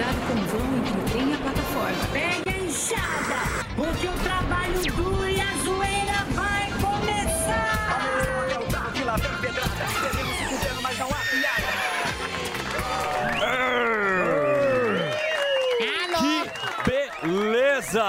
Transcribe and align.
cuidado 0.00 0.16
com 0.26 0.32
o 0.32 0.36
vão 0.46 0.78
entre 0.78 0.98
o 0.98 1.04
trem 1.10 1.30
e 1.30 1.34
a 1.34 1.38
plataforma. 1.38 2.06
Pegue 2.12 2.48
a 2.48 2.58
enxada, 2.64 3.66
porque 3.76 4.08
o 4.08 4.12
trabalho 4.12 4.80
duro 4.96 5.28
e 5.28 5.38
a 5.40 5.56
zoeira 5.62 6.24
vai 6.30 6.70
começar. 6.80 8.00
É 8.50 8.58
o 8.58 8.66
carro 8.72 8.92
que 8.92 9.04
lá 9.04 9.16
vem 9.16 9.30
pedrada. 9.40 9.68
Devemos 10.02 10.36
se 10.36 10.44
fudendo, 10.44 10.82
mas 10.82 10.98
não 10.98 11.08
há 11.08 11.20
Que 16.86 17.10
beleza! 17.20 18.04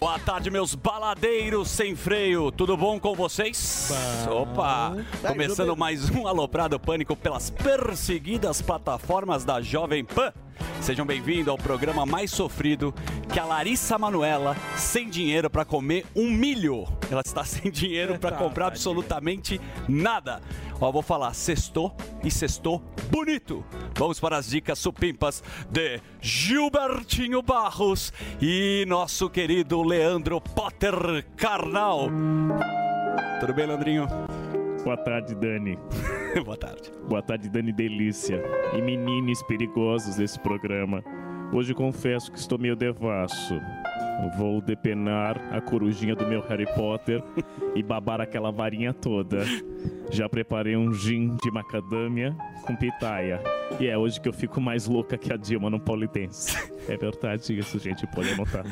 Boa 0.00 0.18
tarde, 0.18 0.50
meus 0.50 0.74
baladeiros 0.74 1.68
sem 1.70 1.94
freio. 1.94 2.50
Tudo 2.50 2.76
bom 2.76 2.98
com 2.98 3.14
vocês? 3.14 3.92
Opa! 4.28 4.96
Começando 5.26 5.76
mais 5.76 6.10
um 6.10 6.26
Aloprado 6.26 6.80
Pânico 6.80 7.14
pelas 7.14 7.50
perseguidas 7.50 8.60
plataformas 8.60 9.44
da 9.44 9.60
Jovem 9.60 10.04
Pan. 10.04 10.32
Sejam 10.80 11.04
bem-vindos 11.04 11.48
ao 11.48 11.58
programa 11.58 12.06
mais 12.06 12.30
sofrido 12.30 12.94
que 13.32 13.38
a 13.38 13.44
Larissa 13.44 13.98
Manuela, 13.98 14.56
sem 14.76 15.08
dinheiro 15.08 15.50
para 15.50 15.64
comer 15.64 16.06
um 16.16 16.30
milho. 16.30 16.86
Ela 17.10 17.22
está 17.24 17.44
sem 17.44 17.70
dinheiro 17.70 18.18
para 18.18 18.36
comprar 18.38 18.68
absolutamente 18.68 19.60
nada. 19.88 20.40
Ó, 20.80 20.90
vou 20.90 21.02
falar, 21.02 21.34
sextou 21.34 21.94
e 22.24 22.30
sextou 22.30 22.82
bonito. 23.10 23.64
Vamos 23.96 24.18
para 24.18 24.38
as 24.38 24.48
dicas 24.48 24.78
supimpas 24.78 25.42
de 25.70 26.00
Gilbertinho 26.20 27.42
Barros 27.42 28.12
e 28.40 28.84
nosso 28.88 29.28
querido 29.28 29.82
Leandro 29.82 30.40
Potter 30.40 31.26
Carnal. 31.36 32.08
Tudo 33.40 33.54
bem, 33.54 33.66
Leandrinho? 33.66 34.06
Boa 34.84 34.96
tarde, 34.96 35.34
Dani. 35.34 35.78
Boa 36.44 36.56
tarde. 36.56 36.90
Boa 37.06 37.22
tarde, 37.22 37.50
Dani 37.50 37.72
Delícia. 37.72 38.42
E 38.76 38.80
menines 38.80 39.42
perigosos 39.42 40.16
desse 40.16 40.38
programa. 40.40 41.04
Hoje 41.52 41.74
confesso 41.74 42.32
que 42.32 42.38
estou 42.38 42.58
meio 42.58 42.74
devasso. 42.74 43.60
Vou 44.36 44.60
depenar 44.60 45.38
a 45.52 45.60
corujinha 45.60 46.14
do 46.14 46.26
meu 46.26 46.40
Harry 46.42 46.66
Potter 46.74 47.22
e 47.74 47.82
babar 47.82 48.20
aquela 48.20 48.50
varinha 48.50 48.92
toda. 48.94 49.44
Já 50.10 50.28
preparei 50.28 50.76
um 50.76 50.92
gin 50.94 51.36
de 51.42 51.50
macadâmia 51.50 52.34
com 52.66 52.74
pitaia. 52.76 53.40
E 53.78 53.86
é 53.86 53.96
hoje 53.98 54.20
que 54.20 54.28
eu 54.28 54.32
fico 54.32 54.60
mais 54.60 54.86
louca 54.86 55.18
que 55.18 55.32
a 55.32 55.36
Dilma 55.36 55.68
no 55.70 55.80
Polidense. 55.80 56.70
É 56.88 56.96
verdade 56.96 57.56
isso, 57.56 57.78
gente, 57.78 58.04
pode 58.08 58.30
anotar. 58.30 58.64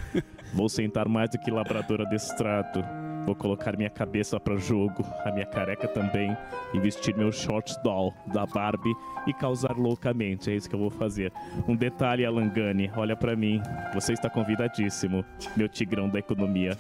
Vou 0.53 0.69
sentar 0.69 1.07
mais 1.07 1.31
do 1.31 1.39
que 1.39 1.53
labrador 1.53 2.01
adestrado. 2.01 2.83
Vou 3.29 3.35
colocar 3.35 3.77
minha 3.77 3.91
cabeça 3.91 4.41
para 4.41 4.57
jogo, 4.57 5.05
a 5.23 5.31
minha 5.31 5.45
careca 5.45 5.87
também, 5.87 6.35
e 6.73 6.81
vestir 6.81 7.15
meu 7.15 7.31
shorts 7.31 7.77
doll 7.85 8.15
da 8.33 8.47
Barbie 8.47 8.95
e 9.27 9.35
causar 9.35 9.77
loucamente. 9.77 10.51
É 10.51 10.55
isso 10.55 10.67
que 10.67 10.75
eu 10.75 10.81
vou 10.81 10.89
fazer. 10.89 11.31
Um 11.69 11.77
detalhe, 11.77 12.25
Alangani, 12.25 12.91
olha 12.97 13.15
para 13.15 13.37
mim. 13.37 13.61
Você 13.93 14.15
está 14.15 14.31
convidadíssimo, 14.31 15.23
meu 15.55 15.69
tigrão 15.69 16.09
da 16.09 16.19
economia. 16.19 16.75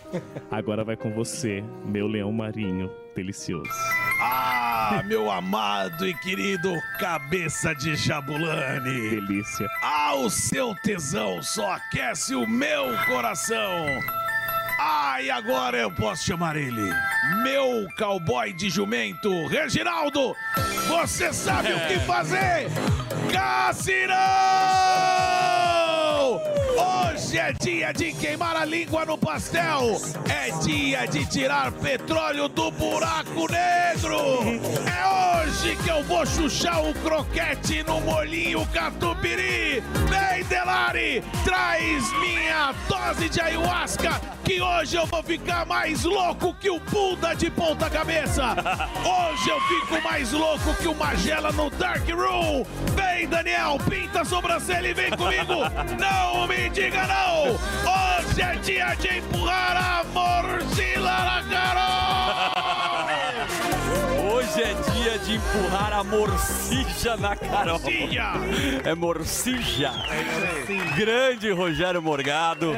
Agora 0.51 0.83
vai 0.83 0.97
com 0.97 1.11
você, 1.13 1.63
meu 1.85 2.07
leão 2.07 2.33
marinho 2.33 2.91
delicioso. 3.15 3.69
Ah, 4.19 5.03
meu 5.05 5.31
amado 5.31 6.09
e 6.09 6.15
querido 6.15 6.73
cabeça 6.99 7.75
de 7.75 7.95
Jabulani. 7.95 9.11
Delícia. 9.11 9.69
Ah, 9.83 10.15
o 10.15 10.31
seu 10.31 10.75
tesão 10.77 11.43
só 11.43 11.73
aquece 11.73 12.35
o 12.35 12.47
meu 12.49 12.97
coração. 13.07 13.85
Ah, 14.81 15.21
e 15.21 15.29
agora 15.29 15.77
eu 15.77 15.91
posso 15.91 16.25
chamar 16.25 16.55
ele, 16.55 16.89
meu 17.43 17.89
cowboy 17.99 18.53
de 18.53 18.71
jumento, 18.71 19.29
Reginaldo. 19.49 20.37
Você 20.87 21.33
sabe 21.33 21.73
o 21.73 21.81
que 21.89 21.99
fazer? 22.07 22.69
Cassinão! 23.33 24.17
Hoje 27.29 27.39
é 27.39 27.53
dia 27.53 27.93
de 27.93 28.11
queimar 28.15 28.57
a 28.57 28.65
língua 28.65 29.05
no 29.05 29.19
pastel. 29.19 30.01
É 30.31 30.51
dia 30.63 31.05
de 31.05 31.27
tirar 31.27 31.71
petróleo 31.73 32.49
do 32.49 32.71
buraco 32.71 33.47
negro. 33.53 34.19
É 34.87 35.45
hoje 35.45 35.77
que 35.77 35.91
eu 35.91 36.03
vou 36.05 36.25
chuchar 36.25 36.83
o 36.83 36.95
croquete 36.95 37.83
no 37.83 38.01
molhinho 38.01 38.65
catupiry. 38.73 39.83
Vem, 40.09 40.45
Delari, 40.45 41.23
traz 41.45 42.11
minha 42.19 42.75
dose 42.89 43.29
de 43.29 43.41
ayahuasca, 43.43 44.19
que 44.43 44.63
hoje 44.63 44.97
eu 44.97 45.05
vou 45.05 45.23
ficar 45.23 45.67
mais 45.67 46.05
louco 46.05 46.55
que 46.55 46.71
o 46.71 46.81
Buda 46.81 47.35
de 47.35 47.51
ponta 47.51 47.91
cabeça. 47.91 48.57
Hoje 49.05 49.51
eu 49.51 49.61
fico 49.61 50.03
mais 50.03 50.33
louco 50.33 50.75
que 50.77 50.89
o 50.89 50.95
Magela 50.95 51.53
no 51.53 51.69
Dark 51.69 52.09
Room. 52.09 52.65
Vem, 52.95 53.29
Daniel, 53.29 53.77
pinta 53.87 54.23
a 54.23 54.25
sobrancelha 54.25 54.89
e 54.89 54.95
vem 54.95 55.11
comigo. 55.11 55.57
Não 56.01 56.47
me 56.47 56.71
diga 56.71 57.07
Hoje 57.49 58.43
é 58.43 58.55
dia 58.57 58.95
de 58.95 59.19
empurrar 59.19 59.77
a 59.77 60.05
morcila 60.05 61.25
na 61.25 61.43
Carol. 61.51 61.89
Hoje 64.33 64.63
é 64.63 64.75
dia 64.93 65.19
de 65.19 65.35
empurrar 65.37 65.93
a 65.93 66.05
morcija 66.05 67.17
na 67.17 67.35
Carol. 67.35 67.79
Morcilha. 67.79 68.33
É 68.85 68.95
morcija. 68.95 69.93
Grande 70.97 71.51
Rogério 71.51 72.03
Morgado. 72.03 72.73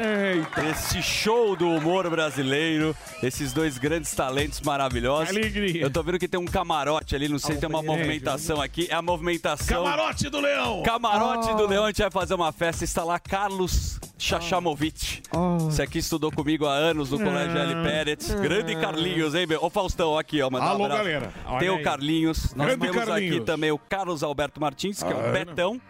Esse 0.71 1.01
show 1.01 1.55
do 1.55 1.69
humor 1.69 2.09
brasileiro. 2.09 2.95
Esses 3.21 3.53
dois 3.53 3.77
grandes 3.77 4.13
talentos 4.13 4.61
maravilhosos. 4.61 5.29
Alegria. 5.29 5.81
Eu 5.81 5.91
tô 5.91 6.01
vendo 6.01 6.17
que 6.17 6.27
tem 6.27 6.39
um 6.39 6.45
camarote 6.45 7.15
ali, 7.15 7.27
não 7.27 7.39
sei, 7.39 7.57
tem 7.57 7.69
uma 7.69 7.83
movimentação 7.83 8.61
aqui. 8.61 8.87
É 8.89 8.95
a 8.95 9.01
movimentação. 9.01 9.83
Camarote 9.83 10.29
do 10.29 10.39
Leão. 10.39 10.81
Camarote 10.83 11.53
do 11.55 11.67
Leão, 11.67 11.85
a 11.85 11.87
gente 11.87 12.01
vai 12.01 12.11
fazer 12.11 12.33
uma 12.33 12.51
festa. 12.51 12.83
Está 12.83 13.03
lá 13.03 13.19
Carlos 13.19 13.99
Chachamovic. 14.21 15.23
Esse 15.69 15.81
aqui 15.81 15.97
estudou 15.97 16.31
comigo 16.31 16.65
há 16.67 16.73
anos 16.73 17.09
no 17.11 17.17
Colégio 17.17 17.57
L. 17.57 17.83
Pérez. 17.83 18.29
Grande 18.35 18.75
Carlinhos, 18.75 19.33
hein, 19.33 19.47
meu? 19.47 19.63
Ô, 19.63 19.69
Faustão, 19.69 20.15
aqui, 20.17 20.41
ó. 20.41 20.49
mandar 20.49 20.67
um 20.67 20.69
Alô, 20.69 20.85
abraço. 20.85 21.03
galera. 21.03 21.33
Olha 21.47 21.59
Tem 21.59 21.69
o 21.69 21.75
aí. 21.77 21.83
Carlinhos. 21.83 22.53
Nós 22.53 22.67
Grande 22.67 22.81
temos 22.87 23.05
Carlinhos. 23.05 23.35
aqui 23.37 23.45
também 23.45 23.71
o 23.71 23.79
Carlos 23.79 24.21
Alberto 24.21 24.61
Martins, 24.61 25.01
que 25.01 25.11
é 25.11 25.15
o 25.15 25.19
Ah, 25.27 25.31
Betão. 25.31 25.81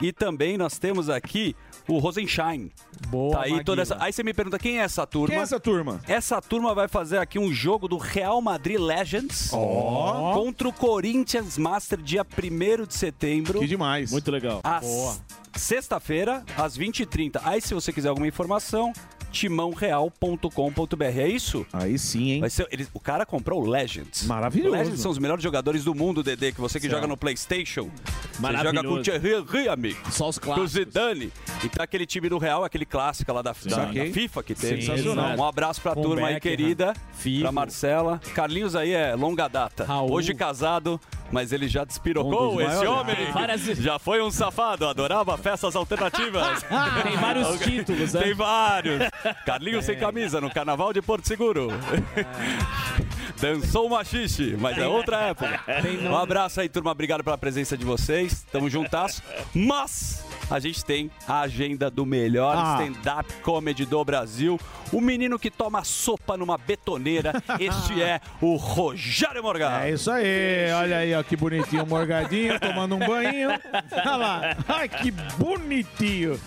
E 0.00 0.12
também 0.12 0.56
nós 0.58 0.78
temos 0.78 1.08
aqui 1.08 1.54
o 1.88 1.98
Rosenstein. 1.98 2.70
Boa, 3.08 3.36
Tá 3.38 3.42
aí, 3.42 3.64
toda 3.64 3.82
essa... 3.82 3.96
aí 4.00 4.12
você 4.12 4.22
me 4.22 4.32
pergunta 4.34 4.58
quem 4.58 4.80
é 4.80 4.82
essa 4.82 5.06
turma? 5.06 5.28
Quem 5.28 5.38
é 5.38 5.42
essa 5.42 5.60
turma? 5.60 6.00
Essa 6.06 6.40
turma 6.40 6.74
vai 6.74 6.88
fazer 6.88 7.18
aqui 7.18 7.38
um 7.38 7.52
jogo 7.52 7.86
do 7.88 7.96
Real 7.96 8.40
Madrid 8.40 8.78
Legends 8.78 9.50
Ó. 9.52 10.32
contra 10.34 10.68
o 10.68 10.72
Corinthians 10.72 11.58
Master 11.58 12.00
dia 12.00 12.24
1 12.24 12.86
de 12.86 12.94
setembro. 12.94 13.60
Que 13.60 13.66
demais. 13.66 14.10
Muito 14.10 14.30
legal. 14.30 14.60
Às 14.64 14.84
Boa. 14.84 15.16
Sexta-feira, 15.54 16.44
às 16.56 16.78
20h30. 16.78 17.40
Aí, 17.44 17.60
se 17.60 17.74
você 17.74 17.92
quiser 17.92 18.08
alguma 18.08 18.26
informação, 18.26 18.92
timãoreal.com.br. 19.32 21.04
É 21.18 21.28
isso? 21.28 21.66
Aí 21.72 21.98
sim, 21.98 22.30
hein? 22.32 22.48
Ser, 22.48 22.66
ele- 22.70 22.86
o 22.92 23.00
cara 23.00 23.24
comprou 23.26 23.62
o 23.62 23.66
Legends. 23.68 24.24
Maravilhoso. 24.26 24.74
O 24.74 24.78
Legends 24.78 25.00
são 25.00 25.10
os 25.10 25.18
melhores 25.18 25.42
jogadores 25.42 25.84
do 25.84 25.94
mundo, 25.94 26.22
Dedê, 26.22 26.52
que 26.52 26.60
você 26.60 26.78
que 26.78 26.88
joga 26.88 27.06
no 27.06 27.16
PlayStation. 27.16 27.90
Você 28.32 28.42
Maravilhoso. 28.42 28.76
joga 28.76 28.88
com 28.88 28.94
o 28.94 29.02
Thierry 29.02 29.68
amigo. 29.68 29.98
Só 30.10 30.28
os 30.28 30.38
Com 30.38 30.50
o 30.50 30.54
clássicos. 30.54 30.72
Zidane. 30.72 31.32
E 31.64 31.68
tá 31.68 31.84
aquele 31.84 32.06
time 32.06 32.28
do 32.28 32.38
Real, 32.38 32.64
aquele 32.64 32.84
clássico 32.84 33.32
lá 33.32 33.40
da, 33.42 33.52
da, 33.64 33.84
da 33.86 34.06
FIFA 34.12 34.42
que 34.42 34.54
teve. 34.54 34.82
Sensacional. 34.82 35.36
Um 35.38 35.44
abraço 35.44 35.80
pra 35.80 35.94
Com 35.94 36.02
turma 36.02 36.28
aí, 36.28 36.40
querida. 36.40 36.92
Figo. 37.14 37.42
Pra 37.42 37.52
Marcela. 37.52 38.20
Carlinhos 38.34 38.76
aí 38.76 38.92
é 38.92 39.14
longa 39.14 39.48
data. 39.48 39.84
Raul. 39.84 40.12
Hoje 40.12 40.34
casado, 40.34 41.00
mas 41.30 41.52
ele 41.52 41.68
já 41.68 41.84
despirocou 41.84 42.56
Um 42.56 42.60
esse 42.60 42.86
homem. 42.86 43.16
Já 43.76 43.98
foi 43.98 44.20
um 44.22 44.30
safado, 44.30 44.86
adorava 44.86 45.36
festas 45.38 45.74
alternativas. 45.76 46.62
Tem 47.02 47.16
vários 47.16 47.58
títulos, 47.60 48.12
né? 48.12 48.22
Tem 48.22 48.34
vários. 48.34 48.98
Carlinhos 49.46 49.84
sem 49.84 49.98
camisa 49.98 50.40
no 50.40 50.50
Carnaval 50.52 50.92
de 50.92 51.00
Porto 51.02 51.26
Seguro. 51.26 51.68
Dançou 53.40 53.88
machixe, 53.88 54.56
mas 54.58 54.78
é 54.78 54.86
outra 54.86 55.16
época. 55.22 55.60
Um 56.08 56.16
abraço 56.16 56.60
aí, 56.60 56.68
turma. 56.68 56.90
Obrigado 56.92 57.24
pela 57.24 57.36
presença 57.38 57.76
de 57.76 57.84
vocês. 57.84 58.46
Tamo 58.52 58.70
juntas. 58.70 59.22
Mas 59.54 60.24
a 60.50 60.60
gente 60.60 60.84
tem 60.84 61.10
a 61.26 61.40
agenda 61.40 61.90
do 61.90 62.06
melhor 62.06 62.54
Ah. 62.56 62.78
stand-up 62.80 63.32
comedy 63.42 63.84
do 63.84 64.04
Brasil. 64.04 64.60
O 64.92 65.00
menino 65.00 65.38
que 65.38 65.50
toma 65.50 65.82
sopa 65.82 66.36
numa 66.36 66.56
betoneira. 66.58 67.32
Este 67.58 68.00
é 68.02 68.20
o 68.40 68.56
Rogério 68.56 69.42
Morgado. 69.42 69.84
É 69.86 69.90
isso 69.90 70.10
aí, 70.10 70.70
olha 70.72 70.98
aí, 70.98 71.14
ó, 71.14 71.22
que 71.22 71.34
bonitinho, 71.36 71.86
morgadinho, 71.86 72.60
tomando 72.60 72.94
um 72.94 72.98
banho. 72.98 73.50
Olha 73.50 74.16
lá, 74.16 74.56
ai, 74.68 74.88
que 74.88 75.10
bonitinho. 75.10 76.38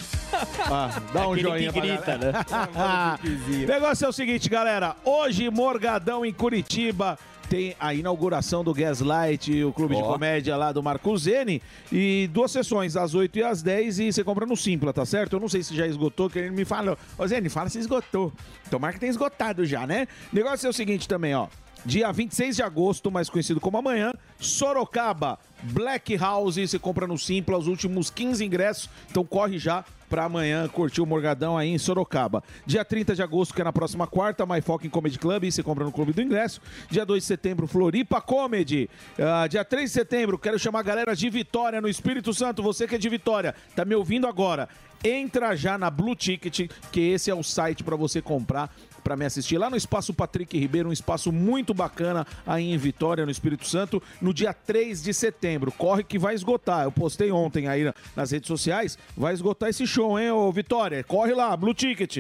Ah, 0.60 1.02
dá 1.14 1.28
um 1.28 1.38
joinha 1.38 1.72
que 1.72 1.80
grita, 1.80 2.18
galera. 2.18 2.46
O 3.24 3.68
negócio 3.68 4.06
é 4.06 4.10
o 4.10 4.14
seguinte, 4.14 4.50
galera, 4.50 4.96
hoje, 5.04 5.50
Morgadão 5.50 6.26
em 6.26 6.34
Curitiba, 6.34 7.18
tem 7.50 7.76
a 7.80 7.94
inauguração 7.94 8.64
do 8.64 8.74
Gaslight, 8.74 9.64
o 9.64 9.72
clube 9.72 9.96
de 9.96 10.02
Ó. 10.02 10.12
comédia 10.14 10.58
lá 10.58 10.72
do 10.72 10.82
Marco 10.82 11.16
Zene, 11.18 11.62
e 11.92 12.30
duas 12.34 12.52
sessões, 12.52 12.96
às 12.96 13.14
8 13.14 13.40
e 13.40 13.44
às 13.44 13.62
10, 13.62 14.00
e 14.00 14.12
você 14.12 14.24
compra 14.24 14.46
no 14.46 14.58
Simpla, 14.58 14.92
tá 14.92 15.06
certo? 15.06 15.36
Eu 15.36 15.40
não 15.40 15.48
sei 15.50 15.64
se 15.64 15.76
já 15.76 15.86
esgotou, 15.88 16.30
que 16.30 16.40
ele 16.40 16.50
me 16.50 16.66
falou. 16.66 16.98
Ô, 17.18 17.28
Zene, 17.28 17.50
fala 17.50 17.70
se 17.70 17.80
esgotou. 17.80 18.34
Tomara 18.70 18.94
que 18.94 19.00
tenha 19.00 19.10
esgotado 19.12 19.66
já, 19.66 19.86
né? 19.86 20.08
O 20.32 20.36
negócio 20.36 20.66
é 20.66 20.70
o 20.70 20.74
seguinte 20.74 21.08
também, 21.08 21.36
ó. 21.36 21.48
Dia 21.86 22.12
26 22.12 22.56
de 22.56 22.64
agosto, 22.64 23.12
mais 23.12 23.30
conhecido 23.30 23.60
como 23.62 23.78
amanhã, 23.78 24.12
Sorocaba, 24.40 25.38
Black 25.62 26.18
House, 26.18 26.56
você 26.56 26.80
compra 26.80 27.06
no 27.06 27.16
Simpla 27.16 27.60
os 27.60 27.68
últimos 27.68 28.10
15 28.10 28.44
ingressos, 28.44 28.90
então 29.12 29.24
corre 29.24 29.60
já 29.60 29.86
para 30.10 30.26
amanhã 30.26 30.68
curtir 30.68 31.02
o 31.02 31.06
Morgadão 31.06 31.58
aí 31.58 31.70
em 31.70 31.78
Sorocaba. 31.78 32.44
Dia 32.66 32.86
30 32.86 33.16
de 33.16 33.24
agosto, 33.24 33.54
que 33.54 33.62
é 33.62 33.64
na 33.64 33.74
próxima 33.74 34.08
quarta, 34.08 34.46
My 34.46 34.62
Fucking 34.62 34.90
Comedy 34.90 35.20
Club, 35.20 35.46
você 35.46 35.64
compra 35.64 35.84
no 35.84 35.92
Clube 35.92 36.14
do 36.14 36.22
Ingresso. 36.22 36.62
Dia 36.90 37.06
2 37.06 37.24
de 37.24 37.28
setembro, 37.28 37.68
Floripa 37.68 38.22
Comedy. 38.22 38.90
Ah, 39.20 39.48
dia 39.48 39.64
3 39.64 39.90
de 39.90 39.94
setembro, 39.94 40.38
quero 40.38 40.60
chamar 40.60 40.80
a 40.80 40.84
galera 40.84 41.16
de 41.16 41.30
Vitória 41.30 41.82
no 41.82 41.88
Espírito 41.88 42.34
Santo, 42.34 42.62
você 42.62 42.88
que 42.88 42.96
é 42.96 42.98
de 42.98 43.10
Vitória, 43.10 43.56
tá 43.76 43.86
me 43.86 43.96
ouvindo 43.96 44.28
agora? 44.28 44.70
Entra 45.08 45.56
já 45.56 45.78
na 45.78 45.90
Blue 45.92 46.16
Ticket, 46.16 46.70
que 46.92 47.00
esse 47.00 47.30
é 47.30 47.36
o 47.36 47.44
site 47.44 47.84
para 47.84 47.96
você 47.96 48.22
comprar 48.22 48.74
para 49.04 49.16
me 49.16 49.24
assistir 49.24 49.60
lá 49.60 49.70
no 49.70 49.78
Espaço 49.78 50.16
Patrick 50.16 50.58
Ribeiro, 50.58 50.90
um 50.90 50.92
espaço 50.92 51.32
muito 51.32 51.76
bacana 51.76 52.26
aí 52.44 52.72
em 52.74 52.76
Vitória, 52.76 53.24
no 53.24 53.30
Espírito 53.30 53.68
Santo, 53.68 54.02
no 54.20 54.34
dia 54.34 54.52
3 54.52 55.04
de 55.04 55.14
setembro. 55.14 55.72
Corre 55.72 56.04
que 56.04 56.18
vai 56.18 56.34
esgotar. 56.34 56.86
Eu 56.86 56.92
postei 56.92 57.30
ontem 57.32 57.68
aí 57.68 57.84
na- 57.84 57.94
nas 58.16 58.32
redes 58.32 58.48
sociais, 58.48 58.98
vai 59.16 59.32
esgotar 59.36 59.70
esse 59.70 59.86
show, 59.86 60.20
hein, 60.20 60.32
ô 60.32 60.52
Vitória? 60.52 61.04
Corre 61.04 61.36
lá, 61.36 61.56
Blue 61.56 61.76
Ticket. 61.76 62.18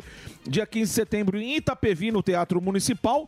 Dia 0.47 0.67
15 0.67 0.91
de 0.91 0.95
setembro 0.95 1.39
em 1.39 1.55
Itapevi, 1.55 2.11
no 2.11 2.21
Teatro 2.21 2.61
Municipal. 2.61 3.25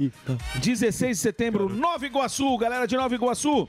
16 0.62 1.18
de 1.18 1.24
setembro, 1.24 1.68
Nova 1.68 2.06
Iguaçu, 2.06 2.56
galera 2.60 2.86
de 2.86 2.96
Nova 2.96 3.16
Iguaçu. 3.16 3.68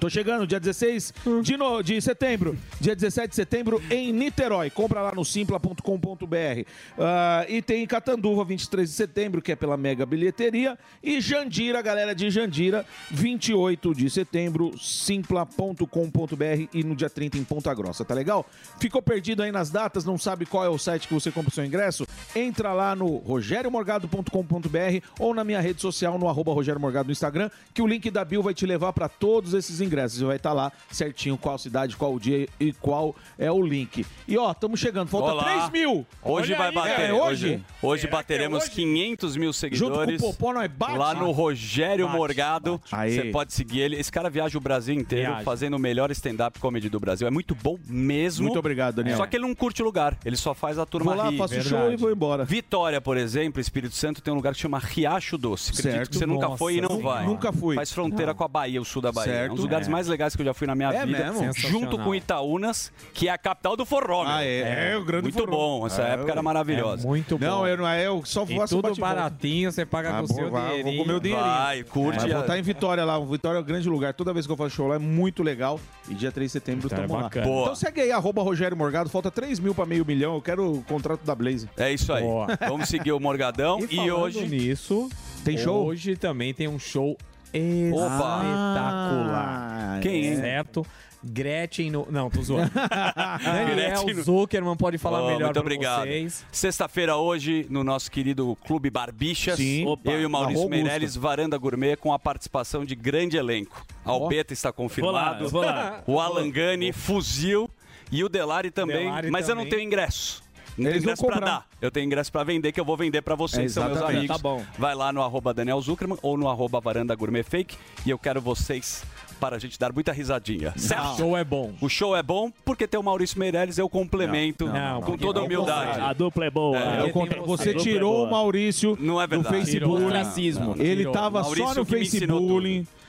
Tô 0.00 0.08
chegando, 0.10 0.46
dia 0.46 0.58
16 0.58 1.12
de, 1.42 1.56
no- 1.56 1.82
de 1.82 2.00
setembro. 2.00 2.56
Dia 2.80 2.94
17 2.96 3.28
de 3.28 3.36
setembro 3.36 3.80
em 3.90 4.12
Niterói. 4.12 4.68
Compra 4.70 5.00
lá 5.02 5.12
no 5.14 5.24
simpla.com.br. 5.24 6.66
Ah, 6.98 7.44
e 7.48 7.60
tem 7.62 7.86
Catanduva, 7.86 8.44
23 8.44 8.88
de 8.88 8.94
setembro, 8.96 9.40
que 9.42 9.52
é 9.52 9.56
pela 9.56 9.76
Mega 9.76 10.04
Bilheteria. 10.06 10.78
E 11.02 11.20
Jandira, 11.20 11.80
galera 11.82 12.14
de 12.14 12.30
Jandira, 12.30 12.84
28 13.10 13.94
de 13.94 14.08
setembro, 14.10 14.72
simpla.com.br 14.78 16.68
e 16.72 16.82
no 16.82 16.96
dia 16.96 17.10
30 17.10 17.38
em 17.38 17.44
Ponta 17.44 17.72
Grossa, 17.74 18.04
tá 18.04 18.14
legal? 18.14 18.46
Ficou 18.80 19.02
perdido 19.02 19.42
aí 19.42 19.52
nas 19.52 19.70
datas, 19.70 20.04
não 20.04 20.16
sabe 20.18 20.46
qual 20.46 20.64
é 20.64 20.68
o 20.68 20.78
site 20.78 21.06
que 21.06 21.14
você 21.14 21.30
compra 21.30 21.50
o 21.50 21.54
seu 21.54 21.64
ingresso? 21.64 22.06
Entra 22.34 22.72
lá 22.72 22.96
no 22.96 23.18
rogeriomorgado.com.br 23.18 25.06
ou 25.20 25.34
na 25.34 25.44
minha 25.44 25.60
rede 25.60 25.80
social, 25.82 26.18
no 26.18 26.28
arroba 26.28 26.52
Rogério 26.52 26.80
Morgado 26.80 27.06
no 27.08 27.12
Instagram, 27.12 27.50
que 27.74 27.82
o 27.82 27.86
link 27.86 28.10
da 28.10 28.24
Bill 28.24 28.42
vai 28.42 28.54
te 28.54 28.64
levar 28.66 28.92
para 28.94 29.08
todos 29.08 29.52
esses 29.54 29.81
ingressos. 29.82 30.18
Você 30.18 30.24
vai 30.24 30.36
estar 30.36 30.52
lá 30.52 30.70
certinho 30.90 31.36
qual 31.36 31.58
cidade, 31.58 31.96
qual 31.96 32.18
dia 32.18 32.48
e 32.60 32.72
qual 32.72 33.14
é 33.38 33.50
o 33.50 33.62
link. 33.62 34.06
E 34.26 34.38
ó, 34.38 34.50
estamos 34.52 34.78
chegando, 34.80 35.08
falta 35.08 35.32
Olá. 35.32 35.44
3 35.44 35.70
mil! 35.70 36.06
Hoje 36.22 36.52
Olha 36.52 36.58
vai 36.58 36.68
aí, 36.68 36.74
bater. 36.74 37.00
é, 37.10 37.12
hoje 37.12 37.22
hoje? 37.46 37.64
hoje 37.82 38.06
bateremos 38.06 38.68
500 38.68 39.36
mil 39.36 39.52
seguidores. 39.52 40.12
Junto 40.20 40.22
com 40.22 40.28
o 40.30 40.32
Popó, 40.34 40.52
nós 40.52 40.70
bate? 40.70 40.98
Lá 40.98 41.14
no 41.14 41.30
Rogério 41.30 42.06
Bate, 42.06 42.16
Morgado. 42.18 42.80
Aí. 42.90 43.14
Você 43.14 43.24
pode 43.30 43.52
seguir 43.52 43.80
ele. 43.80 43.96
Esse 43.96 44.10
cara 44.12 44.28
viaja 44.30 44.56
o 44.56 44.60
Brasil 44.60 44.94
inteiro 44.94 45.28
Viaja. 45.30 45.44
fazendo 45.44 45.74
o 45.74 45.78
melhor 45.78 46.10
stand-up 46.10 46.58
comedy 46.58 46.88
do 46.88 47.00
Brasil. 47.00 47.26
É 47.26 47.30
muito 47.30 47.54
bom 47.54 47.78
mesmo. 47.88 48.44
Muito 48.46 48.58
obrigado, 48.58 48.96
Daniel. 48.96 49.16
Só 49.16 49.26
que 49.26 49.36
ele 49.36 49.46
não 49.46 49.54
curte 49.54 49.82
o 49.82 49.84
lugar. 49.84 50.16
Ele 50.24 50.36
só 50.36 50.54
faz 50.54 50.78
a 50.78 50.86
turma 50.86 51.14
Vou 51.14 51.22
lá, 51.24 51.30
rir. 51.30 51.38
faço 51.38 51.54
o 51.58 51.62
show 51.62 51.92
e 51.92 51.96
vou 51.96 52.10
embora. 52.10 52.44
Vitória, 52.44 53.00
por 53.00 53.16
exemplo, 53.16 53.60
Espírito 53.60 53.94
Santo, 53.94 54.20
tem 54.22 54.32
um 54.32 54.36
lugar 54.36 54.54
que 54.54 54.60
chama 54.60 54.78
Riacho 54.78 55.36
Doce. 55.38 55.70
Acredito 55.70 55.92
Certo. 55.94 56.10
que 56.10 56.16
você 56.18 56.26
nunca 56.26 56.46
Nossa, 56.46 56.58
foi 56.58 56.76
e 56.76 56.80
não 56.80 56.88
nunca- 56.90 57.02
vai. 57.02 57.26
nunca 57.26 57.52
fui. 57.52 57.74
Faz 57.76 57.92
fronteira 57.92 58.34
com 58.34 58.44
a 58.44 58.48
Bahia, 58.48 58.80
o 58.80 58.84
sul 58.84 59.02
da 59.02 59.10
Bahia. 59.12 59.32
Certo. 59.32 59.50
É 59.50 59.52
um 59.52 59.56
dos 59.56 59.66
lugares 59.72 59.88
É. 59.88 59.90
mais 59.90 60.06
legais 60.06 60.36
que 60.36 60.42
eu 60.42 60.46
já 60.46 60.54
fui 60.54 60.66
na 60.66 60.74
minha 60.74 60.90
É 60.92 61.06
vida. 61.06 61.32
mesmo? 61.32 61.52
Junto 61.54 61.98
com 61.98 62.14
Itaúnas, 62.14 62.92
que 63.14 63.28
é 63.28 63.30
a 63.30 63.38
capital 63.38 63.76
do 63.76 63.84
forró. 63.86 64.24
Ah, 64.26 64.44
é? 64.44 64.92
É, 64.92 64.96
o 64.96 65.04
grande 65.04 65.24
Muito 65.24 65.38
forró. 65.38 65.50
bom. 65.80 65.86
Essa 65.86 66.02
É, 66.02 66.12
época 66.12 66.30
era 66.32 66.42
maravilhosa. 66.42 67.06
muito 67.06 67.38
bom. 67.38 67.44
Não, 67.46 67.66
eu 67.66 67.76
não 67.76 67.88
é, 67.88 68.06
eu 68.06 68.22
só 68.24 68.44
E 68.48 68.56
faço 68.56 68.80
tudo 68.80 68.94
baratinho, 69.00 69.70
você 69.72 69.84
paga 69.86 70.10
Ah, 70.10 70.18
com 70.18 70.24
o 70.24 70.28
seu 70.28 70.50
vai, 70.50 70.62
dinheirinho. 70.68 70.84
Vou 70.84 70.96
com 70.96 71.02
o 71.02 71.06
meu 71.12 71.20
dinheirinho. 71.20 71.50
Vai, 71.50 71.82
curte 71.84 72.24
a- 72.24 72.28
vou 72.28 72.40
estar 72.40 72.58
em 72.58 72.62
Vitória 72.62 73.04
lá. 73.04 73.18
Vitória 73.20 73.58
é 73.58 73.60
um 73.60 73.64
grande 73.64 73.88
lugar. 73.88 74.12
Toda 74.14 74.32
vez 74.32 74.46
que 74.46 74.52
eu 74.52 74.56
faço 74.56 74.70
show 74.76 74.88
lá 74.88 74.96
é 74.96 74.98
muito 74.98 75.42
legal. 75.42 75.80
E 76.08 76.14
dia 76.14 76.30
3 76.32 76.48
de 76.48 76.52
setembro 76.52 76.86
Então 76.86 76.98
é 76.98 77.02
estamos 77.02 77.16
lá. 77.22 77.28
bacana. 77.28 77.46
Boa. 77.46 77.62
Então 77.62 77.74
segue 77.74 78.00
aí, 78.00 78.12
arroba 78.12 78.42
Rogério 78.42 78.76
Morgado. 78.76 79.08
Falta 79.08 79.30
3 79.30 79.58
mil 79.58 79.74
pra 79.74 79.86
meio 79.86 80.04
milhão. 80.04 80.34
Eu 80.34 80.42
quero 80.42 80.72
o 80.78 80.82
contrato 80.82 81.24
da 81.24 81.34
Blaze. 81.34 81.68
É 81.76 81.92
isso 81.92 82.12
aí. 82.12 82.22
Boa. 82.22 82.46
Vamos 82.68 82.88
seguir 82.88 83.12
o 83.12 83.20
Morgadão. 83.20 83.78
E, 83.90 83.96
E, 83.96 84.10
hoje. 84.10 84.46
nisso, 84.48 85.08
Tem 85.44 85.56
show? 85.58 85.84
Hoje 85.86 86.16
também 86.16 86.52
tem 86.54 86.68
um 86.68 86.78
show 86.78 87.16
espetacular. 87.52 90.00
Quem, 90.00 90.26
hein? 90.26 90.36
Certo? 90.36 90.86
Gretchen 91.24 91.88
no... 91.92 92.08
Não, 92.10 92.28
tô 92.28 92.42
zoando. 92.42 92.68
Daniel 92.74 93.76
Gretchen 94.02 94.14
no- 94.14 94.22
Zuckerman 94.24 94.76
pode 94.76 94.98
falar 94.98 95.22
Oh, 95.22 95.26
melhor 95.28 95.44
muito 95.44 95.60
obrigado. 95.60 96.08
Sexta-feira 96.50 97.16
hoje, 97.16 97.64
no 97.70 97.84
nosso 97.84 98.10
querido 98.10 98.58
Clube 98.66 98.90
Barbichas, 98.90 99.56
Sim. 99.56 99.86
Opa, 99.86 100.10
eu 100.10 100.22
e 100.22 100.26
o 100.26 100.30
Maurício. 100.30 100.68
Meirelles, 100.68 101.14
Varanda 101.14 101.56
Gourmet, 101.56 101.94
com 101.96 102.12
a 102.12 102.18
participação 102.18 102.84
de 102.84 102.96
grande 102.96 103.36
elenco. 103.36 103.86
Albeta 104.04 104.52
está 104.52 104.72
confirmado, 104.72 105.48
Vou 105.48 105.62
lá, 105.62 106.02
vou 106.04 106.16
lá. 106.16 106.18
o 106.18 106.20
Alan 106.20 106.50
Gani, 106.50 106.92
Fuzil 106.92 107.70
e 108.10 108.24
o 108.24 108.28
Delari 108.28 108.72
também, 108.72 109.04
Delari 109.04 109.30
mas 109.30 109.48
eu 109.48 109.54
não 109.54 109.62
também. 109.62 109.78
tenho 109.78 109.86
ingresso. 109.86 110.41
Não 110.78 110.88
Eles 110.90 111.02
ingresso 111.02 111.24
pra 111.26 111.38
dar. 111.40 111.66
Eu 111.80 111.90
tenho 111.90 112.06
ingresso 112.06 112.32
pra 112.32 112.42
vender, 112.44 112.72
que 112.72 112.80
eu 112.80 112.84
vou 112.84 112.96
vender 112.96 113.20
pra 113.22 113.34
vocês, 113.34 113.76
É, 113.76 113.80
são 113.80 113.84
meus 113.90 114.02
amigos. 114.02 114.26
Tá 114.28 114.38
bom. 114.38 114.62
Vai 114.78 114.94
lá 114.94 115.12
no 115.12 115.22
arroba 115.22 115.52
Daniel 115.52 115.80
Zuckerman 115.80 116.18
ou 116.22 116.36
no 116.38 116.48
arroba 116.48 116.80
Varanda 116.80 117.14
Gourmet 117.14 117.42
Fake 117.42 117.76
e 118.06 118.10
eu 118.10 118.18
quero 118.18 118.40
vocês 118.40 119.04
para 119.40 119.56
a 119.56 119.58
gente 119.58 119.76
dar 119.78 119.92
muita 119.92 120.12
risadinha. 120.12 120.72
O 120.76 120.78
Certo? 120.78 121.16
show 121.16 121.36
é 121.36 121.42
bom. 121.42 121.72
O 121.80 121.88
show 121.88 122.16
é 122.16 122.22
bom 122.22 122.50
porque 122.64 122.86
tem 122.86 122.98
o 122.98 123.02
Maurício 123.02 123.38
Meirelles, 123.40 123.76
eu 123.76 123.88
complemento 123.88 124.66
Não, 124.66 124.72
não, 124.94 125.00
com 125.02 125.10
não. 125.12 125.18
toda 125.18 125.40
Ao 125.40 125.46
humildade. 125.46 126.00
A 126.00 126.12
dupla 126.12 126.44
é 126.46 126.50
boa. 126.50 126.78
É, 126.78 127.00
A 127.00 127.00
Eu 127.00 127.10
você. 127.44 127.70
A 127.70 127.72
é 127.72 127.74
tirou 127.76 128.12
boa. 128.14 128.28
o 128.28 128.30
Maurício 128.30 128.96
Não 129.00 129.20
é 129.20 129.24
no 129.24 129.28
verdade. 129.42 129.70
Tirou 129.70 129.90
o 129.90 129.98
Facebook. 129.98 130.16
ostracismo. 130.16 130.74
Ele 130.78 130.96
Tirou. 130.98 131.12
tava 131.12 131.42
Maurício 131.42 131.68
só 131.68 131.74
no 131.74 131.84
que 131.84 131.90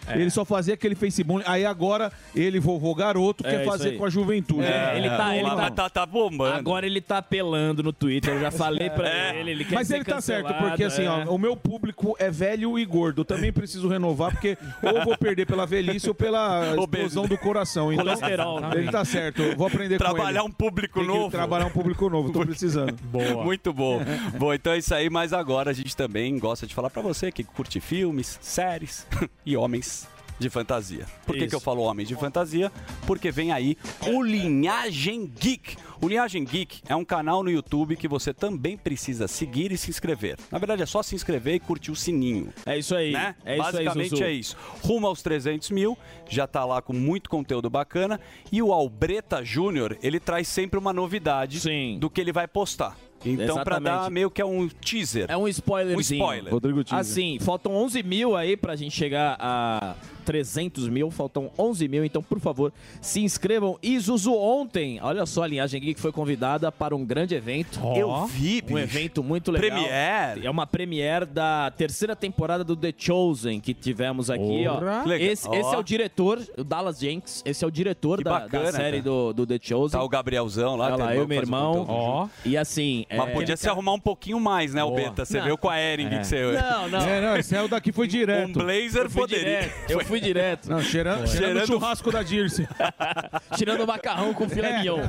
Facebook. 0.03 0.21
Ele 0.21 0.29
só 0.29 0.45
fazia 0.45 0.73
aquele 0.73 0.95
Facebook. 0.95 1.43
Aí 1.47 1.65
agora 1.65 2.11
ele, 2.35 2.59
vovô 2.59 2.93
garoto, 2.95 3.45
É, 3.45 3.49
quer 3.57 3.65
fazer 3.65 3.89
aí. 3.89 3.97
com 3.97 4.05
a 4.05 4.09
juventude. 4.09 4.63
É, 4.65 4.97
ele 4.97 5.09
tá- 5.09 5.35
ele 5.35 5.49
Tá, 5.49 5.69
tá- 5.71 5.89
tá, 5.89 6.05
bombando. 6.05 6.55
Agora 6.55 6.85
ele 6.85 6.99
tá 7.01 7.17
apelando 7.19 7.81
no 7.83 7.93
Twitter, 7.93 8.33
eu 8.33 8.41
já 8.41 8.51
falei 8.51 8.89
pra 8.89 9.07
É. 9.07 9.39
ele, 9.39 9.51
ele 9.51 9.65
quer 9.65 9.75
Mas 9.75 9.87
ser 9.87 9.95
ele 9.95 10.05
tá 10.05 10.19
certo, 10.21 10.53
porque 10.55 10.83
assim, 10.83 11.03
é. 11.05 11.09
ó, 11.09 11.23
o 11.33 11.37
meu 11.37 11.55
público 11.55 12.15
é 12.19 12.29
velho 12.29 12.77
e 12.77 12.85
gordo. 12.85 13.21
Eu 13.21 13.25
também 13.25 13.51
preciso 13.51 13.87
renovar, 13.87 14.31
porque 14.31 14.57
ou 14.81 15.03
vou 15.05 15.17
perder 15.17 15.45
pela 15.45 15.65
velhice 15.65 16.07
ou 16.07 16.15
pela 16.15 16.75
explosão 16.77 17.25
do 17.27 17.37
coração. 17.37 17.91
Então, 17.93 18.05
Colesterol. 18.05 18.59
ele 18.73 18.91
tá 18.91 19.05
certo. 19.05 19.41
Eu 19.41 19.55
vou 19.57 19.67
aprender 19.67 19.97
com 19.97 20.03
ele. 20.05 20.13
Trabalhar 20.13 20.43
um 20.43 20.51
público 20.51 20.99
Tem 20.99 21.07
que 21.07 21.13
novo. 21.15 21.29
trabalhar 21.31 21.65
um 21.65 21.69
público 21.71 22.09
novo, 22.09 22.31
tô 22.31 22.45
precisando. 22.45 22.93
Boa. 23.03 23.43
Muito 23.43 23.71
bom. 23.73 24.01
bom, 24.37 24.53
então 24.53 24.73
é 24.73 24.77
isso 24.77 24.93
aí, 24.93 25.09
mas 25.09 25.33
agora 25.33 25.71
a 25.71 25.73
gente 25.73 25.95
também 25.95 26.37
gosta 26.39 26.65
de 26.67 26.73
falar 26.73 26.89
pra 26.89 27.01
você 27.01 27.31
que 27.31 27.43
curte 27.43 27.79
filmes, 27.79 28.37
séries 28.41 29.07
e 29.45 29.55
homens 29.55 30.02
de 30.39 30.49
fantasia. 30.49 31.05
Por 31.25 31.35
que, 31.35 31.47
que 31.47 31.55
eu 31.55 31.59
falo 31.59 31.81
homens 31.83 32.07
de 32.07 32.15
fantasia? 32.15 32.71
Porque 33.07 33.31
vem 33.31 33.51
aí 33.51 33.77
o 34.07 34.21
Linhagem 34.21 35.25
Geek. 35.39 35.75
O 36.01 36.07
Linhagem 36.07 36.43
Geek 36.43 36.81
é 36.87 36.95
um 36.95 37.05
canal 37.05 37.43
no 37.43 37.49
YouTube 37.49 37.95
que 37.95 38.07
você 38.07 38.33
também 38.33 38.75
precisa 38.77 39.27
seguir 39.27 39.71
e 39.71 39.77
se 39.77 39.89
inscrever. 39.89 40.37
Na 40.51 40.57
verdade, 40.59 40.81
é 40.83 40.85
só 40.85 41.01
se 41.01 41.15
inscrever 41.15 41.55
e 41.55 41.59
curtir 41.59 41.91
o 41.91 41.95
sininho. 41.95 42.53
É 42.65 42.77
isso 42.77 42.93
aí. 42.95 43.11
né? 43.13 43.35
É 43.45 43.53
isso 43.57 43.63
aí, 43.67 43.85
Basicamente 43.85 44.09
Zuzu. 44.09 44.23
é 44.23 44.31
isso. 44.31 44.57
Rumo 44.83 45.07
aos 45.07 45.21
300 45.21 45.69
mil, 45.71 45.97
já 46.29 46.45
tá 46.45 46.65
lá 46.65 46.81
com 46.81 46.91
muito 46.93 47.29
conteúdo 47.29 47.69
bacana. 47.69 48.19
E 48.51 48.61
o 48.61 48.73
Albreta 48.73 49.43
Júnior, 49.45 49.97
ele 50.03 50.19
traz 50.19 50.47
sempre 50.49 50.77
uma 50.77 50.91
novidade 50.91 51.59
Sim. 51.61 51.97
do 51.99 52.09
que 52.09 52.19
ele 52.19 52.33
vai 52.33 52.47
postar. 52.47 52.97
Então, 53.25 53.63
pra 53.63 53.77
Exatamente. 53.77 53.83
dar 54.03 54.11
meio 54.11 54.29
que 54.29 54.41
é 54.41 54.45
um 54.45 54.67
teaser. 54.67 55.27
É 55.29 55.37
um 55.37 55.47
spoilerzinho. 55.47 56.21
Um 56.21 56.25
spoiler. 56.25 56.51
Rodrigo 56.53 56.83
Teaser. 56.83 56.99
Assim, 56.99 57.37
faltam 57.39 57.73
11 57.73 58.03
mil 58.03 58.35
aí 58.35 58.57
pra 58.57 58.75
gente 58.75 58.93
chegar 58.93 59.37
a 59.39 59.95
300 60.23 60.87
mil. 60.89 61.11
Faltam 61.11 61.51
11 61.57 61.87
mil, 61.87 62.03
então, 62.05 62.21
por 62.23 62.39
favor, 62.39 62.71
se 63.01 63.21
inscrevam. 63.21 63.77
E 63.81 63.97
Zuzu, 63.99 64.33
ontem, 64.33 64.99
olha 65.01 65.25
só, 65.25 65.43
a 65.43 65.47
Linhagem 65.47 65.79
Geek 65.81 65.99
foi 65.99 66.11
convidada 66.11 66.71
para 66.71 66.95
um 66.95 67.05
grande 67.05 67.35
evento. 67.35 67.79
Eu 67.95 68.25
vi, 68.27 68.61
Um 68.63 68.67
bicho. 68.67 68.77
evento 68.79 69.23
muito 69.23 69.51
legal. 69.51 69.69
Premiere. 69.69 70.45
É 70.45 70.49
uma 70.49 70.65
premiere 70.65 71.25
da 71.25 71.71
terceira 71.71 72.15
temporada 72.15 72.63
do 72.63 72.75
The 72.75 72.93
Chosen 72.97 73.59
que 73.59 73.73
tivemos 73.73 74.29
aqui, 74.29 74.67
Ora. 74.67 75.01
ó. 75.03 75.07
Legal. 75.07 75.27
Esse, 75.27 75.47
esse 75.49 75.69
Ó. 75.69 75.73
é 75.73 75.77
o 75.77 75.83
diretor, 75.83 76.39
o 76.57 76.63
Dallas 76.63 76.99
Jenks. 76.99 77.41
Esse 77.45 77.63
é 77.63 77.67
o 77.67 77.71
diretor 77.71 78.23
da, 78.23 78.31
bacana, 78.39 78.65
da 78.65 78.71
série 78.71 78.97
cara. 78.97 79.03
do, 79.03 79.33
do 79.33 79.45
The 79.47 79.59
Chosen. 79.61 79.97
Tá 79.99 80.03
o 80.03 80.09
Gabrielzão 80.09 80.75
lá. 80.75 80.85
Olha 80.87 80.95
teu 80.95 81.05
lá, 81.05 81.15
eu 81.15 81.23
e 81.23 81.27
meu 81.27 81.37
um 81.37 81.41
irmão. 81.41 81.85
Ó. 81.87 82.27
E 82.45 82.57
assim. 82.57 83.05
Mas 83.15 83.29
é- 83.29 83.33
podia 83.33 83.57
se 83.57 83.67
arrumar 83.69 83.93
um 83.93 83.99
pouquinho 83.99 84.39
mais, 84.39 84.73
né, 84.73 84.81
Albeta? 84.81 85.25
Você 85.25 85.37
Não. 85.39 85.45
viu 85.45 85.57
com 85.57 85.69
a 85.69 85.79
Ering 85.79 86.09
que 86.09 86.23
você... 86.23 86.51
Não, 86.53 86.87
não. 86.89 86.99
É, 86.99 87.21
não, 87.21 87.37
esse 87.37 87.55
é 87.55 87.61
o 87.61 87.67
daqui 87.67 87.91
foi 87.91 88.05
Um 88.05 88.09
direto. 88.09 88.53
blazer 88.59 89.03
Eu 89.03 89.09
fui 89.09 89.21
poderia... 89.21 89.43
direto. 89.61 89.89
Eu 89.91 89.99
fui 90.05 90.12
direto. 90.19 90.69
Não, 90.69 90.81
cheirando, 90.81 91.27
cheirando 91.27 91.63
o 91.63 91.67
churrasco 91.67 92.11
da 92.11 92.23
Dirce. 92.23 92.67
Tirando 93.55 93.81
o 93.81 93.87
macarrão 93.87 94.33
com 94.33 94.47
filé 94.47 94.77
mignon. 94.79 94.99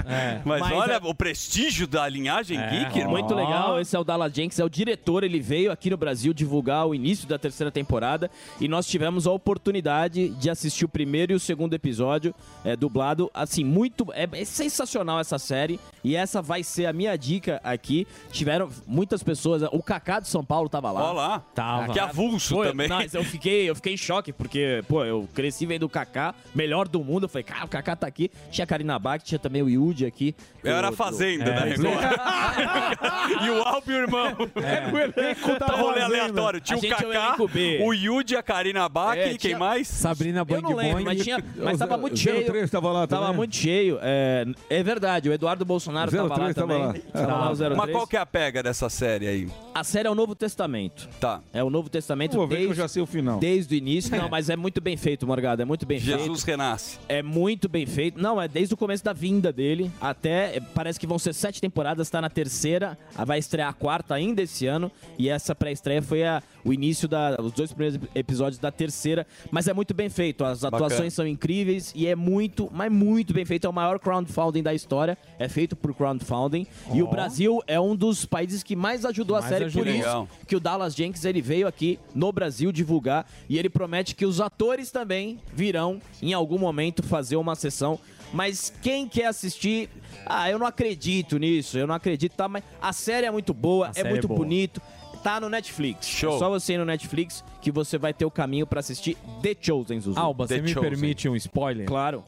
Mas, 0.45 0.61
Mas 0.61 0.73
olha 0.73 0.95
é- 0.95 1.01
o 1.03 1.15
prestígio 1.15 1.87
da 1.87 2.09
linhagem 2.09 2.59
geek, 2.59 2.99
irmão. 2.99 3.13
Muito 3.13 3.35
legal, 3.35 3.81
esse 3.81 3.95
é 3.95 3.99
o 3.99 4.05
Dallas 4.05 4.33
Jenks, 4.33 4.59
é 4.59 4.65
o 4.65 4.69
diretor, 4.69 5.25
ele 5.25 5.41
veio 5.41 5.71
aqui 5.71 5.91
no 5.91 5.97
Brasil 5.97 6.33
divulgar 6.33 6.87
o 6.87 6.95
início 6.95 7.29
da 7.29 7.39
terceira 7.39 7.71
temporada 7.71 8.31
e 8.61 8.69
nós 8.69 8.87
tivemos 8.87 9.27
a 9.27 9.31
oportunidade 9.31 10.29
de 10.31 10.51
assistir 10.51 10.85
o 10.85 10.89
primeiro 10.89 11.33
e 11.33 11.35
o 11.35 11.41
segundo 11.41 11.75
episódio 11.75 12.35
é, 12.65 12.77
dublado, 12.77 13.31
assim, 13.33 13.65
muito, 13.65 14.07
é, 14.13 14.29
é 14.33 14.45
sensacional 14.45 15.21
essa 15.21 15.39
série 15.39 15.79
e 16.03 16.17
essa 16.17 16.43
vai 16.43 16.63
ser 16.63 16.87
a 16.87 16.93
minha 16.93 17.17
dica 17.17 17.61
aqui. 17.63 18.07
Tiveram 18.31 18.69
muitas 18.87 19.23
pessoas. 19.23 19.63
O 19.73 19.83
Kaká 19.83 20.21
de 20.21 20.29
São 20.29 20.45
Paulo 20.45 20.69
tava 20.69 20.91
lá. 20.91 21.11
Ó 21.11 21.13
lá. 21.13 21.43
Tava. 21.55 21.93
Que 21.93 21.99
avulso 21.99 22.55
Pô, 22.55 22.65
também. 22.65 22.89
Mas 22.89 23.15
eu 23.15 23.25
fiquei, 23.25 23.69
eu 23.69 23.75
fiquei 23.75 23.95
em 23.95 23.97
choque, 23.97 24.33
porque, 24.33 24.83
pô, 24.95 25.05
eu 25.05 25.29
cresci 25.35 25.67
vendo 25.67 25.83
o 25.83 25.89
Kaká, 25.89 26.33
melhor 26.55 26.87
do 26.87 27.03
mundo. 27.03 27.25
Eu 27.25 27.29
falei, 27.29 27.43
cara, 27.43 27.65
o 27.65 27.69
Kaká 27.69 27.97
tá 27.97 28.07
aqui. 28.07 28.31
Tinha 28.49 28.63
a 28.63 28.67
Karina 28.67 28.97
Bach, 28.97 29.21
tinha 29.21 29.41
também 29.41 29.61
o 29.61 29.69
Yudi 29.69 30.07
aqui. 30.07 30.37
Eu 30.63 30.73
era 30.77 30.91
do- 30.91 30.97
Fazenda, 30.97 31.45
do- 31.47 31.51
da 31.51 31.67
É, 31.67 31.71
Record. 31.71 33.43
e 33.45 33.51
o 33.51 33.63
Alpe 33.63 33.91
e 33.91 33.95
o 33.95 33.99
irmão. 33.99 34.27
É. 34.57 34.93
O 34.93 34.99
elenco 34.99 35.49
da 35.59 35.67
tá 35.67 35.73
rolê 35.75 36.01
aleatório. 36.01 36.61
Tinha 36.61 36.77
A 36.77 36.79
o 36.79 36.81
gente 36.83 36.93
é 36.93 36.97
o 37.09 37.11
Kaká, 37.13 37.37
o 37.85 37.93
Yudi, 37.93 38.37
a 38.37 38.43
Karina 38.43 38.89
Bach 38.89 39.17
É, 39.19 39.27
e 39.27 39.29
quem 39.31 39.39
tinha- 39.39 39.59
mais? 39.59 39.89
Sabrina 39.89 40.45
Eu 40.49 40.63
não 40.63 40.77
lembro, 40.77 41.05
mas, 41.05 41.23
tinha, 41.23 41.43
mas 41.57 41.77
tava 41.79 41.97
muito 41.99 42.17
cheio. 42.17 42.47
três 42.47 42.71
tava 42.71 42.93
lá 42.93 43.07
Tava 43.09 43.23
também? 43.25 43.37
muito 43.39 43.57
cheio. 43.57 43.99
É, 44.01 44.45
é 44.71 44.83
verdade, 44.85 45.29
o 45.29 45.33
Eduardo 45.33 45.65
Bolsonaro 45.65 46.09
tava 46.11 46.23
lá 46.29 46.37
tava 46.37 46.55
também. 46.55 46.79
lá. 46.87 46.95
Tava 47.13 47.33
lá 47.33 47.51
o 47.51 47.57
03. 47.57 47.77
Mas 47.77 47.91
qual 47.91 48.07
que 48.07 48.17
é 48.17 48.21
a 48.21 48.27
pega 48.27 48.63
dessa 48.63 48.89
série 48.89 49.27
aí? 49.27 49.49
A 49.75 49.83
série 49.83 50.07
é 50.07 50.11
o 50.11 50.15
Novo 50.15 50.35
Testamento. 50.37 51.09
Tá. 51.19 51.41
É 51.53 51.63
o 51.65 51.71
Novo 51.71 51.89
Testamento 51.89 52.37
Vou 52.37 52.47
ver 52.47 52.57
que 52.57 52.63
eu 52.63 52.67
desde, 52.69 52.83
já 52.83 52.87
sei 52.89 53.03
o 53.03 53.07
final. 53.07 53.39
desde 53.41 53.75
o 53.75 53.77
início. 53.77 54.17
Não, 54.17 54.29
mas 54.29 54.49
é 54.51 54.57
muito 54.57 54.81
bem 54.85 54.97
feito, 54.97 55.27
Morgado. 55.27 55.61
É 55.63 55.65
muito 55.65 55.85
bem 55.85 55.99
Jesus 55.99 56.45
feito. 56.45 56.47
renasce. 56.47 56.99
É 57.09 57.23
muito 57.23 57.69
bem 57.69 57.87
feito. 57.87 58.21
Não, 58.21 58.41
é 58.41 58.47
desde 58.47 58.75
o 58.75 58.77
começo 58.77 59.03
da 59.03 59.13
vinda 59.13 59.53
dele 59.53 59.91
até. 60.01 60.57
é, 60.57 60.61
Parece 60.61 61.01
que 61.01 61.07
vão 61.07 61.19
ser 61.19 61.33
sete 61.33 61.61
temporadas, 61.61 62.09
tá 62.11 62.21
na 62.21 62.31
terceira. 62.31 62.97
Vai 63.27 63.39
estrear 63.39 63.69
a 63.69 63.73
quarta 63.73 64.15
ainda 64.15 64.43
esse 64.43 64.67
ano. 64.67 64.93
E 65.19 65.29
essa 65.29 65.55
pré-estreia 65.55 66.03
foi 66.03 66.23
a- 66.25 66.43
o 66.65 66.73
início 66.73 67.09
da. 67.09 67.37
Os 67.41 67.53
dois 67.53 67.73
primeiros 67.73 67.99
episódios 68.15 68.59
da 68.59 68.71
terceira. 68.71 69.27
Mas 69.51 69.69
é 69.69 69.73
muito 69.73 69.95
bem 69.95 70.09
feito. 70.09 70.45
As 70.45 70.61
Bacana. 70.61 70.87
atuações 70.87 71.15
são 71.15 71.27
incríveis 71.27 71.93
e 71.95 72.07
é 72.07 72.15
muito, 72.15 72.71
mas 72.73 72.91
muito 72.91 73.33
bem 73.33 73.45
feito. 73.45 73.67
É 73.67 73.71
o 73.71 73.73
maior 73.73 73.99
crowdfunding 73.99 74.63
da 74.63 74.75
história. 74.75 75.17
É 75.39 75.49
feito 75.49 75.75
por 75.77 75.95
crowdfunding. 75.95 76.67
E 76.93 77.03
o. 77.03 77.15
Brasil 77.15 77.63
é 77.69 77.79
um 77.79 77.95
dos 77.95 78.25
países 78.25 78.63
que 78.63 78.75
mais 78.75 79.05
ajudou 79.05 79.37
a 79.37 79.41
Mais 79.41 79.53
série. 79.53 79.71
Por 79.71 79.87
isso 79.87 80.29
que 80.49 80.57
o 80.57 80.61
Dallas 80.61 80.95
Jenkins 80.95 81.25
ele 81.25 81.41
veio 81.41 81.69
aqui 81.69 81.99
no 82.15 82.33
Brasil 82.33 82.73
divulgar 82.73 83.25
e 83.49 83.57
ele 83.57 83.71
promete 83.71 84.15
que 84.15 84.27
os 84.27 84.41
atores 84.41 84.91
também 84.91 85.39
virão 85.55 86.01
em 86.21 86.33
algum 86.33 86.59
momento 86.59 87.03
fazer 87.03 87.37
uma 87.37 87.55
sessão. 87.55 87.99
Mas 88.33 88.73
quem 88.83 89.07
quer 89.07 89.27
assistir, 89.27 89.89
ah, 90.27 90.51
eu 90.51 90.59
não 90.59 90.67
acredito 90.67 91.39
nisso, 91.39 91.79
eu 91.79 91.87
não 91.87 91.95
acredito, 91.95 92.35
tá? 92.35 92.49
Mas 92.49 92.65
a 92.83 92.93
série 92.93 93.27
é 93.27 93.31
muito 93.31 93.55
boa, 93.55 93.91
é 93.91 93.93
série 93.93 94.11
muito 94.11 94.31
é 94.31 94.35
bonito. 94.35 94.83
Tá 95.25 95.41
no 95.41 95.49
Netflix. 95.49 96.07
Show. 96.07 96.37
É 96.37 96.39
só 96.39 96.51
você 96.51 96.75
ir 96.75 96.79
no 96.79 96.85
Netflix 96.85 97.43
que 97.63 97.71
você 97.73 97.97
vai 97.97 98.13
ter 98.13 98.27
o 98.27 98.31
caminho 98.31 98.67
pra 98.67 98.81
assistir 98.81 99.17
The 99.43 99.57
Chosen, 99.59 99.99
Zuzu. 99.99 100.21
Alba, 100.21 100.47
The 100.47 100.57
você 100.57 100.61
me 100.61 100.69
Chosen. 100.69 100.91
permite 100.91 101.29
um 101.31 101.35
spoiler? 101.35 101.87
Claro. 101.87 102.23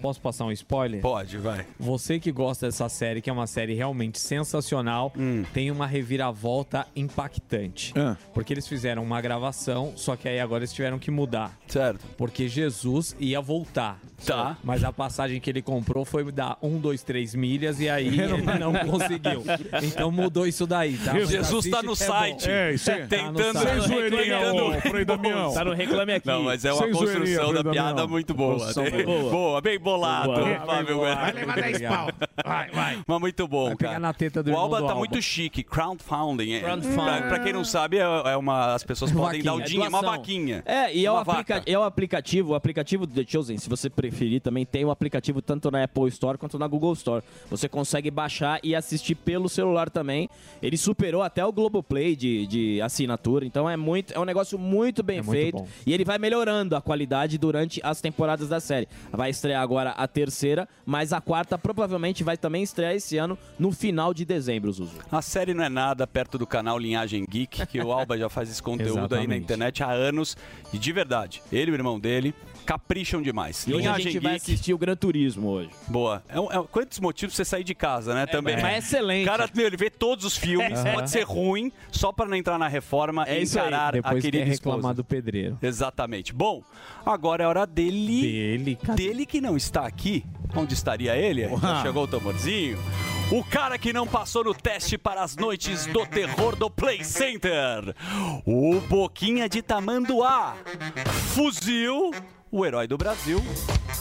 Posso 0.00 0.20
passar 0.20 0.44
um 0.44 0.52
spoiler? 0.52 1.00
Pode, 1.00 1.36
vai. 1.38 1.66
Você 1.78 2.18
que 2.18 2.30
gosta 2.32 2.66
dessa 2.66 2.88
série, 2.88 3.20
que 3.20 3.28
é 3.28 3.32
uma 3.32 3.46
série 3.46 3.74
realmente 3.74 4.18
sensacional, 4.18 5.12
Hum. 5.16 5.44
tem 5.52 5.70
uma 5.70 5.86
reviravolta 5.86 6.86
impactante. 6.94 7.92
Ah. 7.96 8.16
Porque 8.32 8.52
eles 8.52 8.66
fizeram 8.66 9.02
uma 9.02 9.20
gravação, 9.20 9.92
só 9.96 10.16
que 10.16 10.28
aí 10.28 10.40
agora 10.40 10.60
eles 10.60 10.72
tiveram 10.72 10.98
que 10.98 11.10
mudar. 11.10 11.56
Certo. 11.66 12.04
Porque 12.16 12.48
Jesus 12.48 13.16
ia 13.18 13.40
voltar. 13.40 13.98
Tá. 14.24 14.56
Mas 14.64 14.82
a 14.82 14.92
passagem 14.92 15.40
que 15.40 15.48
ele 15.48 15.62
comprou 15.62 16.04
foi 16.04 16.30
dar 16.32 16.58
um, 16.62 16.78
dois, 16.78 17.02
três 17.02 17.34
milhas 17.34 17.78
e 17.80 17.88
aí 17.88 18.08
ele 18.20 18.42
não 18.58 18.72
conseguiu. 18.72 19.44
Então 19.82 20.10
mudou 20.10 20.46
isso 20.46 20.66
daí, 20.66 20.96
tá? 20.98 21.14
Mas 21.14 21.28
Jesus 21.28 21.68
tá 21.70 21.82
no 21.82 21.92
é 21.92 21.96
site. 21.96 22.50
É, 22.50 22.72
isso 22.74 22.90
aí. 22.90 23.06
Tentando. 23.06 23.52
Tá 23.52 23.78
zoeirinha, 23.78 24.80
Frei 24.82 25.04
Damião. 25.04 25.52
Tá 25.54 25.64
no 25.64 25.72
Reclame 25.72 26.12
Aqui. 26.14 26.26
Não, 26.26 26.42
mas 26.42 26.64
é 26.64 26.72
uma 26.72 26.82
Sem 26.84 26.92
zoeirinha, 26.94 27.18
construção 27.40 27.54
da 27.54 27.70
piada 27.70 27.88
Damião. 27.90 28.08
muito 28.08 28.34
boa. 28.34 28.66
Né? 28.66 29.02
boa. 29.04 29.30
Boa, 29.30 29.60
bem 29.60 29.78
bolado. 29.88 30.32
Fábio 30.66 31.00
Vai 31.00 31.32
levar 31.32 31.60
10 31.60 31.82
pau. 31.82 32.08
Vai, 32.44 32.70
vai. 32.70 32.98
Mas 33.06 33.20
muito 33.20 33.46
bom, 33.48 33.66
Vai 33.68 33.76
cara. 33.76 33.98
na 33.98 34.12
teta 34.12 34.42
do 34.42 34.50
o 34.52 34.56
Alba 34.56 34.78
do 34.80 34.86
tá 34.86 34.92
Alba. 34.92 34.98
muito 35.00 35.20
chique. 35.22 35.62
Crowdfunding. 35.62 36.52
É, 36.52 36.60
Crowdfunding. 36.60 36.94
pra, 36.96 37.22
pra 37.22 37.38
quem 37.40 37.52
não 37.52 37.64
sabe, 37.64 37.98
é, 37.98 38.02
é 38.02 38.36
uma. 38.36 38.74
As 38.74 38.82
pessoas 38.82 39.10
podem 39.12 39.42
dar 39.42 39.54
o 39.54 39.58
Vaquinha. 39.58 39.68
dinheiro, 39.68 39.86
é 39.94 39.98
uma 39.98 40.02
vaquinha. 40.02 40.62
É, 40.66 40.94
e 40.94 41.04
é 41.06 41.10
o, 41.12 41.16
aplica- 41.16 41.62
é 41.66 41.78
o 41.78 41.82
aplicativo, 41.82 42.52
o 42.52 42.54
aplicativo 42.54 43.06
do 43.06 43.14
The 43.14 43.24
Chosen, 43.30 43.56
se 43.58 43.68
você 43.68 43.88
preferir, 43.90 44.40
também 44.40 44.64
tem 44.64 44.84
o 44.84 44.90
aplicativo 44.90 45.40
tanto 45.42 45.70
na 45.70 45.84
Apple 45.84 46.08
Store 46.08 46.38
quanto 46.38 46.58
na 46.58 46.66
Google 46.66 46.92
Store. 46.94 47.22
Você 47.50 47.68
consegue 47.68 48.10
baixar 48.10 48.60
e 48.62 48.74
assistir 48.74 49.14
pelo 49.14 49.48
celular 49.48 49.90
também. 49.90 50.28
Ele 50.62 50.76
superou 50.76 51.22
até 51.22 51.44
o 51.44 51.52
Globoplay 51.52 52.14
de, 52.16 52.46
de 52.46 52.80
assinatura, 52.82 53.44
então 53.44 53.68
é 53.68 53.76
muito, 53.76 54.12
é 54.12 54.18
um 54.18 54.24
negócio 54.24 54.58
muito 54.58 55.02
bem 55.02 55.18
É 55.18 55.22
muito 55.22 55.38
feito. 55.40 55.58
bom. 55.58 55.68
E 55.86 55.92
ele 55.92 56.04
vai 56.04 56.18
melhorando 56.18 56.76
a 56.76 56.80
qualidade 56.80 57.38
durante 57.38 57.80
as 57.82 58.00
temporadas 58.00 58.48
da 58.48 58.60
série. 58.60 58.88
Vai 59.12 59.30
estrear 59.30 59.62
agora 59.62 59.90
a 59.90 60.06
terceira, 60.06 60.68
mas 60.84 61.12
a 61.12 61.20
quarta 61.20 61.56
provavelmente 61.58 62.22
vai 62.28 62.36
também 62.36 62.62
estrear 62.62 62.92
esse 62.92 63.16
ano 63.16 63.38
no 63.58 63.72
final 63.72 64.12
de 64.12 64.22
dezembro, 64.22 64.70
Zuzu. 64.70 64.98
A 65.10 65.22
série 65.22 65.54
não 65.54 65.64
é 65.64 65.70
nada 65.70 66.06
perto 66.06 66.36
do 66.36 66.46
canal 66.46 66.78
Linhagem 66.78 67.24
Geek, 67.26 67.66
que 67.66 67.80
o 67.80 67.90
Alba 67.90 68.18
já 68.18 68.28
faz 68.28 68.50
esse 68.50 68.62
conteúdo 68.62 69.14
aí 69.14 69.26
na 69.26 69.34
internet 69.34 69.82
há 69.82 69.90
anos. 69.90 70.36
E 70.70 70.76
de 70.76 70.92
verdade, 70.92 71.42
ele 71.50 71.70
e 71.70 71.72
o 71.72 71.74
irmão 71.74 71.98
dele 71.98 72.34
capricham 72.68 73.22
demais. 73.22 73.66
E 73.66 73.72
hoje 73.72 73.88
a 73.88 73.98
gente 73.98 74.18
vai 74.18 74.34
Geek, 74.34 74.42
assistir 74.52 74.74
o 74.74 74.78
Gran 74.78 74.94
Turismo 74.94 75.48
hoje. 75.48 75.70
boa. 75.86 76.22
É 76.28 76.38
um- 76.38 76.52
é 76.52 76.60
um- 76.60 76.66
quantos 76.66 77.00
motivos 77.00 77.34
você 77.34 77.42
sair 77.42 77.64
de 77.64 77.74
casa, 77.74 78.12
né? 78.14 78.26
Também. 78.26 78.56
mas 78.56 78.64
é 78.74 78.78
excelente. 78.78 79.22
O 79.26 79.30
cara, 79.30 79.48
meu, 79.54 79.66
ele 79.66 79.76
vê 79.78 79.88
todos 79.88 80.22
os 80.26 80.36
filmes, 80.36 80.78
pode 80.94 81.08
ser 81.10 81.22
ruim, 81.22 81.72
só 81.90 82.12
pra 82.12 82.26
não 82.26 82.36
entrar 82.36 82.58
na 82.58 82.68
reforma 82.68 83.24
É 83.26 83.38
e 83.38 83.42
isso 83.44 83.58
aí. 83.58 83.66
encarar 83.68 83.88
a 83.88 83.90
Depois 83.92 84.14
quer 84.22 84.30
querida 84.30 84.50
reclamar 84.50 84.92
do 84.94 85.02
pedreiro. 85.02 85.56
Exatamente. 85.62 86.34
Bom, 86.34 86.62
agora 87.06 87.42
é 87.42 87.46
hora 87.46 87.66
dele. 87.66 88.20
Dele, 88.20 88.76
cadê? 88.84 89.06
Dele 89.08 89.24
que 89.24 89.40
não 89.40 89.56
está 89.56 89.86
aqui. 89.86 90.22
Onde 90.54 90.74
estaria 90.74 91.16
ele? 91.16 91.48
Já 91.48 91.82
chegou 91.82 92.04
o 92.04 92.08
tamborzinho. 92.08 92.78
O 93.30 93.44
cara 93.44 93.78
que 93.78 93.92
não 93.94 94.06
passou 94.06 94.44
no 94.44 94.54
teste 94.54 94.96
para 94.98 95.22
as 95.22 95.36
noites 95.36 95.86
do 95.86 96.04
terror 96.06 96.54
do 96.56 96.70
Play 96.70 97.02
Center. 97.04 97.94
O 98.46 98.80
Boquinha 98.88 99.48
de 99.48 99.60
Tamanduá. 99.62 100.56
Fuzil, 101.34 102.10
o 102.50 102.64
herói 102.64 102.86
do 102.86 102.96
Brasil. 102.96 103.44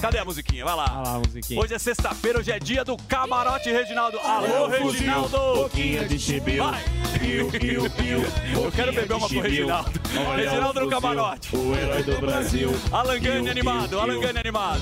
Cadê 0.01 0.19
a 0.19 0.25
musiquinha? 0.25 0.63
Vai 0.63 0.75
lá. 0.75 0.85
Olha 0.99 1.09
lá, 1.09 1.19
musiquinha. 1.19 1.59
Hoje 1.59 1.73
é 1.73 1.79
sexta-feira, 1.79 2.39
hoje 2.39 2.51
é 2.51 2.59
dia 2.59 2.83
do 2.83 2.95
Camarote 2.97 3.71
Reginaldo. 3.71 4.19
Alô, 4.19 4.67
Reginaldo! 4.67 5.37
Boquinha 5.37 6.07
de 6.07 6.19
chibio. 6.19 6.63
Vai! 6.63 6.83
Piu, 7.19 7.49
piu, 7.49 7.89
piu. 7.89 8.63
Eu 8.63 8.71
quero 8.71 8.93
beber 8.93 9.13
uma 9.13 9.27
com 9.27 9.35
o 9.35 9.41
Reginaldo. 9.41 9.91
Olha 10.27 10.49
Reginaldo 10.49 10.79
no 10.81 10.89
camarote. 10.89 11.55
O 11.55 11.75
herói 11.75 12.03
do 12.03 12.19
Brasil. 12.19 12.71
Alan 12.91 13.19
Gani 13.19 13.41
Piu, 13.41 13.51
animado, 13.51 13.89
piu, 13.89 13.99
Alan 13.99 14.13
piu. 14.13 14.21
Gani 14.21 14.39
animado. 14.39 14.81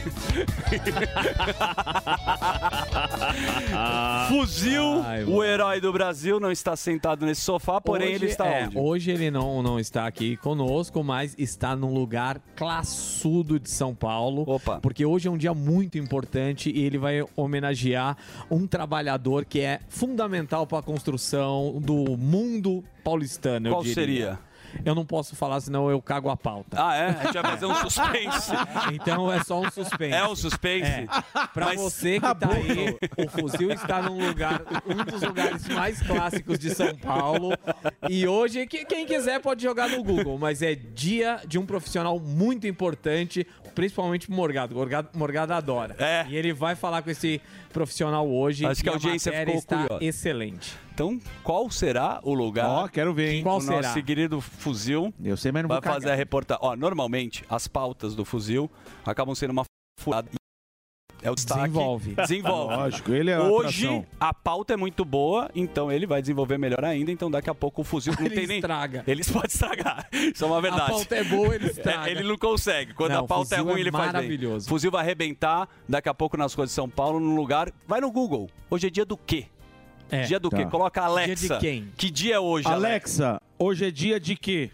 Fuzil, 4.28 5.02
Ai, 5.04 5.24
o 5.24 5.42
herói 5.42 5.80
do 5.80 5.92
Brasil, 5.92 6.40
não 6.40 6.50
está 6.50 6.76
sentado 6.76 7.26
nesse 7.26 7.42
sofá, 7.42 7.80
porém 7.80 8.08
Hoje- 8.08 8.14
ele 8.16 8.26
está 8.26 8.46
é, 8.46 8.66
onde? 8.66 8.78
Hoje 8.78 9.10
ele 9.10 9.30
não, 9.30 9.62
não 9.62 9.78
está 9.78 10.06
aqui 10.06 10.36
conosco, 10.36 11.02
mas 11.02 11.34
está 11.38 11.74
num 11.76 11.92
lugar 11.92 12.40
classudo 12.56 13.58
de 13.58 13.70
São 13.70 13.94
Paulo. 13.94 14.44
Opa. 14.46 14.80
Porque 14.80 15.04
hoje 15.04 15.28
é 15.28 15.30
um 15.30 15.38
dia 15.38 15.54
muito 15.54 15.98
importante 15.98 16.70
e 16.70 16.84
ele 16.84 16.98
vai 16.98 17.24
homenagear 17.36 18.16
um 18.50 18.66
trabalhador 18.66 19.44
que 19.44 19.60
é 19.60 19.80
fundamental 19.88 20.66
para 20.66 20.78
a 20.78 20.82
construção 20.82 21.78
do 21.80 22.16
mundo 22.16 22.84
paulistano. 23.02 23.70
Qual 23.70 23.84
seria? 23.84 24.38
Eu 24.84 24.94
não 24.94 25.04
posso 25.04 25.34
falar, 25.36 25.60
senão 25.60 25.90
eu 25.90 26.00
cago 26.00 26.28
a 26.30 26.36
pauta. 26.36 26.76
Ah, 26.82 26.94
é? 26.96 27.06
A 27.08 27.24
gente 27.24 27.32
vai 27.34 27.42
fazer 27.52 27.66
um 27.66 27.74
suspense. 27.88 28.52
Então 28.92 29.32
é 29.32 29.42
só 29.44 29.60
um 29.60 29.70
suspense. 29.70 30.14
É 30.14 30.26
um 30.26 30.36
suspense? 30.36 30.90
É. 30.90 31.06
Pra 31.52 31.66
Mas- 31.66 31.80
você 31.80 32.20
que 32.20 32.34
tá 32.34 32.48
aí, 32.52 32.96
o 33.24 33.28
fuzil 33.30 33.70
está 33.72 34.02
num 34.02 34.26
lugar, 34.26 34.62
um 34.86 35.04
dos 35.04 35.22
lugares 35.22 35.66
mais 35.68 36.00
clássicos 36.02 36.58
de 36.58 36.74
São 36.74 36.94
Paulo. 36.96 37.50
E 38.08 38.26
hoje, 38.26 38.66
que- 38.66 38.84
quem 38.84 39.06
quiser 39.06 39.40
pode 39.40 39.62
jogar 39.62 39.88
no 39.88 40.02
Google, 40.02 40.38
mas 40.38 40.62
é 40.62 40.74
dia 40.74 41.40
de 41.46 41.58
um 41.58 41.66
profissional 41.66 42.18
muito 42.18 42.66
importante, 42.66 43.46
principalmente 43.74 44.26
pro 44.26 44.36
Morgado. 44.36 44.74
Morgado, 44.74 45.08
Morgado 45.14 45.52
adora. 45.52 45.96
É. 45.98 46.26
E 46.28 46.36
ele 46.36 46.52
vai 46.52 46.74
falar 46.74 47.02
com 47.02 47.10
esse 47.10 47.40
profissional 47.72 48.28
hoje. 48.28 48.66
Acho 48.66 48.82
que 48.82 48.88
a 48.88 48.92
audiência 48.92 49.32
ficou 49.32 49.54
está 49.54 49.76
curiosa. 49.82 50.04
excelente. 50.04 50.76
Então, 51.00 51.18
qual 51.42 51.70
será 51.70 52.20
o 52.22 52.34
lugar 52.34 52.68
Ó, 52.68 52.86
quero 52.86 53.14
ver, 53.14 53.32
hein? 53.32 53.42
Qual 53.42 53.56
o 53.56 53.60
será? 53.62 53.80
nosso 53.80 54.02
querido 54.02 54.38
Fuzil 54.38 55.14
Eu 55.24 55.34
sei, 55.34 55.50
mas 55.50 55.62
não 55.62 55.68
vai 55.68 55.80
vou 55.80 55.92
fazer 55.94 56.10
a 56.10 56.14
reportagem? 56.14 56.62
Ó, 56.62 56.76
normalmente, 56.76 57.42
as 57.48 57.66
pautas 57.66 58.14
do 58.14 58.22
Fuzil 58.22 58.70
acabam 59.06 59.34
sendo 59.34 59.52
uma 59.52 59.64
furada. 59.98 60.28
É 61.22 61.30
o 61.30 61.34
destaque. 61.34 61.62
Desenvolve. 61.62 62.14
Desenvolve. 62.16 62.76
Lógico, 62.76 63.12
ele 63.12 63.30
é 63.30 63.34
a 63.34 63.42
Hoje 63.42 63.86
atração. 63.86 64.06
a 64.20 64.34
pauta 64.34 64.74
é 64.74 64.76
muito 64.76 65.02
boa, 65.02 65.50
então 65.54 65.90
ele 65.90 66.06
vai 66.06 66.20
desenvolver 66.20 66.58
melhor 66.58 66.84
ainda. 66.84 67.10
Então 67.10 67.30
daqui 67.30 67.48
a 67.48 67.54
pouco 67.54 67.80
o 67.80 67.84
fuzil 67.84 68.12
não 68.18 68.20
Ele 68.26 68.34
tem 68.34 68.46
nem. 68.46 68.58
estraga. 68.58 69.02
Eles 69.06 69.28
podem 69.32 69.48
estragar. 69.48 70.06
Isso 70.12 70.44
é 70.44 70.46
uma 70.46 70.60
verdade. 70.60 70.82
A 70.82 70.94
pauta 70.94 71.16
é 71.16 71.24
boa, 71.24 71.54
ele 71.54 71.64
estraga. 71.72 72.08
É, 72.10 72.12
ele 72.12 72.24
não 72.24 72.36
consegue. 72.36 72.92
Quando 72.92 73.12
Não, 73.12 73.20
a 73.24 73.26
pauta 73.26 73.54
é 73.54 73.58
fuzil 73.58 73.64
ruim, 73.72 73.78
é 73.78 73.80
ele 73.84 73.90
faz 73.90 74.04
bem. 74.04 74.12
maravilhoso. 74.12 74.68
Fuzil 74.68 74.90
vai 74.90 75.00
arrebentar 75.02 75.66
daqui 75.88 76.10
a 76.10 76.14
pouco 76.14 76.36
nas 76.36 76.54
coisas 76.54 76.72
de 76.72 76.74
São 76.74 76.90
Paulo, 76.90 77.18
num 77.18 77.34
lugar. 77.36 77.72
Vai 77.88 78.02
no 78.02 78.12
Google. 78.12 78.50
Hoje 78.70 78.86
é 78.86 78.90
dia 78.90 79.06
do 79.06 79.16
quê? 79.16 79.46
É. 80.10 80.22
Dia 80.22 80.40
do 80.40 80.50
Tá. 80.50 80.56
quê? 80.58 80.66
Coloca 80.66 81.02
Alexa. 81.02 81.34
Dia 81.46 81.54
de 81.56 81.60
quem? 81.60 81.88
Que 81.96 82.10
dia 82.10 82.34
é 82.36 82.38
hoje, 82.40 82.66
Alexa, 82.66 83.40
hoje 83.58 83.86
é 83.86 83.90
dia 83.90 84.18
de 84.18 84.36
quê? 84.36 84.70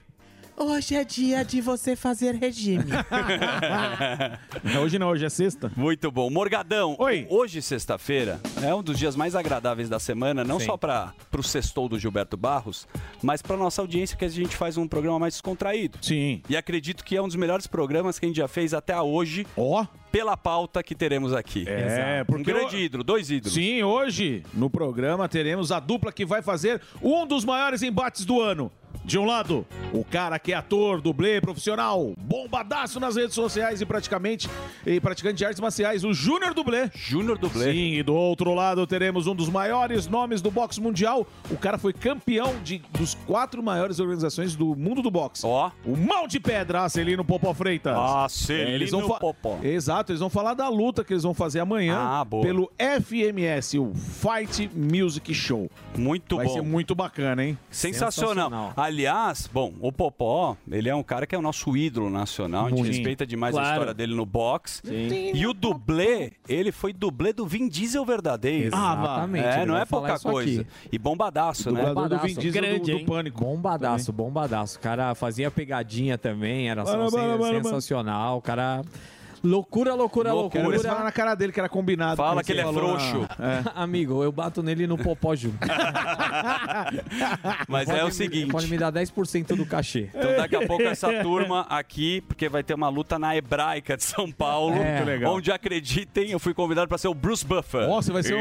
Hoje 0.58 0.94
é 0.94 1.04
dia 1.04 1.44
de 1.44 1.60
você 1.60 1.94
fazer 1.94 2.34
regime. 2.34 2.84
Hoje 4.82 4.98
não, 4.98 5.08
hoje 5.08 5.24
é 5.26 5.28
sexta. 5.28 5.70
Muito 5.76 6.10
bom. 6.10 6.30
Morgadão, 6.30 6.96
hoje, 7.28 7.60
sexta-feira, 7.60 8.40
é 8.62 8.74
um 8.74 8.82
dos 8.82 8.98
dias 8.98 9.14
mais 9.16 9.34
agradáveis 9.34 9.88
da 9.88 9.98
semana, 9.98 10.44
não 10.44 10.58
Sim. 10.58 10.66
só 10.66 10.76
para 10.76 11.12
o 11.36 11.42
sextou 11.42 11.88
do 11.88 11.98
Gilberto 11.98 12.36
Barros, 12.36 12.86
mas 13.22 13.42
para 13.42 13.56
nossa 13.56 13.82
audiência, 13.82 14.16
que 14.16 14.24
a 14.24 14.28
gente 14.28 14.56
faz 14.56 14.76
um 14.78 14.88
programa 14.88 15.18
mais 15.18 15.34
descontraído. 15.34 15.98
Sim. 16.00 16.40
E 16.48 16.56
acredito 16.56 17.04
que 17.04 17.16
é 17.16 17.22
um 17.22 17.26
dos 17.26 17.36
melhores 17.36 17.66
programas 17.66 18.18
que 18.18 18.24
a 18.24 18.28
gente 18.28 18.36
já 18.38 18.48
fez 18.48 18.72
até 18.72 18.98
hoje. 19.00 19.46
Ó. 19.56 19.84
Pela 20.10 20.34
pauta 20.36 20.82
que 20.82 20.94
teremos 20.94 21.34
aqui. 21.34 21.64
É, 21.68 22.24
porque 22.24 22.40
Um 22.40 22.44
grande 22.44 22.76
eu- 22.76 22.80
ídolo, 22.80 23.04
dois 23.04 23.30
ídolos. 23.30 23.52
Sim, 23.52 23.82
hoje 23.82 24.42
no 24.54 24.70
programa 24.70 25.28
teremos 25.28 25.70
a 25.70 25.78
dupla 25.78 26.10
que 26.10 26.24
vai 26.24 26.40
fazer 26.40 26.80
um 27.02 27.26
dos 27.26 27.44
maiores 27.44 27.82
embates 27.82 28.24
do 28.24 28.40
ano. 28.40 28.72
De 29.06 29.16
um 29.16 29.24
lado, 29.24 29.64
o 29.92 30.04
cara 30.04 30.36
que 30.36 30.52
é 30.52 30.56
ator, 30.56 31.00
dublê, 31.00 31.40
profissional, 31.40 32.12
bombadaço 32.18 32.98
nas 32.98 33.14
redes 33.14 33.36
sociais 33.36 33.80
e 33.80 33.86
praticamente 33.86 34.50
e 34.84 35.00
praticante 35.00 35.36
de 35.36 35.44
artes 35.44 35.60
marciais, 35.60 36.02
o 36.02 36.12
Júnior 36.12 36.52
Dublê. 36.52 36.90
Júnior 36.92 37.38
Dublê. 37.38 37.72
Sim, 37.72 37.92
e 37.94 38.02
do 38.02 38.16
outro 38.16 38.52
lado 38.52 38.84
teremos 38.84 39.28
um 39.28 39.34
dos 39.36 39.48
maiores 39.48 40.08
nomes 40.08 40.42
do 40.42 40.50
boxe 40.50 40.80
mundial. 40.80 41.24
O 41.48 41.56
cara 41.56 41.78
foi 41.78 41.92
campeão 41.92 42.56
de, 42.64 42.82
dos 42.98 43.14
quatro 43.14 43.62
maiores 43.62 44.00
organizações 44.00 44.56
do 44.56 44.74
mundo 44.74 45.02
do 45.02 45.10
boxe. 45.10 45.46
Ó. 45.46 45.70
O 45.84 45.96
Mal 45.96 46.26
de 46.26 46.40
Pedra, 46.40 46.82
Acelino 46.82 47.24
Popó 47.24 47.54
Freitas. 47.54 47.96
Acelino 47.96 48.70
É, 48.70 48.74
eles 48.74 48.90
vão 48.90 49.08
Popó. 49.08 49.60
Exato, 49.62 50.10
eles 50.10 50.20
vão 50.20 50.28
falar 50.28 50.54
da 50.54 50.68
luta 50.68 51.04
que 51.04 51.12
eles 51.12 51.22
vão 51.22 51.32
fazer 51.32 51.60
amanhã 51.60 51.96
Ah, 51.96 52.26
pelo 52.26 52.72
FMS, 52.76 53.78
o 53.78 53.92
Fight 53.94 54.68
Music 54.74 55.32
Show. 55.32 55.70
Muito 55.96 56.36
Vai 56.36 56.46
bom. 56.46 56.54
ser 56.54 56.62
muito 56.62 56.92
bacana, 56.92 57.44
hein? 57.44 57.56
Sensacional. 57.70 58.72
Aliás, 58.96 59.46
bom, 59.52 59.74
o 59.82 59.92
Popó, 59.92 60.56
ele 60.70 60.88
é 60.88 60.94
um 60.94 61.02
cara 61.02 61.26
que 61.26 61.34
é 61.34 61.38
o 61.38 61.42
nosso 61.42 61.76
ídolo 61.76 62.08
nacional. 62.08 62.64
A 62.64 62.68
gente 62.70 62.78
Muito. 62.78 62.92
respeita 62.94 63.26
demais 63.26 63.54
a 63.54 63.58
Claro. 63.60 63.74
história 63.74 63.92
dele 63.94 64.14
no 64.14 64.24
boxe. 64.24 64.80
Sim. 64.82 65.32
E 65.34 65.46
o 65.46 65.52
dublê, 65.52 66.32
ele 66.48 66.72
foi 66.72 66.94
dublê 66.94 67.34
do 67.34 67.44
Vin 67.46 67.68
Diesel 67.68 68.02
verdadeiro. 68.06 68.68
Exatamente, 68.68 69.44
É, 69.46 69.66
não 69.66 69.76
é 69.76 69.84
pouca 69.84 70.18
coisa. 70.18 70.62
aqui. 70.62 70.70
E 70.90 70.98
bombadaço, 70.98 71.70
né? 71.70 71.82
Grande, 72.50 72.90
do 72.92 72.98
hein? 72.98 73.04
Pânico. 73.04 73.44
Bombadaço, 73.44 74.12
bombadaço. 74.14 74.78
O 74.78 74.80
cara 74.80 75.14
fazia 75.14 75.50
pegadinha 75.50 76.16
também, 76.16 76.70
era 76.70 76.82
bora, 76.82 77.36
bora. 77.36 77.62
sensacional. 77.62 78.38
O 78.38 78.40
cara. 78.40 78.82
Loucura, 79.44 79.94
loucura, 79.94 80.32
Loucura. 80.32 80.62
loucura. 80.62 80.78
Você 80.82 80.88
fala 80.88 81.04
na 81.04 81.12
cara 81.12 81.34
dele 81.34 81.52
que 81.52 81.60
era 81.60 81.68
combinado. 81.68 82.16
Fala 82.16 82.42
que 82.42 82.52
ele 82.52 82.60
é 82.60 82.72
frouxo. 82.72 83.26
na- 83.38 83.46
É. 83.58 83.62
Amigo, 83.82 84.22
eu 84.22 84.32
bato 84.32 84.62
nele 84.62 84.86
no 84.86 84.96
popó 84.98 85.34
junto. 85.36 85.58
Mas 87.68 87.86
Pode 87.86 87.98
é 88.00 88.02
o 88.02 88.06
me- 88.06 88.12
seguinte. 88.12 88.50
Pode 88.50 88.68
me 88.68 88.76
dar 88.78 88.92
10% 88.92 89.54
do 89.56 89.64
cachê. 89.66 90.08
Então 90.14 90.36
daqui 90.36 90.56
a 90.56 90.66
pouco 90.66 90.82
essa 90.82 91.12
turma 91.22 91.66
aqui, 91.68 92.20
porque 92.22 92.48
vai 92.48 92.62
ter 92.62 92.74
uma 92.74 92.88
luta 92.88 93.18
na 93.18 93.36
Hebraica 93.36 93.96
de 93.96 94.04
São 94.04 94.30
Paulo, 94.30 94.74
É. 94.76 94.96
Muito 94.96 95.06
legal. 95.06 95.34
onde 95.34 95.50
acreditem, 95.52 96.30
eu 96.30 96.38
fui 96.38 96.54
convidado 96.54 96.88
para 96.88 96.98
ser 96.98 97.08
o 97.08 97.14
Bruce 97.14 97.44
Buffer. 97.44 97.88
Ó, 97.88 98.00
você 98.02 98.12
vai 98.12 98.22
ser 98.22 98.34
o- 98.34 98.38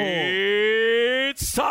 It's 1.31 1.51
time! 1.53 1.63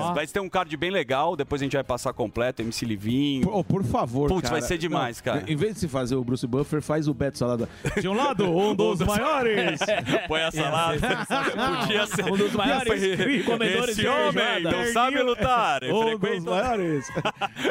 Ó. 0.00 0.12
Vai 0.14 0.26
ter 0.26 0.40
um 0.40 0.48
card 0.48 0.76
bem 0.76 0.90
legal, 0.90 1.34
depois 1.36 1.60
a 1.60 1.64
gente 1.64 1.72
vai 1.74 1.82
passar 1.84 2.12
completo, 2.12 2.62
MC 2.62 2.84
Livinho. 2.84 3.42
Pô, 3.48 3.64
por 3.64 3.82
favor, 3.84 4.28
Putz, 4.28 4.42
cara. 4.42 4.60
vai 4.60 4.62
ser 4.68 4.78
demais, 4.78 5.16
Não, 5.18 5.24
cara. 5.24 5.44
Em 5.50 5.56
vez 5.56 5.74
de 5.74 5.80
se 5.80 5.88
fazer 5.88 6.14
o 6.14 6.22
Bruce 6.24 6.46
Buffer, 6.46 6.80
faz 6.82 7.08
o 7.08 7.14
Beto 7.14 7.38
Salada. 7.40 7.66
De 7.98 8.06
um 8.06 8.12
lado, 8.12 8.54
um 8.54 8.74
dos 8.74 9.00
maiores. 9.00 9.80
Põe 10.28 10.42
a 10.42 10.50
salada. 10.50 10.98
Podia 11.80 12.06
ser. 12.06 12.24
Um 12.30 12.36
dos 12.36 12.52
maiores 12.52 13.44
comedores 13.46 13.88
Esse 13.88 14.00
de 14.02 14.08
homem 14.08 14.32
feijoada. 14.32 14.76
não 14.76 14.92
sabe 14.92 15.22
lutar. 15.22 15.84
Um 15.84 16.18
dos 16.18 16.44
maiores. 16.44 17.08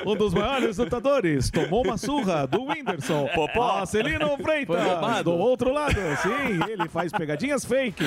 Um 0.07 0.15
dos 0.15 0.33
maiores 0.33 0.77
lutadores. 0.79 1.51
Tomou 1.51 1.85
uma 1.85 1.97
surra 1.99 2.47
do 2.47 2.63
Whindersson. 2.63 3.27
Popó. 3.35 3.77
Marcelino 3.77 4.27
Foi 4.29 4.43
Freitas. 4.43 5.23
Do 5.23 5.33
outro 5.33 5.71
lado. 5.71 5.93
Sim, 6.23 6.59
ele 6.67 6.89
faz 6.89 7.11
pegadinhas 7.11 7.63
fake. 7.63 8.05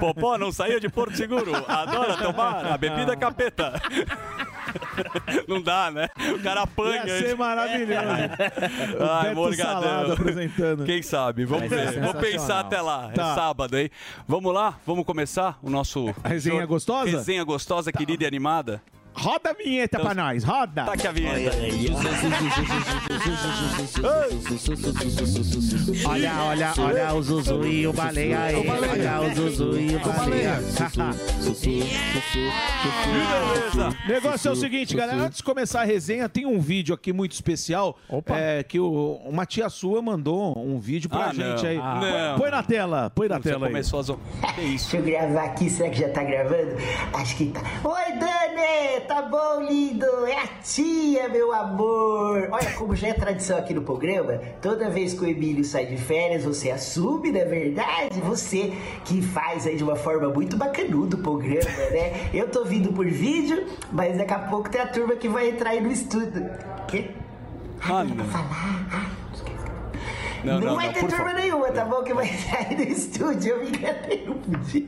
Popó 0.00 0.38
não 0.38 0.50
saía 0.50 0.80
de 0.80 0.88
Porto 0.88 1.14
Seguro. 1.14 1.52
Adora 1.68 2.16
tomar 2.16 2.64
a 2.72 2.78
bebida 2.78 3.14
capeta. 3.14 3.74
Não 5.48 5.60
dá, 5.60 5.90
né? 5.90 6.08
O 6.34 6.42
cara 6.42 6.62
apanha. 6.62 7.04
Ia 7.06 7.18
ser 7.18 7.36
maravilhoso. 7.36 8.00
O 8.98 9.04
Ai, 9.04 9.22
Beto 9.24 9.34
Morgadão. 9.36 10.12
apresentando. 10.12 10.84
Quem 10.84 11.02
sabe? 11.02 11.44
Vamos 11.44 11.68
ver. 11.68 12.00
Vou 12.00 12.14
pensar 12.14 12.60
até 12.60 12.80
lá. 12.80 13.10
Tá. 13.14 13.32
É 13.32 13.34
sábado, 13.34 13.76
hein? 13.76 13.90
Vamos 14.26 14.52
lá? 14.52 14.78
Vamos 14.86 15.04
começar 15.04 15.58
o 15.62 15.70
nosso... 15.70 16.14
A 16.22 16.28
resenha 16.28 16.66
gostosa? 16.66 17.10
Resenha 17.10 17.44
gostosa, 17.44 17.92
querida 17.92 18.24
e 18.24 18.26
animada. 18.26 18.82
Roda 19.18 19.50
a 19.50 19.52
vinheta 19.52 19.98
pra 19.98 20.14
nós, 20.14 20.44
roda. 20.44 20.84
Taque 20.84 21.06
a 21.08 21.12
vinheta. 21.12 21.56
Olha, 26.06 26.32
olha, 26.44 26.72
olha 26.78 27.14
o 27.14 27.22
Zuzu 27.22 27.64
e 27.66 27.86
o 27.86 27.92
baleia 27.92 28.40
aí. 28.40 28.54
Olha 28.68 29.20
o 29.22 29.34
Zuzu 29.34 29.78
e 29.78 29.96
o 29.96 30.00
baleia. 30.00 30.60
Beleza. 33.04 33.88
O 34.04 34.08
negócio 34.08 34.48
é 34.48 34.52
o 34.52 34.56
seguinte, 34.56 34.94
galera. 34.96 35.18
Antes 35.22 35.38
de 35.38 35.42
começar 35.44 35.80
a 35.82 35.84
resenha, 35.84 36.28
tem 36.28 36.46
um 36.46 36.60
vídeo 36.60 36.94
aqui 36.94 37.12
muito 37.12 37.32
especial. 37.32 37.98
É, 38.26 38.62
que 38.62 38.78
o, 38.78 39.20
uma 39.24 39.44
tia 39.46 39.68
sua 39.68 40.00
mandou 40.02 40.56
um 40.58 40.78
vídeo 40.78 41.08
pra 41.10 41.26
Ah, 41.26 41.34
gente 41.34 41.62
não. 41.62 41.68
aí. 41.70 41.78
Ah. 41.78 41.98
Põe- 42.00 42.10
Não. 42.12 42.38
Põe 42.38 42.50
na 42.50 42.62
tela, 42.62 43.10
põe 43.14 43.28
na 43.28 43.36
Você 43.38 43.50
tela 43.50 43.66
aí. 43.66 43.72
começou 43.72 43.98
a 43.98 44.02
zo... 44.02 44.20
Que 44.54 44.60
isso? 44.62 44.90
Deixa 44.92 44.96
eu 44.96 45.02
gravar 45.02 45.44
aqui, 45.44 45.68
será 45.70 45.90
que 45.90 45.98
já 46.00 46.08
tá 46.10 46.22
gravando? 46.22 46.76
Acho 47.14 47.36
que 47.36 47.46
tá. 47.46 47.60
Oi, 47.84 48.12
Dani! 48.18 49.07
Tá 49.08 49.22
bom, 49.22 49.62
lindo? 49.62 50.04
É 50.26 50.42
a 50.42 50.46
tia, 50.62 51.28
meu 51.30 51.50
amor! 51.52 52.48
Olha, 52.52 52.70
como 52.76 52.94
já 52.94 53.08
é 53.08 53.14
tradição 53.14 53.56
aqui 53.58 53.72
no 53.72 53.80
programa, 53.80 54.38
toda 54.60 54.90
vez 54.90 55.14
que 55.14 55.22
o 55.24 55.26
Emílio 55.26 55.64
sai 55.64 55.86
de 55.86 55.96
férias, 55.96 56.44
você 56.44 56.70
assume, 56.70 57.32
na 57.32 57.44
verdade, 57.44 58.20
você 58.20 58.72
que 59.06 59.22
faz 59.22 59.66
aí 59.66 59.76
de 59.76 59.82
uma 59.82 59.96
forma 59.96 60.28
muito 60.28 60.58
bacanuda 60.58 61.16
o 61.16 61.20
programa, 61.20 61.70
né? 61.90 62.28
Eu 62.34 62.48
tô 62.50 62.64
vindo 62.64 62.92
por 62.92 63.06
vídeo, 63.06 63.66
mas 63.90 64.18
daqui 64.18 64.34
a 64.34 64.38
pouco 64.40 64.68
tem 64.68 64.80
a 64.80 64.86
turma 64.86 65.16
que 65.16 65.28
vai 65.28 65.48
entrar 65.48 65.70
aí 65.70 65.80
no 65.80 65.90
estúdio. 65.90 66.48
Que? 66.86 67.10
Ah, 67.80 68.04
não. 68.04 68.14
Não, 70.44 70.60
Não, 70.60 70.60
não, 70.60 70.76
vai 70.76 70.86
não, 70.86 70.92
ter 70.92 71.00
turma 71.00 71.16
favor. 71.16 71.34
nenhuma, 71.34 71.68
tá 71.72 71.84
bom? 71.84 72.02
Que 72.02 72.12
vai 72.14 72.26
sair 72.28 72.76
do 72.76 72.82
estúdio. 72.82 73.54
Eu 73.54 73.60
me 73.64 73.68
enganei, 73.70 74.24
não 74.26 74.34
podia. 74.34 74.86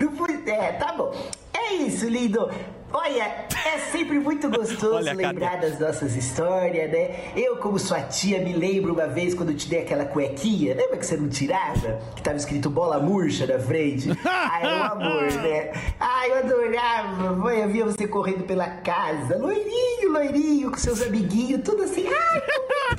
Não 0.00 0.12
podia. 0.16 0.54
É, 0.54 0.72
tá 0.72 0.92
bom. 0.92 1.12
É 1.52 1.74
isso, 1.74 2.08
lindo. 2.08 2.50
Olha, 2.92 3.22
é 3.66 3.78
sempre 3.92 4.18
muito 4.18 4.48
gostoso 4.50 5.12
lembrar 5.14 5.60
das 5.60 5.78
nossas 5.78 6.16
histórias, 6.16 6.90
né? 6.90 7.30
Eu, 7.36 7.56
como 7.58 7.78
sua 7.78 8.00
tia, 8.02 8.40
me 8.40 8.52
lembro 8.52 8.92
uma 8.92 9.06
vez 9.06 9.32
quando 9.34 9.50
eu 9.50 9.56
te 9.56 9.68
dei 9.68 9.82
aquela 9.82 10.04
cuequinha. 10.04 10.74
Lembra 10.74 10.96
que 10.96 11.06
você 11.06 11.16
não 11.16 11.28
tirava? 11.28 11.98
Que 12.16 12.22
tava 12.22 12.36
escrito 12.36 12.68
bola 12.68 12.98
murcha 12.98 13.46
na 13.46 13.58
frente. 13.58 14.10
Ai, 14.24 14.62
é 14.64 14.74
um 14.76 14.82
amor, 14.82 15.22
né? 15.34 15.72
Ai, 16.00 16.30
eu 16.30 16.38
adorava. 16.38 17.32
Mãe, 17.36 17.60
eu 17.60 17.68
via 17.68 17.84
você 17.84 18.08
correndo 18.08 18.44
pela 18.44 18.66
casa. 18.68 19.36
Loirinho, 19.38 20.12
loirinho, 20.12 20.70
com 20.70 20.76
seus 20.76 21.00
amiguinhos, 21.02 21.60
tudo 21.64 21.84
assim. 21.84 22.06
Ai, 22.08 22.42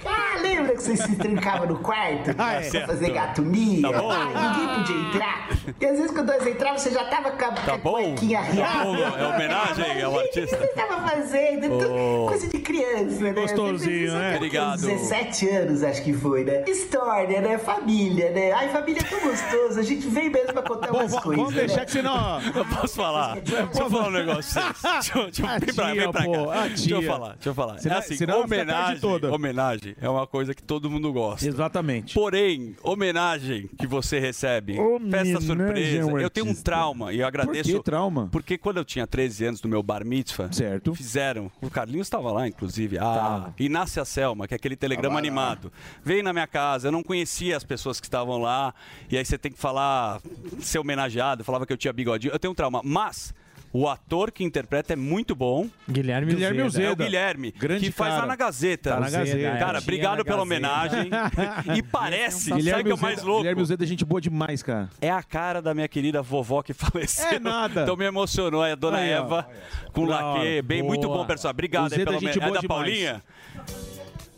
ah, 0.05 0.39
lembra 0.41 0.73
que 0.75 0.81
você 0.83 0.95
se 0.95 1.15
trancava 1.17 1.65
no 1.65 1.77
quarto 1.79 2.29
Ah, 2.31 2.33
pra 2.33 2.53
é. 2.61 2.87
fazer 2.87 3.09
gato 3.11 3.41
mia? 3.41 3.91
Tá. 3.91 3.99
Ai, 3.99 4.47
ninguém 4.47 4.75
podia 4.77 4.95
entrar. 5.09 5.49
E 5.79 5.85
às 5.85 5.97
vezes 5.97 6.11
quando 6.11 6.27
nós 6.27 6.47
entrávamos, 6.47 6.81
você 6.81 6.91
já 6.91 7.03
tava 7.05 7.31
com 7.31 7.45
a, 7.45 7.51
com 7.51 7.71
a 7.71 7.77
cuequinha 7.79 8.39
Tá 8.41 8.47
arriada. 8.47 8.83
bom, 8.85 8.95
é 8.97 9.27
homenagem 9.27 9.80
ao 10.03 10.11
Gente, 10.13 10.39
artista. 10.39 10.55
O 10.55 10.59
que 10.59 10.67
você 10.67 10.73
tava 10.73 11.09
fazendo? 11.09 11.61
Tudo 11.69 11.91
Oh. 11.91 12.25
Coisa 12.27 12.47
de 12.47 12.59
criança, 12.59 13.19
né? 13.21 13.33
Gostosinho, 13.33 14.13
né? 14.13 14.35
Obrigado. 14.37 14.81
17 14.81 15.49
anos, 15.49 15.83
acho 15.83 16.03
que 16.03 16.13
foi, 16.13 16.43
né? 16.43 16.63
História, 16.67 17.41
né? 17.41 17.57
Família, 17.57 18.31
né? 18.31 18.51
Ai, 18.51 18.69
família 18.69 19.01
é 19.01 19.03
tão 19.03 19.19
gostoso. 19.19 19.79
A 19.79 19.83
gente 19.83 20.07
vem 20.07 20.29
mesmo 20.29 20.53
pra 20.53 20.61
contar 20.61 20.87
Bom, 20.91 20.99
umas 20.99 21.11
v- 21.13 21.21
coisas. 21.21 21.37
vamos 21.43 21.53
deixar 21.55 21.77
né? 21.79 21.85
que 21.85 21.91
senão... 21.91 22.41
Eu 22.55 22.65
posso 22.65 22.95
falar? 22.95 23.35
Deixa 23.41 23.61
eu 23.83 23.89
falar 23.89 24.07
um 24.07 24.11
negócio. 24.11 24.61
Deixa, 24.81 25.17
eu- 25.19 25.23
deixa, 25.25 25.41
eu- 25.43 25.47
A 25.47 25.57
vem 25.59 25.73
pra, 25.73 25.93
vem 25.93 26.11
pra 26.11 26.23
pô, 26.23 26.47
cá. 26.47 26.67
Deixa 26.67 26.93
eu 26.93 27.01
falar, 27.03 27.33
deixa 27.33 27.49
eu 27.49 27.53
falar. 27.55 27.79
Senão- 27.79 27.95
é 27.95 27.99
assim, 27.99 28.15
senão 28.15 28.41
homenagem, 28.41 28.99
toda. 28.99 29.31
homenagem 29.33 29.95
é 30.01 30.09
uma 30.09 30.25
coisa 30.27 30.53
que 30.53 30.63
todo 30.63 30.89
mundo 30.89 31.11
gosta. 31.11 31.47
Exatamente. 31.47 32.13
Porém, 32.13 32.75
homenagem 32.83 33.69
que 33.77 33.85
você 33.87 34.19
recebe, 34.19 34.79
Homenagem 34.79 35.33
festa 35.33 35.45
surpresa, 35.47 36.11
ao 36.11 36.19
eu 36.19 36.29
tenho 36.29 36.47
um 36.47 36.53
trauma 36.55 37.11
e 37.13 37.19
eu 37.19 37.27
agradeço. 37.27 37.69
Por 37.71 37.77
que 37.79 37.83
trauma? 37.83 38.29
Porque 38.31 38.57
quando 38.57 38.77
eu 38.77 38.85
tinha 38.85 39.05
13 39.07 39.45
anos 39.45 39.61
no 39.61 39.69
meu 39.71 39.81
bar 39.81 40.05
mitzvah, 40.05 40.51
Certo. 40.51 40.93
fizeram, 40.93 41.49
o 41.61 41.69
Carlinhos 41.69 42.07
estava 42.07 42.31
lá, 42.31 42.47
inclusive, 42.47 42.97
a 42.99 43.51
Inácia 43.57 44.03
Selma, 44.05 44.47
que 44.47 44.53
é 44.53 44.57
aquele 44.57 44.75
telegrama 44.75 45.17
animado. 45.17 45.71
Veio 46.03 46.23
na 46.23 46.33
minha 46.33 46.45
casa, 46.47 46.89
eu 46.89 46.91
não 46.91 47.01
conhecia 47.01 47.55
as 47.55 47.63
pessoas 47.63 47.99
que 47.99 48.05
estavam 48.05 48.37
lá, 48.37 48.73
e 49.09 49.17
aí 49.17 49.23
você 49.25 49.37
tem 49.37 49.51
que 49.51 49.57
falar, 49.57 50.21
ser 50.59 50.79
homenageado, 50.79 51.43
falava 51.43 51.65
que 51.65 51.73
eu 51.73 51.77
tinha 51.77 51.93
bigodinho. 51.93 52.33
Eu 52.33 52.39
tenho 52.39 52.51
um 52.51 52.55
trauma, 52.55 52.81
mas 52.83 53.33
O 53.73 53.87
ator 53.87 54.31
que 54.31 54.43
interpreta 54.43 54.93
é 54.93 54.95
muito 54.95 55.33
bom. 55.33 55.67
Guilherme, 55.89 56.33
Guilherme 56.33 56.61
Uzeda. 56.63 56.87
É 56.87 56.91
o. 56.91 56.95
Guilherme, 56.95 57.51
Grande 57.57 57.85
que 57.85 57.91
faz 57.91 58.09
cara. 58.11 58.21
lá 58.23 58.27
na 58.27 58.35
Gazeta. 58.35 58.89
Tá 58.91 58.99
na 58.99 59.09
Gazeta. 59.09 59.57
Cara, 59.57 59.77
É, 59.77 59.81
obrigado 59.81 60.13
tinha 60.15 60.25
pela 60.25 60.37
na 60.37 60.43
homenagem. 60.43 61.09
e 61.77 61.81
parece, 61.81 62.49
sabe 62.49 62.53
o 62.53 62.57
Guilherme 62.57 62.83
que 62.83 62.91
é 62.91 62.93
o 62.93 62.99
mais 62.99 63.23
louco? 63.23 63.41
Guilherme 63.41 63.61
Uzeda 63.61 63.83
é 63.83 63.87
gente 63.87 64.03
boa 64.03 64.19
demais, 64.19 64.61
cara. 64.61 64.89
É 64.99 65.09
a 65.09 65.23
cara 65.23 65.61
da 65.61 65.73
minha 65.73 65.87
querida 65.87 66.21
vovó 66.21 66.61
que 66.61 66.73
faleceu. 66.75 67.27
É 67.29 67.39
nada. 67.39 67.83
Então 67.83 67.95
me 67.95 68.03
emocionou. 68.05 68.65
É 68.65 68.73
a 68.73 68.75
dona 68.75 68.97
Aí, 68.97 69.13
ó. 69.13 69.17
Eva 69.19 69.47
com 69.93 70.05
Da 70.05 70.33
laque. 70.33 70.61
Bem, 70.63 70.83
muito 70.83 71.07
Boa. 71.07 71.19
bom, 71.19 71.25
pessoal. 71.25 71.51
Obrigado 71.51 71.83
aí 71.83 71.87
Uzeda 71.87 72.03
pela 72.05 72.17
é 72.17 72.19
gente 72.19 72.39
homenagem. 72.39 72.49
É 72.49 72.53
da 72.53 72.59
demais. 72.61 72.67
Paulinha? 72.67 73.23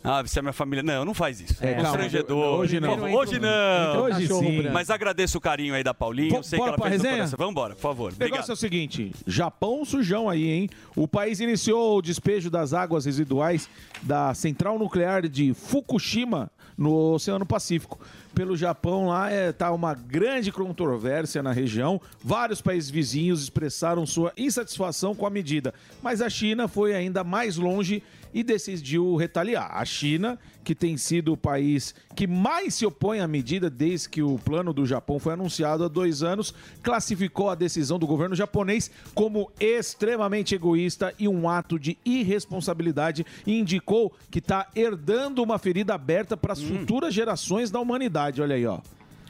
Ah, 0.06 0.20
você 0.20 0.38
é 0.38 0.42
minha 0.42 0.52
família. 0.52 0.82
Não, 0.82 1.02
não 1.02 1.14
faz 1.14 1.40
isso. 1.40 1.56
É, 1.64 1.70
É, 1.70 1.74
calma, 1.76 1.88
constrangedor. 1.88 2.58
hoje 2.60 2.78
não. 2.78 3.14
Hoje 3.14 3.38
não. 3.40 4.02
Hoje 4.02 4.28
sim. 4.28 4.68
Mas 4.70 4.90
agradeço 4.90 5.38
o 5.38 5.40
carinho 5.40 5.74
aí 5.74 5.82
da 5.82 5.94
Paulinha. 5.94 6.36
Eu 6.36 6.42
sei 6.42 6.58
que 6.58 6.62
Bora 6.62 6.72
ela 6.72 6.78
pra 6.78 6.90
fez 6.90 7.02
resenha? 7.02 7.26
Vamos 7.38 7.52
embora, 7.52 7.74
por 7.74 7.80
favor. 7.80 8.12
O 8.12 8.16
negócio 8.18 8.26
Obrigado. 8.26 8.50
é 8.50 8.52
o 8.52 8.56
seguinte: 8.56 9.12
Japão 9.26 9.82
sujão 9.82 10.28
aí, 10.28 10.46
hein? 10.50 10.70
O 10.94 11.08
país 11.08 11.40
iniciou 11.40 11.96
o 11.96 12.02
despejo 12.02 12.50
das 12.50 12.74
águas 12.74 13.06
residuais 13.06 13.66
da 14.02 14.34
central 14.34 14.78
nuclear 14.78 15.26
de 15.26 15.54
Fukushima 15.54 16.50
no 16.76 16.92
Oceano 17.14 17.46
Pacífico. 17.46 17.98
Pelo 18.34 18.56
Japão 18.56 19.06
lá 19.06 19.30
é, 19.30 19.52
tá 19.52 19.70
uma 19.72 19.94
grande 19.94 20.50
controvérsia 20.52 21.42
na 21.42 21.52
região. 21.52 22.00
Vários 22.22 22.60
países 22.60 22.90
vizinhos 22.90 23.42
expressaram 23.42 24.04
sua 24.04 24.32
insatisfação 24.36 25.14
com 25.14 25.24
a 25.24 25.30
medida, 25.30 25.72
mas 26.02 26.20
a 26.20 26.28
China 26.28 26.66
foi 26.68 26.94
ainda 26.94 27.22
mais 27.24 27.56
longe 27.56 28.02
e 28.34 28.42
decidiu 28.42 29.14
retaliar. 29.14 29.70
A 29.72 29.84
China, 29.84 30.38
que 30.64 30.74
tem 30.74 30.96
sido 30.96 31.32
o 31.32 31.36
país 31.36 31.94
que 32.16 32.26
mais 32.26 32.74
se 32.74 32.84
opõe 32.84 33.20
à 33.20 33.28
medida 33.28 33.70
desde 33.70 34.08
que 34.08 34.22
o 34.22 34.38
plano 34.38 34.72
do 34.72 34.84
Japão 34.84 35.20
foi 35.20 35.34
anunciado 35.34 35.84
há 35.84 35.88
dois 35.88 36.22
anos, 36.22 36.52
classificou 36.82 37.48
a 37.48 37.54
decisão 37.54 37.98
do 37.98 38.06
governo 38.06 38.34
japonês 38.34 38.90
como 39.14 39.50
extremamente 39.60 40.54
egoísta 40.54 41.14
e 41.18 41.28
um 41.28 41.48
ato 41.48 41.78
de 41.78 41.96
irresponsabilidade 42.04 43.24
e 43.46 43.58
indicou 43.58 44.12
que 44.30 44.40
está 44.40 44.68
herdando 44.74 45.42
uma 45.42 45.58
ferida 45.58 45.94
aberta 45.94 46.36
para 46.36 46.52
as 46.52 46.62
futuras 46.62 47.14
gerações 47.14 47.70
da 47.70 47.78
humanidade. 47.78 48.42
Olha 48.42 48.56
aí, 48.56 48.66
ó. 48.66 48.80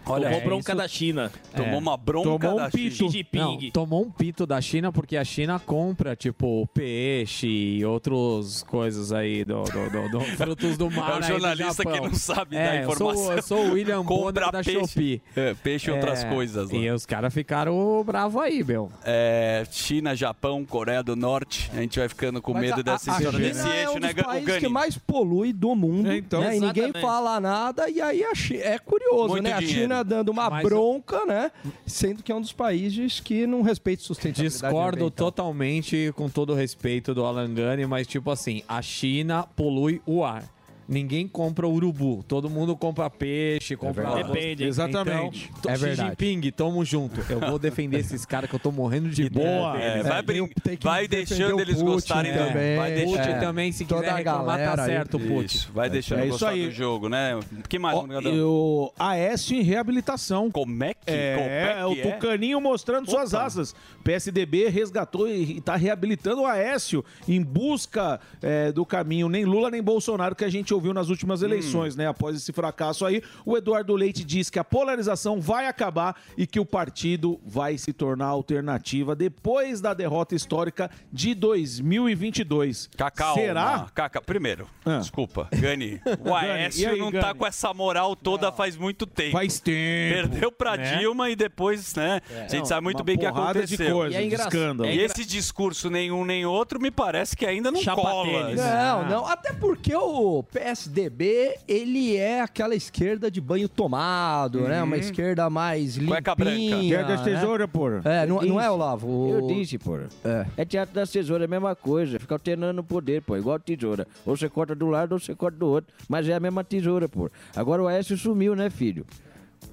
Olha, 0.06 0.24
Tomou 0.26 0.40
é 0.40 0.44
bronca 0.44 0.72
isso. 0.72 0.76
da 0.78 0.88
China. 0.88 1.32
Tomou 1.56 1.78
uma 1.78 1.96
bronca 1.96 2.38
Tomou 2.38 2.52
um 2.54 2.62
da 2.62 2.70
pito. 2.70 2.96
China. 2.96 3.10
Xi 3.10 3.16
Jinping. 3.18 3.38
Não, 3.38 3.70
tomou 3.70 4.02
um 4.04 4.10
pito 4.10 4.46
da 4.46 4.60
China 4.60 4.92
porque 4.92 5.16
a 5.16 5.24
China 5.24 5.58
compra, 5.58 6.14
tipo, 6.14 6.68
peixe 6.74 7.46
e 7.46 7.84
outras 7.84 8.62
coisas 8.64 9.12
aí, 9.12 9.44
do, 9.44 9.62
do, 9.62 9.90
do- 9.90 10.08
do- 10.18 10.20
frutos 10.36 10.76
do 10.76 10.90
mar. 10.90 11.08
É 11.08 11.12
o 11.12 11.14
aí 11.16 11.20
do 11.20 11.26
jornalista 11.26 11.84
que 11.84 11.90
Japão. 11.92 12.06
não 12.08 12.14
sabe 12.14 12.56
é, 12.56 12.64
da 12.68 12.76
eu 12.76 12.82
informação. 12.90 13.24
Sou, 13.24 13.32
eu 13.32 13.42
sou 13.42 13.58
o 13.66 13.72
William 13.72 14.02
Compra 14.04 14.46
Bonner 14.46 14.52
da 14.52 14.62
peixe. 14.62 14.80
Shopee. 14.80 15.22
É, 15.34 15.54
peixe 15.54 15.90
e 15.90 15.92
outras 15.92 16.24
É, 16.24 16.28
coisas 16.28 16.70
lá. 16.70 16.76
E 16.78 16.90
os 16.90 17.06
caras 17.06 17.32
ficaram 17.32 18.02
bravos 18.04 18.42
aí, 18.42 18.62
meu. 18.62 18.90
É, 19.04 19.64
China, 19.70 20.14
Japão, 20.14 20.64
Coreia 20.64 21.02
do 21.02 21.16
Norte. 21.16 21.70
A 21.74 21.80
gente 21.80 21.98
vai 21.98 22.08
ficando 22.08 22.42
com 22.42 22.52
Mas 22.52 22.62
medo 22.62 22.80
a- 22.80 22.82
dessa 22.82 23.10
a 23.12 23.16
história 23.18 23.38
China 23.38 23.64
desse 23.64 23.76
é 23.78 23.90
um 23.90 23.98
né, 23.98 24.12
dos 24.12 24.22
países 24.24 24.46
Gani? 24.46 24.60
que 24.60 24.68
mais 24.68 24.98
polui 24.98 25.52
do 25.52 25.74
mundo. 25.74 26.10
É, 26.10 26.16
então. 26.18 26.40
né? 26.40 26.56
E 26.56 26.60
ninguém 26.60 26.92
fala 26.92 27.40
nada 27.40 27.88
e 27.88 28.00
aí 28.00 28.22
é 28.22 28.78
curioso, 28.78 29.28
Muito 29.28 29.44
né? 29.44 29.52
A 29.52 29.58
dinheiro. 29.60 29.93
China 29.94 30.04
dando 30.04 30.30
uma 30.30 30.50
Mas- 30.50 30.62
bronca, 30.64 31.24
né? 31.24 31.50
Sendo 31.86 32.22
que 32.22 32.32
é 32.32 32.34
um 32.34 32.40
dos 32.40 32.52
países 32.52 33.20
que 33.20 33.46
não 33.46 33.62
respeita 33.62 34.02
sustentabilidade 34.02 34.54
Discordo 34.54 35.10
totalmente 35.10 36.12
com 36.16 36.28
todo 36.28 36.52
o 36.52 36.54
respeito 36.56 37.14
do 37.14 37.24
Alan 37.24 37.52
Gani, 37.52 37.86
mas 37.86 38.06
tipo 38.06 38.30
assim, 38.30 38.62
a 38.68 38.80
China 38.82 39.44
polui 39.54 40.00
o 40.06 40.24
ar. 40.24 40.53
Ninguém 40.86 41.26
compra 41.26 41.66
urubu, 41.66 42.22
todo 42.28 42.50
mundo 42.50 42.76
compra 42.76 43.08
peixe, 43.08 43.74
compra 43.76 44.06
arroz. 44.06 44.26
Depende. 44.26 44.64
Exatamente. 44.64 45.50
Então, 45.58 45.72
É 45.72 45.76
Xi 45.76 45.82
verdade. 45.84 46.08
Jinping, 46.10 46.50
tamo 46.50 46.84
junto. 46.84 47.20
Eu 47.30 47.40
vou 47.40 47.58
defender 47.58 47.98
esses 48.00 48.26
caras 48.26 48.50
que 48.50 48.56
eu 48.56 48.60
tô 48.60 48.70
morrendo 48.70 49.08
de 49.08 49.28
boa. 49.30 49.80
É, 49.80 50.02
vai, 50.02 50.20
brin- 50.22 50.48
tem 50.62 50.76
que 50.76 50.84
vai 50.84 51.08
deixando 51.08 51.56
o 51.56 51.60
eles 51.60 51.76
Putin 51.76 51.86
gostarem 51.86 52.32
do- 52.32 52.38
também. 52.38 52.76
Vai 52.76 52.92
Putin 53.02 53.16
deixando. 53.16 53.40
também, 53.40 53.72
se 53.72 53.84
Toda 53.86 54.02
quiser 54.02 54.16
reclamar, 54.16 54.58
tá 54.58 54.64
galera 54.64 54.82
aí. 54.82 54.88
certo, 54.88 55.18
Putin. 55.18 55.44
Isso, 55.56 55.70
vai 55.72 55.88
deixando 55.88 56.18
é 56.18 56.22
isso 56.24 56.30
gostar 56.32 56.50
aí. 56.50 56.66
do 56.66 56.70
jogo, 56.72 57.08
né? 57.08 57.34
O 57.36 57.68
que 57.68 57.78
mais, 57.78 57.98
e 58.22 58.40
o 58.40 58.92
Aécio 58.98 59.56
em 59.56 59.62
reabilitação. 59.62 60.50
Como 60.50 60.84
é 60.84 60.92
que 60.92 61.00
É, 61.06 61.34
como 61.36 61.88
o 61.88 61.92
é 61.92 61.94
que 61.94 62.08
é? 62.08 62.12
Tucaninho 62.12 62.60
mostrando 62.60 63.08
suas 63.10 63.32
asas. 63.34 63.74
PSDB 64.02 64.68
resgatou 64.68 65.26
e 65.28 65.58
está 65.58 65.76
reabilitando 65.76 66.42
o 66.42 66.46
Aécio 66.46 67.02
em 67.26 67.40
busca 67.42 68.20
é, 68.42 68.70
do 68.70 68.84
caminho 68.84 69.28
nem 69.30 69.44
Lula 69.46 69.70
nem 69.70 69.82
Bolsonaro 69.82 70.34
que 70.34 70.44
a 70.44 70.50
gente 70.50 70.73
ouviu 70.74 70.92
nas 70.92 71.08
últimas 71.08 71.42
Hum. 71.42 71.46
eleições, 71.46 71.96
né? 71.96 72.06
Após 72.06 72.36
esse 72.36 72.52
fracasso 72.52 73.04
aí, 73.06 73.22
o 73.44 73.56
Eduardo 73.56 73.94
Leite 73.94 74.22
diz 74.24 74.50
que 74.50 74.58
a 74.58 74.64
polarização 74.64 75.40
vai 75.40 75.66
acabar 75.66 76.16
e 76.36 76.46
que 76.46 76.60
o 76.60 76.66
partido 76.66 77.40
vai 77.44 77.78
se 77.78 77.92
tornar 77.92 78.26
alternativa 78.26 79.14
depois 79.16 79.80
da 79.80 79.94
derrota 79.94 80.34
histórica 80.34 80.90
de 81.12 81.34
2022. 81.34 82.88
Cacau. 82.96 83.34
Será? 83.34 83.86
Cacau. 83.94 84.22
Primeiro, 84.22 84.66
Ah. 84.84 84.98
desculpa, 84.98 85.48
Gani. 85.52 86.00
O 86.24 86.34
Aécio 86.34 86.90
aí, 86.90 86.98
não 86.98 87.10
tá 87.12 87.20
Gani? 87.28 87.38
com 87.38 87.46
essa 87.46 87.72
moral 87.74 88.16
toda 88.16 88.50
faz 88.52 88.76
muito 88.76 89.06
tempo. 89.06 89.32
Faz 89.32 89.60
tempo. 89.60 90.14
Perdeu 90.14 90.50
pra 90.52 90.76
Né? 90.76 90.96
Dilma 90.98 91.30
e 91.30 91.36
depois, 91.36 91.94
né? 91.94 92.20
A 92.30 92.40
gente 92.48 92.58
Não, 92.60 92.64
sabe 92.64 92.82
muito 92.84 93.02
bem 93.04 93.16
o 93.16 93.18
que 93.18 93.26
aconteceu. 93.26 93.94
coisa, 93.96 94.14
E 94.16 94.22
é 94.22 94.24
engra- 94.26 94.42
escândalo. 94.44 94.88
E 94.90 94.98
esse 95.00 95.24
discurso 95.24 95.88
nenhum 95.90 96.24
nem 96.24 96.44
outro 96.46 96.80
me 96.80 96.90
parece 96.90 97.36
que 97.36 97.44
ainda 97.46 97.70
não 97.70 97.80
Chapa 97.80 98.00
cola. 98.02 98.44
tênis. 98.46 98.56
Não, 98.60 99.08
não, 99.08 99.26
até 99.26 99.52
porque 99.52 99.94
o 99.94 100.42
PSDB, 100.74 101.56
ele 101.68 102.16
é 102.16 102.40
aquela 102.40 102.74
esquerda 102.74 103.30
de 103.30 103.38
banho 103.38 103.68
tomado, 103.68 104.60
né? 104.62 104.82
Uma 104.82 104.96
esquerda 104.96 105.50
mais 105.50 105.96
limpinha. 105.96 106.16
Cueca 106.22 106.34
branca. 106.34 107.04
Das 107.04 107.20
né? 107.26 107.34
tesouras, 107.34 107.70
porra. 107.70 108.00
É, 108.04 108.26
não, 108.26 108.40
Eu 108.42 108.48
não 108.48 108.60
é. 108.60 108.70
Olavo? 108.70 109.06
O- 109.06 109.30
Eu 109.30 109.46
disse, 109.46 109.76
pô. 109.78 109.98
É. 110.24 110.46
É. 110.56 110.64
teatro 110.64 110.94
das 110.94 111.10
tesouras, 111.10 111.42
é 111.42 111.44
a 111.44 111.48
mesma 111.48 111.76
coisa. 111.76 112.18
Fica 112.18 112.34
alternando 112.34 112.80
o 112.80 112.84
poder, 112.84 113.20
pô. 113.20 113.36
Igual 113.36 113.58
tesoura. 113.58 114.06
Ou 114.24 114.34
você 114.36 114.48
corta 114.48 114.74
do 114.74 114.86
lado 114.88 115.12
ou 115.12 115.18
você 115.18 115.34
corta 115.34 115.58
do 115.58 115.66
outro. 115.66 115.92
Mas 116.08 116.26
é 116.28 116.34
a 116.34 116.40
mesma 116.40 116.64
tesoura, 116.64 117.08
pô. 117.08 117.30
Agora 117.54 117.82
o 117.82 117.86
Aécio 117.86 118.16
sumiu, 118.16 118.56
né, 118.56 118.70
filho? 118.70 119.04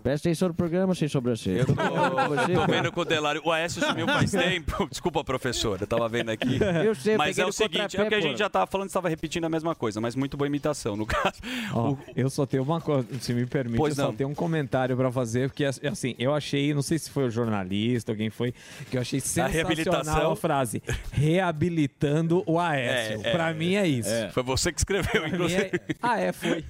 Presta 0.04 0.28
atenção 0.30 0.48
no 0.48 0.54
programa 0.54 0.96
sem 0.96 1.08
sobrancelha. 1.08 1.60
Eu 1.60 1.66
tô, 1.68 1.74
Você, 1.74 2.54
tô 2.54 2.66
vendo 2.66 2.92
com 2.92 3.02
o 3.02 3.06
Delário. 3.06 3.42
O 3.46 3.52
Aécio 3.52 3.86
sumiu 3.86 4.08
faz 4.08 4.32
tempo. 4.32 4.88
Desculpa, 4.90 5.24
professor. 5.24 5.80
Eu 5.80 5.86
tava 5.88 6.10
vendo 6.10 6.30
aqui. 6.30 6.60
Eu 6.84 6.96
sei, 6.96 7.14
eu 7.14 7.18
Mas 7.18 7.38
é 7.38 7.46
o 7.46 7.52
seguinte, 7.52 7.98
é 7.98 8.04
o 8.04 8.08
que 8.08 8.16
a 8.16 8.22
gente 8.22 8.40
já 8.40 8.50
tava 8.50 8.66
falando, 8.66 8.88
estava 8.88 9.08
repetindo 9.10 9.46
a 9.46 9.50
mesma 9.50 9.76
coisa, 9.76 10.02
mas 10.02 10.16
muito 10.16 10.36
boa 10.38 10.48
imitação, 10.48 10.96
no 10.96 11.06
caso. 11.08 11.36
Ó, 11.74 11.96
eu 12.16 12.30
só 12.30 12.46
tenho 12.48 12.64
uma 12.64 12.82
coisa, 12.82 13.08
se 13.20 13.34
me 13.34 13.46
permite, 13.46 13.78
Pois 13.78 13.98
eu 13.98 14.04
só 14.06 14.10
não. 14.10 14.16
tenho 14.18 14.30
um 14.30 14.34
comentário 14.36 14.96
pra 14.98 15.12
fazer, 15.12 15.50
porque 15.50 15.66
assim, 15.66 16.16
eu 16.18 16.34
achei, 16.34 16.74
não 16.74 16.82
sei 16.82 16.98
se 16.98 17.10
foi 17.10 17.26
o 17.26 17.30
jornalista, 17.30 18.12
alguém 18.12 18.30
foi, 18.30 18.54
que 18.90 18.98
eu 18.98 19.02
achei 19.02 19.20
sensacional 19.20 19.50
a, 19.50 19.54
reabilitação. 19.54 20.36
frase, 20.36 20.82
reabilitando 21.12 22.44
o 22.46 22.60
Aécio. 22.60 23.22
É, 23.24 23.30
é, 23.30 23.32
pra 23.32 23.54
mim 23.54 23.76
é 23.76 23.88
isso. 23.88 24.10
Foi 24.32 24.44
você 24.44 24.72
que 24.72 24.80
escreveu, 24.80 25.12
Pra 25.12 25.28
mim 25.28 25.34
inclusive. 25.36 25.62
é- 25.62 25.80
Ah, 26.02 26.20
é, 26.20 26.32
foi. 26.32 26.64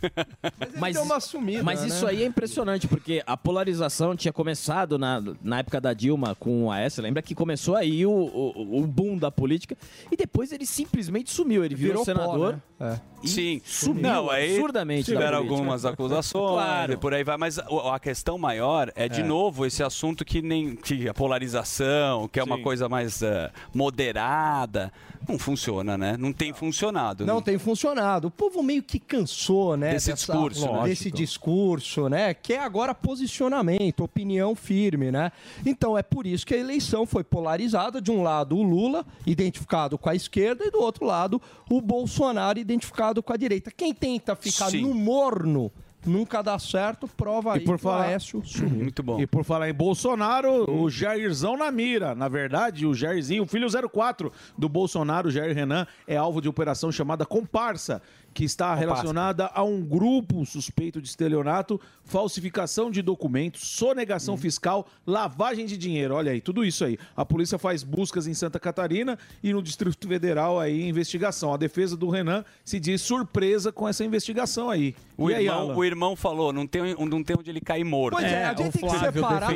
Mas, 0.78 0.96
deu 0.96 1.04
uma 1.04 1.20
sumida, 1.20 1.64
mas 1.64 1.82
né? 1.82 1.88
isso 1.88 2.06
aí 2.08 2.24
é 2.24 2.26
impressionante, 2.26 2.88
porque 2.88 3.11
a 3.26 3.36
polarização 3.36 4.16
tinha 4.16 4.32
começado 4.32 4.98
na, 4.98 5.22
na 5.42 5.60
época 5.60 5.82
da 5.82 5.94
Dilma 5.94 6.36
com 6.36 6.66
o 6.66 6.72
AS. 6.72 6.98
Lembra 6.98 7.22
que 7.22 7.36
começou 7.36 7.76
aí 7.76 8.06
o, 8.06 8.12
o, 8.12 8.80
o 8.82 8.88
boom 8.88 9.18
da 9.18 9.30
política 9.32 9.76
e 10.12 10.16
depois 10.16 10.52
ele 10.52 10.66
simplesmente 10.66 11.32
sumiu. 11.32 11.66
Ele 11.66 11.76
virou, 11.76 12.04
Virou 12.04 12.16
pó, 12.16 12.24
senador. 12.24 12.62
né? 12.80 13.02
e 13.11 13.11
Sim, 13.28 13.62
sumiu 13.64 14.02
não, 14.02 14.30
aí 14.30 14.52
absurdamente. 14.56 15.12
da 15.12 15.14
tiveram 15.18 15.38
algumas 15.38 15.86
acusações 15.86 16.32
Claro. 16.54 16.94
e 16.94 16.98
por 16.98 17.14
aí 17.14 17.24
vai, 17.24 17.38
mas 17.38 17.60
a 17.60 18.00
questão 18.00 18.38
maior 18.38 18.92
é 18.96 19.08
de 19.10 19.22
É. 19.22 19.24
novo 19.24 19.66
esse 19.66 19.84
assunto 19.84 20.24
que 20.24 20.42
nem 20.42 20.76
que 20.76 21.08
a 21.10 21.14
polarização, 21.14 22.28
que 22.28 22.40
é 22.40 22.44
uma 22.44 22.58
Sim. 22.58 22.64
coisa 22.64 22.88
mais 22.88 23.22
eh, 23.22 23.52
moderada, 23.74 24.92
não 25.28 25.38
funciona, 25.38 25.98
né? 25.98 26.16
Não 26.18 26.32
tem 26.32 26.54
funcionado. 26.54 27.26
Não 27.26 27.42
tem 27.42 27.58
funcionado. 27.58 28.28
O 28.28 28.32
povo 28.32 28.62
meio 28.64 28.82
que 28.84 29.00
cansou, 29.00 29.76
né? 29.76 29.92
Desse 29.94 30.14
discurso, 30.14 30.66
né? 30.72 30.84
Desse 30.84 31.04
Lógico. 31.06 31.18
discurso, 31.18 32.10
né? 32.10 32.34
Que 32.34 32.54
é 32.54 32.60
agora 32.60 32.94
posicionamento, 32.96 34.04
opinião 34.04 34.56
firme, 34.56 35.12
né? 35.12 35.32
Então 35.66 35.98
é 35.98 36.04
por 36.04 36.26
isso 36.26 36.46
que 36.46 36.54
a 36.54 36.58
eleição 36.58 37.06
foi 37.06 37.24
polarizada. 37.24 38.00
De 38.02 38.12
um 38.12 38.22
lado, 38.24 38.56
o 38.58 38.64
Lula, 38.64 39.06
identificado 39.26 39.98
com 39.98 40.10
a 40.10 40.16
esquerda, 40.16 40.64
e 40.66 40.72
do 40.72 40.80
outro 40.82 41.06
lado, 41.06 41.42
o 41.70 41.82
Bolsonaro, 41.82 42.60
identificado 42.60 43.11
com 43.22 43.34
a 43.34 43.38
direita. 43.38 43.72
Quem 43.76 43.94
tenta 43.94 44.36
ficar 44.36 44.70
Sim. 44.70 44.82
no 44.84 44.94
morno 44.94 45.72
nunca 46.06 46.42
dá 46.42 46.58
certo, 46.58 47.08
prova 47.08 47.54
aí 47.54 47.62
E 47.62 47.64
por 47.64 47.76
que 47.78 47.82
o 47.82 47.90
falar- 47.90 48.06
Aécio 48.06 48.42
sumiu. 48.46 48.84
Muito 48.84 49.04
bom. 49.04 49.20
E 49.20 49.28
por 49.28 49.44
falar 49.44 49.70
em 49.70 49.74
Bolsonaro, 49.74 50.70
o 50.72 50.90
Jairzão 50.90 51.56
na 51.58 51.70
mira. 51.72 52.16
Na 52.16 52.28
verdade, 52.28 52.88
o 52.88 52.94
Jairzinho, 52.94 53.44
o 53.44 53.46
filho 53.46 53.68
04 53.90 54.32
do 54.58 54.68
Bolsonaro, 54.68 55.28
o 55.28 55.32
Jair 55.32 55.54
Renan, 55.56 55.86
é 56.08 56.16
alvo 56.18 56.42
de 56.42 56.50
operação 56.50 56.92
chamada 56.92 57.24
Comparsa, 57.26 58.02
que 58.34 58.44
está 58.44 58.74
relacionada 58.76 59.50
a 59.54 59.64
um 59.64 59.82
grupo 59.82 60.46
suspeito 60.46 61.02
de 61.02 61.08
estelionato, 61.10 61.80
falsificação 62.04 62.92
de 62.92 63.02
documentos, 63.02 63.62
sonegação 63.68 64.38
fiscal, 64.38 64.88
lavagem 65.08 65.66
de 65.66 65.78
dinheiro. 65.78 66.14
Olha 66.14 66.32
aí, 66.32 66.40
tudo 66.42 66.64
isso 66.64 66.86
aí. 66.86 66.98
A 67.16 67.26
polícia 67.26 67.58
faz 67.58 67.84
buscas 67.84 68.28
em 68.28 68.34
Santa 68.34 68.60
Catarina 68.60 69.18
e 69.42 69.52
no 69.52 69.62
Distrito 69.62 70.08
Federal 70.08 70.60
aí 70.60 70.88
investigação. 70.88 71.54
A 71.54 71.58
defesa 71.58 71.98
do 71.98 72.10
Renan 72.10 72.46
se 72.64 72.80
diz 72.80 73.02
surpresa 73.02 73.72
com 73.72 73.88
essa 73.88 74.04
investigação 74.06 74.70
aí. 74.70 74.96
O 75.18 75.30
E 75.30 75.36
aí, 75.36 75.46
irmão, 75.46 75.62
Alan? 75.62 75.76
o 75.76 75.84
irmão 75.86 76.16
falou, 76.16 76.52
não 76.54 76.68
tem, 76.68 76.96
não 76.96 77.24
tem 77.24 77.36
onde 77.38 77.50
ele 77.50 77.62
cair 77.62 77.84
morto. 77.84 78.16
Pois 78.16 78.26
é, 78.26 78.46
a 78.46 78.54
gente 78.54 78.72
tem 78.72 78.82
que 78.90 79.00
separar. 79.00 79.50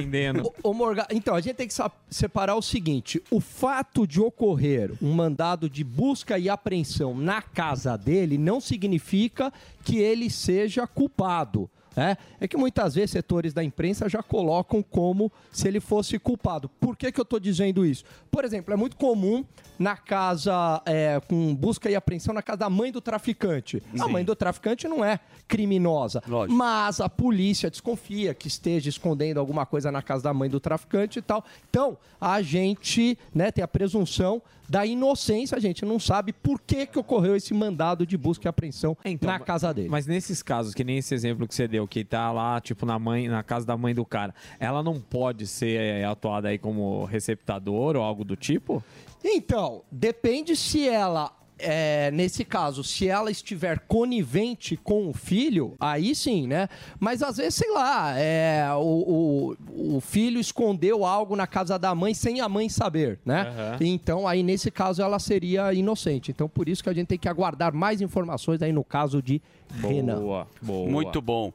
O, 0.63 0.69
o 0.69 0.73
Morga- 0.73 1.07
Então, 1.11 1.35
a 1.35 1.41
gente 1.41 1.55
tem 1.55 1.67
que 1.67 1.73
separar 2.09 2.55
o 2.55 2.61
seguinte: 2.61 3.21
o 3.29 3.39
fato 3.39 4.07
de 4.07 4.19
ocorrer 4.21 4.91
um 5.01 5.13
mandado 5.13 5.69
de 5.69 5.83
busca 5.83 6.37
e 6.37 6.49
apreensão 6.49 7.15
na 7.15 7.41
casa 7.41 7.97
dele 7.97 8.37
não 8.37 8.59
significa 8.65 9.51
que 9.83 9.97
ele 9.97 10.29
seja 10.29 10.85
culpado. 10.87 11.69
né? 11.95 12.17
É 12.41 12.47
que 12.47 12.57
muitas 12.57 12.95
vezes 12.95 13.11
setores 13.11 13.53
da 13.53 13.63
imprensa 13.63 14.09
já 14.09 14.21
colocam 14.21 14.83
como 14.83 15.31
se 15.51 15.67
ele 15.67 15.79
fosse 15.79 16.19
culpado. 16.19 16.67
Por 16.79 16.97
que, 16.97 17.11
que 17.11 17.19
eu 17.19 17.23
estou 17.23 17.39
dizendo 17.39 17.85
isso? 17.85 18.03
Por 18.29 18.43
exemplo, 18.43 18.73
é 18.73 18.77
muito 18.77 18.97
comum 18.97 19.45
na 19.79 19.95
casa, 19.95 20.81
é, 20.85 21.21
com 21.27 21.55
busca 21.55 21.89
e 21.89 21.95
apreensão 21.95 22.33
na 22.33 22.41
casa 22.41 22.59
da 22.59 22.69
mãe 22.69 22.91
do 22.91 22.99
traficante. 22.99 23.81
A 23.99 24.07
mãe 24.07 24.25
do 24.25 24.35
traficante 24.35 24.87
não 24.87 25.03
é 25.05 25.19
criminosa, 25.47 26.21
mas 26.49 26.99
a 26.99 27.07
polícia 27.07 27.69
desconfia 27.69 28.33
que 28.33 28.47
esteja 28.47 28.89
escondendo 28.89 29.39
alguma 29.39 29.65
coisa 29.65 29.91
na 29.91 30.01
casa 30.01 30.23
da 30.23 30.33
mãe 30.33 30.49
do 30.49 30.59
traficante 30.59 31.19
e 31.19 31.21
tal. 31.21 31.45
Então, 31.69 31.97
a 32.19 32.41
gente 32.41 33.17
né, 33.33 33.51
tem 33.51 33.63
a 33.63 33.67
presunção 33.67 34.41
da 34.67 34.85
inocência, 34.85 35.57
a 35.57 35.59
gente 35.59 35.85
não 35.85 35.99
sabe 35.99 36.33
por 36.33 36.59
que, 36.59 36.85
que 36.85 36.99
ocorreu 36.99 37.35
esse 37.35 37.53
mandado 37.53 38.05
de 38.05 38.17
busca 38.17 38.47
e 38.47 38.49
apreensão 38.49 38.97
na 39.21 39.39
casa 39.39 39.73
dele. 39.73 39.89
Mas 39.89 40.07
nesses 40.07 40.41
casos, 40.41 40.73
que 40.73 40.83
nem 40.83 40.97
esse 40.97 41.13
exemplo 41.13 41.47
que 41.47 41.55
você 41.55 41.67
deu, 41.67 41.87
que 41.87 42.03
tá 42.03 42.31
lá, 42.31 42.59
tipo, 42.59 42.85
na 42.85 42.97
mãe, 42.97 43.27
na 43.27 43.43
casa 43.43 43.65
da 43.65 43.77
mãe 43.77 43.93
do 43.93 44.05
cara, 44.05 44.33
ela 44.59 44.81
não 44.81 44.99
pode 44.99 45.47
ser 45.47 45.79
é, 45.79 46.05
atuada 46.05 46.49
aí 46.49 46.57
como 46.57 47.05
receptador 47.05 47.95
ou 47.95 48.03
algo 48.03 48.23
do 48.23 48.35
tipo? 48.35 48.83
Então, 49.23 49.83
depende 49.91 50.55
se 50.55 50.87
ela. 50.87 51.31
É, 51.57 52.11
nesse 52.11 52.43
caso, 52.43 52.83
se 52.83 53.07
ela 53.07 53.31
estiver 53.31 53.79
conivente 53.87 54.75
com 54.77 55.07
o 55.09 55.13
filho, 55.13 55.75
aí 55.79 56.13
sim, 56.13 56.47
né? 56.47 56.67
Mas 56.99 57.21
às 57.21 57.37
vezes, 57.37 57.55
sei 57.55 57.71
lá, 57.71 58.17
é, 58.17 58.67
o, 58.73 59.55
o, 59.69 59.95
o 59.97 60.01
filho 60.01 60.39
escondeu 60.39 61.05
algo 61.05 61.35
na 61.35 61.47
casa 61.47 61.79
da 61.79 61.95
mãe 61.95 62.13
sem 62.13 62.41
a 62.41 62.49
mãe 62.49 62.67
saber, 62.69 63.19
né? 63.25 63.41
Aham. 63.47 63.77
Então, 63.81 64.27
aí 64.27 64.43
nesse 64.43 64.69
caso, 64.69 65.01
ela 65.01 65.19
seria 65.19 65.73
inocente. 65.73 66.31
Então, 66.31 66.49
por 66.49 66.67
isso 66.67 66.83
que 66.83 66.89
a 66.89 66.93
gente 66.93 67.07
tem 67.07 67.17
que 67.17 67.29
aguardar 67.29 67.73
mais 67.73 68.01
informações 68.01 68.61
aí 68.61 68.71
no 68.71 68.83
caso 68.83 69.21
de 69.21 69.41
Renan. 69.81 70.21
Muito 70.61 71.21
bom. 71.21 71.53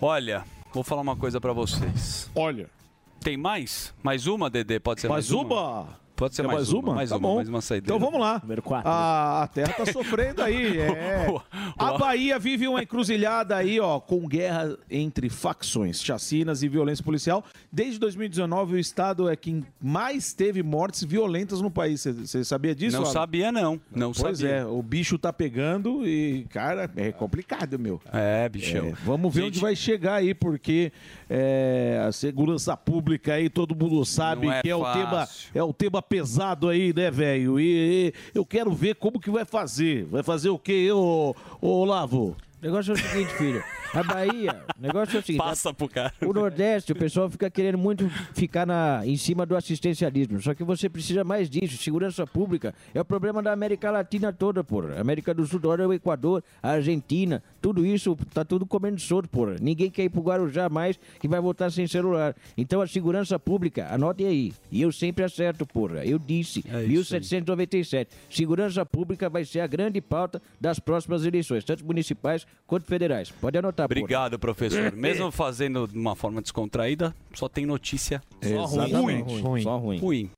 Olha, 0.00 0.44
vou 0.72 0.84
falar 0.84 1.02
uma 1.02 1.16
coisa 1.16 1.40
pra 1.40 1.52
vocês. 1.52 2.30
Olha. 2.34 2.68
Tem 3.20 3.36
mais? 3.36 3.92
Mais 4.02 4.26
uma, 4.26 4.48
Dedê? 4.48 4.80
Pode 4.80 5.02
ser 5.02 5.08
mais, 5.08 5.30
Mais 5.30 5.44
uma? 5.44 6.00
Pode 6.20 6.34
ser 6.36 6.42
Quer 6.42 6.52
mais, 6.52 6.70
uma? 6.70 6.94
Mais 6.94 7.08
Tá 7.08 7.16
uma, 7.16 7.28
bom. 7.28 7.34
mais 7.36 7.48
uma 7.48 7.60
saideira. 7.62 7.96
Então 7.96 7.98
vamos 7.98 8.20
lá. 8.20 8.38
Número 8.42 8.60
quatro. 8.60 8.90
A, 8.90 9.42
a 9.42 9.46
Terra 9.48 9.72
tá 9.72 9.86
sofrendo 9.86 10.42
aí. 10.42 10.78
É. 11.00 11.26
A 11.78 11.96
Bahia 11.96 12.38
vive 12.38 12.68
uma 12.68 12.82
encruzilhada 12.82 13.56
aí, 13.56 13.80
ó, 13.80 13.98
com 14.00 14.26
guerra 14.28 14.76
entre 14.90 15.30
facções, 15.30 16.02
chacinas 16.02 16.62
e 16.62 16.68
violência 16.68 17.02
policial. 17.02 17.42
Desde 17.72 17.98
2019, 17.98 18.74
o 18.74 18.78
estado 18.78 19.28
é 19.30 19.34
quem 19.34 19.64
mais 19.80 20.34
teve 20.34 20.62
mortes 20.62 21.02
violentas 21.04 21.60
no 21.62 21.70
país. 21.70 22.04
Você 22.04 22.44
sabia 22.44 22.74
disso? 22.74 22.96
Não 22.98 23.04
Alan? 23.04 23.12
sabia, 23.12 23.50
não. 23.50 23.80
Não 23.90 24.12
pois 24.12 24.38
sabia. 24.38 24.56
é, 24.56 24.64
o 24.66 24.82
bicho 24.82 25.16
tá 25.18 25.32
pegando 25.32 26.06
e, 26.06 26.44
cara, 26.50 26.90
é 26.96 27.10
complicado, 27.12 27.78
meu. 27.78 28.00
É, 28.12 28.46
bichão. 28.48 28.86
É, 28.88 28.92
vamos 29.04 29.32
ver 29.34 29.42
Gente- 29.42 29.48
onde 29.52 29.60
vai 29.60 29.74
chegar 29.76 30.16
aí, 30.16 30.34
porque 30.34 30.92
é, 31.28 32.04
a 32.06 32.12
segurança 32.12 32.76
pública 32.76 33.34
aí, 33.34 33.48
todo 33.48 33.74
mundo 33.74 34.04
sabe 34.04 34.48
é 34.48 34.60
que 34.62 34.68
é 34.68 34.76
o, 34.76 34.84
tema, 34.92 35.10
fácil. 35.10 35.50
é 35.54 35.62
o 35.62 35.72
tema 35.72 36.02
pesado 36.10 36.68
aí, 36.68 36.92
né, 36.92 37.08
velho? 37.08 37.60
E, 37.60 38.08
e 38.08 38.14
eu 38.34 38.44
quero 38.44 38.72
ver 38.72 38.96
como 38.96 39.20
que 39.20 39.30
vai 39.30 39.44
fazer. 39.44 40.04
Vai 40.06 40.24
fazer 40.24 40.48
o 40.48 40.58
quê, 40.58 40.90
ô, 40.90 41.36
ô 41.60 41.68
Olavo? 41.68 42.36
O 42.60 42.66
negócio 42.66 42.90
é 42.90 42.94
o 42.94 42.98
seguinte, 42.98 43.32
filho. 43.34 43.62
A 43.92 44.02
Bahia, 44.04 44.62
o 44.78 44.82
negócio 44.82 45.16
é 45.16 45.20
o 45.20 45.22
seguinte. 45.22 45.42
Passa 45.42 45.74
pro 45.74 45.88
cara. 45.88 46.12
O 46.22 46.32
Nordeste, 46.32 46.92
o 46.92 46.96
pessoal 46.96 47.28
fica 47.28 47.50
querendo 47.50 47.76
muito 47.76 48.08
ficar 48.34 48.64
na, 48.64 49.02
em 49.04 49.16
cima 49.16 49.44
do 49.44 49.56
assistencialismo. 49.56 50.40
Só 50.40 50.54
que 50.54 50.62
você 50.62 50.88
precisa 50.88 51.24
mais 51.24 51.50
disso. 51.50 51.76
Segurança 51.76 52.26
pública 52.26 52.72
é 52.94 53.00
o 53.00 53.04
problema 53.04 53.42
da 53.42 53.52
América 53.52 53.90
Latina 53.90 54.32
toda, 54.32 54.62
porra. 54.62 55.00
América 55.00 55.34
do 55.34 55.44
Sul, 55.44 55.60
olha 55.64 55.88
o 55.88 55.92
Equador, 55.92 56.42
a 56.62 56.70
Argentina, 56.70 57.42
tudo 57.60 57.84
isso 57.84 58.16
tá 58.32 58.44
tudo 58.44 58.64
comendo 58.64 59.00
solto, 59.00 59.28
porra. 59.28 59.56
Ninguém 59.60 59.90
quer 59.90 60.04
ir 60.04 60.08
pro 60.08 60.22
Guarujá 60.22 60.68
mais 60.68 60.98
que 61.18 61.26
vai 61.26 61.40
voltar 61.40 61.70
sem 61.70 61.86
celular. 61.86 62.34
Então 62.56 62.80
a 62.80 62.86
segurança 62.86 63.38
pública, 63.38 63.88
anotem 63.92 64.26
aí. 64.26 64.52
E 64.70 64.82
eu 64.82 64.92
sempre 64.92 65.24
acerto, 65.24 65.66
porra. 65.66 66.04
Eu 66.04 66.18
disse, 66.18 66.64
1797. 66.64 68.10
Segurança 68.30 68.86
pública 68.86 69.28
vai 69.28 69.44
ser 69.44 69.60
a 69.60 69.66
grande 69.66 70.00
pauta 70.00 70.40
das 70.60 70.78
próximas 70.78 71.24
eleições, 71.24 71.64
tanto 71.64 71.84
municipais 71.84 72.46
quanto 72.66 72.86
federais. 72.86 73.30
Pode 73.30 73.58
anotar, 73.58 73.79
Obrigado, 73.84 74.38
professor. 74.38 74.92
Mesmo 74.96 75.30
fazendo 75.30 75.86
de 75.86 75.98
uma 75.98 76.14
forma 76.14 76.40
descontraída, 76.40 77.14
só 77.34 77.48
tem 77.48 77.66
notícia 77.66 78.22
Só 78.42 78.64
ruim. 78.64 78.92
ruim. 78.92 79.40
Ruim. 79.40 79.62
Só 79.62 79.76
ruim. 79.78 79.98
ruim. 79.98 80.30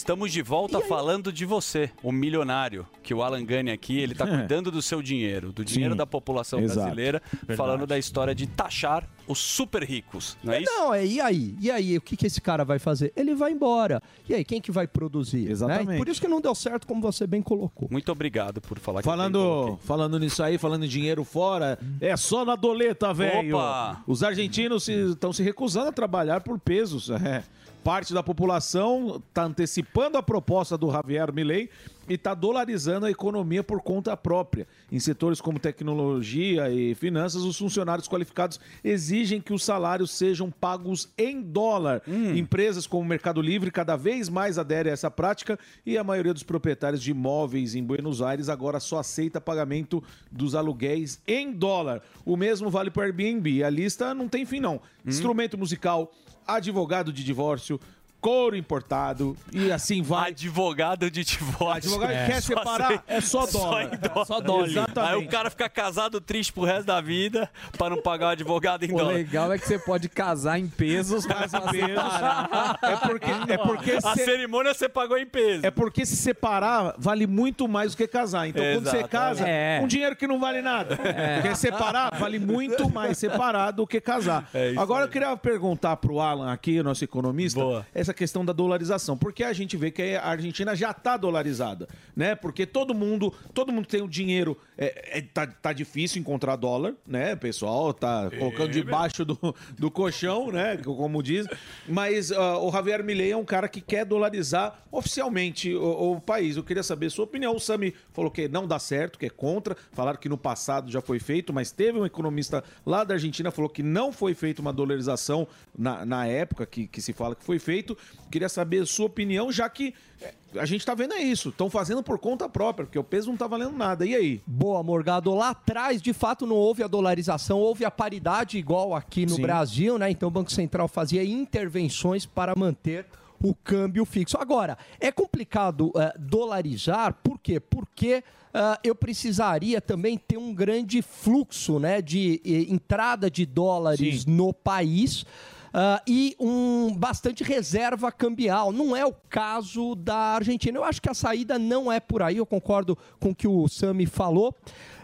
Estamos 0.00 0.32
de 0.32 0.40
volta 0.40 0.80
falando 0.80 1.30
de 1.30 1.44
você, 1.44 1.90
o 2.02 2.10
milionário, 2.10 2.86
que 3.02 3.12
o 3.12 3.22
Alan 3.22 3.44
Gani 3.44 3.70
aqui, 3.70 3.98
ele 4.00 4.14
tá 4.14 4.24
cuidando 4.26 4.70
do 4.70 4.80
seu 4.80 5.02
dinheiro, 5.02 5.52
do 5.52 5.62
dinheiro 5.62 5.92
Sim, 5.92 5.98
da 5.98 6.06
população 6.06 6.58
exato. 6.58 6.80
brasileira, 6.80 7.22
Verdade. 7.30 7.56
falando 7.58 7.86
da 7.86 7.98
história 7.98 8.34
de 8.34 8.46
taxar 8.46 9.06
os 9.28 9.38
super 9.38 9.84
ricos, 9.84 10.38
não 10.42 10.54
é 10.54 10.62
isso? 10.62 10.72
Não, 10.72 10.94
é, 10.94 11.06
e 11.06 11.20
aí? 11.20 11.54
E 11.60 11.70
aí, 11.70 11.98
o 11.98 12.00
que, 12.00 12.16
que 12.16 12.26
esse 12.26 12.40
cara 12.40 12.64
vai 12.64 12.78
fazer? 12.78 13.12
Ele 13.14 13.34
vai 13.34 13.52
embora. 13.52 14.02
E 14.26 14.34
aí, 14.34 14.42
quem 14.42 14.58
que 14.58 14.72
vai 14.72 14.86
produzir? 14.88 15.44
né? 15.44 15.50
Exatamente. 15.50 15.98
Por 15.98 16.08
isso 16.08 16.20
que 16.20 16.26
não 16.26 16.40
deu 16.40 16.54
certo, 16.54 16.86
como 16.86 17.02
você 17.02 17.26
bem 17.26 17.42
colocou. 17.42 17.86
Muito 17.90 18.10
obrigado 18.10 18.58
por 18.62 18.78
falar 18.78 19.02
que 19.02 19.08
eu 19.08 19.12
bem 19.12 19.18
Falando, 19.18 19.78
falando 19.84 20.18
nisso 20.18 20.42
aí, 20.42 20.56
falando 20.56 20.86
em 20.86 20.88
dinheiro 20.88 21.24
fora, 21.24 21.78
é 22.00 22.16
só 22.16 22.42
na 22.42 22.56
doleta, 22.56 23.12
velho. 23.12 23.54
Opa! 23.54 24.02
Os 24.06 24.22
argentinos 24.22 24.88
estão 24.88 25.30
se, 25.30 25.42
recusando 25.42 25.90
a 25.90 25.92
trabalhar 25.92 26.40
por 26.40 26.58
pesos. 26.58 27.10
é. 27.20 27.44
Parte 27.82 28.12
da 28.12 28.22
população 28.22 29.22
está 29.28 29.44
antecipando 29.44 30.18
a 30.18 30.22
proposta 30.22 30.76
do 30.76 30.90
Javier 30.90 31.32
Milei 31.32 31.70
e 32.06 32.14
está 32.14 32.34
dolarizando 32.34 33.06
a 33.06 33.10
economia 33.10 33.62
por 33.62 33.80
conta 33.80 34.14
própria. 34.16 34.66
Em 34.92 34.98
setores 34.98 35.40
como 35.40 35.58
tecnologia 35.58 36.68
e 36.68 36.94
finanças, 36.94 37.42
os 37.42 37.56
funcionários 37.56 38.08
qualificados 38.08 38.60
exigem 38.84 39.40
que 39.40 39.52
os 39.52 39.64
salários 39.64 40.10
sejam 40.10 40.50
pagos 40.50 41.08
em 41.16 41.40
dólar. 41.40 42.02
Empresas 42.36 42.86
como 42.86 43.02
o 43.02 43.06
Mercado 43.06 43.40
Livre 43.40 43.70
cada 43.70 43.96
vez 43.96 44.28
mais 44.28 44.58
aderem 44.58 44.90
a 44.90 44.94
essa 44.94 45.10
prática 45.10 45.58
e 45.86 45.96
a 45.96 46.04
maioria 46.04 46.34
dos 46.34 46.42
proprietários 46.42 47.00
de 47.00 47.12
imóveis 47.12 47.74
em 47.74 47.82
Buenos 47.82 48.20
Aires 48.20 48.48
agora 48.48 48.80
só 48.80 48.98
aceita 48.98 49.40
pagamento 49.40 50.02
dos 50.30 50.54
aluguéis 50.54 51.20
em 51.26 51.52
dólar. 51.52 52.02
O 52.26 52.36
mesmo 52.36 52.68
vale 52.68 52.90
para 52.90 53.02
o 53.02 53.04
Airbnb. 53.04 53.64
A 53.64 53.70
lista 53.70 54.12
não 54.14 54.28
tem 54.28 54.44
fim, 54.44 54.60
não. 54.60 54.80
Instrumento 55.06 55.56
musical, 55.56 56.12
advogado 56.56 57.12
de 57.12 57.22
divórcio, 57.22 57.80
couro 58.20 58.56
importado 58.56 59.36
e 59.52 59.72
assim 59.72 60.02
vai. 60.02 60.30
Advogado 60.30 61.10
de 61.10 61.24
divórcio. 61.24 61.72
Advogado 61.94 62.10
que 62.10 62.26
quer 62.32 62.40
Só 62.42 62.48
separar, 62.58 62.88
sei- 62.88 63.00
é 63.08 63.20
só 63.20 63.46
dólar. 63.46 63.84
em 63.84 63.96
dólar. 64.08 64.24
Só 64.26 64.40
dólar. 64.40 64.68
Exatamente. 64.68 65.14
Aí 65.14 65.24
o 65.26 65.28
cara 65.28 65.50
fica 65.50 65.68
casado 65.68 66.20
triste 66.20 66.52
pro 66.52 66.64
resto 66.64 66.86
da 66.86 67.00
vida 67.00 67.50
pra 67.76 67.88
não 67.90 68.00
pagar 68.02 68.26
o 68.26 68.30
advogado 68.30 68.84
em 68.84 68.92
O 68.92 68.96
dólar. 68.98 69.14
legal 69.14 69.52
é 69.52 69.58
que 69.58 69.66
você 69.66 69.78
pode 69.78 70.08
casar 70.08 70.58
em 70.58 70.68
pesos, 70.68 71.26
mas 71.26 71.52
em 71.54 71.70
separar. 71.70 72.78
É 72.82 72.96
porque, 72.96 73.30
é 73.52 73.58
porque 73.58 73.90
A 74.02 74.14
se- 74.14 74.24
cerimônia 74.24 74.74
você 74.74 74.88
pagou 74.88 75.16
em 75.18 75.26
peso. 75.26 75.64
É 75.66 75.70
porque 75.70 76.04
se 76.06 76.16
separar 76.16 76.94
vale 76.98 77.26
muito 77.26 77.66
mais 77.68 77.92
do 77.92 77.96
que 77.96 78.06
casar. 78.06 78.46
Então, 78.48 78.62
quando 78.74 78.84
você 78.90 79.04
casa, 79.08 79.46
É. 79.48 79.80
um 79.82 79.86
dinheiro 79.86 80.14
que 80.16 80.26
não 80.26 80.38
vale 80.38 80.60
nada. 80.62 80.96
Porque 80.96 81.54
separar 81.54 82.14
vale 82.18 82.38
muito 82.38 82.90
mais 82.90 83.18
separar 83.18 83.70
do 83.70 83.86
que 83.86 84.00
casar. 84.00 84.48
É 84.54 84.74
Agora, 84.76 85.04
eu 85.04 85.08
queria 85.08 85.36
perguntar 85.36 85.96
pro 85.96 86.20
Alan 86.20 86.52
aqui, 86.52 86.82
nosso 86.82 87.04
economista, 87.04 87.60
essa 87.94 88.09
questão 88.14 88.44
da 88.44 88.52
dolarização. 88.52 89.16
Porque 89.16 89.44
a 89.44 89.52
gente 89.52 89.76
vê 89.76 89.90
que 89.90 90.14
a 90.14 90.26
Argentina 90.26 90.74
já 90.74 90.90
está 90.90 91.16
dolarizada, 91.16 91.88
né? 92.14 92.34
Porque 92.34 92.66
todo 92.66 92.94
mundo, 92.94 93.32
todo 93.52 93.72
mundo 93.72 93.86
tem 93.86 94.02
o 94.02 94.08
dinheiro. 94.08 94.56
É, 94.76 95.18
é, 95.18 95.22
tá, 95.22 95.46
tá 95.46 95.72
difícil 95.72 96.20
encontrar 96.20 96.56
dólar, 96.56 96.94
né? 97.06 97.36
Pessoal 97.36 97.92
tá 97.92 98.30
colocando 98.30 98.70
debaixo 98.70 99.24
do, 99.24 99.38
do 99.78 99.90
colchão, 99.90 100.50
né? 100.50 100.76
Como 100.78 101.22
diz. 101.22 101.46
Mas 101.88 102.32
ah, 102.32 102.58
o 102.58 102.70
Javier 102.70 103.02
Milei 103.04 103.32
é 103.32 103.36
um 103.36 103.44
cara 103.44 103.68
que 103.68 103.80
quer 103.80 104.04
dolarizar 104.04 104.84
oficialmente 104.90 105.74
o, 105.74 106.12
o 106.12 106.20
país. 106.20 106.56
Eu 106.56 106.64
queria 106.64 106.82
saber 106.82 107.06
a 107.06 107.10
sua 107.10 107.24
opinião. 107.24 107.54
O 107.54 107.60
Sami 107.60 107.94
falou 108.12 108.30
que 108.30 108.48
não 108.48 108.66
dá 108.66 108.78
certo, 108.78 109.18
que 109.18 109.26
é 109.26 109.30
contra. 109.30 109.76
Falaram 109.92 110.18
que 110.18 110.28
no 110.28 110.38
passado 110.38 110.90
já 110.90 111.00
foi 111.00 111.18
feito, 111.18 111.52
mas 111.52 111.72
teve 111.72 111.98
um 111.98 112.06
economista 112.06 112.64
lá 112.84 113.04
da 113.04 113.14
Argentina 113.14 113.50
falou 113.50 113.68
que 113.68 113.82
não 113.82 114.12
foi 114.12 114.34
feita 114.34 114.60
uma 114.60 114.72
dolarização 114.72 115.46
na, 115.76 116.04
na 116.04 116.26
época 116.26 116.66
que, 116.66 116.86
que 116.86 117.00
se 117.00 117.12
fala 117.12 117.34
que 117.34 117.44
foi 117.44 117.58
feito. 117.58 117.96
Queria 118.30 118.48
saber 118.48 118.82
a 118.82 118.86
sua 118.86 119.06
opinião, 119.06 119.50
já 119.50 119.68
que 119.68 119.94
eh, 120.22 120.34
a 120.56 120.64
gente 120.64 120.84
tá 120.86 120.94
vendo 120.94 121.14
é 121.14 121.22
isso. 121.22 121.48
Estão 121.48 121.68
fazendo 121.68 122.02
por 122.02 122.18
conta 122.18 122.48
própria, 122.48 122.86
porque 122.86 122.98
o 122.98 123.04
peso 123.04 123.28
não 123.28 123.36
tá 123.36 123.46
valendo 123.46 123.76
nada. 123.76 124.06
E 124.06 124.14
aí? 124.14 124.42
Boa, 124.46 124.82
Morgado. 124.82 125.34
Lá 125.34 125.50
atrás, 125.50 126.00
de 126.00 126.12
fato, 126.12 126.46
não 126.46 126.56
houve 126.56 126.82
a 126.82 126.86
dolarização, 126.86 127.58
houve 127.58 127.84
a 127.84 127.90
paridade 127.90 128.58
igual 128.58 128.94
aqui 128.94 129.26
no 129.26 129.36
Sim. 129.36 129.42
Brasil, 129.42 129.98
né? 129.98 130.10
Então 130.10 130.28
o 130.28 130.32
Banco 130.32 130.52
Central 130.52 130.86
fazia 130.86 131.24
intervenções 131.24 132.24
para 132.24 132.54
manter 132.56 133.06
o 133.42 133.54
câmbio 133.54 134.04
fixo. 134.04 134.36
Agora, 134.38 134.78
é 135.00 135.10
complicado 135.10 135.92
eh, 135.96 136.14
dolarizar 136.18 137.14
por 137.22 137.38
quê? 137.38 137.58
Porque 137.58 138.22
ah, 138.52 138.78
eu 138.82 138.94
precisaria 138.96 139.80
também 139.80 140.18
ter 140.18 140.36
um 140.36 140.52
grande 140.52 141.02
fluxo 141.02 141.78
né, 141.78 142.02
de 142.02 142.40
eh, 142.44 142.72
entrada 142.72 143.30
de 143.30 143.46
dólares 143.46 144.26
no 144.26 144.52
país. 144.52 145.24
Ah, 145.72 146.02
e 146.06 146.36
um 146.38 146.94
bastante 146.94 147.44
reserva 147.44 148.10
cambial. 148.10 148.72
Não 148.72 148.96
é 148.96 149.04
o 149.04 149.12
caso 149.12 149.94
da 149.94 150.16
Argentina. 150.16 150.78
Eu 150.78 150.84
acho 150.84 151.00
que 151.00 151.08
a 151.08 151.14
saída 151.14 151.58
não 151.58 151.90
é 151.90 152.00
por 152.00 152.22
aí. 152.22 152.36
Eu 152.36 152.46
concordo 152.46 152.96
com 153.18 153.30
o 153.30 153.34
que 153.34 153.46
o 153.46 153.68
Sami 153.68 154.06
falou. 154.06 154.54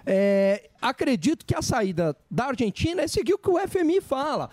É, 0.04 0.70
acredito 0.80 1.44
que 1.44 1.54
a 1.54 1.62
saída 1.62 2.16
da 2.30 2.46
Argentina 2.46 3.02
é 3.02 3.08
seguir 3.08 3.34
o 3.34 3.38
que 3.38 3.50
o 3.50 3.58
FMI 3.58 4.00
fala. 4.00 4.50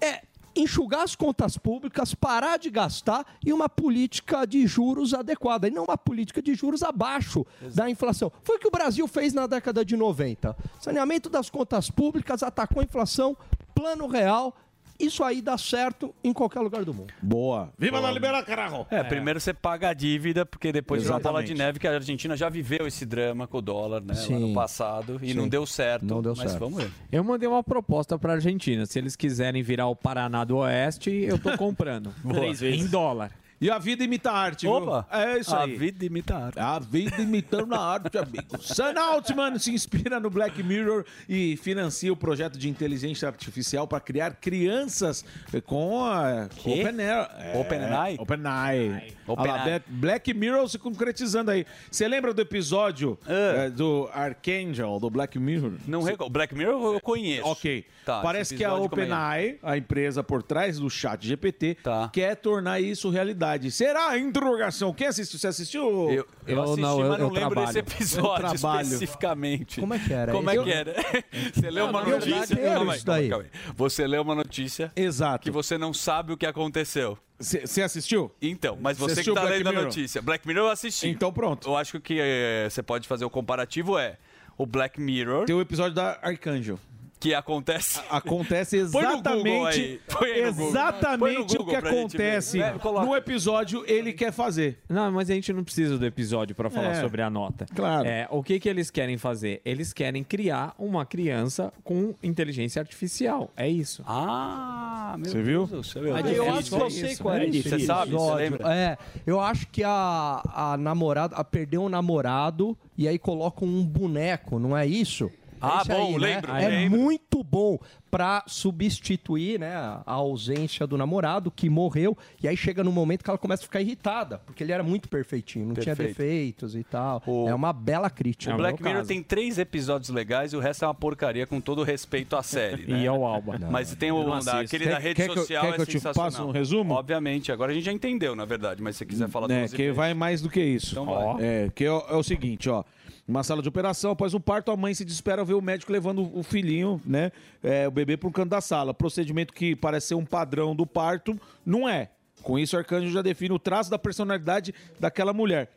É 0.00 0.22
enxugar 0.56 1.02
as 1.02 1.16
contas 1.16 1.58
públicas, 1.58 2.14
parar 2.14 2.58
de 2.58 2.70
gastar 2.70 3.26
e 3.44 3.52
uma 3.52 3.68
política 3.68 4.46
de 4.46 4.66
juros 4.66 5.12
adequada, 5.12 5.66
e 5.66 5.70
não 5.70 5.84
uma 5.84 5.98
política 5.98 6.40
de 6.40 6.54
juros 6.54 6.82
abaixo 6.82 7.44
da 7.74 7.90
inflação. 7.90 8.30
Foi 8.42 8.56
o 8.56 8.58
que 8.58 8.68
o 8.68 8.70
Brasil 8.70 9.06
fez 9.08 9.32
na 9.32 9.46
década 9.46 9.84
de 9.84 9.96
90. 9.96 10.56
Saneamento 10.80 11.28
das 11.28 11.50
contas 11.50 11.90
públicas, 11.90 12.42
atacou 12.42 12.80
a 12.80 12.84
inflação, 12.84 13.36
plano 13.74 14.06
real. 14.06 14.56
Isso 15.04 15.22
aí 15.22 15.42
dá 15.42 15.58
certo 15.58 16.14
em 16.22 16.32
qualquer 16.32 16.60
lugar 16.60 16.84
do 16.84 16.94
mundo. 16.94 17.12
Boa. 17.20 17.72
Viva 17.78 17.98
Boa. 17.98 18.08
la 18.08 18.12
libera, 18.12 18.42
carajo! 18.42 18.86
É, 18.90 19.02
primeiro 19.02 19.40
você 19.40 19.52
paga 19.52 19.90
a 19.90 19.94
dívida, 19.94 20.46
porque 20.46 20.72
depois 20.72 21.02
vira 21.02 21.14
uma 21.14 21.20
bola 21.20 21.42
de 21.42 21.52
Exatamente. 21.52 21.66
neve, 21.66 21.78
que 21.78 21.86
a 21.86 21.92
Argentina 21.92 22.36
já 22.36 22.48
viveu 22.48 22.86
esse 22.86 23.04
drama 23.04 23.46
com 23.46 23.58
o 23.58 23.62
dólar, 23.62 24.00
né? 24.00 24.14
Lá 24.14 24.14
Sim. 24.14 24.38
no 24.38 24.54
passado, 24.54 25.18
e 25.22 25.28
Sim. 25.32 25.34
não 25.34 25.48
deu 25.48 25.66
certo. 25.66 26.04
Não 26.06 26.22
deu 26.22 26.34
mas 26.36 26.50
certo. 26.50 26.60
vamos 26.60 26.82
ver. 26.82 26.90
Eu 27.12 27.22
mandei 27.24 27.48
uma 27.48 27.62
proposta 27.62 28.18
pra 28.18 28.34
Argentina. 28.34 28.86
Se 28.86 28.98
eles 28.98 29.16
quiserem 29.16 29.62
virar 29.62 29.88
o 29.88 29.96
Paraná 29.96 30.44
do 30.44 30.56
Oeste, 30.58 31.10
eu 31.10 31.38
tô 31.38 31.56
comprando. 31.56 32.14
Três 32.28 32.60
vezes. 32.60 32.80
Em 32.84 32.86
dólar. 32.88 33.30
E 33.60 33.70
a 33.70 33.78
vida 33.78 34.04
imita 34.04 34.30
a 34.30 34.36
arte, 34.38 34.66
Opa! 34.66 35.06
viu? 35.10 35.20
É 35.20 35.38
isso 35.38 35.54
A 35.54 35.62
aí. 35.64 35.76
vida 35.76 36.04
imita 36.04 36.34
a 36.36 36.44
arte. 36.46 36.58
A 36.58 36.78
vida 36.78 37.22
imitando 37.22 37.74
a 37.74 37.78
arte, 37.78 38.18
amigo. 38.18 38.44
Sam 38.60 38.94
Altman 39.00 39.58
se 39.58 39.72
inspira 39.72 40.18
no 40.20 40.28
Black 40.28 40.62
Mirror 40.62 41.04
e 41.28 41.56
financia 41.56 42.12
o 42.12 42.16
projeto 42.16 42.58
de 42.58 42.68
inteligência 42.68 43.26
artificial 43.28 43.86
para 43.88 44.00
criar 44.00 44.34
crianças 44.34 45.24
com 45.66 46.04
a 46.04 46.48
Quê? 46.56 46.80
OpenAI. 46.80 47.28
É, 47.38 47.58
OpenAI? 47.58 48.16
OpenAI. 48.18 49.12
OpenAI. 49.26 49.64
Black- 49.64 49.84
Black 49.90 50.34
Mirror 50.34 50.68
se 50.68 50.78
concretizando 50.78 51.50
aí. 51.50 51.64
Você 51.90 52.06
lembra 52.08 52.34
do 52.34 52.42
episódio 52.42 53.18
eh, 53.26 53.70
do 53.70 54.08
Archangel, 54.12 54.98
do 55.00 55.08
Black 55.08 55.38
Mirror? 55.38 55.72
Não 55.86 56.02
reco- 56.02 56.28
Black 56.28 56.54
Mirror 56.54 56.94
eu 56.94 57.00
conheço. 57.00 57.46
Ok. 57.46 57.84
Tá, 58.04 58.20
Parece 58.20 58.54
que 58.56 58.62
a 58.64 58.68
episódio, 58.68 58.90
como 58.90 59.02
é? 59.02 59.04
OpenAI, 59.06 59.58
a 59.62 59.76
empresa 59.78 60.22
por 60.22 60.42
trás 60.42 60.78
do 60.78 60.90
chat 60.90 61.26
GPT, 61.26 61.76
Tá. 61.82 62.10
quer 62.12 62.36
tornar 62.36 62.80
isso 62.80 63.08
realidade. 63.10 63.70
Será? 63.70 64.18
Interrogação. 64.18 64.92
Quem 64.92 65.06
assistiu? 65.06 65.38
Você 65.38 65.46
assistiu? 65.46 66.10
Eu, 66.10 66.26
eu 66.46 66.62
assisti, 66.62 66.80
mas 66.82 67.18
não 67.18 67.30
lembro 67.30 67.64
desse 67.64 67.78
episódio 67.78 68.46
Eu 68.46 68.50
trabalho. 68.52 68.82
especificamente. 68.84 69.80
Como 69.80 69.94
é 69.94 69.98
que 69.98 70.12
era? 70.12 70.32
Como 70.32 70.50
é 70.50 70.56
Eu- 70.56 70.64
que 70.64 70.70
era? 70.72 70.94
Você 71.54 71.70
leu 71.70 71.86
uma 71.86 72.02
Não, 72.02 72.08
eu 72.10 72.18
notícia. 72.18 72.56
Calma 72.56 72.92
aí, 72.92 73.32
aí. 73.32 73.46
Você 73.76 74.06
leu 74.06 74.22
uma 74.22 74.34
notícia. 74.34 74.92
Exato. 74.94 75.42
Que 75.44 75.50
você 75.50 75.78
não 75.78 75.92
sabe 75.94 76.32
o 76.32 76.36
que 76.36 76.46
aconteceu. 76.46 77.16
Você 77.38 77.82
assistiu? 77.82 78.30
Então, 78.40 78.78
mas 78.80 78.96
Você 78.98 79.22
que 79.22 79.32
tá 79.32 79.40
Black 79.42 79.56
lendo 79.58 79.66
a 79.68 79.70
Mirror? 79.72 79.84
notícia. 79.86 80.22
Black 80.22 80.46
Mirror 80.46 80.66
eu 80.66 80.70
assisti. 80.70 81.08
Então 81.08 81.32
pronto. 81.32 81.68
Eu 81.68 81.76
acho 81.76 82.00
que 82.00 82.18
eh, 82.20 82.68
você 82.70 82.82
pode 82.82 83.08
fazer 83.08 83.24
o 83.24 83.30
comparativo 83.30 83.98
é 83.98 84.16
o 84.56 84.64
Black 84.64 85.00
Mirror. 85.00 85.44
Tem 85.46 85.54
o 85.54 85.60
episódio 85.60 85.94
da 85.94 86.18
Archangel. 86.22 86.78
Que 87.20 87.32
acontece. 87.34 88.00
Acontece 88.10 88.76
exatamente, 88.78 90.00
exatamente 90.36 91.56
o 91.58 91.64
que 91.64 91.74
acontece. 91.76 92.60
É, 92.60 92.74
no 92.82 93.16
episódio 93.16 93.84
ele 93.86 94.12
quer 94.12 94.32
fazer. 94.32 94.78
Não, 94.88 95.10
mas 95.10 95.30
a 95.30 95.34
gente 95.34 95.52
não 95.52 95.64
precisa 95.64 95.96
do 95.98 96.04
episódio 96.04 96.54
pra 96.54 96.68
falar 96.68 96.92
É, 96.92 97.00
sobre 97.00 97.22
a 97.22 97.30
nota. 97.30 97.66
claro. 97.74 98.06
É, 98.06 98.28
o 98.30 98.42
que, 98.42 98.58
que 98.60 98.68
eles 98.68 98.90
querem 98.90 99.16
fazer? 99.16 99.60
Eles 99.64 99.92
querem 99.92 100.22
criar 100.22 100.74
uma 100.78 101.06
criança 101.06 101.72
com 101.82 102.14
inteligência 102.22 102.80
artificial. 102.80 103.50
É 103.56 103.68
isso. 103.68 104.02
Ah, 104.06 105.14
meu 105.18 105.30
Você 105.30 105.42
viu? 105.42 105.66
Deus 105.66 105.70
do 105.70 105.82
céu. 105.84 106.14
Ah, 106.16 106.20
É 106.20 106.38
eu 106.38 106.52
acho 106.54 106.70
que 106.70 106.82
eu 106.82 106.90
sei 106.90 107.16
qual 107.16 107.34
é. 107.34 107.46
Você 107.50 107.78
sabe? 107.80 108.12
Você 108.12 108.34
lembra? 108.34 108.74
É, 108.74 108.98
eu 109.26 109.40
acho 109.40 109.66
que 109.68 109.82
a, 109.82 110.42
a 110.54 110.76
namorada 110.76 111.36
a 111.36 111.44
perdeu 111.44 111.82
um 111.82 111.88
namorado 111.88 112.76
e 112.96 113.08
aí 113.08 113.18
colocam 113.18 113.66
um 113.66 113.84
boneco, 113.84 114.58
não 114.58 114.76
é 114.76 114.86
isso? 114.86 115.30
É 115.64 115.80
Ah, 115.80 115.84
bom, 115.86 116.06
aí, 116.06 116.12
né? 116.12 116.18
lembro, 116.18 116.52
É 116.52 116.68
lembro. 116.68 117.00
muito 117.00 117.42
bom 117.42 117.78
pra 118.10 118.44
substituir, 118.46 119.58
né, 119.58 119.74
a 119.74 120.02
ausência 120.12 120.86
do 120.86 120.96
namorado 120.96 121.50
que 121.50 121.68
morreu 121.68 122.16
e 122.42 122.46
aí 122.46 122.56
chega 122.56 122.84
no 122.84 122.92
momento 122.92 123.24
que 123.24 123.30
ela 123.30 123.38
começa 123.38 123.62
a 123.62 123.66
ficar 123.66 123.80
irritada, 123.80 124.38
porque 124.46 124.62
ele 124.62 124.70
era 124.72 124.82
muito 124.84 125.08
perfeitinho, 125.08 125.66
não 125.66 125.74
tinha 125.74 125.96
Perfeito. 125.96 126.16
defeitos 126.18 126.76
e 126.76 126.84
tal. 126.84 127.22
É 127.48 127.54
uma 127.54 127.72
bela 127.72 128.08
crítica. 128.08 128.54
O 128.54 128.56
Black 128.56 128.80
Mirror 128.82 129.04
tem 129.04 129.22
três 129.22 129.58
episódios 129.58 130.10
legais 130.10 130.52
e 130.52 130.56
o 130.56 130.60
resto 130.60 130.84
é 130.84 130.88
uma 130.88 130.94
porcaria, 130.94 131.46
com 131.46 131.60
todo 131.60 131.82
respeito 131.82 132.36
à 132.36 132.42
série. 132.42 132.86
né? 132.90 133.02
E 133.02 133.06
ao 133.06 133.24
Alba. 133.24 133.58
Mas 133.70 133.94
tem 133.96 134.12
o 134.12 134.22
não 134.22 134.38
da, 134.38 134.60
aquele 134.60 134.84
Quer- 134.84 134.92
da 134.92 134.98
rede 134.98 135.14
quer 135.16 135.24
que 135.24 135.30
eu- 135.30 135.34
social 135.36 135.62
quer 135.62 135.68
é 135.70 135.72
que 135.74 135.80
eu 135.80 135.86
te 135.86 135.92
sensacional. 135.92 136.30
passe 136.30 136.40
um 136.42 136.50
resumo? 136.50 136.94
Obviamente, 136.94 137.50
agora 137.50 137.72
a 137.72 137.74
gente 137.74 137.84
já 137.84 137.92
entendeu, 137.92 138.36
na 138.36 138.44
verdade, 138.44 138.80
mas 138.82 138.94
se 138.94 138.98
você 139.00 139.06
quiser 139.06 139.28
falar 139.28 139.46
do 139.48 139.52
É, 139.52 139.62
nosso 139.62 139.74
que 139.74 139.90
vai 139.92 140.14
mais 140.14 140.40
do 140.40 140.48
que 140.48 140.62
isso. 140.62 140.92
Então 140.92 141.06
vai. 141.06 141.44
É, 141.44 141.70
que 141.74 141.84
é, 141.84 141.90
o- 141.90 142.04
é 142.08 142.14
o 142.14 142.22
seguinte, 142.22 142.68
ó. 142.70 142.84
Uma 143.26 143.42
sala 143.42 143.62
de 143.62 143.68
operação, 143.68 144.10
após 144.10 144.34
um 144.34 144.40
parto, 144.40 144.70
a 144.70 144.76
mãe 144.76 144.92
se 144.92 145.02
desespera 145.02 145.40
ao 145.40 145.46
ver 145.46 145.54
o 145.54 145.62
médico 145.62 145.90
levando 145.90 146.30
o 146.36 146.42
filhinho, 146.42 147.00
né? 147.06 147.32
é, 147.62 147.88
o 147.88 147.90
bebê 147.90 148.18
para 148.18 148.28
um 148.28 148.32
canto 148.32 148.50
da 148.50 148.60
sala. 148.60 148.92
Procedimento 148.92 149.54
que 149.54 149.74
parece 149.74 150.08
ser 150.08 150.14
um 150.14 150.26
padrão 150.26 150.76
do 150.76 150.86
parto, 150.86 151.38
não 151.64 151.88
é. 151.88 152.10
Com 152.42 152.58
isso, 152.58 152.76
o 152.76 152.78
arcanjo 152.78 153.10
já 153.10 153.22
define 153.22 153.54
o 153.54 153.58
traço 153.58 153.90
da 153.90 153.98
personalidade 153.98 154.74
daquela 155.00 155.32
mulher. 155.32 155.70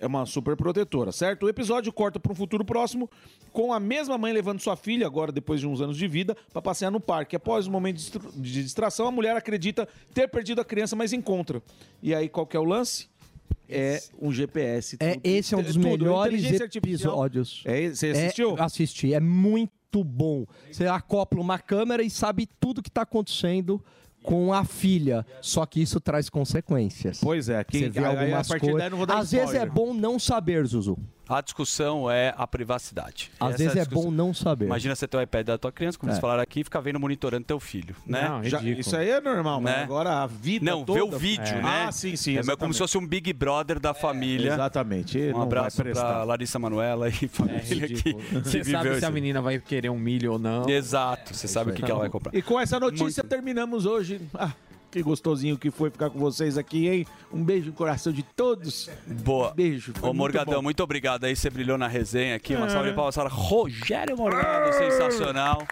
É 0.00 0.06
uma 0.06 0.26
super 0.26 0.56
protetora, 0.56 1.12
certo? 1.12 1.44
O 1.44 1.48
episódio 1.48 1.92
corta 1.92 2.18
para 2.18 2.32
um 2.32 2.34
futuro 2.34 2.64
próximo, 2.64 3.08
com 3.52 3.72
a 3.72 3.78
mesma 3.78 4.18
mãe 4.18 4.32
levando 4.32 4.60
sua 4.60 4.74
filha, 4.74 5.06
agora 5.06 5.30
depois 5.30 5.60
de 5.60 5.66
uns 5.66 5.80
anos 5.80 5.96
de 5.96 6.08
vida, 6.08 6.36
para 6.52 6.60
passear 6.60 6.90
no 6.90 6.98
parque. 6.98 7.36
Após 7.36 7.66
um 7.66 7.70
momento 7.70 7.98
de 8.34 8.62
distração, 8.62 9.06
a 9.06 9.12
mulher 9.12 9.36
acredita 9.36 9.86
ter 10.12 10.28
perdido 10.28 10.60
a 10.60 10.64
criança, 10.64 10.96
mas 10.96 11.12
encontra. 11.12 11.62
E 12.02 12.14
aí, 12.14 12.28
qual 12.28 12.46
que 12.46 12.56
é 12.56 12.60
o 12.60 12.64
lance? 12.64 13.08
É 13.68 14.00
um 14.20 14.30
GPS. 14.30 14.96
É, 15.00 15.14
tudo. 15.14 15.20
esse 15.24 15.54
é 15.54 15.56
um 15.56 15.62
dos 15.62 15.72
Tudo. 15.74 15.84
melhores 15.88 16.44
episódios. 16.44 17.62
É, 17.64 17.88
você 17.88 18.08
assistiu? 18.08 18.56
É, 18.58 18.62
assisti. 18.62 19.14
É 19.14 19.20
muito 19.20 20.04
bom. 20.04 20.44
Você 20.70 20.86
acopla 20.86 21.40
uma 21.40 21.58
câmera 21.58 22.02
e 22.02 22.10
sabe 22.10 22.48
tudo 22.60 22.82
que 22.82 22.90
está 22.90 23.02
acontecendo 23.02 23.82
com 24.22 24.52
a 24.52 24.64
filha. 24.64 25.24
Só 25.40 25.64
que 25.66 25.80
isso 25.80 26.00
traz 26.00 26.28
consequências. 26.28 27.20
Pois 27.22 27.48
é. 27.48 27.64
Você 27.70 27.88
vê 27.88 28.04
algumas 28.04 28.46
a 28.46 28.52
partir 28.54 28.60
coisas. 28.60 28.78
daí 28.78 28.86
eu 28.86 28.90
não 28.90 28.98
vou 28.98 29.06
dar 29.06 29.18
Às 29.18 29.32
vezes 29.32 29.54
é 29.54 29.64
spoiler. 29.64 29.72
bom 29.72 29.94
não 29.94 30.18
saber, 30.18 30.66
Zuzu. 30.66 30.98
A 31.28 31.40
discussão 31.40 32.10
é 32.10 32.34
a 32.36 32.46
privacidade. 32.46 33.30
Às 33.40 33.50
Essa 33.54 33.58
vezes 33.58 33.76
a 33.76 33.80
é 33.80 33.84
discussão. 33.84 34.10
bom 34.10 34.10
não 34.10 34.34
saber. 34.34 34.66
Imagina 34.66 34.94
você 34.94 35.08
ter 35.08 35.16
o 35.16 35.22
iPad 35.22 35.46
da 35.46 35.58
tua 35.58 35.72
criança, 35.72 35.98
como 35.98 36.10
É. 36.10 36.14
vocês 36.14 36.20
falaram 36.20 36.42
aqui, 36.42 36.60
e 36.60 36.64
ficar 36.64 36.80
vendo 36.80 37.00
monitorando 37.00 37.44
teu 37.44 37.58
filho, 37.58 37.96
né? 38.06 38.28
Não, 38.28 38.44
Já- 38.44 38.60
isso 38.62 38.94
aí 38.96 39.10
é 39.10 39.20
normal, 39.20 39.60
mas 39.60 39.82
agora 39.82 40.22
a 40.22 40.26
vida 40.26 40.64
Não, 40.70 40.84
toda- 40.84 40.98
ver 41.00 41.04
o 41.14 41.18
vídeo, 41.18 41.44
É. 41.46 41.62
né? 41.62 41.84
Ah, 41.88 41.92
sim, 41.92 42.14
sim, 42.16 42.36
É 42.38 42.56
como 42.56 42.72
se 42.72 42.78
fosse 42.78 42.98
um 42.98 43.06
Big 43.06 43.32
Brother 43.32 43.80
da 43.80 43.94
família. 43.94 44.52
Exatamente. 44.52 45.18
Um 45.34 45.40
abraço 45.42 45.82
pra 45.82 46.24
Larissa 46.24 46.58
Manuela 46.58 47.08
e 47.08 47.12
família 47.28 47.60
que, 47.88 48.02
que 48.02 48.12
Você 48.12 48.64
sabe 48.64 48.88
se 48.90 48.96
esse- 48.96 49.04
a 49.06 49.10
menina 49.10 49.40
vai 49.40 49.58
querer 49.58 49.88
um 49.90 49.98
milho 49.98 50.32
ou 50.32 50.38
não. 50.38 50.68
Exato, 50.68 51.34
você 51.34 51.48
sabe 51.48 51.70
o 51.70 51.74
que, 51.74 51.82
que 51.82 51.90
ela 51.90 52.00
vai 52.00 52.10
comprar. 52.10 52.34
E 52.34 52.42
com 52.42 52.60
essa 52.60 52.78
notícia 52.78 53.22
terminamos 53.24 53.86
hoje. 53.86 54.20
Ah, 54.34 54.52
que 54.94 55.02
gostosinho 55.02 55.58
que 55.58 55.70
foi 55.70 55.90
ficar 55.90 56.08
com 56.08 56.18
vocês 56.20 56.56
aqui, 56.56 56.88
hein? 56.88 57.06
Um 57.32 57.42
beijo 57.42 57.66
no 57.66 57.72
coração 57.72 58.12
de 58.12 58.22
todos. 58.22 58.88
Boa. 59.06 59.52
Beijo. 59.52 59.92
foi 59.92 60.02
Ô, 60.08 60.12
muito 60.12 60.18
Morgadão, 60.18 60.54
bom. 60.54 60.62
muito 60.62 60.82
obrigado 60.82 61.24
aí, 61.24 61.34
você 61.34 61.50
brilhou 61.50 61.76
na 61.76 61.88
resenha 61.88 62.36
aqui. 62.36 62.54
Uma 62.54 62.66
É. 62.66 62.70
salva 62.70 62.88
de 62.88 62.94
palmas 62.94 63.14
para 63.16 63.28
Rogério 63.28 64.16
Morgado, 64.16 64.72
sensacional. 64.74 65.66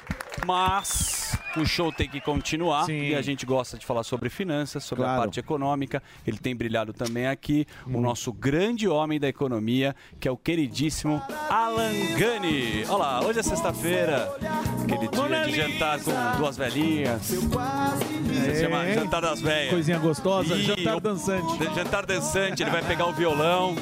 Mas 0.47 1.39
o 1.57 1.65
show 1.67 1.93
tem 1.93 2.09
que 2.09 2.21
continuar 2.21 2.85
Sim. 2.87 3.09
e 3.11 3.15
a 3.15 3.23
gente 3.23 3.45
gosta 3.47 3.77
de 3.79 3.85
falar 3.87 4.03
sobre 4.03 4.29
finanças, 4.31 4.83
sobre 4.83 5.05
a 5.05 5.09
Claro. 5.09 5.21
parte 5.23 5.39
econômica. 5.41 6.03
Ele 6.27 6.39
tem 6.39 6.55
brilhado 6.57 6.93
também 6.93 7.27
aqui, 7.29 7.67
o 7.87 8.01
nosso 8.01 8.33
grande 8.33 8.89
homem 8.89 9.21
da 9.21 9.29
economia, 9.29 9.95
que 10.19 10.27
é 10.27 10.31
o 10.31 10.37
queridíssimo 10.37 11.23
Alan 11.51 11.93
Gani. 12.19 12.85
Olha 12.89 12.97
lá, 12.97 13.25
hoje 13.25 13.39
é 13.41 13.43
sexta-feira, 13.43 14.33
aquele 14.83 15.09
dia 15.09 15.45
de 15.45 15.55
jantar 15.55 16.01
com 16.01 16.13
duas 16.39 16.57
velhinhas. 16.57 17.23
Se 17.23 18.61
chama 18.61 18.85
É. 18.87 18.95
Jantar 18.95 19.21
das 19.23 19.41
Velhas. 19.41 19.71
Coisinha 19.71 19.99
gostosa, 19.99 20.55
E 20.57 20.63
jantar 20.63 20.97
o- 20.97 21.01
dançante. 21.01 21.59
Jantar 21.75 22.07
dançante, 22.07 22.63
ele 22.63 22.71
vai 22.71 22.83
pegar 22.83 23.07
o 23.07 23.13
violão, 23.13 23.77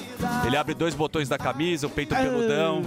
ele 0.47 0.57
abre 0.57 0.75
dois 0.75 0.95
botões 0.95 1.29
da 1.29 1.39
camisa, 1.39 1.87
o 1.87 1.91
peito 1.91 2.15
peludão. 2.15 2.83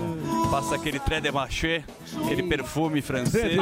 Passa 0.52 0.76
aquele 0.76 1.00
tré 1.00 1.20
de 1.20 1.32
machê, 1.32 1.84
aquele 2.24 2.44
perfume 2.44 3.02
francês. 3.02 3.53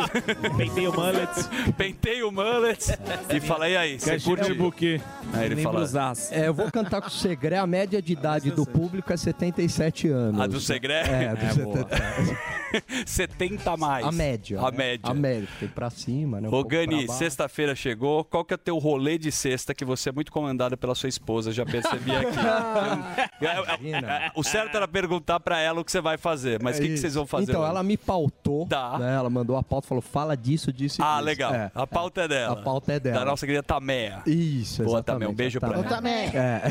Pentei 0.58 0.88
o 0.88 0.94
mullet. 0.94 1.74
Pentei 1.78 2.24
o 2.24 2.32
mullet. 2.32 2.98
E 3.34 3.40
fala, 3.40 3.70
e 3.70 3.78
aí, 3.78 4.00
você 4.00 4.20
curte? 4.20 4.48
de 4.48 4.54
buquê. 4.54 5.02
Aí 5.34 5.46
ele 5.46 5.62
fala, 5.62 5.88
É, 6.32 6.48
eu 6.48 6.54
vou 6.54 6.72
cantar 6.72 7.02
com 7.02 7.08
o 7.08 7.12
Segré, 7.12 7.58
a 7.58 7.68
média 7.68 8.02
de 8.02 8.14
idade 8.14 8.52
do 8.52 8.66
público 8.66 9.12
é 9.12 9.18
77 9.18 10.10
anos. 10.10 10.42
a 10.42 10.48
do 10.48 10.60
Segré? 10.60 11.02
É, 11.02 11.36
do 11.36 11.54
70. 11.54 12.61
70 13.06 13.72
a 13.72 13.78
mais. 13.78 14.06
A 14.06 14.12
média. 14.12 14.60
A 14.60 14.72
né? 14.72 14.78
média. 14.78 15.12
A 15.12 15.14
média. 15.14 15.48
Tem 15.60 15.68
pra 15.70 15.90
cima, 15.90 16.40
né? 16.42 16.50
um 16.50 16.54
Ô 16.54 16.64
Gani, 16.64 17.08
sexta-feira 17.10 17.76
chegou. 17.76 18.24
Qual 18.24 18.44
que 18.46 18.54
é 18.54 18.56
o 18.56 18.58
teu 18.58 18.78
rolê 18.78 19.18
de 19.18 19.32
sexta 19.32 19.74
que 19.74 19.84
você 19.86 20.10
é 20.10 20.12
muito 20.12 20.32
comandado 20.32 20.78
pela 20.78 20.96
sua 20.96 21.10
esposa? 21.10 21.52
Já 21.52 21.66
percebi 21.66 22.12
aqui. 22.16 22.32
É, 23.42 23.46
é, 23.48 23.92
é, 24.28 24.32
o 24.36 24.44
certo 24.44 24.76
era 24.78 24.88
perguntar 24.88 25.40
pra 25.40 25.60
ela 25.60 25.82
o 25.82 25.86
que 25.86 25.92
você 25.92 26.00
vai 26.00 26.16
fazer, 26.18 26.62
mas 26.62 26.78
o 26.78 26.80
É 26.80 26.84
que, 26.86 26.90
que 26.94 26.98
vocês 27.00 27.16
vão 27.16 27.26
fazer? 27.26 27.52
Então, 27.52 27.62
hoje? 27.62 27.70
ela 27.72 27.82
me 27.84 27.98
pautou. 27.98 28.68
né? 29.00 29.16
Ela 29.16 29.30
mandou 29.32 29.58
a 29.58 29.64
pauta, 29.64 29.88
falou, 29.88 30.02
fala 30.02 30.38
disso, 30.38 30.72
disso 30.72 31.02
e 31.02 31.04
Ah, 31.04 31.14
disso. 31.16 31.26
legal. 31.26 31.54
É, 31.54 31.72
a 31.74 31.88
pauta 31.88 32.22
é, 32.22 32.28
dela. 32.28 32.54
A 32.54 32.64
pauta 32.64 32.94
é 32.94 33.00
dela. 33.00 33.20
Da 33.20 33.26
nossa 33.26 33.46
querida 33.46 33.64
Tameia. 33.64 34.22
Isso, 34.28 34.84
Boa, 34.84 34.98
exatamente. 34.98 35.06
Tameia. 35.22 35.32
Um 35.32 35.36
beijo 35.36 35.60
pra 35.60 35.82
Tameia. 35.84 36.30
ela. 36.34 36.38
É. 36.38 36.62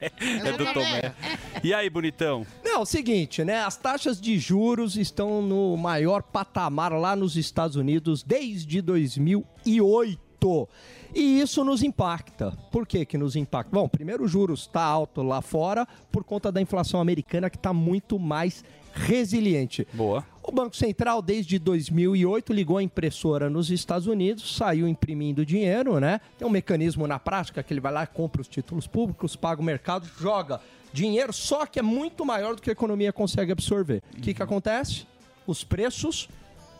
É 0.00 0.52
do 0.52 0.64
Tomé. 0.72 1.12
E 1.62 1.72
aí, 1.72 1.88
bonitão? 1.88 2.46
Não, 2.64 2.72
é 2.72 2.78
o 2.78 2.84
seguinte, 2.86 3.44
né? 3.44 3.64
As 3.64 3.76
taxas 3.96 4.20
de 4.20 4.38
juros 4.38 4.94
estão 4.98 5.40
no 5.40 5.74
maior 5.74 6.22
patamar 6.22 6.92
lá 6.92 7.16
nos 7.16 7.34
Estados 7.34 7.76
Unidos 7.76 8.22
desde 8.22 8.82
2008. 8.82 10.68
E 11.14 11.40
isso 11.40 11.64
nos 11.64 11.82
impacta. 11.82 12.52
Por 12.70 12.86
que 12.86 13.06
que 13.06 13.16
nos 13.16 13.36
impacta? 13.36 13.74
Bom, 13.74 13.88
primeiro 13.88 14.24
o 14.24 14.28
juros 14.28 14.60
está 14.60 14.82
alto 14.82 15.22
lá 15.22 15.40
fora 15.40 15.88
por 16.12 16.24
conta 16.24 16.52
da 16.52 16.60
inflação 16.60 17.00
americana 17.00 17.48
que 17.48 17.56
está 17.56 17.72
muito 17.72 18.18
mais 18.18 18.62
resiliente. 18.92 19.88
Boa. 19.94 20.26
O 20.42 20.52
Banco 20.52 20.76
Central, 20.76 21.22
desde 21.22 21.58
2008, 21.58 22.52
ligou 22.52 22.76
a 22.76 22.82
impressora 22.82 23.48
nos 23.48 23.70
Estados 23.70 24.06
Unidos, 24.06 24.56
saiu 24.56 24.86
imprimindo 24.86 25.44
dinheiro, 25.44 25.98
né? 25.98 26.20
Tem 26.38 26.46
um 26.46 26.50
mecanismo 26.50 27.06
na 27.06 27.18
prática 27.18 27.62
que 27.62 27.72
ele 27.72 27.80
vai 27.80 27.92
lá, 27.92 28.06
compra 28.06 28.42
os 28.42 28.48
títulos 28.48 28.86
públicos, 28.86 29.36
paga 29.36 29.62
o 29.62 29.64
mercado, 29.64 30.06
joga 30.20 30.60
dinheiro, 30.96 31.32
só 31.32 31.66
que 31.66 31.78
é 31.78 31.82
muito 31.82 32.24
maior 32.24 32.56
do 32.56 32.62
que 32.62 32.70
a 32.70 32.72
economia 32.72 33.12
consegue 33.12 33.52
absorver. 33.52 34.02
O 34.16 34.20
que, 34.22 34.32
que 34.32 34.42
acontece? 34.42 35.06
Os 35.46 35.62
preços 35.62 36.28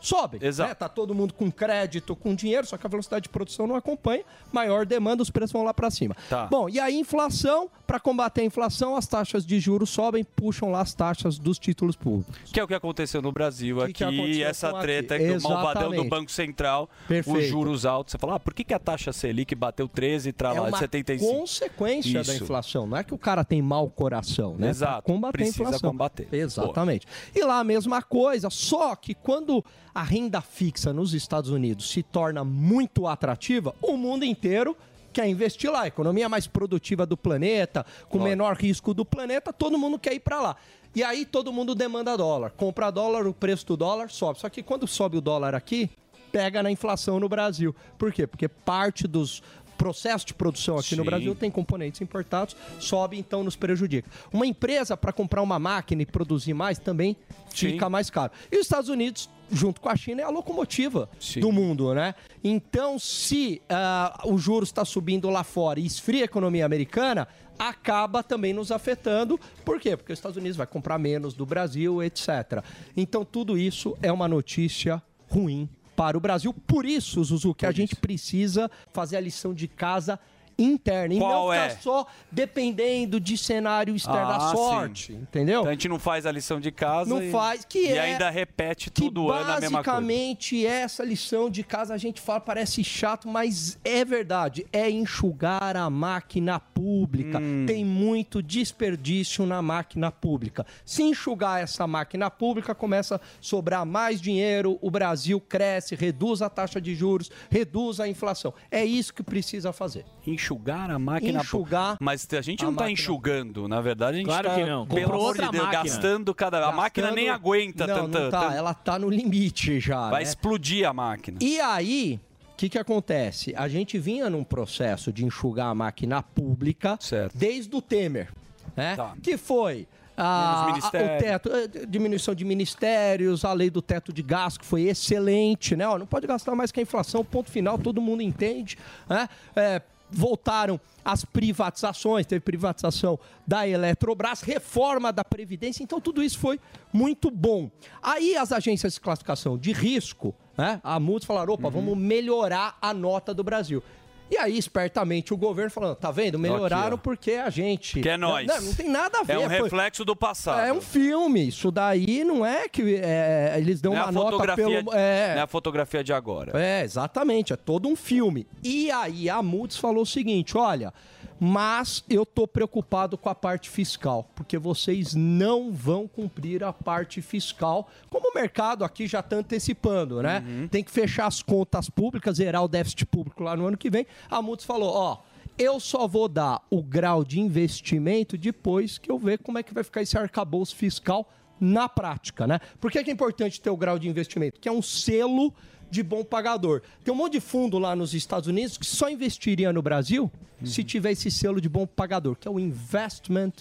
sobem. 0.07 0.41
Exato. 0.43 0.75
Tá 0.75 0.89
todo 0.89 1.15
mundo 1.15 1.35
com 1.35 1.51
crédito, 1.51 2.15
com 2.15 2.35
dinheiro, 2.35 2.67
só 2.67 2.77
que 2.77 2.87
a 2.87 2.91
velocidade 2.91 3.25
de 3.25 3.29
produção 3.29 3.67
não 3.67 3.75
acompanha, 3.77 4.25
maior 4.53 4.87
demanda, 4.87 5.23
os 5.23 5.31
preços 5.31 5.53
vão 5.53 5.63
lá 5.63 5.73
para 5.75 5.91
cima. 5.91 6.17
Tá. 6.29 6.47
Bom, 6.47 6.69
e 6.69 6.79
a 6.79 6.91
inflação, 6.91 7.69
para 7.87 7.99
combater 8.01 8.43
a 8.43 8.45
inflação, 8.45 8.97
as 8.97 9.07
taxas 9.07 9.45
de 9.45 9.59
juros 9.61 9.91
sobem, 9.91 10.25
puxam 10.25 10.71
lá 10.71 10.81
as 10.81 10.95
taxas 10.95 11.39
dos 11.39 11.59
títulos 11.59 11.97
públicos. 11.97 12.51
Que 12.53 12.61
é 12.61 12.65
o 12.65 12.69
que 12.69 12.75
aconteceu 12.75 13.21
no 13.21 13.33
Brasil 13.33 13.77
que 13.77 14.05
aqui, 14.05 14.05
aconteceu 14.05 14.47
essa 14.47 14.73
treta 14.75 15.15
aqui? 15.15 15.35
do 15.35 15.43
malvadão 15.43 15.91
do. 15.93 16.07
Banco 16.07 16.31
Central, 16.31 16.89
os 17.03 17.09
Perfeito. 17.09 17.43
juros 17.49 17.85
altos. 17.85 18.13
Você 18.13 18.19
fala, 18.19 18.37
ah, 18.37 18.41
por 18.41 18.55
que, 18.55 18.63
que 18.63 18.73
a 18.73 18.79
taxa 18.79 19.13
Selic 19.13 19.55
bateu 19.55 19.89
13 19.89 20.29
e 20.29 20.33
tra 20.33 20.51
é 20.55 20.61
lá, 20.61 20.67
de 20.67 20.73
uma 20.73 20.79
75? 20.79 21.33
consequência 21.33 22.23
da 22.23 22.33
Isso. 22.33 22.45
inflação. 22.45 22.87
Não 22.87 22.97
é 22.97 23.03
que 23.03 23.13
o 23.13 23.19
cara 23.19 23.45
tem 23.45 23.61
mau 23.61 23.91
coração, 23.91 24.57
né? 24.57 24.69
Exato. 24.71 25.03
Pra 25.03 25.15
combater 25.15 25.33
Precisa 25.33 25.65
a 25.65 25.67
inflação. 25.67 25.91
combater. 25.91 26.29
Exatamente. 26.31 27.07
E 27.35 27.43
lá 27.43 27.59
a 27.59 27.65
mesma 27.65 28.03
coisa, 28.03 28.51
só 28.51 28.95
que 28.95 29.15
quando 29.15 29.65
a 29.97 30.03
renda 30.03 30.43
fixa 30.43 30.93
nos 30.93 31.15
Estados 31.15 31.49
Unidos 31.49 31.89
se 31.89 32.03
torna 32.03 32.45
muito 32.45 33.07
atrativa, 33.07 33.75
o 33.81 33.97
mundo 33.97 34.27
inteiro 34.27 34.77
quer 35.11 35.27
investir 35.27 35.73
lá. 35.73 35.85
A 35.85 35.87
economia 35.87 36.29
mais 36.29 36.47
produtiva 36.47 37.07
do 37.07 37.17
planeta, 37.17 37.87
com 38.11 38.19
menor 38.19 38.59
risco 38.59 38.93
do 38.93 39.07
planeta, 39.07 39.55
todo 39.55 39.79
mundo 39.79 39.99
quer 39.99 40.13
ir 40.13 40.21
para 40.21 40.39
lá. 40.39 40.57
E 40.95 41.03
aí 41.03 41.25
todo 41.25 41.51
mundo 41.51 41.75
demanda 41.75 42.15
dólar. 42.15 42.51
Compra 42.51 42.91
dólar, 42.91 43.27
o 43.27 43.33
preço 43.33 43.67
do 43.69 43.75
dólar 43.75 44.11
sobe. 44.11 44.39
Só 44.39 44.51
que 44.51 44.63
quando 44.63 44.87
sobe 44.87 45.17
o 45.17 45.21
dólar 45.23 45.55
aqui, 45.55 45.89
pega 46.31 46.63
na 46.63 46.71
inflação 46.71 47.19
no 47.19 47.27
Brasil. 47.27 47.75
Por 47.97 48.13
quê? 48.13 48.27
Porque 48.27 48.49
parte 48.49 49.09
dos 49.09 49.43
processos 49.79 50.27
de 50.27 50.35
produção 50.35 50.77
aqui 50.77 50.95
no 50.95 51.05
Sim. 51.05 51.09
Brasil 51.09 51.35
tem 51.35 51.51
componentes 51.51 52.03
importados, 52.03 52.55
sobe 52.79 53.19
então 53.19 53.43
nos 53.43 53.57
prejudica. 53.57 54.11
Uma 54.31 54.47
empresa 54.47 54.95
para 54.95 55.13
comprar 55.13 55.41
uma 55.41 55.59
máquina 55.59 56.03
e 56.03 56.07
produzir 56.07 56.53
mais 56.53 56.79
também 56.79 57.17
fica 57.51 57.89
mais 57.89 58.11
caro. 58.11 58.33
E 58.53 58.57
os 58.57 58.67
Estados 58.67 58.91
Unidos, 58.91 59.31
junto 59.51 59.81
com 59.81 59.89
a 59.89 59.97
China, 59.97 60.23
é 60.23 60.25
a 60.25 60.31
locomotiva 60.31 61.09
do 61.39 61.53
mundo, 61.53 61.95
né? 61.95 62.15
Então, 62.43 62.99
se 62.99 63.63
ah, 63.69 64.23
o 64.25 64.39
juros 64.39 64.69
está 64.69 64.85
subindo 64.85 65.29
lá 65.31 65.45
fora 65.45 65.81
e 65.81 65.87
esfria 65.87 66.23
a 66.23 66.25
economia 66.25 66.65
americana, 66.65 67.29
acaba 67.59 68.23
também 68.23 68.53
nos 68.53 68.71
afetando. 68.71 69.39
Por 69.65 69.81
quê? 69.81 69.97
Porque 69.97 70.13
os 70.13 70.19
Estados 70.19 70.37
Unidos 70.37 70.57
vai 70.57 70.67
comprar 70.67 70.99
menos 70.99 71.35
do 71.35 71.47
Brasil, 71.47 72.03
etc. 72.03 72.63
Então, 72.97 73.25
tudo 73.25 73.57
isso 73.57 73.97
é 74.03 74.13
uma 74.13 74.29
notícia 74.29 75.03
ruim 75.29 75.69
para 75.97 76.17
o 76.17 76.21
Brasil. 76.21 76.53
Por 76.53 76.85
isso, 76.85 77.25
Zuzu, 77.25 77.55
que 77.55 77.67
a 77.67 77.73
gente 77.73 77.97
precisa 77.97 78.71
fazer 78.93 79.17
a 79.17 79.21
lição 79.21 79.55
de 79.55 79.67
casa 79.67 80.21
interna 80.59 81.15
e 81.15 81.19
Qual 81.19 81.47
não 81.49 81.53
ficar 81.53 81.67
é? 81.67 81.77
só 81.77 82.07
dependendo 82.33 83.19
de 83.21 83.37
cenário 83.37 83.95
externo 83.95 84.29
da 84.29 84.37
Ah, 84.37 84.53
sorte, 84.53 85.13
sim. 85.13 85.19
entendeu? 85.21 85.61
Então 85.61 85.71
a 85.71 85.75
gente 85.75 85.89
não 85.89 85.99
faz 85.99 86.25
a 86.27 86.33
lição 86.33 86.59
de 86.61 86.71
casa 86.71 87.11
Não 87.11 87.23
e, 87.23 87.31
faz, 87.31 87.65
que 87.65 87.79
e 87.79 87.89
é- 87.89 87.99
ainda 88.01 88.31
repete 88.31 88.91
todo 88.91 89.31
ano 89.31 89.41
a 89.53 89.61
mesma 89.61 89.83
coisa. 89.83 89.91
Basicamente, 90.01 90.67
essa 90.67 91.05
lição 91.05 91.51
de 91.51 91.63
casa 91.63 91.95
a 91.95 91.99
gente 91.99 92.21
fala, 92.21 92.41
parece 92.41 92.83
chato, 92.85 93.29
mas 93.29 93.79
é 93.85 94.05
verdade. 94.05 94.67
É 94.73 94.89
enxugar 94.91 95.77
a 95.77 95.91
máquina 95.91 96.59
pública. 96.61 97.39
Hum. 97.39 97.65
Tem 97.67 97.85
muito 97.85 98.43
desperdício 98.43 99.45
na 99.47 99.61
máquina 99.61 100.11
pública. 100.11 100.67
Se 100.85 101.03
enxugar 101.03 101.61
essa 101.63 101.87
máquina 101.87 102.31
pública, 102.31 102.75
começa 102.75 103.17
a 103.17 103.21
sobrar 103.41 103.85
mais 103.85 104.21
dinheiro, 104.21 104.79
o 104.81 104.91
Brasil 104.91 105.41
cresce, 105.41 105.95
reduz 105.95 106.43
a 106.43 106.49
taxa 106.49 106.81
de 106.81 106.95
juros, 106.95 107.31
reduz 107.51 108.01
a 108.01 108.09
inflação. 108.09 108.53
É 108.71 108.85
isso 108.85 109.13
que 109.13 109.23
precisa 109.23 109.73
fazer. 109.73 110.05
Enxugar 110.27 110.91
a 110.91 110.99
máquina 110.99 111.41
Enxugar 111.41 111.97
Mas 112.01 112.27
a 112.33 112.41
gente 112.41 112.63
a 112.63 112.65
não 112.65 112.73
está 112.73 112.85
máquina. 112.85 112.93
enxugando, 113.01 113.69
na 113.69 113.81
verdade 113.81 114.17
a 114.17 114.19
gente 114.19 114.27
Claro 114.27 114.49
tá, 114.49 114.55
que 114.57 114.65
não. 114.65 114.87
pelo 114.87 115.01
Comprou 115.01 115.21
amor 115.21 115.29
outra 115.29 115.47
de 115.47 115.53
Deus, 115.53 115.65
máquina. 115.65 115.83
gastando 115.85 116.35
cada... 116.35 116.67
A 116.67 116.73
máquina 116.73 117.11
nem 117.11 117.27
Gastando- 117.27 117.47
aguenta 117.47 117.87
não, 117.87 117.95
tanta... 117.95 118.21
Não 118.25 118.31
tá, 118.31 118.41
tanta- 118.41 118.55
ela 118.55 118.75
tá 118.75 118.99
no 118.99 119.09
limite 119.09 119.79
já. 119.81 120.11
Vai 120.11 120.23
né? 120.23 120.29
explodir 120.29 120.89
a 120.89 120.93
máquina. 120.93 121.39
E 121.41 121.61
aí, 121.61 122.21
o 122.53 122.57
que, 122.57 122.69
que 122.69 122.79
acontece? 122.79 123.55
A 123.57 123.69
gente 123.69 123.99
vinha 123.99 124.29
num 124.31 124.43
processo 124.43 125.13
de 125.13 125.25
enxugar 125.25 125.69
a 125.69 125.75
máquina 125.75 126.23
pública 126.23 126.99
desde 127.35 127.75
o 127.77 127.81
Temer, 127.83 128.33
né? 128.77 128.97
Que 129.23 129.37
foi 129.37 129.87
a, 130.17 130.71
a- 130.73 130.77
o 130.79 130.91
teto, 130.91 131.51
eh, 131.53 131.87
diminuição 131.87 132.35
de 132.35 132.43
ministérios, 132.45 133.45
a 133.45 133.53
lei 133.53 133.69
do 133.69 133.83
teto 133.83 134.13
de 134.13 134.23
gasto 134.23 134.61
que 134.61 134.65
foi 134.67 134.83
excelente, 134.89 135.77
né? 135.77 135.87
Ó, 135.87 135.99
não 135.99 136.07
pode 136.07 136.27
gastar 136.27 136.55
mais 136.55 136.73
que 136.73 136.81
a 136.81 136.83
inflação, 136.83 137.23
ponto 137.23 137.51
final, 137.51 137.79
todo 137.79 138.01
mundo 138.01 138.23
entende, 138.23 138.79
né? 139.09 139.29
É, 139.55 139.83
voltaram 140.11 140.81
as 141.05 141.25
privatizações, 141.25 142.27
teve 142.27 142.41
privatização 142.41 143.19
da 143.47 143.67
Eletrobras, 143.67 144.41
reforma 144.41 145.13
da 145.13 145.25
Previdência, 145.25 145.83
então 145.83 146.01
tudo 146.01 146.23
isso 146.23 146.39
foi 146.39 146.61
muito 146.93 147.31
bom. 147.31 147.71
Aí 148.03 148.37
as 148.37 148.53
agências 148.53 148.95
de 148.95 149.01
classificação 149.01 149.57
de 149.59 149.73
risco, 149.73 150.35
né, 150.57 150.81
a 150.83 150.99
Moody's 150.99 151.27
falaram, 151.27 151.55
opa, 151.55 151.69
vamos 151.69 151.97
melhorar 151.97 152.77
a 152.81 152.93
nota 152.95 153.35
do 153.35 153.45
Brasil. 153.45 153.83
E 154.31 154.37
aí, 154.37 154.59
espertamente, 154.59 155.33
o 155.33 155.37
governo 155.37 155.71
falando, 155.71 155.95
tá 155.97 156.11
vendo? 156.11 156.39
Melhoraram 156.39 156.95
Aqui, 156.95 157.05
porque 157.05 157.33
a 157.33 157.49
gente... 157.49 158.01
Que 158.01 158.09
é 158.09 158.17
nós. 158.17 158.47
Não, 158.47 158.61
não 158.61 158.75
tem 158.75 158.89
nada 158.89 159.19
a 159.21 159.23
ver. 159.23 159.35
É 159.35 159.39
um 159.39 159.49
foi- 159.49 159.63
reflexo 159.63 160.05
do 160.05 160.17
passado. 160.17 160.61
é 160.67 160.73
um 160.73 160.81
filme. 160.81 161.47
Isso 161.49 161.71
daí 161.71 162.25
não 162.25 162.45
é 162.45 162.69
que 162.69 162.97
é, 162.97 163.55
eles 163.57 163.81
dão 163.81 163.93
não 163.93 164.01
é 164.01 164.03
uma 164.05 164.13
nota 164.13 164.31
fotografia, 164.33 164.65
pelo. 164.65 164.93
É, 164.95 165.35
não 165.35 165.41
é 165.41 165.43
a 165.43 165.47
fotografia 165.47 166.03
de 166.05 166.13
agora. 166.13 166.61
é, 166.61 166.83
exatamente, 166.83 167.53
é 167.53 167.57
todo 167.57 167.89
um 167.89 167.95
filme. 167.95 168.47
E 168.65 168.91
aí 168.91 169.31
a 169.31 169.41
Moody's 169.43 169.77
falou 169.79 170.03
o 170.03 170.07
seguinte: 170.07 170.57
olha, 170.57 170.93
mas 171.39 172.05
eu 172.09 172.25
tô 172.25 172.47
preocupado 172.47 173.19
com 173.19 173.29
a 173.29 173.35
parte 173.35 173.69
fiscal, 173.69 174.31
porque 174.35 174.59
vocês 174.59 175.15
não 175.15 175.73
vão 175.73 176.09
cumprir 176.09 176.65
a 176.65 176.73
parte 176.73 177.21
fiscal, 177.21 177.89
como 178.09 178.31
o 178.31 178.35
mercado 178.35 178.85
aqui 178.85 179.07
já 179.07 179.21
está 179.21 179.37
antecipando, 179.37 180.23
né? 180.23 180.43
Tem 180.71 180.83
que 180.83 180.91
fechar 180.91 181.27
as 181.27 181.43
contas 181.43 181.91
públicas, 181.91 182.37
zerar 182.37 182.65
o 182.65 182.69
déficit 182.69 183.07
público 183.07 183.43
lá 183.43 183.57
no 183.57 183.67
ano 183.67 183.77
que 183.77 183.91
vem. 183.91 184.07
A 184.31 184.41
Moody's 184.41 184.67
falou: 184.67 184.93
ó. 184.95 185.19
Eu 185.59 185.81
só 185.81 186.07
vou 186.07 186.29
dar 186.29 186.61
o 186.69 186.83
grau 186.83 187.25
de 187.25 187.41
investimento 187.41 188.37
depois 188.37 188.99
que 188.99 189.11
eu 189.11 189.19
ver 189.19 189.39
como 189.39 189.57
é 189.57 189.63
que 189.63 189.73
vai 189.73 189.83
ficar 189.83 190.03
esse 190.03 190.19
arcabouço 190.19 190.77
fiscal 190.77 191.27
na 191.59 191.89
prática, 191.89 192.47
né? 192.47 192.61
Por 192.79 192.91
que 192.91 193.03
que 193.03 193.11
é 193.11 193.13
importante 193.13 193.59
ter 193.59 193.71
o 193.71 193.77
grau 193.77 193.99
de 193.99 194.07
investimento? 194.07 194.61
Que 194.61 194.69
é 194.69 194.73
um 194.73 194.83
selo 194.83 195.55
de 195.91 196.03
bom 196.03 196.25
pagador. 196.25 196.83
Tem 197.05 197.13
um 197.13 197.17
monte 197.17 197.33
de 197.33 197.41
fundo 197.41 197.79
lá 197.79 197.95
nos 197.95 198.15
Estados 198.15 198.49
Unidos 198.49 198.77
que 198.77 198.87
só 198.87 199.09
investiria 199.09 199.73
no 199.73 199.83
Brasil 199.83 200.31
se 200.65 200.83
tiver 200.83 201.13
esse 201.13 201.31
selo 201.31 201.61
de 201.61 201.69
bom 201.69 201.87
pagador, 201.87 202.37
que 202.37 202.49
é 202.49 202.51
o 202.51 202.59
Investment 202.59 203.53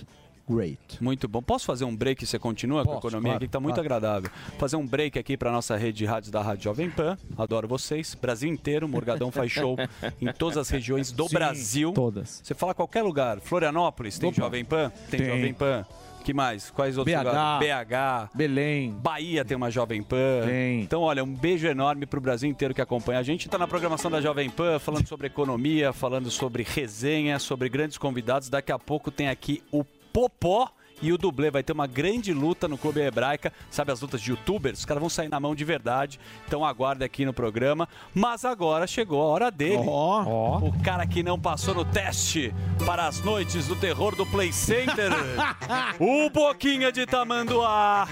Grade. 0.48 0.78
Muito 1.02 1.28
bom. 1.28 1.42
Posso 1.42 1.66
fazer 1.66 1.86
um 1.86 1.96
break 1.96 2.26
você 2.26 2.38
continua 2.38 2.84
com 2.84 2.92
a 2.92 2.94
Posso, 2.96 3.08
economia 3.08 3.32
claro, 3.32 3.38
aqui, 3.38 3.48
que 3.48 3.52
tá 3.52 3.60
muito 3.60 3.76
claro. 3.76 3.88
agradável. 3.88 4.30
Fazer 4.60 4.76
um 4.76 4.86
break 4.86 5.18
aqui 5.18 5.36
para 5.36 5.52
nossa 5.52 5.76
rede 5.76 5.98
de 5.98 6.06
rádios 6.06 6.32
da 6.32 6.42
Rádio 6.42 6.66
Jovem 6.66 6.90
Pan. 6.90 7.18
Adoro 7.38 7.68
vocês. 7.68 8.16
Brasil 8.16 8.50
inteiro, 8.52 8.88
Morgadão 8.88 9.32
faz 9.32 9.52
show 9.52 9.76
em 10.22 10.32
todas 10.32 10.58
as 10.58 10.70
regiões 10.70 11.12
do 11.12 11.28
Sim, 11.28 11.34
Brasil. 11.34 11.92
todas. 11.94 12.42
Você 12.44 12.54
fala 12.54 12.74
qualquer 12.76 13.02
lugar. 13.02 13.40
Florianópolis 13.40 14.20
tem 14.20 14.32
Jovem 14.32 14.64
Pan? 14.64 14.92
Tem, 15.10 15.20
Tem. 15.20 15.30
Jovem 15.30 15.54
Pan. 15.54 15.86
Que 16.26 16.34
mais? 16.34 16.72
Quais 16.72 16.98
outros 16.98 17.16
BH. 17.16 17.24
lugares? 17.24 17.88
BH. 17.88 18.36
Belém. 18.36 18.92
Bahia 18.94 19.46
tem 19.46 19.56
uma 19.56 19.70
Jovem 19.70 20.02
Pan. 20.02 20.42
Então, 20.82 21.04
olha, 21.04 21.24
um 21.24 21.32
beijo 21.32 21.68
enorme 21.68 22.08
pro 22.08 22.20
Brasil 22.20 22.50
inteiro 22.50 22.74
que 22.74 22.82
acompanha 22.82 23.20
a 23.20 23.24
gente. 23.24 23.48
Tá 23.48 23.60
na 23.60 23.68
programação 23.68 24.10
da 24.10 24.20
Jovem 24.20 24.50
Pan, 24.50 24.80
falando 24.80 25.08
sobre 25.08 25.28
economia, 25.28 25.94
falando 25.94 26.32
sobre 26.32 26.64
resenha, 26.64 27.38
sobre 27.38 27.70
grandes 27.70 28.00
convidados. 28.00 28.50
Daqui 28.50 28.72
a 28.72 28.80
pouco 28.80 29.12
tem 29.12 29.30
aqui 29.30 29.62
o 29.72 29.84
Popó 29.84 30.72
e 31.02 31.12
o 31.12 31.18
dublê. 31.18 31.50
Vai 31.52 31.64
ter 31.64 31.74
uma 31.74 31.88
grande 31.88 32.34
luta 32.34 32.68
no 32.68 32.78
Clube 32.78 33.02
Hebraica. 33.02 33.52
Sabe 33.70 33.92
as 33.92 34.02
lutas 34.02 34.22
de 34.22 34.32
youtubers? 34.32 34.80
Os 34.80 34.86
caras 34.86 35.02
vão 35.02 35.10
sair 35.10 35.30
na 35.30 35.40
mão 35.40 35.56
de 35.56 35.64
verdade. 35.64 36.20
Então 36.48 36.66
aguarde 36.66 37.04
aqui 37.04 37.26
no 37.26 37.34
programa. 37.34 37.88
Mas 38.14 38.46
agora 38.46 38.88
chegou 38.88 39.22
a 39.22 39.26
hora 39.26 39.52
dele. 39.52 39.84
O 39.88 40.74
cara 40.84 41.06
que 41.06 41.24
não 41.24 41.40
passou 41.40 41.74
no 41.74 41.86
teste 41.86 42.54
para 42.86 43.08
as 43.08 43.22
noites 43.22 43.68
do 43.68 43.76
terror 43.76 44.16
do 44.16 44.26
Play 44.26 44.52
Center. 44.52 45.12
o 46.00 46.30
Boquinha 46.30 46.92
de 46.92 47.06
Tamanduá. 47.06 48.08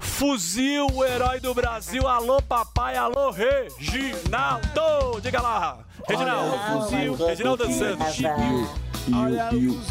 Fuzil, 0.00 0.86
o 0.92 1.04
herói 1.04 1.40
do 1.40 1.54
Brasil. 1.54 2.06
Alô, 2.06 2.40
papai. 2.42 2.96
Alô, 2.96 3.30
Reginaldo. 3.30 5.20
Diga 5.22 5.40
lá. 5.40 5.78
Reginaldo. 6.08 6.58
Fuzil. 6.58 7.14
Reginaldo 7.14 7.72
Santos. 7.72 8.91
Olha 9.10 9.50
o 9.52 9.82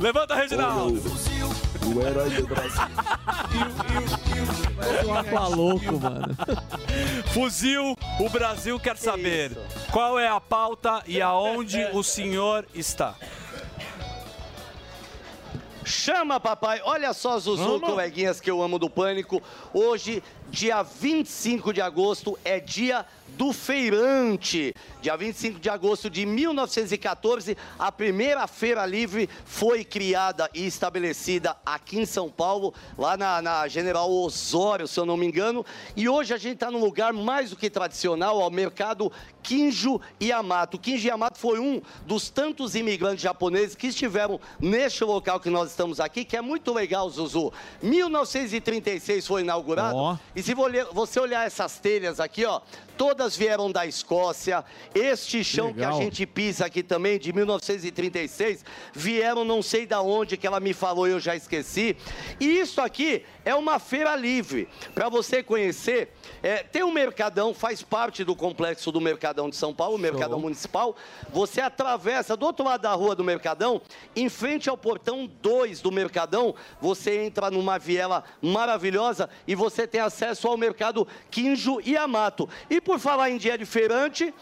Levanta, 0.00 0.34
Reginaldo. 0.34 1.00
O 1.94 2.00
herói 2.02 2.30
do 2.30 2.46
Brasil. 2.46 2.82
Tá 5.30 5.48
louco, 5.48 5.98
mano. 6.00 6.36
Fuzil, 7.32 7.96
o 8.18 8.28
Brasil 8.28 8.78
quer 8.78 8.96
saber 8.96 9.56
qual 9.90 10.18
é 10.18 10.28
a 10.28 10.40
pauta 10.40 11.02
e 11.06 11.22
aonde 11.22 11.82
o 11.92 12.02
senhor 12.02 12.66
está. 12.74 13.14
Chama, 15.84 16.38
papai. 16.38 16.80
Olha 16.84 17.12
só, 17.12 17.38
Zuzu, 17.38 17.64
Vamos. 17.64 17.88
coleguinhas 17.88 18.40
que 18.40 18.50
eu 18.50 18.62
amo 18.62 18.78
do 18.78 18.88
Pânico. 18.90 19.42
Hoje, 19.72 20.22
dia 20.48 20.82
25 20.82 21.72
de 21.72 21.80
agosto, 21.80 22.38
é 22.44 22.60
dia 22.60 23.04
do 23.40 23.54
feirante. 23.54 24.74
Dia 25.00 25.16
25 25.16 25.58
de 25.58 25.70
agosto 25.70 26.10
de 26.10 26.26
1914, 26.26 27.56
a 27.78 27.90
primeira 27.90 28.46
feira 28.46 28.84
livre 28.84 29.30
foi 29.46 29.82
criada 29.82 30.50
e 30.52 30.66
estabelecida 30.66 31.56
aqui 31.64 31.98
em 31.98 32.04
São 32.04 32.28
Paulo, 32.28 32.74
lá 32.98 33.16
na, 33.16 33.40
na 33.40 33.66
General 33.66 34.12
Osório, 34.12 34.86
se 34.86 35.00
eu 35.00 35.06
não 35.06 35.16
me 35.16 35.24
engano. 35.26 35.64
E 35.96 36.06
hoje 36.06 36.34
a 36.34 36.36
gente 36.36 36.52
está 36.56 36.70
num 36.70 36.80
lugar 36.80 37.14
mais 37.14 37.48
do 37.48 37.56
que 37.56 37.70
tradicional, 37.70 38.42
ao 38.42 38.50
mercado 38.50 39.10
Kinjo 39.42 39.98
Yamato. 40.22 40.78
Kinjo 40.78 41.08
Yamato 41.08 41.38
foi 41.38 41.58
um 41.58 41.80
dos 42.04 42.28
tantos 42.28 42.74
imigrantes 42.74 43.22
japoneses 43.22 43.74
que 43.74 43.86
estiveram 43.86 44.38
neste 44.60 45.02
local 45.02 45.40
que 45.40 45.48
nós 45.48 45.70
estamos 45.70 45.98
aqui, 45.98 46.26
que 46.26 46.36
é 46.36 46.42
muito 46.42 46.74
legal, 46.74 47.08
Zuzu. 47.08 47.50
1936 47.82 49.26
foi 49.26 49.40
inaugurado. 49.40 49.96
Ó. 49.96 50.16
E 50.36 50.42
se 50.42 50.52
vo- 50.52 50.66
você 50.92 51.18
olhar 51.18 51.46
essas 51.46 51.78
telhas 51.78 52.20
aqui, 52.20 52.44
ó, 52.44 52.60
todas 52.96 53.36
vieram 53.36 53.70
da 53.70 53.86
Escócia. 53.86 54.64
Este 54.94 55.42
chão 55.42 55.72
que, 55.72 55.82
a 55.82 55.92
gente 55.92 56.26
pisa 56.26 56.66
aqui 56.66 56.82
também, 56.82 57.18
de 57.18 57.32
1936, 57.32 58.64
vieram 58.92 59.44
não 59.44 59.62
sei 59.62 59.86
da 59.86 60.00
onde 60.00 60.36
que 60.36 60.46
ela 60.46 60.60
me 60.60 60.72
falou 60.72 61.06
eu 61.06 61.20
já 61.20 61.34
esqueci. 61.34 61.96
E 62.38 62.58
isso 62.58 62.80
aqui 62.80 63.24
é 63.44 63.54
uma 63.54 63.78
feira 63.78 64.14
livre. 64.16 64.68
Para 64.94 65.08
você 65.08 65.42
conhecer, 65.42 66.12
é, 66.42 66.62
tem 66.62 66.82
um 66.82 66.90
Mercadão, 66.92 67.52
faz 67.54 67.82
parte 67.82 68.24
do 68.24 68.34
complexo 68.34 68.90
do 68.90 69.00
Mercadão 69.00 69.48
de 69.50 69.56
São 69.56 69.74
Paulo, 69.74 69.96
o 69.96 69.98
Mercadão 69.98 70.38
Municipal. 70.40 70.96
Você 71.32 71.60
atravessa 71.60 72.36
do 72.36 72.46
outro 72.46 72.64
lado 72.64 72.80
da 72.82 72.92
rua 72.92 73.14
do 73.14 73.22
Mercadão, 73.24 73.80
em 74.16 74.28
frente 74.28 74.68
ao 74.70 74.76
portão 74.76 75.30
2 75.42 75.80
do 75.80 75.90
Mercadão, 75.92 76.54
você 76.80 77.22
entra 77.24 77.50
numa 77.50 77.78
viela 77.78 78.24
maravilhosa 78.40 79.28
e 79.46 79.54
você 79.54 79.86
tem 79.86 80.00
acesso 80.00 80.48
ao 80.48 80.56
mercado 80.56 81.06
Kinjo 81.30 81.80
e 81.84 81.96
Amato. 81.96 82.48
E 82.68 82.80
por 82.80 82.98
falar 82.98 83.30
em 83.30 83.36
dia 83.36 83.56
de 83.58 83.64
feirante, 83.66 84.32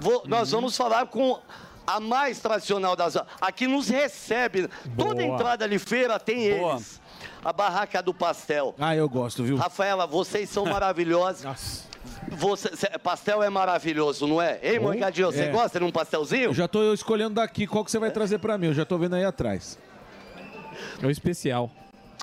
vou- 0.00 0.22
nós 0.26 0.50
vamos 0.50 0.76
falar 0.76 1.06
com 1.06 1.38
a 1.86 2.00
mais 2.00 2.40
tradicional 2.40 2.96
das. 2.96 3.14
Aqui 3.40 3.66
nos 3.66 3.88
recebe. 3.88 4.68
Toda 4.96 5.14
Boa. 5.16 5.22
entrada 5.22 5.68
de 5.68 5.78
feira 5.78 6.18
tem 6.18 6.56
Boa. 6.58 6.72
eles. 6.74 7.00
A 7.44 7.52
barraca 7.52 8.02
do 8.02 8.14
pastel. 8.14 8.74
Ah, 8.78 8.96
eu 8.96 9.08
gosto, 9.08 9.44
viu? 9.44 9.56
Rafaela, 9.56 10.06
vocês 10.06 10.48
são 10.48 10.64
maravilhosos. 10.66 11.84
Você, 12.28 12.74
cê- 12.76 12.98
pastel 12.98 13.42
é 13.42 13.48
maravilhoso, 13.50 14.26
não 14.26 14.40
é? 14.40 14.58
Ei, 14.62 14.78
Oh, 14.78 14.82
Morgadinho, 14.82 15.30
você 15.30 15.44
é. 15.44 15.48
gosta 15.50 15.78
de 15.78 15.84
um 15.84 15.90
pastelzinho? 15.90 16.44
Eu 16.44 16.54
já 16.54 16.66
tô 16.66 16.92
escolhendo 16.92 17.34
daqui 17.34 17.66
qual 17.66 17.84
que 17.84 17.90
você 17.90 17.98
vai 17.98 18.10
trazer 18.10 18.38
pra 18.38 18.56
mim. 18.58 18.66
Eu 18.68 18.74
já 18.74 18.84
tô 18.84 18.96
vendo 18.98 19.14
aí 19.14 19.24
atrás. 19.24 19.78
É 21.02 21.06
o 21.06 21.10
especial. 21.10 21.70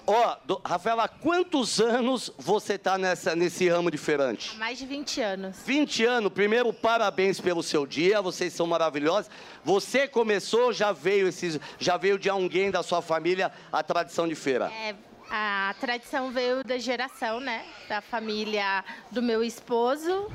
Ó, 0.06 0.36
do- 0.46 0.62
Rafaela, 0.66 1.04
há 1.04 1.08
quantos 1.08 1.80
anos 1.80 2.32
você 2.38 2.78
tá 2.78 2.98
nessa, 2.98 3.36
nesse 3.36 3.70
ramo 3.70 3.90
de 3.92 3.98
feirante? 3.98 4.56
Mais 4.58 4.78
de 4.80 4.86
20 4.86 5.22
anos. 5.22 5.58
20 5.66 6.06
anos, 6.06 6.32
primeiro 6.34 6.74
parabéns 6.74 7.40
pelo 7.40 7.62
seu 7.64 7.86
dia, 7.86 8.22
vocês 8.22 8.54
são 8.54 8.66
maravilhosos. 8.68 9.30
Você 9.64 10.08
começou, 10.08 10.74
já 10.74 10.92
veio 10.92 11.28
esses, 11.28 11.60
já 11.80 11.96
veio 11.98 12.18
de 12.20 12.30
alguém 12.30 12.70
da 12.72 12.82
sua 12.84 13.02
família 13.02 13.52
a 13.72 13.82
tradição 13.84 14.28
de 14.28 14.36
feira. 14.36 14.72
É, 14.72 14.96
a 15.32 15.74
tradição 15.80 16.30
veio 16.30 16.62
da 16.62 16.78
geração, 16.78 17.40
né? 17.40 17.64
Da 17.88 18.02
família 18.02 18.84
do 19.10 19.22
meu 19.22 19.42
esposo. 19.42 20.30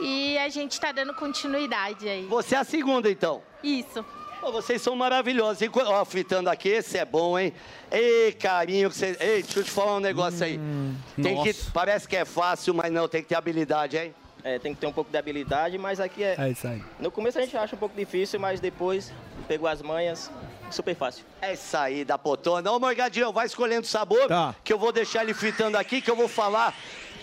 E 0.00 0.38
a 0.38 0.48
gente 0.48 0.72
está 0.72 0.92
dando 0.92 1.12
continuidade 1.12 2.08
aí. 2.08 2.24
Você 2.24 2.54
é 2.54 2.58
a 2.58 2.64
segunda, 2.64 3.10
então? 3.10 3.42
Isso. 3.62 4.02
Pô, 4.40 4.50
vocês 4.50 4.80
são 4.80 4.96
maravilhosos. 4.96 5.60
E, 5.60 5.70
ó, 5.74 6.04
fritando 6.06 6.48
aqui, 6.48 6.70
esse 6.70 6.96
é 6.96 7.04
bom, 7.04 7.38
hein? 7.38 7.52
Ei, 7.90 8.32
carinho, 8.32 8.88
que 8.88 8.96
você... 8.96 9.14
Ei, 9.20 9.42
deixa 9.42 9.60
eu 9.60 9.64
te 9.64 9.70
falar 9.70 9.96
um 9.96 10.00
negócio 10.00 10.42
aí. 10.42 10.58
Tem 11.16 11.42
que... 11.42 11.48
nossa. 11.52 11.70
Parece 11.74 12.08
que 12.08 12.16
é 12.16 12.24
fácil, 12.24 12.72
mas 12.72 12.90
não, 12.90 13.06
tem 13.06 13.22
que 13.22 13.28
ter 13.28 13.34
habilidade, 13.34 13.98
hein? 13.98 14.14
É, 14.42 14.58
tem 14.58 14.74
que 14.74 14.80
ter 14.80 14.86
um 14.86 14.92
pouco 14.92 15.10
de 15.10 15.18
habilidade, 15.18 15.76
mas 15.76 16.00
aqui 16.00 16.24
é. 16.24 16.34
É 16.38 16.48
isso 16.48 16.66
aí. 16.66 16.82
No 16.98 17.10
começo 17.10 17.38
a 17.38 17.42
gente 17.42 17.54
acha 17.58 17.76
um 17.76 17.78
pouco 17.78 17.94
difícil, 17.94 18.40
mas 18.40 18.58
depois 18.58 19.12
pegou 19.46 19.68
as 19.68 19.82
manhas, 19.82 20.30
super 20.74 20.94
fácil. 20.94 21.24
É 21.40 21.52
isso 21.54 21.76
aí, 21.76 22.04
da 22.04 22.16
potona. 22.18 22.70
Ô, 22.70 22.78
Morgadinho, 22.78 23.32
vai 23.32 23.46
escolhendo 23.46 23.82
o 23.82 23.88
sabor, 23.88 24.28
que 24.62 24.72
eu 24.72 24.78
vou 24.78 24.92
deixar 24.92 25.22
ele 25.22 25.34
fritando 25.34 25.76
aqui, 25.76 26.00
que 26.00 26.10
eu 26.10 26.16
vou 26.16 26.28
falar 26.28 26.74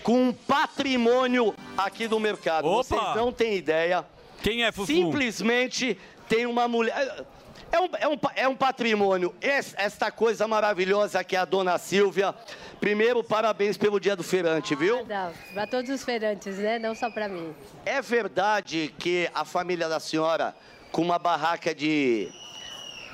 com 0.02 0.28
um 0.28 0.32
patrimônio 0.32 1.54
aqui 1.76 2.06
do 2.08 2.18
mercado. 2.20 2.66
Opa! 2.68 2.82
Vocês 2.84 3.16
não 3.16 3.32
têm 3.32 3.56
ideia. 3.56 4.04
Quem 4.42 4.64
é, 4.64 4.70
Fufu? 4.72 4.86
Simplesmente 4.86 5.98
tem 6.28 6.46
uma 6.46 6.68
mulher... 6.68 7.24
É 7.70 7.78
um, 7.80 7.88
é 7.98 8.08
um, 8.08 8.18
é 8.36 8.48
um 8.48 8.56
patrimônio. 8.56 9.34
Es- 9.42 9.74
esta 9.76 10.10
coisa 10.10 10.48
maravilhosa 10.48 11.22
que 11.22 11.36
é 11.36 11.38
a 11.38 11.44
dona 11.44 11.76
Silvia. 11.76 12.34
Primeiro, 12.80 13.22
parabéns 13.22 13.76
pelo 13.76 14.00
dia 14.00 14.16
do 14.16 14.22
feirante, 14.22 14.74
viu? 14.74 15.04
Para 15.52 15.66
todos 15.66 15.90
os 15.90 16.02
feirantes, 16.02 16.56
né? 16.56 16.78
Não 16.78 16.94
só 16.94 17.10
para 17.10 17.28
mim. 17.28 17.54
É 17.84 18.00
verdade 18.00 18.94
que 18.98 19.28
a 19.34 19.44
família 19.44 19.86
da 19.86 20.00
senhora, 20.00 20.56
com 20.90 21.02
uma 21.02 21.18
barraca 21.18 21.74
de, 21.74 22.32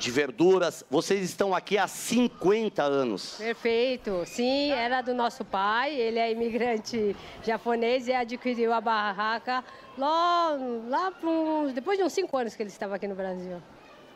de 0.05 0.11
verduras, 0.11 0.85
vocês 0.91 1.23
estão 1.23 1.55
aqui 1.55 1.79
há 1.79 1.89
50 1.89 2.83
anos. 2.83 3.37
Perfeito. 3.39 4.23
Sim, 4.27 4.71
era 4.73 5.01
do 5.01 5.15
nosso 5.15 5.45
pai. 5.45 5.95
Ele 5.95 6.19
é 6.19 6.31
imigrante 6.31 7.17
japonês 7.43 8.07
e 8.07 8.13
adquiriu 8.13 8.73
a 8.75 8.81
barraca 8.83 9.65
lá, 9.97 10.57
lá 10.89 11.13
uns- 11.23 11.73
depois 11.73 11.97
de 11.97 12.05
uns 12.05 12.13
cinco 12.13 12.37
anos 12.37 12.55
que 12.55 12.63
ele 12.63 12.69
estava 12.71 12.97
aqui 12.97 13.09
no 13.09 13.15
Brasil. 13.15 13.63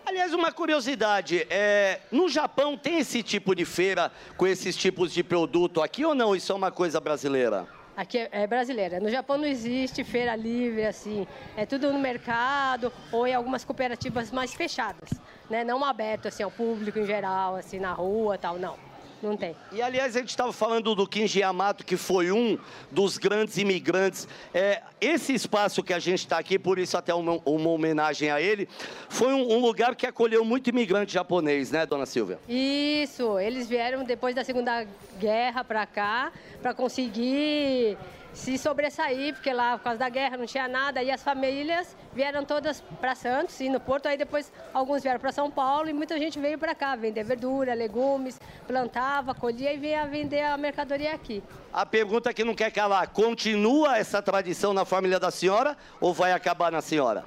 Aliás, 0.05 0.32
uma 0.34 0.53
curiosidade, 0.53 1.47
é, 1.51 2.01
no 2.12 2.28
Japão 2.28 2.76
tem 2.76 2.99
esse 2.99 3.22
tipo 3.22 3.55
de 3.55 3.64
feira 3.64 4.12
com 4.36 4.47
esses 4.47 4.76
tipos 4.76 5.12
de 5.12 5.22
produto 5.22 5.82
aqui 5.82 6.05
ou 6.05 6.14
não? 6.14 6.36
Isso 6.36 6.53
é 6.53 6.55
uma 6.55 6.70
coisa 6.70 7.01
brasileira? 7.01 7.66
Aqui 7.97 8.16
é, 8.18 8.28
é 8.32 8.47
brasileira. 8.47 9.01
No 9.01 9.11
Japão 9.11 9.36
não 9.36 9.45
existe 9.45 10.05
feira 10.05 10.36
livre 10.36 10.86
assim. 10.86 11.26
É 11.57 11.66
tudo 11.66 11.93
no 11.93 11.99
mercado 11.99 12.93
ou 13.11 13.26
em 13.26 13.34
algumas 13.34 13.64
cooperativas 13.64 14.30
mais 14.30 14.55
fechadas, 14.55 15.11
né? 15.49 15.65
Não 15.65 15.85
aberto 15.85 16.29
assim 16.29 16.43
ao 16.43 16.51
público 16.51 16.99
em 16.99 17.07
geral, 17.07 17.57
assim 17.57 17.79
na 17.79 17.93
rua, 17.93 18.37
tal. 18.39 18.59
Não, 18.59 18.77
não 19.23 19.37
tem. 19.37 19.57
E 19.73 19.83
aliás, 19.83 20.15
a 20.17 20.21
gente 20.21 20.31
estava 20.31 20.53
falando 20.53 20.95
do 20.95 21.07
Kinji 21.07 21.41
Yamato, 21.41 21.85
que 21.85 21.97
foi 21.97 22.31
um 22.31 22.59
dos 22.91 23.19
grandes 23.19 23.57
imigrantes. 23.57 24.29
É, 24.55 24.83
esse 25.01 25.35
espaço 25.35 25.83
que 25.83 25.93
a 25.93 25.99
gente 25.99 26.21
está 26.21 26.39
aqui, 26.39 26.59
por 26.59 26.79
isso 26.79 26.97
até 26.97 27.13
uma, 27.13 27.41
uma 27.45 27.71
homenagem 27.71 28.31
a 28.31 28.41
ele, 28.41 28.69
foi 29.09 29.33
um, 29.33 29.55
um 29.55 29.61
lugar 29.61 29.97
que 29.97 30.07
acolheu 30.07 30.45
muito 30.45 30.71
imigrante 30.71 31.13
japonês, 31.13 31.71
né, 31.71 31.85
dona 31.85 32.07
Silvia? 32.07 32.39
Isso, 32.49 33.39
eles 33.39 33.69
vieram 33.69 34.05
depois 34.05 34.35
da 34.35 34.45
Segunda 34.45 34.87
Guerra 35.19 35.65
para 35.65 35.85
cá 35.87 36.33
para 36.63 36.73
conseguir 36.73 37.97
se 38.33 38.57
sobressair, 38.59 39.35
porque 39.35 39.53
lá 39.53 39.76
por 39.79 39.85
causa 39.85 39.99
da 39.99 40.09
guerra 40.09 40.37
não 40.37 40.47
tinha 40.47 40.68
nada, 40.68 41.03
e 41.03 41.11
as 41.11 41.22
famílias 41.22 41.97
vieram 42.12 42.45
todas 42.45 42.81
para 43.01 43.14
Santos 43.14 43.59
e 43.61 43.68
no 43.68 43.81
Porto, 43.81 44.07
aí 44.07 44.16
depois 44.16 44.53
alguns 44.72 45.03
vieram 45.03 45.18
para 45.18 45.33
São 45.33 45.51
Paulo 45.51 45.89
e 45.89 45.93
muita 45.93 46.18
gente 46.18 46.39
veio 46.39 46.59
para 46.59 46.74
cá 46.74 46.95
vender 46.97 47.24
verdura, 47.24 47.74
legumes, 47.74 48.41
plantava, 48.66 49.35
colhia 49.35 49.72
e 49.72 49.76
vinha 49.76 50.07
vender 50.07 50.43
a 50.43 50.57
mercadoria 50.57 51.14
aqui. 51.14 51.43
A 51.72 51.85
pergunta 51.85 52.33
que 52.33 52.45
não 52.45 52.55
quer 52.55 52.70
calar, 52.70 53.09
continua 53.09 53.99
essa 53.99 54.22
tradição 54.22 54.72
na 54.72 54.85
família 54.85 55.18
da 55.18 55.31
senhora 55.31 55.76
ou 56.01 56.12
vai 56.12 56.33
acabar 56.33 56.70
na 56.70 56.81
senhora? 56.81 57.24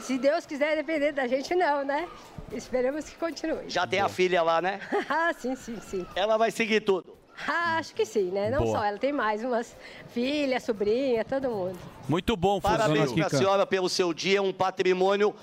Se 0.00 0.16
Deus 0.18 0.46
quiser 0.46 0.76
depender 0.76 1.12
da 1.12 1.26
gente, 1.26 1.54
não, 1.54 1.84
né? 1.84 2.08
Esperamos 2.52 3.08
que 3.08 3.16
continue. 3.16 3.68
Já 3.68 3.86
tem 3.86 4.00
a 4.00 4.08
filha 4.08 4.42
lá, 4.42 4.60
né? 4.60 4.80
ah, 5.08 5.32
sim, 5.38 5.54
sim, 5.54 5.78
sim. 5.80 6.06
Ela 6.16 6.36
vai 6.36 6.50
seguir 6.50 6.80
tudo. 6.80 7.19
Ah, 7.48 7.76
acho 7.78 7.94
que 7.94 8.04
sim, 8.04 8.30
né? 8.30 8.50
Não 8.50 8.64
Boa. 8.64 8.78
só 8.78 8.84
ela, 8.84 8.98
tem 8.98 9.12
mais 9.12 9.42
umas 9.44 9.76
filhas, 10.12 10.62
sobrinha, 10.62 11.24
todo 11.24 11.48
mundo. 11.50 11.78
Muito 12.08 12.36
bom, 12.36 12.60
Parabéns 12.60 13.10
Fuzil. 13.10 13.26
pra 13.28 13.38
senhora 13.38 13.66
pelo 13.66 13.88
seu 13.88 14.12
dia, 14.12 14.42
um 14.42 14.52
patrimônio 14.52 15.34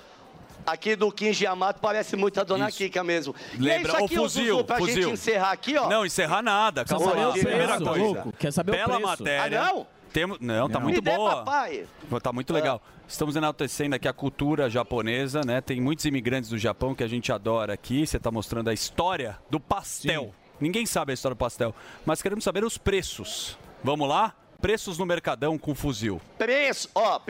aqui 0.66 0.94
do 0.94 1.10
Quinge 1.10 1.44
Yamato, 1.44 1.80
parece 1.80 2.14
muito 2.16 2.40
a 2.40 2.44
dona 2.44 2.70
Kika 2.70 3.02
mesmo. 3.02 3.34
E 3.58 3.68
é 3.68 3.74
Lembra, 3.74 3.92
isso 3.92 4.00
o 4.02 4.04
aqui, 4.04 4.18
ô, 4.18 4.22
fuzil, 4.22 4.44
Zuzu, 4.54 4.64
pra 4.64 4.76
fuzil. 4.78 5.02
gente 5.02 5.12
encerrar 5.14 5.50
aqui, 5.52 5.76
ó. 5.76 5.88
Não, 5.88 6.04
encerrar 6.06 6.42
nada. 6.42 6.84
Quer 6.84 6.90
Calma 6.90 7.06
saber 7.10 7.20
lá. 7.22 7.28
o 7.30 7.32
Primeira 7.32 7.78
coisa. 7.78 7.90
louco? 8.04 8.32
Quer 8.38 8.52
saber 8.52 8.70
o 8.72 8.74
Bela 8.74 8.86
preço? 8.88 9.06
matéria. 9.06 9.62
Ah, 9.62 9.72
não? 9.72 9.86
Temos, 10.12 10.38
não, 10.40 10.68
tá 10.70 10.78
Não. 10.78 10.84
muito 10.84 10.96
Me 10.96 11.00
dê, 11.02 11.14
boa. 11.16 11.36
papai. 11.36 11.84
Tá 12.22 12.32
muito 12.32 12.52
legal. 12.52 12.82
Estamos 13.06 13.36
enaltecendo 13.36 13.94
aqui 13.94 14.08
a 14.08 14.12
cultura 14.12 14.68
japonesa, 14.70 15.42
né? 15.44 15.60
Tem 15.60 15.80
muitos 15.80 16.04
imigrantes 16.06 16.48
do 16.50 16.56
Japão 16.58 16.94
que 16.94 17.02
a 17.04 17.06
gente 17.08 17.30
adora 17.30 17.74
aqui. 17.74 18.06
Você 18.06 18.18
tá 18.18 18.30
mostrando 18.30 18.68
a 18.68 18.72
história 18.74 19.38
do 19.50 19.60
pastel. 19.60 20.32
Ninguém 20.60 20.86
sabe 20.86 21.12
a 21.12 21.14
história 21.14 21.34
do 21.34 21.38
pastel, 21.38 21.74
mas 22.04 22.20
queremos 22.22 22.44
saber 22.44 22.64
os 22.64 22.76
preços. 22.78 23.56
Vamos 23.82 24.08
lá? 24.08 24.34
Preços 24.60 24.98
no 24.98 25.06
Mercadão 25.06 25.56
com 25.56 25.74
fuzil. 25.74 26.20
Preço, 26.36 26.88
ó. 26.94 27.20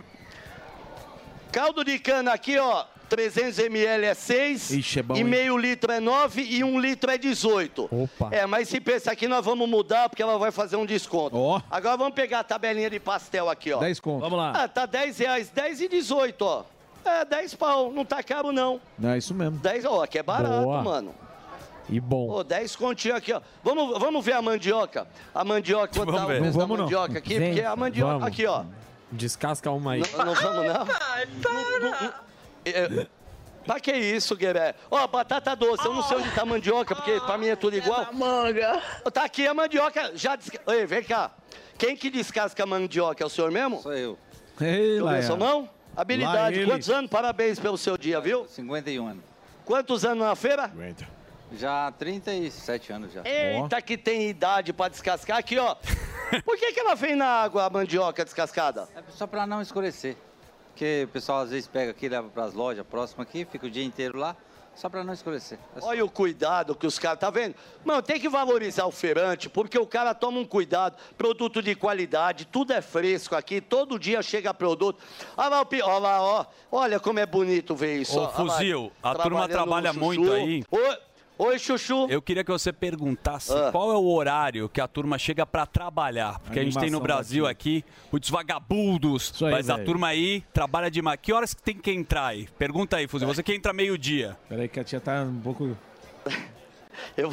Caldo 1.52 1.84
de 1.84 1.98
cana 1.98 2.32
aqui, 2.32 2.58
ó. 2.58 2.84
300 3.08 3.58
ml 3.58 4.04
é 4.04 4.12
6, 4.14 4.70
Ixi, 4.70 4.98
é 4.98 5.02
bom, 5.02 5.14
e 5.14 5.18
hein? 5.20 5.24
meio 5.24 5.56
litro 5.56 5.90
é 5.90 5.98
9 5.98 6.42
e 6.42 6.62
um 6.62 6.78
litro 6.78 7.10
é 7.10 7.16
18. 7.16 7.88
Opa. 7.90 8.28
É, 8.30 8.44
mas 8.44 8.68
se 8.68 8.78
pensa 8.80 9.10
aqui, 9.10 9.26
nós 9.26 9.42
vamos 9.42 9.66
mudar 9.66 10.10
porque 10.10 10.22
ela 10.22 10.38
vai 10.38 10.50
fazer 10.50 10.76
um 10.76 10.84
desconto. 10.84 11.34
Agora 11.70 11.96
vamos 11.96 12.12
pegar 12.14 12.40
a 12.40 12.44
tabelinha 12.44 12.90
de 12.90 13.00
pastel 13.00 13.48
aqui, 13.48 13.72
ó. 13.72 13.78
10 13.78 14.00
conto. 14.00 14.20
Vamos 14.20 14.38
lá. 14.38 14.52
Ah, 14.54 14.68
tá 14.68 14.84
10 14.84 15.18
reais, 15.18 15.48
10 15.48 15.80
e 15.80 15.88
18, 15.88 16.42
ó. 16.44 16.64
É, 17.02 17.24
10 17.24 17.54
pau, 17.54 17.90
não 17.90 18.04
tá 18.04 18.22
caro 18.22 18.52
não. 18.52 18.78
Não, 18.98 19.10
é 19.10 19.18
isso 19.18 19.34
mesmo. 19.34 19.58
10, 19.58 19.86
ó, 19.86 20.02
aqui 20.04 20.18
é 20.18 20.22
barato, 20.22 20.64
Boa. 20.64 20.82
mano. 20.82 21.14
E 21.88 21.98
bom. 22.00 22.28
Ô, 22.30 22.44
10 22.44 22.76
continhos 22.76 23.16
aqui, 23.18 23.32
ó. 23.32 23.40
Vamos, 23.64 23.98
vamos 23.98 24.24
ver 24.24 24.34
a 24.34 24.42
mandioca. 24.42 25.06
A 25.34 25.44
mandioca, 25.44 25.88
quanto 25.94 26.06
tá 26.08 26.12
o 26.12 26.12
Vamos 26.12 26.28
ver. 26.28 26.40
preço 26.40 26.58
da 26.58 26.64
Vamos 26.64 26.76
não. 26.78 26.84
mandioca 26.84 27.18
aqui? 27.18 27.38
Vem. 27.38 27.48
Porque 27.54 27.64
a 27.66 27.76
mandioca, 27.76 28.12
Vamos. 28.12 28.26
aqui, 28.28 28.46
ó. 28.46 28.64
Descasca 29.10 29.70
uma 29.70 29.92
aí. 29.92 30.02
Não, 30.16 30.24
não 30.26 30.34
vamos, 30.34 30.64
não? 30.66 30.86
É, 32.64 33.06
Pra 33.64 33.78
que 33.80 33.92
isso, 33.92 34.34
Gueré? 34.34 34.74
Ó, 34.90 35.06
batata 35.06 35.54
doce, 35.54 35.84
eu 35.84 35.92
não 35.92 36.02
sei 36.02 36.16
onde 36.16 36.30
tá 36.30 36.40
a 36.42 36.46
mandioca, 36.46 36.94
porque 36.94 37.20
pra 37.20 37.36
mim 37.36 37.48
é 37.48 37.56
tudo 37.56 37.76
igual. 37.76 38.06
manga. 38.14 38.80
Tá 39.12 39.24
aqui 39.24 39.46
a 39.46 39.52
mandioca, 39.52 40.12
já 40.14 40.36
desca... 40.36 40.58
Ei, 40.68 40.86
vem 40.86 41.02
cá. 41.02 41.30
Quem 41.76 41.94
que 41.94 42.08
descasca 42.10 42.62
a 42.62 42.66
mandioca? 42.66 43.22
É 43.22 43.26
o 43.26 43.28
senhor 43.28 43.50
mesmo? 43.50 43.82
Sou 43.82 43.92
eu. 43.92 44.18
Ei, 44.60 44.66
Deixa 44.92 44.98
eu 45.00 45.08
ver 45.08 45.22
sua 45.22 45.36
mão. 45.36 45.62
Lá 45.94 46.02
Habilidade. 46.02 46.58
ele. 46.60 46.70
Quantos 46.70 46.88
anos? 46.88 47.10
Parabéns 47.10 47.58
pelo 47.58 47.76
seu 47.76 47.98
dia, 47.98 48.20
viu? 48.20 48.46
51 48.46 49.06
anos. 49.06 49.22
Quantos 49.66 50.02
anos 50.04 50.24
na 50.26 50.34
feira? 50.34 50.70
Já 51.52 51.90
37 51.92 52.92
anos 52.92 53.12
já. 53.12 53.22
Eita, 53.24 53.80
que 53.80 53.96
tem 53.96 54.28
idade 54.28 54.72
pra 54.72 54.88
descascar. 54.88 55.38
Aqui, 55.38 55.58
ó. 55.58 55.74
Por 56.44 56.56
que, 56.58 56.72
que 56.72 56.80
ela 56.80 56.94
vem 56.94 57.16
na 57.16 57.26
água, 57.26 57.64
a 57.64 57.70
mandioca 57.70 58.24
descascada? 58.24 58.88
É 58.94 59.02
só 59.10 59.26
pra 59.26 59.46
não 59.46 59.62
escurecer. 59.62 60.16
Porque 60.70 61.04
o 61.04 61.08
pessoal 61.08 61.40
às 61.40 61.50
vezes 61.50 61.66
pega 61.66 61.90
aqui, 61.90 62.08
leva 62.08 62.28
pras 62.28 62.52
lojas 62.54 62.86
próximas 62.86 63.26
aqui, 63.26 63.44
fica 63.44 63.66
o 63.66 63.70
dia 63.70 63.82
inteiro 63.82 64.16
lá, 64.18 64.36
só 64.76 64.88
pra 64.88 65.02
não 65.02 65.12
escurecer. 65.12 65.58
É 65.74 65.80
só- 65.80 65.88
Olha 65.88 66.04
o 66.04 66.08
cuidado 66.10 66.76
que 66.76 66.86
os 66.86 66.98
caras, 67.00 67.18
tá 67.18 67.30
vendo? 67.30 67.56
Mano, 67.84 68.00
tem 68.00 68.20
que 68.20 68.28
valorizar 68.28 68.84
o 68.86 68.92
feirante, 68.92 69.48
porque 69.48 69.76
o 69.76 69.86
cara 69.86 70.14
toma 70.14 70.38
um 70.38 70.44
cuidado, 70.44 70.96
produto 71.16 71.60
de 71.60 71.74
qualidade, 71.74 72.44
tudo 72.44 72.72
é 72.72 72.80
fresco 72.80 73.34
aqui, 73.34 73.60
todo 73.60 73.98
dia 73.98 74.22
chega 74.22 74.54
produto. 74.54 75.02
Olha 75.36 75.48
lá, 75.48 75.60
o 75.62 75.66
pi- 75.66 75.82
olha 75.82 75.98
lá, 75.98 76.22
ó. 76.22 76.44
Olha 76.70 77.00
como 77.00 77.18
é 77.18 77.26
bonito 77.26 77.74
ver 77.74 77.96
isso. 78.02 78.16
Ô, 78.16 78.22
ó. 78.22 78.26
Olha 78.36 78.44
lá, 78.44 78.52
Fuzil, 78.58 78.92
a 79.02 79.14
turma 79.14 79.48
trabalhando 79.48 79.50
trabalha 79.50 79.88
chuchu. 79.94 80.04
muito 80.04 80.32
aí. 80.32 80.62
Oi, 80.70 80.98
oi, 81.38 81.58
Chuchu. 81.58 82.06
Eu 82.10 82.20
queria 82.20 82.42
que 82.44 82.50
você 82.50 82.72
perguntasse 82.72 83.52
Ah. 83.52 83.70
qual 83.72 83.92
é 83.92 83.96
o 83.96 84.06
horário 84.08 84.68
que 84.68 84.80
a 84.80 84.88
turma 84.88 85.16
chega 85.18 85.46
pra 85.46 85.64
trabalhar. 85.66 86.38
Porque 86.40 86.58
a, 86.58 86.64
gente 86.64 86.78
tem 86.78 86.90
no 86.90 87.00
Brasil 87.00 87.46
aqui 87.46 87.84
muitos 88.10 88.28
vagabundos. 88.30 89.32
aí, 89.42 89.50
mas 89.50 89.70
a 89.70 89.74
velho. 89.74 89.86
turma 89.86 90.08
aí 90.08 90.42
trabalha 90.52 90.90
demais. 90.90 91.18
Que 91.22 91.32
horas 91.32 91.54
que 91.54 91.62
tem 91.62 91.76
que 91.76 91.90
entrar 91.90 92.26
aí? 92.26 92.48
Pergunta 92.58 92.96
aí, 92.96 93.06
Fuzil. 93.08 93.26
Você 93.28 93.42
que 93.42 93.54
entra 93.54 93.72
meio-dia. 93.72 94.36
Peraí 94.48 94.68
que 94.68 94.78
a 94.80 94.84
tia 94.84 95.00
tá 95.00 95.22
um 95.22 95.40
pouco... 95.40 95.76
Eu, 97.16 97.32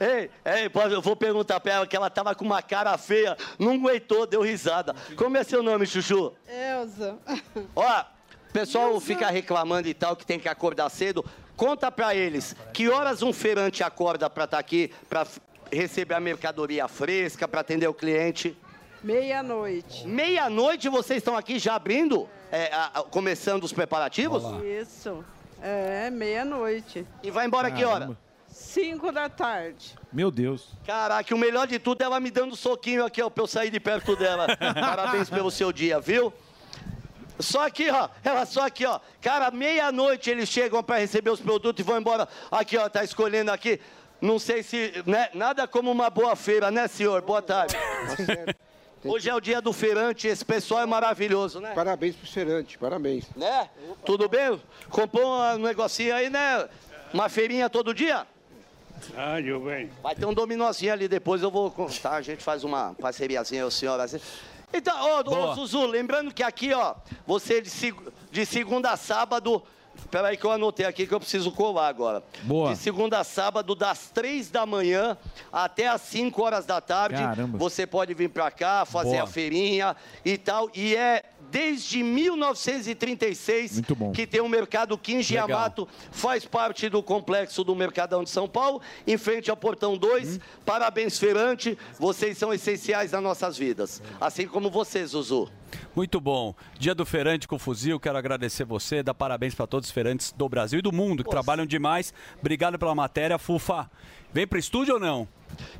ei, 0.00 0.30
ei, 0.42 0.68
pode- 0.70 0.94
eu 0.94 1.02
vou 1.02 1.14
perguntar 1.14 1.60
pra 1.60 1.72
ela 1.72 1.86
que 1.86 1.94
ela 1.94 2.08
tava 2.08 2.34
com 2.34 2.46
uma 2.46 2.62
cara 2.62 2.96
feia, 2.96 3.36
não 3.58 3.72
aguentou, 3.74 4.26
deu 4.26 4.40
risada. 4.40 4.94
Como 5.16 5.36
é 5.36 5.44
seu 5.44 5.62
nome, 5.62 5.84
Chuchu? 5.86 6.32
Elza. 6.48 7.18
Ó, 7.76 8.00
o 8.00 8.52
pessoal 8.54 8.98
fica 9.00 9.28
reclamando 9.30 9.86
e 9.86 9.92
tal 9.92 10.16
que 10.16 10.24
tem 10.24 10.38
que 10.38 10.48
acordar 10.48 10.88
cedo. 10.88 11.22
Conta 11.56 11.90
pra 11.90 12.14
eles 12.14 12.56
que 12.72 12.88
horas 12.88 13.22
um 13.22 13.32
feirante 13.32 13.82
acorda 13.84 14.28
pra 14.28 14.44
estar 14.44 14.58
aqui, 14.58 14.90
pra 15.08 15.20
f- 15.24 15.40
receber 15.70 16.14
a 16.14 16.20
mercadoria 16.20 16.88
fresca, 16.88 17.46
pra 17.46 17.60
atender 17.60 17.86
o 17.88 17.94
cliente. 17.94 18.56
Meia-noite. 19.02 20.06
Meia-noite 20.06 20.88
vocês 20.88 21.18
estão 21.18 21.36
aqui 21.36 21.58
já 21.58 21.74
abrindo, 21.74 22.28
é, 22.50 22.72
a- 22.72 22.90
a- 22.94 23.02
começando 23.02 23.64
os 23.64 23.72
preparativos? 23.72 24.42
Isso. 24.64 25.24
É, 25.62 26.10
meia-noite. 26.10 27.06
E 27.22 27.30
vai 27.30 27.46
embora 27.46 27.70
que 27.70 27.84
hora? 27.84 28.00
Caramba. 28.00 28.18
Cinco 28.48 29.10
da 29.12 29.28
tarde. 29.28 29.94
Meu 30.12 30.30
Deus. 30.30 30.68
Caraca, 30.86 31.34
o 31.34 31.38
melhor 31.38 31.66
de 31.66 31.78
tudo 31.78 32.02
é 32.02 32.04
ela 32.04 32.20
me 32.20 32.30
dando 32.30 32.54
soquinho 32.56 33.04
aqui, 33.04 33.22
ó, 33.22 33.30
pra 33.30 33.42
eu 33.44 33.46
sair 33.46 33.70
de 33.70 33.80
perto 33.80 34.14
dela. 34.16 34.46
Parabéns 34.74 35.30
pelo 35.30 35.50
seu 35.50 35.72
dia, 35.72 35.98
viu? 36.00 36.32
Só 37.42 37.66
aqui, 37.66 37.90
ó. 37.90 38.08
Ela 38.24 38.46
só 38.46 38.66
aqui, 38.66 38.86
ó. 38.86 39.00
Cara, 39.20 39.50
meia-noite 39.50 40.30
eles 40.30 40.48
chegam 40.48 40.82
pra 40.82 40.98
receber 40.98 41.30
os 41.30 41.40
produtos 41.40 41.84
e 41.84 41.86
vão 41.86 41.98
embora. 41.98 42.28
Aqui, 42.50 42.76
ó, 42.78 42.88
tá 42.88 43.04
escolhendo 43.04 43.50
aqui. 43.50 43.80
Não 44.20 44.38
sei 44.38 44.62
se, 44.62 45.02
né? 45.04 45.28
Nada 45.34 45.66
como 45.66 45.90
uma 45.90 46.08
boa 46.08 46.36
feira, 46.36 46.70
né, 46.70 46.86
senhor? 46.86 47.20
Boa 47.22 47.42
tarde. 47.42 47.76
Hoje 49.04 49.28
é 49.28 49.34
o 49.34 49.40
dia 49.40 49.60
do 49.60 49.72
feirante, 49.72 50.28
esse 50.28 50.44
pessoal 50.44 50.82
é 50.82 50.86
maravilhoso, 50.86 51.58
né? 51.58 51.72
Parabéns 51.74 52.14
pro 52.14 52.24
feirante, 52.24 52.78
parabéns. 52.78 53.24
Né? 53.34 53.68
Tudo 54.06 54.28
bem? 54.28 54.60
Comprou 54.88 55.40
um 55.54 55.58
negocinho 55.58 56.14
aí, 56.14 56.30
né? 56.30 56.68
Uma 57.12 57.28
feirinha 57.28 57.68
todo 57.68 57.92
dia? 57.92 58.24
Ah, 59.16 59.40
eu 59.40 59.58
bem. 59.58 59.90
Vai 60.00 60.14
ter 60.14 60.24
um 60.24 60.32
dominozinho 60.32 60.92
ali 60.92 61.08
depois, 61.08 61.42
eu 61.42 61.50
vou 61.50 61.68
contar, 61.72 62.12
a 62.12 62.22
gente 62.22 62.44
faz 62.44 62.62
uma 62.62 62.94
parceriazinha, 62.94 63.66
o 63.66 63.72
senhor 63.72 63.98
assim. 63.98 64.20
Então, 64.72 64.94
ô, 65.24 65.50
ô. 65.50 65.54
Zuzu, 65.54 65.86
lembrando 65.86 66.32
que 66.32 66.42
aqui, 66.42 66.72
ó, 66.72 66.94
você 67.26 67.60
de, 67.60 67.70
seg- 67.70 68.12
de 68.30 68.46
segunda 68.46 68.90
a 68.90 68.96
sábado. 68.96 69.62
Peraí 70.10 70.36
que 70.38 70.44
eu 70.44 70.50
anotei 70.50 70.86
aqui 70.86 71.06
que 71.06 71.12
eu 71.14 71.20
preciso 71.20 71.52
colar 71.52 71.86
agora. 71.88 72.22
Boa. 72.42 72.70
De 72.72 72.78
segunda 72.78 73.18
a 73.18 73.24
sábado, 73.24 73.74
das 73.74 74.10
três 74.10 74.50
da 74.50 74.64
manhã 74.64 75.16
até 75.52 75.86
as 75.86 76.00
5 76.02 76.42
horas 76.42 76.64
da 76.64 76.80
tarde. 76.80 77.22
Caramba. 77.22 77.58
Você 77.58 77.86
pode 77.86 78.12
vir 78.14 78.28
pra 78.30 78.50
cá, 78.50 78.84
fazer 78.86 79.10
Boa. 79.12 79.24
a 79.24 79.26
feirinha 79.26 79.94
e 80.24 80.36
tal. 80.38 80.70
E 80.74 80.96
é 80.96 81.22
desde 81.52 82.02
1936 82.02 83.74
Muito 83.74 83.94
bom. 83.94 84.10
que 84.12 84.26
tem 84.26 84.40
o 84.40 84.48
mercado 84.48 84.96
Quinge 84.96 85.34
Legal. 85.34 85.50
Yamato, 85.50 85.86
faz 86.10 86.46
parte 86.46 86.88
do 86.88 87.02
complexo 87.02 87.62
do 87.62 87.76
Mercadão 87.76 88.24
de 88.24 88.30
São 88.30 88.48
Paulo, 88.48 88.80
em 89.06 89.18
frente 89.18 89.50
ao 89.50 89.56
Portão 89.56 89.98
2. 89.98 90.40
Parabéns, 90.64 91.18
feirante, 91.18 91.76
vocês 91.98 92.38
são 92.38 92.54
essenciais 92.54 93.12
nas 93.12 93.22
nossas 93.22 93.58
vidas. 93.58 94.02
Assim 94.18 94.46
como 94.46 94.70
você, 94.70 95.04
Zuzu. 95.04 95.50
Muito 95.94 96.18
bom. 96.20 96.54
Dia 96.78 96.94
do 96.94 97.04
feirante 97.04 97.46
com 97.46 97.58
fuzil, 97.58 98.00
quero 98.00 98.16
agradecer 98.16 98.64
você, 98.64 99.02
dar 99.02 99.12
parabéns 99.12 99.54
para 99.54 99.66
todos 99.66 99.88
os 99.88 99.92
feirantes 99.92 100.32
do 100.32 100.48
Brasil 100.48 100.78
e 100.78 100.82
do 100.82 100.92
mundo 100.92 101.22
que 101.22 101.30
trabalham 101.30 101.66
demais. 101.66 102.14
Obrigado 102.40 102.78
pela 102.78 102.94
matéria, 102.94 103.38
Fufa. 103.38 103.90
Vem 104.32 104.46
pro 104.46 104.58
estúdio 104.58 104.94
ou 104.94 105.00
não? 105.00 105.28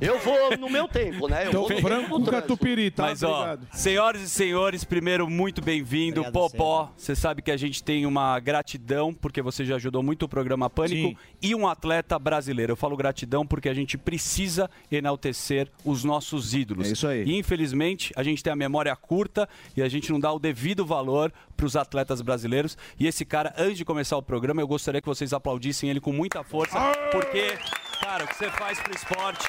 Eu 0.01 0.19
vou 0.19 0.57
no 0.57 0.69
meu 0.69 0.87
tempo, 0.87 1.27
né? 1.27 1.45
Eu 1.45 1.49
Então, 1.49 1.61
vou 1.63 2.19
no 2.19 2.25
trânsito. 2.25 2.31
catupiry, 2.31 2.91
tá? 2.91 3.03
Mas 3.03 3.23
ó, 3.23 3.33
Obrigado. 3.51 3.67
senhoras 3.73 4.21
e 4.21 4.29
senhores, 4.29 4.83
primeiro 4.83 5.29
muito 5.29 5.61
bem-vindo, 5.61 6.23
Popó. 6.31 6.91
Você 6.97 7.15
sabe 7.15 7.41
que 7.41 7.51
a 7.51 7.57
gente 7.57 7.83
tem 7.83 8.05
uma 8.05 8.39
gratidão 8.39 9.13
porque 9.13 9.41
você 9.41 9.63
já 9.65 9.75
ajudou 9.75 10.03
muito 10.03 10.23
o 10.23 10.29
programa 10.29 10.69
Pânico 10.69 11.09
Sim. 11.09 11.17
e 11.41 11.55
um 11.55 11.67
atleta 11.67 12.17
brasileiro. 12.19 12.73
Eu 12.73 12.77
falo 12.77 12.95
gratidão 12.97 13.45
porque 13.45 13.69
a 13.69 13.73
gente 13.73 13.97
precisa 13.97 14.69
enaltecer 14.91 15.69
os 15.83 16.03
nossos 16.03 16.53
ídolos. 16.53 16.89
É 16.89 16.91
isso 16.93 17.07
aí. 17.07 17.23
E 17.23 17.37
infelizmente 17.37 18.11
a 18.15 18.23
gente 18.23 18.43
tem 18.43 18.51
a 18.51 18.55
memória 18.55 18.95
curta 18.95 19.47
e 19.75 19.81
a 19.81 19.89
gente 19.89 20.11
não 20.11 20.19
dá 20.19 20.31
o 20.31 20.39
devido 20.39 20.85
valor 20.85 21.31
para 21.55 21.65
os 21.65 21.75
atletas 21.75 22.21
brasileiros. 22.21 22.77
E 22.99 23.07
esse 23.07 23.23
cara, 23.25 23.53
antes 23.57 23.77
de 23.77 23.85
começar 23.85 24.17
o 24.17 24.21
programa, 24.23 24.61
eu 24.61 24.67
gostaria 24.67 25.01
que 25.01 25.07
vocês 25.07 25.33
aplaudissem 25.33 25.89
ele 25.89 25.99
com 25.99 26.11
muita 26.11 26.43
força, 26.43 26.77
porque, 27.11 27.57
cara, 28.01 28.23
o 28.23 28.27
que 28.27 28.35
você 28.35 28.49
faz 28.49 28.79
pro 28.79 28.93
esporte, 28.95 29.47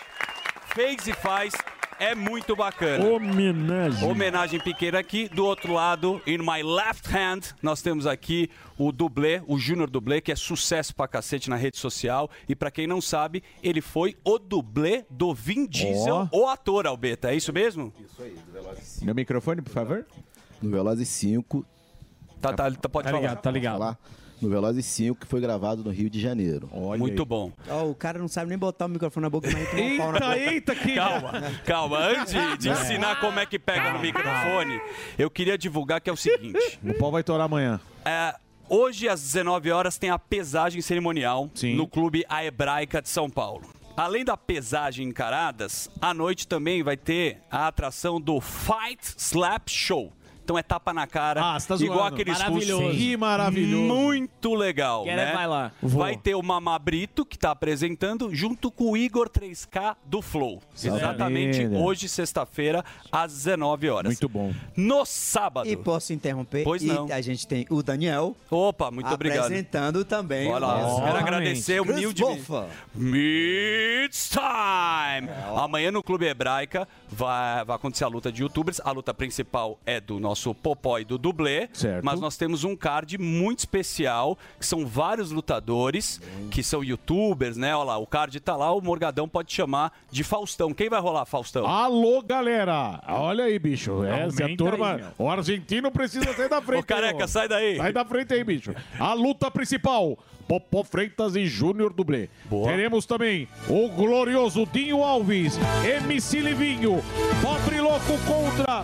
fez 0.75 1.07
e 1.07 1.13
faz. 1.13 1.55
É 1.99 2.13
muito 2.13 2.57
bacana. 2.57 3.05
Homenagem. 3.05 4.09
Homenagem 4.11 4.59
pequena 4.61 4.99
aqui. 4.99 5.29
Do 5.29 5.47
outro 5.47 5.73
lado, 5.73 6.21
in 6.27 6.39
my 6.39 6.61
left 6.61 7.09
hand, 7.09 7.55
nós 7.63 7.81
temos 7.83 8.05
aqui 8.05 8.51
o 8.77 8.91
dublê, 8.91 9.41
o 9.47 9.57
Júnior 9.59 9.89
Dublê, 9.89 10.21
que 10.21 10.33
é 10.33 10.37
sucesso 10.37 10.93
pra 10.95 11.07
cacete 11.07 11.49
na 11.49 11.55
rede 11.55 11.79
social. 11.79 12.29
E 12.49 12.55
pra 12.57 12.69
quem 12.73 12.89
não 12.89 13.01
sabe, 13.01 13.45
ele 13.63 13.81
foi 13.81 14.17
o 14.25 14.41
dublê 14.41 15.05
do 15.09 15.33
Vin 15.33 15.67
Diesel, 15.67 16.29
o 16.33 16.49
ator, 16.49 16.85
Albeta. 16.85 17.31
É 17.31 17.37
isso 17.37 17.53
mesmo? 17.53 17.93
Meu 19.03 19.15
microfone, 19.15 19.63
por 19.63 19.71
favor. 19.73 20.05
No 20.61 20.71
Velozes 20.71 21.09
5, 21.09 21.65
Tá, 22.41 22.53
tá, 22.53 22.71
tá- 22.73 22.89
pode 22.89 23.09
falar. 23.09 23.23
Falar 23.79 23.99
No 24.45 24.51
Velozes 24.51 24.85
5, 24.85 25.21
que 25.21 25.27
foi 25.27 25.41
gravado 25.41 25.83
no 25.83 25.91
Rio 25.91 26.11
de 26.11 26.21
Janeiro. 26.21 26.69
Muito 26.99 27.25
bom. 27.25 27.51
Ó, 27.69 27.87
o 27.89 27.95
cara 27.95 28.19
não 28.19 28.29
sabe 28.29 28.51
nem 28.51 28.59
botar 28.59 28.85
o 28.85 28.89
microfone 28.91 29.23
na 29.25 29.31
boca, 29.31 29.49
mas 29.51 29.69
um 29.73 29.97
pau 29.97 30.13
na 30.13 30.21
boca. 30.21 30.37
Calma, 30.95 31.33
calma. 31.65 31.99
Antes 31.99 32.35
de 32.59 32.69
É. 32.69 32.73
ensinar 32.73 33.21
como 33.21 33.41
é 33.41 33.47
que 33.47 33.59
pega 33.59 33.93
no 33.93 33.99
microfone, 34.01 34.79
eu 35.19 35.31
queria 35.31 35.57
divulgar 35.57 36.01
que 36.01 36.11
é 36.11 36.13
o 36.13 36.17
seguinte. 36.17 36.79
O 36.85 36.95
pau 36.99 37.11
vai 37.11 37.23
torar 37.23 37.47
amanhã. 37.47 37.81
É, 38.05 38.35
hoje, 38.69 39.09
às 39.09 39.21
19 39.23 39.71
horas, 39.71 39.97
tem 39.97 40.11
a 40.11 40.19
pesagem 40.19 40.83
cerimonial 40.83 41.51
no 41.75 41.89
Clube 41.89 42.25
A 42.29 42.45
Hebraica 42.45 43.01
de 43.01 43.09
São 43.09 43.31
Paulo. 43.31 43.63
Além 43.97 44.25
da 44.25 44.37
pesagem 44.37 45.09
em 45.09 45.13
caradas, 45.13 45.89
à 46.03 46.13
noite 46.13 46.47
também 46.47 46.83
vai 46.83 46.97
ter 46.97 47.39
a 47.51 47.67
atração 47.69 48.21
do 48.21 48.41
Fight 48.41 49.01
Slap 49.17 49.69
Show. 49.71 50.13
Então 50.45 50.59
é 50.59 50.63
tapa 50.63 50.93
na 50.93 51.07
cara, 51.07 51.43
Ah, 51.55 51.59
você 51.59 51.67
tá 51.69 51.75
igual 51.77 52.01
zoando. 52.01 52.15
aqueles 52.15 52.39
Maravilhoso. 52.39 52.83
russos. 52.83 52.99
Que 52.99 53.17
maravilhoso. 53.17 53.83
Muito 53.95 54.55
legal, 54.55 55.05
Quer 55.05 55.17
né? 55.17 55.31
é, 55.31 55.33
vai 55.35 55.47
lá. 55.47 55.73
Vai 55.83 56.13
Vou. 56.13 56.23
ter 56.23 56.35
o 56.35 56.43
Mamá 56.43 56.79
Brito, 56.79 57.25
que 57.25 57.39
tá 57.39 57.51
apresentando, 57.53 58.29
junto 58.35 58.71
com 58.71 58.91
o 58.93 58.97
Igor 58.97 59.31
3K 59.31 59.97
do 60.05 60.21
Flow. 60.21 60.61
Exatamente 60.77 61.67
hoje, 61.67 62.11
sexta-feira, 62.11 62.85
às 63.11 63.33
19 63.33 63.89
horas. 63.89 64.11
Muito 64.11 64.29
bom. 64.29 64.53
No 64.77 65.07
sábado. 65.07 65.67
E 65.67 65.77
posso 65.79 66.13
interromper? 66.13 66.63
Pois 66.63 66.83
E 66.83 66.87
não. 66.89 67.07
a 67.11 67.21
gente 67.23 67.47
tem 67.47 67.67
o 67.71 67.83
Daniel. 67.83 68.37
Opa, 68.51 68.91
muito 68.91 69.13
obrigado. 69.15 69.45
Apresentando 69.47 70.05
também. 70.05 70.53
Olha 70.53 70.67
o 70.67 70.99
lá, 70.99 71.05
quero 71.07 71.19
agradecer 71.19 71.83
Chris 71.83 71.97
humildemente. 71.97 72.43
Boffa. 72.43 72.69
It's 74.05 74.29
time! 74.29 75.31
Amanhã 75.57 75.91
no 75.91 76.03
Clube 76.03 76.27
Hebraica 76.27 76.87
vai, 77.09 77.65
vai 77.65 77.77
acontecer 77.77 78.05
a 78.05 78.09
luta 78.09 78.31
de 78.31 78.43
youtubers. 78.43 78.79
A 78.85 78.91
luta 78.91 79.15
principal 79.15 79.79
é 79.87 80.01
do 80.01 80.21
nosso 80.21 80.34
Popó 80.55 80.99
e 80.99 81.05
do 81.05 81.17
Dublê. 81.19 81.69
Certo. 81.73 82.05
Mas 82.05 82.19
nós 82.21 82.37
temos 82.37 82.65
um 82.65 82.75
card 82.75 83.17
muito 83.19 83.61
especial, 83.61 84.37
que 84.59 84.67
são 84.67 84.85
vários 84.87 85.31
lutadores, 85.31 86.21
que 86.51 86.63
são 86.63 86.83
youtubers, 86.83 87.57
né? 87.57 87.75
Olha 87.77 87.85
lá, 87.85 87.99
o 87.99 88.07
card 88.07 88.39
tá 88.41 88.57
lá, 88.57 88.73
o 88.73 88.81
Morgadão 88.81 89.29
pode 89.29 89.53
chamar 89.53 89.93
de 90.11 90.25
Faustão. 90.25 90.73
Quem 90.73 90.89
vai 90.89 91.01
rolar, 91.01 91.25
Faustão? 91.25 91.67
Alô, 91.67 92.23
galera! 92.23 93.01
Olha 93.07 93.45
aí, 93.45 93.59
bicho. 93.59 94.03
Essa 94.05 94.43
é 94.43 94.45
a 94.45 94.47
Aumenta 94.47 94.65
turma. 94.65 94.95
aí, 94.97 95.05
o 95.19 95.29
argentino 95.31 95.91
precisa 95.91 96.33
sair 96.33 96.49
da 96.49 96.61
frente. 96.63 96.81
Ô, 96.81 96.87
careca, 96.87 97.29
sai 97.29 97.49
daí. 97.49 97.77
Sai 97.77 97.93
da 97.93 98.05
frente 98.05 98.33
aí, 98.35 98.43
bicho. 98.43 98.75
A 98.99 99.13
luta 99.15 99.51
principal. 99.51 100.19
Popó 100.47 100.85
Freitas 100.85 101.37
e 101.37 101.47
Júnior 101.47 101.93
Dublê. 101.93 102.29
Teremos 102.65 103.07
também 103.07 103.49
o 103.69 103.89
glorioso 103.89 104.67
Dinho 104.67 105.03
Alves, 105.03 105.59
MC 105.85 106.41
Livinho, 106.41 107.03
Pobre 107.43 107.81
Louco 107.81 108.19
contra 108.27 108.83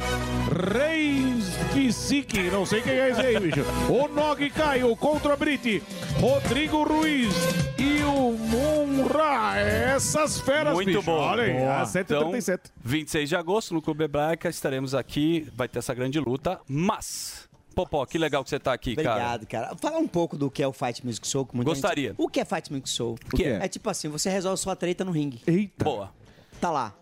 Reis 0.76 1.50
Kisique, 1.72 2.50
não 2.50 2.66
sei 2.66 2.80
quem 2.82 2.92
é 2.94 3.10
esse 3.10 3.20
aí, 3.20 3.38
bicho. 3.38 3.64
O 3.88 4.08
Nog 4.08 4.48
Caio 4.50 4.94
contra 4.96 5.36
Brite, 5.36 5.82
Rodrigo 6.18 6.82
Ruiz 6.82 7.32
e 7.78 8.02
o 8.02 8.32
Munra. 8.32 9.58
Essas 9.58 10.40
feras, 10.40 10.74
Muito 10.74 10.86
bicho. 10.88 11.02
bom. 11.02 11.12
Olha 11.12 11.44
aí, 11.44 11.52
Boa. 11.52 11.80
a 11.80 11.84
7h37. 11.84 12.00
Então, 12.02 12.72
26 12.84 13.28
de 13.28 13.36
agosto, 13.36 13.74
no 13.74 13.82
Clube 13.82 14.04
Hebraica, 14.04 14.48
estaremos 14.48 14.94
aqui, 14.94 15.46
vai 15.54 15.68
ter 15.68 15.78
essa 15.78 15.94
grande 15.94 16.18
luta, 16.18 16.60
mas... 16.68 17.39
Popó, 17.74 18.04
que 18.04 18.18
legal 18.18 18.42
que 18.44 18.50
você 18.50 18.58
tá 18.58 18.72
aqui, 18.72 18.94
cara. 18.96 19.10
Obrigado, 19.10 19.46
cara. 19.46 19.76
Fala 19.76 19.98
um 19.98 20.08
pouco 20.08 20.36
do 20.36 20.50
que 20.50 20.62
é 20.62 20.66
o 20.66 20.72
Fight 20.72 21.04
Music 21.06 21.26
Show. 21.26 21.46
que 21.46 21.54
muita 21.56 21.70
Gostaria. 21.70 22.08
gente- 22.10 22.16
O 22.18 22.28
que 22.28 22.40
é 22.40 22.44
Fight 22.44 22.70
Music 22.70 22.88
Show? 22.90 23.16
O 23.32 23.36
que 23.36 23.44
é? 23.44 23.64
É 23.64 23.68
tipo 23.68 23.88
assim, 23.88 24.08
você 24.08 24.28
resolve 24.28 24.60
sua 24.60 24.74
treta 24.76 25.04
no 25.04 25.12
ringue. 25.12 25.40
Eita. 25.46 25.84
Boa. 25.84 26.12
Tá 26.60 26.70
lá. 26.70 26.94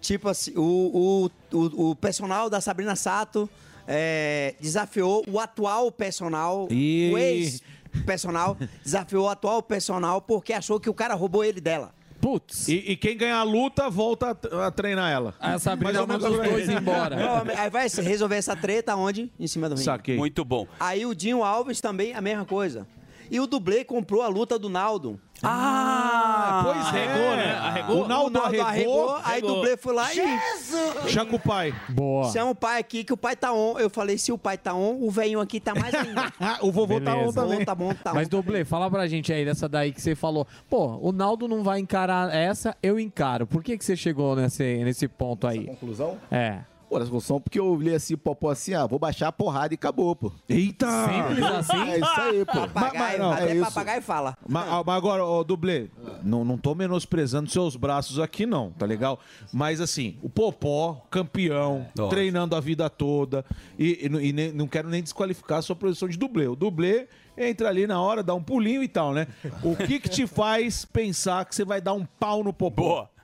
Tipo 0.00 0.28
assim, 0.28 0.52
o, 0.56 1.30
o, 1.52 1.56
o, 1.56 1.90
o 1.90 1.96
personal 1.96 2.50
da 2.50 2.60
Sabrina 2.60 2.94
Sato 2.96 3.48
é, 3.86 4.54
desafiou 4.60 5.24
o 5.28 5.38
atual 5.40 5.90
personal, 5.90 6.68
Ih. 6.70 7.10
o 7.12 7.18
ex-personal, 7.18 8.56
desafiou 8.84 9.26
o 9.26 9.28
atual 9.28 9.62
personal 9.62 10.20
porque 10.20 10.52
achou 10.52 10.78
que 10.78 10.90
o 10.90 10.94
cara 10.94 11.14
roubou 11.14 11.44
ele 11.44 11.60
dela. 11.60 11.94
Putz. 12.26 12.66
E, 12.66 12.74
e 12.74 12.96
quem 12.96 13.16
ganhar 13.16 13.38
a 13.38 13.44
luta, 13.44 13.88
volta 13.88 14.36
a, 14.50 14.66
a 14.66 14.70
treinar 14.72 15.12
ela. 15.12 15.32
A 15.38 15.60
Sabrina 15.60 15.92
Mais 15.92 16.00
ou 16.00 16.08
menos 16.08 16.24
manda 16.24 16.34
os 16.34 16.40
aí. 16.40 16.50
dois 16.50 16.68
embora. 16.68 17.14
Não, 17.46 17.54
Aí 17.56 17.70
vai 17.70 17.86
resolver 17.88 18.34
essa 18.34 18.56
treta 18.56 18.96
onde? 18.96 19.32
Em 19.38 19.46
cima 19.46 19.68
do 19.68 19.76
ringue. 19.76 19.84
Saquei. 19.84 20.16
Muito 20.16 20.44
bom. 20.44 20.66
Aí 20.80 21.06
o 21.06 21.14
Dinho 21.14 21.44
Alves 21.44 21.80
também 21.80 22.14
a 22.14 22.20
mesma 22.20 22.44
coisa. 22.44 22.84
E 23.30 23.38
o 23.38 23.46
dublê 23.46 23.84
comprou 23.84 24.22
a 24.22 24.26
luta 24.28 24.58
do 24.58 24.68
Naldo. 24.68 25.20
Ah, 25.42 26.62
pois 26.64 26.94
é. 26.94 27.06
Arregou, 27.06 27.36
né? 27.36 27.52
Arregou. 27.52 28.04
O 28.04 28.08
Naldo 28.08 28.38
arregou, 28.40 29.20
Aí 29.24 29.42
o 29.42 29.46
dublê 29.46 29.76
foi 29.76 29.94
lá 29.94 30.08
e. 30.14 31.08
Chaco 31.08 31.36
o 31.36 31.40
pai. 31.40 31.74
Boa. 31.88 32.30
Chama 32.32 32.50
o 32.50 32.54
pai 32.54 32.80
aqui, 32.80 33.04
que 33.04 33.12
o 33.12 33.16
pai 33.16 33.36
tá 33.36 33.52
on. 33.52 33.78
Eu 33.78 33.90
falei, 33.90 34.18
se 34.18 34.32
o 34.32 34.38
pai 34.38 34.56
tá 34.56 34.74
on, 34.74 34.98
o 35.00 35.10
velhinho 35.10 35.40
aqui 35.40 35.60
tá 35.60 35.74
mais 35.74 35.94
ainda. 35.94 36.32
o 36.62 36.72
vovô 36.72 37.00
tá 37.00 37.14
on 37.16 37.32
também. 37.32 37.64
Tá 37.64 37.74
bom, 37.74 37.92
tá 37.94 38.14
Mas, 38.14 38.26
on. 38.28 38.30
Dublê, 38.30 38.64
fala 38.64 38.90
pra 38.90 39.06
gente 39.06 39.32
aí 39.32 39.44
dessa 39.44 39.68
daí 39.68 39.92
que 39.92 40.00
você 40.00 40.14
falou. 40.14 40.46
Pô, 40.68 40.98
o 41.00 41.12
Naldo 41.12 41.48
não 41.48 41.62
vai 41.62 41.80
encarar 41.80 42.34
essa, 42.34 42.76
eu 42.82 42.98
encaro. 42.98 43.46
Por 43.46 43.62
que, 43.62 43.76
que 43.76 43.84
você 43.84 43.96
chegou 43.96 44.36
nesse, 44.36 44.84
nesse 44.84 45.08
ponto 45.08 45.46
aí? 45.46 45.66
conclusão? 45.66 46.18
É. 46.30 46.60
Pô, 46.88 46.96
essa 46.98 47.06
conclusão 47.06 47.40
porque 47.40 47.58
eu 47.58 47.66
olhei 47.66 47.96
assim, 47.96 48.16
popó 48.16 48.50
assim, 48.50 48.72
ah, 48.72 48.86
vou 48.86 48.98
baixar 48.98 49.26
a 49.28 49.32
porrada 49.32 49.74
e 49.74 49.76
acabou, 49.76 50.14
pô. 50.14 50.32
Eita! 50.48 50.86
Simples 51.08 51.44
assim? 51.44 51.90
É 51.90 51.98
isso 51.98 52.20
aí, 52.20 52.44
pô. 52.44 52.68
Papagaio, 52.68 53.18
não, 53.18 53.32
até 53.32 53.50
é 53.50 53.54
isso. 53.56 53.64
papagaio 53.64 54.02
fala. 54.02 54.36
Mas, 54.48 54.68
ah, 54.68 54.82
mas 54.86 54.96
agora, 54.96 55.24
ô, 55.24 55.42
dublê, 55.42 55.90
não, 56.22 56.44
não 56.44 56.56
tô 56.56 56.76
menosprezando 56.76 57.50
seus 57.50 57.74
braços 57.74 58.20
aqui, 58.20 58.46
não, 58.46 58.70
tá 58.70 58.86
legal? 58.86 59.18
Mas 59.52 59.80
assim, 59.80 60.16
o 60.22 60.28
Popó, 60.28 61.04
campeão, 61.10 61.86
Nossa. 61.96 62.10
treinando 62.10 62.54
a 62.54 62.60
vida 62.60 62.88
toda, 62.88 63.44
e, 63.76 64.06
e 64.06 64.08
não- 64.08 64.20
e 64.20 64.32
nem- 64.32 64.52
não 64.52 64.68
quero 64.68 64.88
nem 64.88 65.02
desqualificar 65.02 65.58
a 65.58 65.62
sua 65.62 65.74
posição 65.74 66.08
de 66.08 66.16
dublê. 66.16 66.46
O 66.46 66.54
dublê 66.54 67.08
entra 67.36 67.68
ali 67.68 67.86
na 67.86 68.00
hora, 68.00 68.22
dá 68.22 68.32
um 68.34 68.42
pulinho 68.42 68.82
e 68.82 68.88
tal, 68.88 69.12
né? 69.12 69.26
O 69.62 69.74
que 69.74 69.98
que 69.98 70.08
te 70.08 70.24
faz 70.26 70.84
pensar 70.84 71.44
que 71.44 71.54
você 71.54 71.64
vai 71.64 71.80
dar 71.80 71.94
um 71.94 72.06
pau 72.06 72.44
no 72.44 72.52
Popó? 72.52 72.82
Boa. 72.82 73.15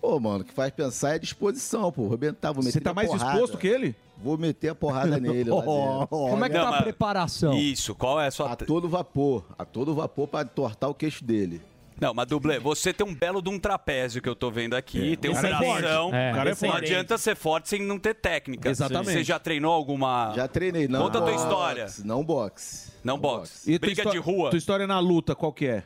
Pô, 0.00 0.20
mano, 0.20 0.40
o 0.40 0.44
que 0.44 0.52
faz 0.52 0.70
pensar 0.72 1.16
é 1.16 1.18
disposição, 1.18 1.90
pô. 1.90 2.02
Vou 2.02 2.08
arrebentar, 2.12 2.52
vou 2.52 2.62
meter 2.62 2.74
Você 2.74 2.80
tá 2.80 2.94
mais 2.94 3.08
porrada. 3.08 3.30
disposto 3.32 3.58
que 3.58 3.66
ele? 3.66 3.94
Vou 4.22 4.38
meter 4.38 4.68
a 4.68 4.74
porrada 4.74 5.18
nele 5.18 5.50
lá 5.50 5.60
dentro. 5.60 6.06
Como 6.08 6.44
é 6.44 6.48
que 6.48 6.56
Não, 6.56 6.70
tá 6.70 6.78
a 6.78 6.82
preparação? 6.82 7.54
Isso, 7.54 7.94
qual 7.94 8.20
é 8.20 8.28
a 8.28 8.30
sua... 8.30 8.52
A 8.52 8.56
todo 8.56 8.88
vapor, 8.88 9.44
a 9.58 9.64
todo 9.64 9.94
vapor 9.94 10.28
pra 10.28 10.44
tortar 10.44 10.88
o 10.88 10.94
queixo 10.94 11.24
dele. 11.24 11.60
Não, 11.98 12.12
mas 12.12 12.26
Dublê, 12.26 12.58
você 12.58 12.92
tem 12.92 13.06
um 13.06 13.14
belo 13.14 13.40
de 13.40 13.48
um 13.48 13.58
trapézio 13.58 14.20
que 14.20 14.28
eu 14.28 14.36
tô 14.36 14.50
vendo 14.50 14.74
aqui, 14.74 15.16
tem 15.16 15.30
um 15.30 15.34
é 15.34 15.40
forte. 15.40 15.80
bração. 15.80 16.14
É. 16.14 16.30
O 16.30 16.34
cara 16.34 16.50
é 16.50 16.52
Não 16.52 16.56
forte. 16.56 16.84
adianta 16.84 17.16
ser 17.18 17.34
forte 17.34 17.68
sem 17.70 17.82
não 17.82 17.98
ter 17.98 18.14
técnica. 18.14 18.68
Exatamente. 18.68 19.12
Você 19.12 19.24
já 19.24 19.38
treinou 19.38 19.72
alguma... 19.72 20.32
Já 20.36 20.46
treinei, 20.46 20.86
não. 20.88 21.02
Conta 21.04 21.18
a 21.18 21.22
tua 21.22 21.34
história. 21.34 21.86
Não 22.04 22.22
boxe. 22.22 22.92
Não 23.02 23.18
boxe. 23.18 23.72
E 23.72 23.78
Briga 23.78 24.04
de 24.10 24.18
rua. 24.18 24.50
Tua 24.50 24.58
história 24.58 24.86
na 24.86 24.98
luta, 25.00 25.34
qual 25.34 25.52
que 25.52 25.66
é? 25.66 25.84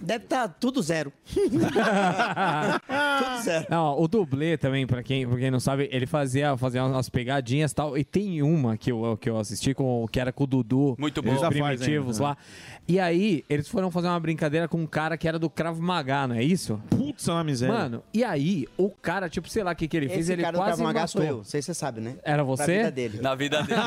Deve 0.00 0.24
estar 0.24 0.48
tudo 0.48 0.82
zero. 0.82 1.12
tudo 1.24 1.58
zero. 3.42 3.66
Não, 3.70 3.98
o 3.98 4.08
dublê 4.08 4.56
também, 4.56 4.86
pra 4.86 5.02
quem, 5.02 5.26
pra 5.26 5.38
quem 5.38 5.50
não 5.50 5.60
sabe, 5.60 5.88
ele 5.90 6.06
fazia, 6.06 6.56
fazia 6.56 6.84
umas 6.84 7.08
pegadinhas 7.08 7.72
e 7.72 7.74
tal. 7.74 7.96
E 7.96 8.04
tem 8.04 8.42
uma 8.42 8.76
que 8.76 8.92
eu, 8.92 9.16
que 9.20 9.28
eu 9.28 9.38
assisti, 9.38 9.74
com, 9.74 10.06
que 10.10 10.20
era 10.20 10.32
com 10.32 10.44
o 10.44 10.46
Dudu. 10.46 10.96
Muito 10.98 11.20
Os 11.20 11.26
bom. 11.26 11.36
Faz 11.38 11.48
primitivos 11.48 12.20
ainda, 12.20 12.30
lá. 12.30 12.36
E 12.86 13.00
aí, 13.00 13.44
eles 13.48 13.68
foram 13.68 13.90
fazer 13.90 14.08
uma 14.08 14.20
brincadeira 14.20 14.68
com 14.68 14.78
um 14.78 14.86
cara 14.86 15.16
que 15.16 15.26
era 15.26 15.38
do 15.38 15.48
Krav 15.48 15.78
Maga, 15.80 16.28
não 16.28 16.36
é 16.36 16.42
isso? 16.42 16.80
Putz, 16.90 17.26
é 17.28 17.32
uma 17.32 17.44
miséria. 17.44 17.74
Mano, 17.74 18.02
e 18.12 18.22
aí, 18.22 18.66
o 18.76 18.90
cara, 18.90 19.28
tipo, 19.28 19.48
sei 19.48 19.62
lá 19.62 19.72
o 19.72 19.76
que, 19.76 19.88
que 19.88 19.96
ele 19.96 20.08
fez, 20.08 20.20
Esse 20.20 20.32
ele 20.32 20.42
cara 20.42 20.52
do 20.52 20.58
quase 20.58 20.76
Krav 20.76 20.86
Maga 20.86 21.00
matou. 21.00 21.08
sou 21.08 21.22
eu. 21.22 21.36
Não 21.38 21.44
sei 21.44 21.62
se 21.62 21.66
você 21.66 21.74
sabe, 21.74 22.00
né? 22.00 22.16
Era 22.22 22.44
você? 22.44 22.76
vida 22.76 22.90
dele. 22.90 23.20
Na 23.22 23.34
vida 23.34 23.62
dele. 23.62 23.80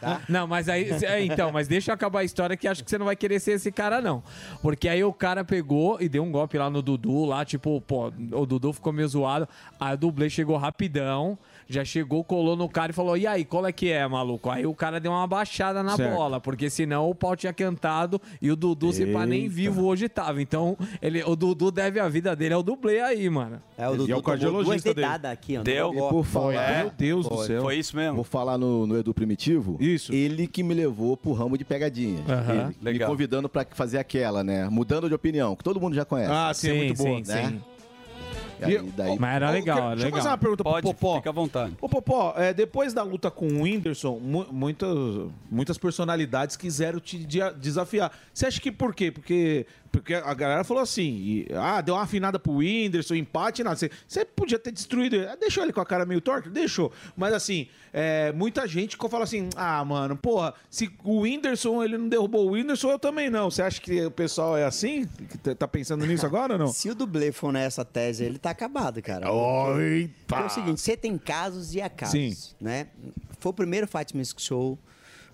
tá? 0.00 0.22
Não, 0.28 0.46
mas 0.46 0.68
aí. 0.68 0.90
é, 1.04 1.22
então, 1.24 1.52
mas 1.52 1.68
deixa 1.68 1.90
eu 1.90 1.94
acabar 1.94 2.20
a 2.20 2.24
história 2.24 2.56
que 2.56 2.66
acho 2.66 2.82
que 2.82 2.90
você 2.90 2.96
não 2.96 3.06
vai 3.06 3.16
querer 3.16 3.38
ser 3.38 3.52
esse 3.52 3.70
cara, 3.70 4.00
não. 4.00 4.22
Porque 4.62 4.88
aí 4.88 5.04
o 5.04 5.12
cara 5.16 5.44
pegou 5.44 6.00
e 6.00 6.08
deu 6.08 6.22
um 6.22 6.30
golpe 6.30 6.58
lá 6.58 6.70
no 6.70 6.82
Dudu, 6.82 7.24
lá, 7.24 7.44
tipo, 7.44 7.80
pô, 7.80 8.12
o 8.32 8.46
Dudu 8.46 8.72
ficou 8.72 8.92
meio 8.92 9.08
zoado. 9.08 9.48
Aí 9.80 9.94
o 9.94 9.98
dublê 9.98 10.30
chegou 10.30 10.56
rapidão, 10.56 11.38
já 11.68 11.84
chegou, 11.84 12.22
colou 12.22 12.56
no 12.56 12.68
cara 12.68 12.92
e 12.92 12.94
falou: 12.94 13.16
E 13.16 13.26
aí, 13.26 13.44
qual 13.44 13.66
é 13.66 13.72
que 13.72 13.90
é, 13.90 14.06
maluco? 14.06 14.50
Aí 14.50 14.66
o 14.66 14.74
cara 14.74 15.00
deu 15.00 15.12
uma 15.12 15.26
baixada 15.26 15.82
na 15.82 15.96
Certo. 15.96 16.14
bola, 16.14 16.40
porque 16.40 16.70
senão 16.70 17.10
o 17.10 17.14
pau 17.14 17.34
tinha 17.36 17.52
cantado 17.52 18.20
e 18.40 18.50
o 18.50 18.56
Dudu, 18.56 18.92
se 18.92 19.06
pá, 19.06 19.26
nem 19.26 19.48
vivo 19.48 19.84
hoje 19.86 20.08
tava. 20.08 20.40
Então, 20.40 20.76
ele, 21.02 21.22
o 21.24 21.34
Dudu 21.34 21.70
deve 21.70 21.98
a 21.98 22.08
vida 22.08 22.34
dele 22.36 22.54
ao 22.54 22.62
dublê 22.62 23.00
aí, 23.00 23.28
mano. 23.28 23.60
É, 23.76 23.88
o 23.88 23.94
E 23.94 23.96
Dudu 23.98 24.12
é 24.12 24.16
o 24.16 24.22
cardiologista 24.22 24.94
dele. 24.94 25.06
aqui, 25.26 25.58
ó. 25.58 25.62
Deu? 25.62 25.92
E 25.92 25.96
por 26.08 26.24
falar, 26.24 26.78
Meu 26.78 26.90
Deus 26.96 27.28
do 27.28 27.36
céu. 27.44 27.62
Foi 27.62 27.76
isso 27.76 27.96
mesmo? 27.96 28.14
Vou 28.16 28.24
falar 28.24 28.56
no, 28.58 28.86
no 28.86 28.98
Edu 28.98 29.12
Primitivo. 29.12 29.76
Isso. 29.80 30.12
Ele 30.12 30.46
que 30.46 30.62
me 30.62 30.74
levou 30.74 31.16
pro 31.16 31.32
ramo 31.32 31.58
de 31.58 31.64
pegadinha. 31.64 32.22
Aham. 32.28 32.72
Ele, 32.84 32.98
me 32.98 33.04
convidando 33.04 33.48
pra 33.48 33.66
fazer 33.70 33.98
aquela, 33.98 34.42
né? 34.44 34.68
Mudando 34.68 35.08
de 35.08 35.14
opinião, 35.14 35.56
que 35.56 35.64
todo 35.64 35.80
mundo 35.80 35.94
já 35.94 36.04
conhece. 36.04 36.32
Ah, 36.32 36.52
sim, 36.54 36.70
é 36.70 36.74
muito 36.74 36.96
boa. 36.96 37.20
né? 37.20 37.58
E- 38.60 38.78
daí- 38.96 39.18
Mas 39.18 39.36
era 39.36 39.50
legal, 39.50 39.78
era 39.78 39.88
Deixa 39.90 40.02
eu 40.02 40.04
legal. 40.06 40.18
fazer 40.18 40.28
uma 40.30 40.38
pergunta 40.38 40.64
Pode, 40.64 40.82
pro 40.82 40.94
Popó. 40.94 41.16
fica 41.16 41.30
à 41.30 41.32
vontade. 41.32 41.76
Ô, 41.80 41.88
Popó, 41.88 42.34
é, 42.36 42.54
depois 42.54 42.92
da 42.92 43.02
luta 43.02 43.30
com 43.30 43.46
o 43.46 43.62
Whindersson, 43.62 44.18
mu- 44.18 44.46
muitas, 44.50 44.88
muitas 45.50 45.78
personalidades 45.78 46.56
quiseram 46.56 47.00
te 47.00 47.18
desafiar. 47.58 48.12
Você 48.32 48.46
acha 48.46 48.60
que 48.60 48.70
por 48.72 48.94
quê? 48.94 49.10
Porque, 49.10 49.66
porque 49.90 50.14
a 50.14 50.34
galera 50.34 50.64
falou 50.64 50.82
assim, 50.82 51.02
e- 51.02 51.46
ah, 51.54 51.80
deu 51.80 51.94
uma 51.94 52.02
afinada 52.02 52.38
pro 52.38 52.54
Whindersson, 52.56 53.14
empate, 53.14 53.62
nada. 53.62 53.76
Você, 53.76 53.90
você 54.06 54.24
podia 54.24 54.58
ter 54.58 54.72
destruído 54.72 55.16
ele. 55.16 55.26
Deixou 55.36 55.62
ele 55.62 55.72
com 55.72 55.80
a 55.80 55.86
cara 55.86 56.04
meio 56.06 56.20
torta? 56.20 56.48
Deixou. 56.50 56.92
Mas 57.16 57.32
assim, 57.34 57.68
é, 57.92 58.32
muita 58.32 58.66
gente 58.66 58.96
fala 59.08 59.24
assim, 59.24 59.48
ah, 59.56 59.84
mano, 59.84 60.16
porra, 60.16 60.54
se 60.70 60.90
o 61.04 61.20
Whindersson, 61.20 61.82
ele 61.82 61.96
não 61.98 62.08
derrubou 62.08 62.46
o 62.48 62.52
Whindersson, 62.52 62.90
eu 62.90 62.98
também 62.98 63.30
não. 63.30 63.50
Você 63.50 63.62
acha 63.62 63.80
que 63.80 64.04
o 64.04 64.10
pessoal 64.10 64.56
é 64.56 64.64
assim? 64.64 65.06
Que 65.30 65.38
tá- 65.38 65.54
Tá 65.54 65.66
pensando 65.68 66.04
nisso 66.06 66.24
agora 66.26 66.52
ou 66.52 66.58
não? 66.58 66.68
Se 66.68 66.90
o 66.90 66.94
dublê 66.94 67.32
for 67.32 67.50
nessa 67.52 67.84
tese, 67.84 68.22
ele 68.24 68.38
tá 68.38 68.45
acabado, 68.50 69.00
cara. 69.02 69.26
Porque 70.26 70.42
É 70.42 70.46
o 70.46 70.48
seguinte, 70.50 70.80
você 70.80 70.96
tem 70.96 71.16
casos 71.18 71.74
e 71.74 71.80
acasos, 71.80 72.12
Sim. 72.12 72.54
né? 72.60 72.88
Foi 73.40 73.50
o 73.50 73.54
primeiro 73.54 73.86
Fight 73.86 74.16
Music 74.16 74.40
Show. 74.40 74.78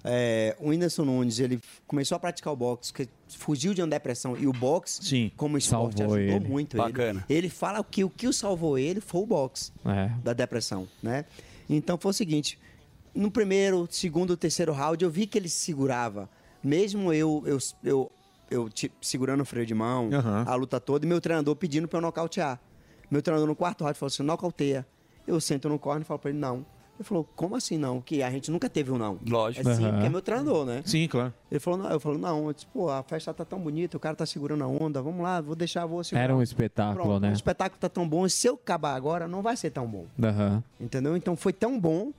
É, 0.04 0.56
o 0.58 0.70
Whindersson 0.70 1.04
Nunes, 1.04 1.38
ele 1.38 1.60
começou 1.86 2.16
a 2.16 2.18
praticar 2.18 2.52
o 2.52 2.56
boxe, 2.56 2.92
que 2.92 3.08
fugiu 3.28 3.72
de 3.72 3.80
uma 3.80 3.86
depressão. 3.88 4.36
E 4.36 4.48
o 4.48 4.52
boxe, 4.52 5.32
como 5.36 5.56
esporte, 5.56 5.98
Salvou 5.98 6.16
ajudou 6.16 6.36
ele. 6.36 6.48
muito 6.48 6.76
Bacana. 6.76 7.24
ele. 7.28 7.38
Ele 7.38 7.48
fala 7.48 7.84
que 7.84 8.02
o 8.02 8.10
que 8.10 8.26
o 8.26 8.32
salvou 8.32 8.76
ele 8.76 9.00
foi 9.00 9.20
o 9.22 9.26
boxe 9.26 9.70
É. 9.84 10.10
da 10.24 10.32
depressão, 10.32 10.88
né? 11.00 11.24
Então 11.70 11.96
foi 11.96 12.10
o 12.10 12.14
seguinte, 12.14 12.58
no 13.14 13.30
primeiro, 13.30 13.86
segundo, 13.90 14.36
terceiro 14.36 14.72
round, 14.72 15.04
eu 15.04 15.10
vi 15.10 15.24
que 15.26 15.38
ele 15.38 15.48
se 15.48 15.64
segurava. 15.66 16.28
Mesmo 16.64 17.12
eu, 17.12 17.42
eu, 17.46 17.58
eu, 17.84 18.12
eu 18.50 18.68
tipo, 18.70 18.96
segurando 19.00 19.42
o 19.42 19.44
freio 19.44 19.64
de 19.66 19.74
mão, 19.74 20.10
Aham. 20.12 20.44
a 20.48 20.54
luta 20.56 20.80
toda, 20.80 21.06
e 21.06 21.08
meu 21.08 21.20
treinador 21.20 21.54
pedindo 21.54 21.86
pra 21.86 21.98
eu 21.98 22.02
nocautear. 22.02 22.60
Meu 23.12 23.20
treinador 23.20 23.46
no 23.46 23.54
quarto 23.54 23.84
round 23.84 23.98
falou 23.98 24.08
assim, 24.08 24.22
nocauteia. 24.22 24.86
Eu 25.26 25.38
sento 25.38 25.68
no 25.68 25.78
corner 25.78 26.00
e 26.00 26.04
falo 26.06 26.18
pra 26.18 26.30
ele, 26.30 26.38
não. 26.38 26.64
Ele 26.98 27.04
falou, 27.04 27.28
como 27.36 27.54
assim 27.54 27.76
não? 27.76 28.00
Que 28.00 28.22
a 28.22 28.30
gente 28.30 28.50
nunca 28.50 28.70
teve 28.70 28.90
um 28.90 28.96
não. 28.96 29.18
Lógico. 29.28 29.68
É 29.68 29.74
sim, 29.74 29.84
Aham. 29.84 29.92
porque 29.92 30.06
é 30.06 30.08
meu 30.08 30.22
treinador, 30.22 30.64
né? 30.64 30.82
Sim, 30.86 31.06
claro. 31.08 31.34
Ele 31.50 31.60
falou, 31.60 31.78
não. 31.78 31.90
Eu 31.90 32.00
falei, 32.00 32.18
não. 32.18 32.46
Eu 32.46 32.54
disse, 32.54 32.66
pô, 32.68 32.88
a 32.88 33.02
festa 33.02 33.34
tá 33.34 33.44
tão 33.44 33.58
bonita, 33.60 33.98
o 33.98 34.00
cara 34.00 34.16
tá 34.16 34.24
segurando 34.24 34.64
a 34.64 34.66
onda, 34.66 35.02
vamos 35.02 35.22
lá, 35.22 35.42
vou 35.42 35.54
deixar, 35.54 35.84
vou 35.84 36.02
segurar. 36.02 36.24
Era 36.24 36.34
um 36.34 36.40
espetáculo, 36.40 37.04
Pronto, 37.04 37.20
né? 37.20 37.28
O 37.28 37.34
espetáculo 37.34 37.78
tá 37.78 37.90
tão 37.90 38.08
bom, 38.08 38.24
e 38.24 38.30
se 38.30 38.46
eu 38.46 38.54
acabar 38.54 38.94
agora, 38.94 39.28
não 39.28 39.42
vai 39.42 39.58
ser 39.58 39.68
tão 39.68 39.86
bom. 39.86 40.06
Aham. 40.22 40.64
Entendeu? 40.80 41.14
Então 41.14 41.36
foi 41.36 41.52
tão 41.52 41.78
bom 41.78 42.12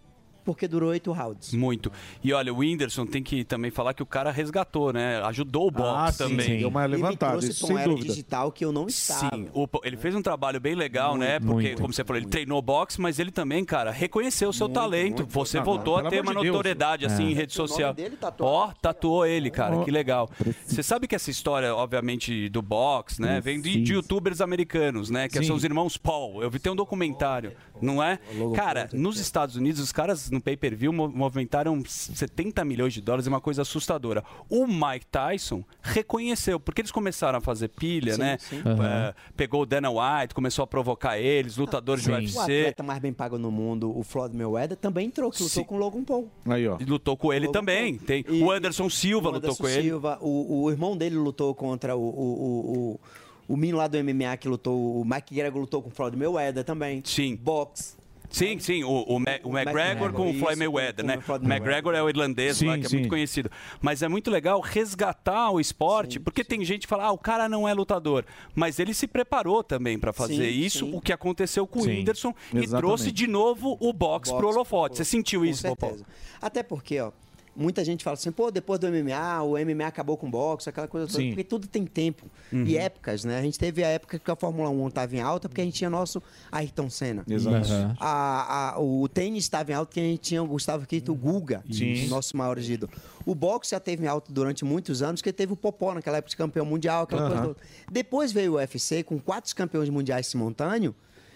porque 0.44 0.68
durou 0.68 0.90
oito 0.90 1.12
rounds. 1.12 1.54
Muito. 1.54 1.92
E 2.24 2.34
olha, 2.34 2.54
o 2.54 2.58
Whindersson 2.58 3.06
tem 3.06 3.22
que 3.24 3.44
também 3.44 3.72
falar 3.72 3.94
que 3.94 4.04
o 4.04 4.06
cara 4.06 4.32
resgatou, 4.32 4.92
né? 4.94 5.22
Ajudou 5.26 5.68
o 5.68 5.72
boxe 5.72 5.96
Ah, 5.98 6.12
sim, 6.12 6.18
também. 6.30 6.46
sim. 6.46 6.58
Deu 6.60 6.70
uma 6.70 6.84
Ele 6.84 6.96
me 6.98 7.02
levantada, 7.04 7.32
trouxe 7.34 7.50
isso 7.52 7.68
sem 7.68 7.78
era 7.78 7.90
dúvida. 7.90 8.08
digital 8.10 8.52
que 8.52 8.64
eu 8.66 8.72
não 8.72 8.88
estava. 8.88 9.36
Sim, 9.36 9.48
o- 9.54 9.68
ele 9.84 9.98
fez 9.98 10.14
um 10.16 10.22
trabalho 10.22 10.60
bem 10.60 10.76
legal, 10.76 11.18
né? 11.18 11.40
Porque, 11.40 11.54
muito, 11.70 11.82
como 11.82 11.94
você 11.94 12.04
falou, 12.04 12.22
ele 12.22 12.30
treinou 12.30 12.62
boxe, 12.62 13.00
mas 13.00 13.20
ele 13.20 13.32
também, 13.32 13.64
cara, 13.64 13.92
reconheceu 13.92 14.50
o 14.50 14.54
seu 14.54 14.68
talento. 14.70 15.26
Você 15.30 15.58
Não, 15.58 15.66
voltou 15.66 16.00
não, 16.00 16.08
a 16.08 16.10
ter 16.10 16.22
uma 16.22 16.36
de 16.36 16.48
notoriedade, 16.48 17.06
assim, 17.06 17.28
É. 17.28 17.32
em 17.32 17.34
rede 17.34 17.56
O 17.56 17.60
nome 17.60 17.70
social. 17.70 17.94
dele 17.94 18.16
tatuado 18.18 18.52
Ó, 18.54 18.72
tatuou 18.82 19.26
ele, 19.26 19.50
cara, 19.50 19.78
Ó. 19.78 19.84
que 19.84 19.92
legal. 19.92 20.30
Você 20.66 20.84
sabe 20.84 21.08
que 21.08 21.16
essa 21.16 21.32
história, 21.32 21.74
obviamente, 21.76 22.50
do 22.50 22.62
boxe, 22.62 23.22
né? 23.22 23.40
Vem 23.42 23.62
de, 23.62 23.82
de 23.82 23.94
youtubers 23.94 24.42
americanos, 24.42 25.10
né? 25.10 25.28
Que 25.28 25.38
Sim. 25.40 25.44
são 25.46 25.56
os 25.56 25.64
irmãos 25.64 25.98
Paul. 25.98 26.42
Eu 26.44 26.50
vi 26.50 26.60
ter 26.60 26.70
um 26.70 26.76
documentário, 26.76 27.54
não 27.84 28.02
é? 28.02 28.20
Cara, 28.56 28.90
nos 28.94 29.20
Estados 29.20 29.56
Unidos, 29.56 29.80
os 29.82 29.92
caras 29.92 30.30
no 30.32 30.40
pay-per-view 30.42 30.92
mo- 30.94 31.10
movimentaram 31.10 31.82
70 31.86 32.64
milhões 32.66 32.94
de 32.94 33.02
dólares, 33.02 33.28
é 33.28 33.30
uma 33.30 33.42
coisa 33.42 33.62
assustadora. 33.64 34.24
O 34.50 34.66
Mike 34.66 35.06
Tyson 35.12 35.64
reconheceu, 35.82 36.60
porque 36.60 36.82
eles 36.82 36.92
começaram 36.92 37.38
a 37.38 37.42
fazer 37.42 37.68
pilha, 37.70 38.14
Sim, 38.14 38.20
né? 38.22 38.38
sim. 38.40 38.58
É, 38.84 39.14
pegou 39.36 39.62
o 39.62 39.66
Dana 39.66 39.90
White, 39.90 40.34
começou 40.34 40.64
a 40.64 40.68
provocar 40.68 41.20
eles, 41.20 41.58
lutadores 41.58 42.04
do 42.06 42.12
O 42.12 42.16
UFC. 42.16 42.40
atleta 42.40 42.84
mais 42.84 43.00
bem 43.00 43.14
pago 43.14 43.38
no 43.38 43.52
mundo, 43.52 43.96
o 43.98 44.04
Floyd 44.04 44.36
Mayweather, 44.36 44.78
também 44.78 45.08
entrou, 45.08 45.30
que 45.32 45.44
lutou 45.44 45.62
Sim. 45.62 45.64
com 45.68 45.76
o 45.76 45.78
Logan 45.78 46.04
Paul. 46.04 46.30
Aí, 46.46 46.68
ó. 46.68 46.78
E 46.80 46.86
lutou 46.86 47.18
com 47.18 47.34
ele 47.34 47.48
Logan 47.48 47.60
também. 47.60 47.96
Paul. 47.96 48.08
Tem, 48.08 48.26
E- 48.30 48.42
o 48.44 48.52
Anderson 48.52 48.90
Silva 48.90 49.30
o 49.30 49.32
lutou 49.34 49.50
Anderson 49.50 49.64
com 49.64 49.70
ele. 49.70 49.82
Silva, 49.84 50.18
o, 50.22 50.64
o 50.64 50.72
irmão 50.72 50.96
dele 50.96 51.16
lutou 51.16 51.54
contra 51.54 51.96
o, 51.96 52.02
o, 52.02 52.94
o, 52.96 53.00
o, 53.48 53.54
o 53.54 53.58
menino 53.58 53.78
lá 53.78 53.88
do 53.88 53.98
MMA 54.04 54.38
que 54.38 54.48
lutou, 54.48 55.00
o 55.02 55.06
Mike 55.06 55.34
Gregor 55.36 55.62
lutou 55.62 55.82
com 55.82 55.90
o 55.90 55.92
Floyd 55.92 56.16
Mayweather 56.18 56.64
também. 56.64 57.02
Sim. 57.06 57.36
Boxe. 57.36 58.02
Sim, 58.30 58.58
sim, 58.58 58.84
o, 58.84 58.90
o, 58.90 59.20
Ma- 59.20 59.40
o 59.44 59.56
McGregor 59.56 60.12
com 60.12 60.32
o 60.32 60.34
Floyd 60.34 60.58
Mayweather, 60.58 61.06
né? 61.06 61.20
o 61.28 61.32
O 61.32 61.36
McGregor 61.46 61.94
é 61.94 62.02
o 62.02 62.10
irlandês 62.10 62.60
lá, 62.64 62.74
Sim, 62.74 62.80
que 62.80 62.86
é 62.88 62.90
sim. 62.90 62.96
muito 62.98 63.10
conhecido. 63.10 63.52
Mas 63.80 64.02
é 64.02 64.08
muito 64.08 64.32
legal 64.32 64.60
resgatar 64.60 65.52
o 65.52 65.60
esporte, 65.60 66.20
porque 66.20 66.44
tem 66.44 66.66
gente 66.66 66.82
que 66.82 66.88
fala, 66.88 67.04
ah, 67.04 67.12
o 67.12 67.18
cara 67.20 67.48
não 67.48 67.68
é 67.70 67.74
lutador. 67.76 68.26
Mas 68.56 68.80
ele 68.80 68.92
se 68.92 69.06
preparou 69.06 69.64
também 69.64 70.00
para 70.00 70.12
fazer 70.12 70.52
Sim, 70.52 70.60
isso, 70.60 70.86
sim. 70.88 70.96
o 70.96 71.00
que 71.00 71.14
aconteceu 71.14 71.68
com 71.68 71.78
o 71.78 71.84
Sim, 71.84 71.92
Whindersson, 71.92 72.34
e 72.56 72.68
trouxe 72.68 73.12
de 73.12 73.28
novo 73.28 73.78
o 73.80 73.94
boxe 73.94 74.32
pro 74.32 74.42
Boxe 74.42 74.56
holofote. 74.56 74.98
Você 74.98 75.06
sentiu 75.06 75.42
Com 75.42 75.46
isso, 75.46 75.62
Popó? 75.68 75.86
certeza. 75.90 76.06
Até 76.42 76.64
porque, 76.64 77.00
ó, 77.00 77.12
muita 77.56 77.84
gente 77.86 78.04
fala 78.04 78.16
assim, 78.16 78.32
pô, 78.32 78.50
depois 78.52 78.80
do 78.80 78.88
MMA, 78.88 79.44
o 79.44 79.58
MMA 79.58 79.86
acabou 79.88 80.18
com 80.18 80.28
o 80.28 80.30
boxe, 80.30 80.70
aquela 80.70 80.88
coisa 80.88 81.08
toda. 81.08 81.20
Sim. 81.20 81.30
Porque 81.30 81.44
tudo 81.44 81.68
tem 81.68 81.86
tempo 81.86 82.26
Uhum. 82.52 82.64
e 82.66 82.78
épocas, 82.78 83.24
né? 83.24 83.38
A 83.38 83.42
gente 83.42 83.58
teve 83.60 83.84
a 83.84 83.88
época 83.88 84.18
que 84.20 84.32
a 84.32 84.36
Fórmula 84.36 84.70
1 84.70 84.88
estava 84.88 85.16
em 85.16 85.20
alta 85.22 85.48
porque 85.48 85.62
a 85.62 85.64
gente 85.64 85.76
tinha 85.76 85.90
nosso 85.90 86.22
Ayrton 86.52 86.90
Senna. 86.90 87.24
Exato. 87.30 87.72
Uhum. 87.72 87.96
A- 88.00 88.74
a- 88.76 88.80
o 88.80 89.08
tênis 89.08 89.44
estava 89.44 89.72
em 89.72 89.76
alta 89.76 89.88
porque 89.90 90.00
a 90.00 90.04
gente 90.04 90.20
tinha 90.22 90.42
o 90.44 90.48
Gustavo 90.48 90.86
Quito, 90.86 91.12
o 91.12 91.16
Guga, 91.16 91.64
Sim. 91.72 92.08
nosso 92.08 92.36
maior 92.38 92.58
ídolo. 92.60 92.92
O 93.26 93.34
boxe 93.36 93.72
já 93.72 93.80
teve 93.80 94.04
em 94.04 94.08
alta 94.08 94.32
durante 94.34 94.66
muitos 94.66 95.02
anos, 95.02 95.22
porque 95.22 95.32
teve 95.34 95.54
o 95.54 95.56
Popó 95.56 95.94
naquela 95.94 96.18
época 96.18 96.30
de 96.30 96.38
campeão 96.38 96.66
mundial, 96.66 97.04
aquela 97.04 97.28
coisa 97.30 97.44
toda. 97.44 97.58
Depois 97.92 98.32
veio 98.32 98.54
o 98.54 98.56
UFC 98.56 99.04
com 99.04 99.20
quatro 99.20 99.56
campeões 99.56 99.90
mundiais 99.90 100.28
simultâneos 100.28 100.94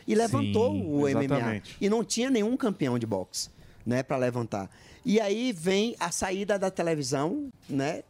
e 0.07 0.13
levantou 0.15 0.72
Sim, 0.72 0.86
o 0.88 1.07
MMA. 1.07 1.24
exatamente. 1.36 1.78
E 1.80 1.89
não 1.89 2.03
tinha 2.03 2.30
nenhum 2.30 2.55
campeão 2.57 2.97
de 2.99 3.05
boxe, 3.05 3.49
né, 3.88 4.03
para 4.03 4.17
levantar. 4.17 4.69
E 5.05 5.19
aí 5.21 5.53
vem 5.53 5.95
a 5.97 6.11
saída 6.11 6.59
da 6.59 6.69
televisão, 6.69 7.47
né? 7.69 8.03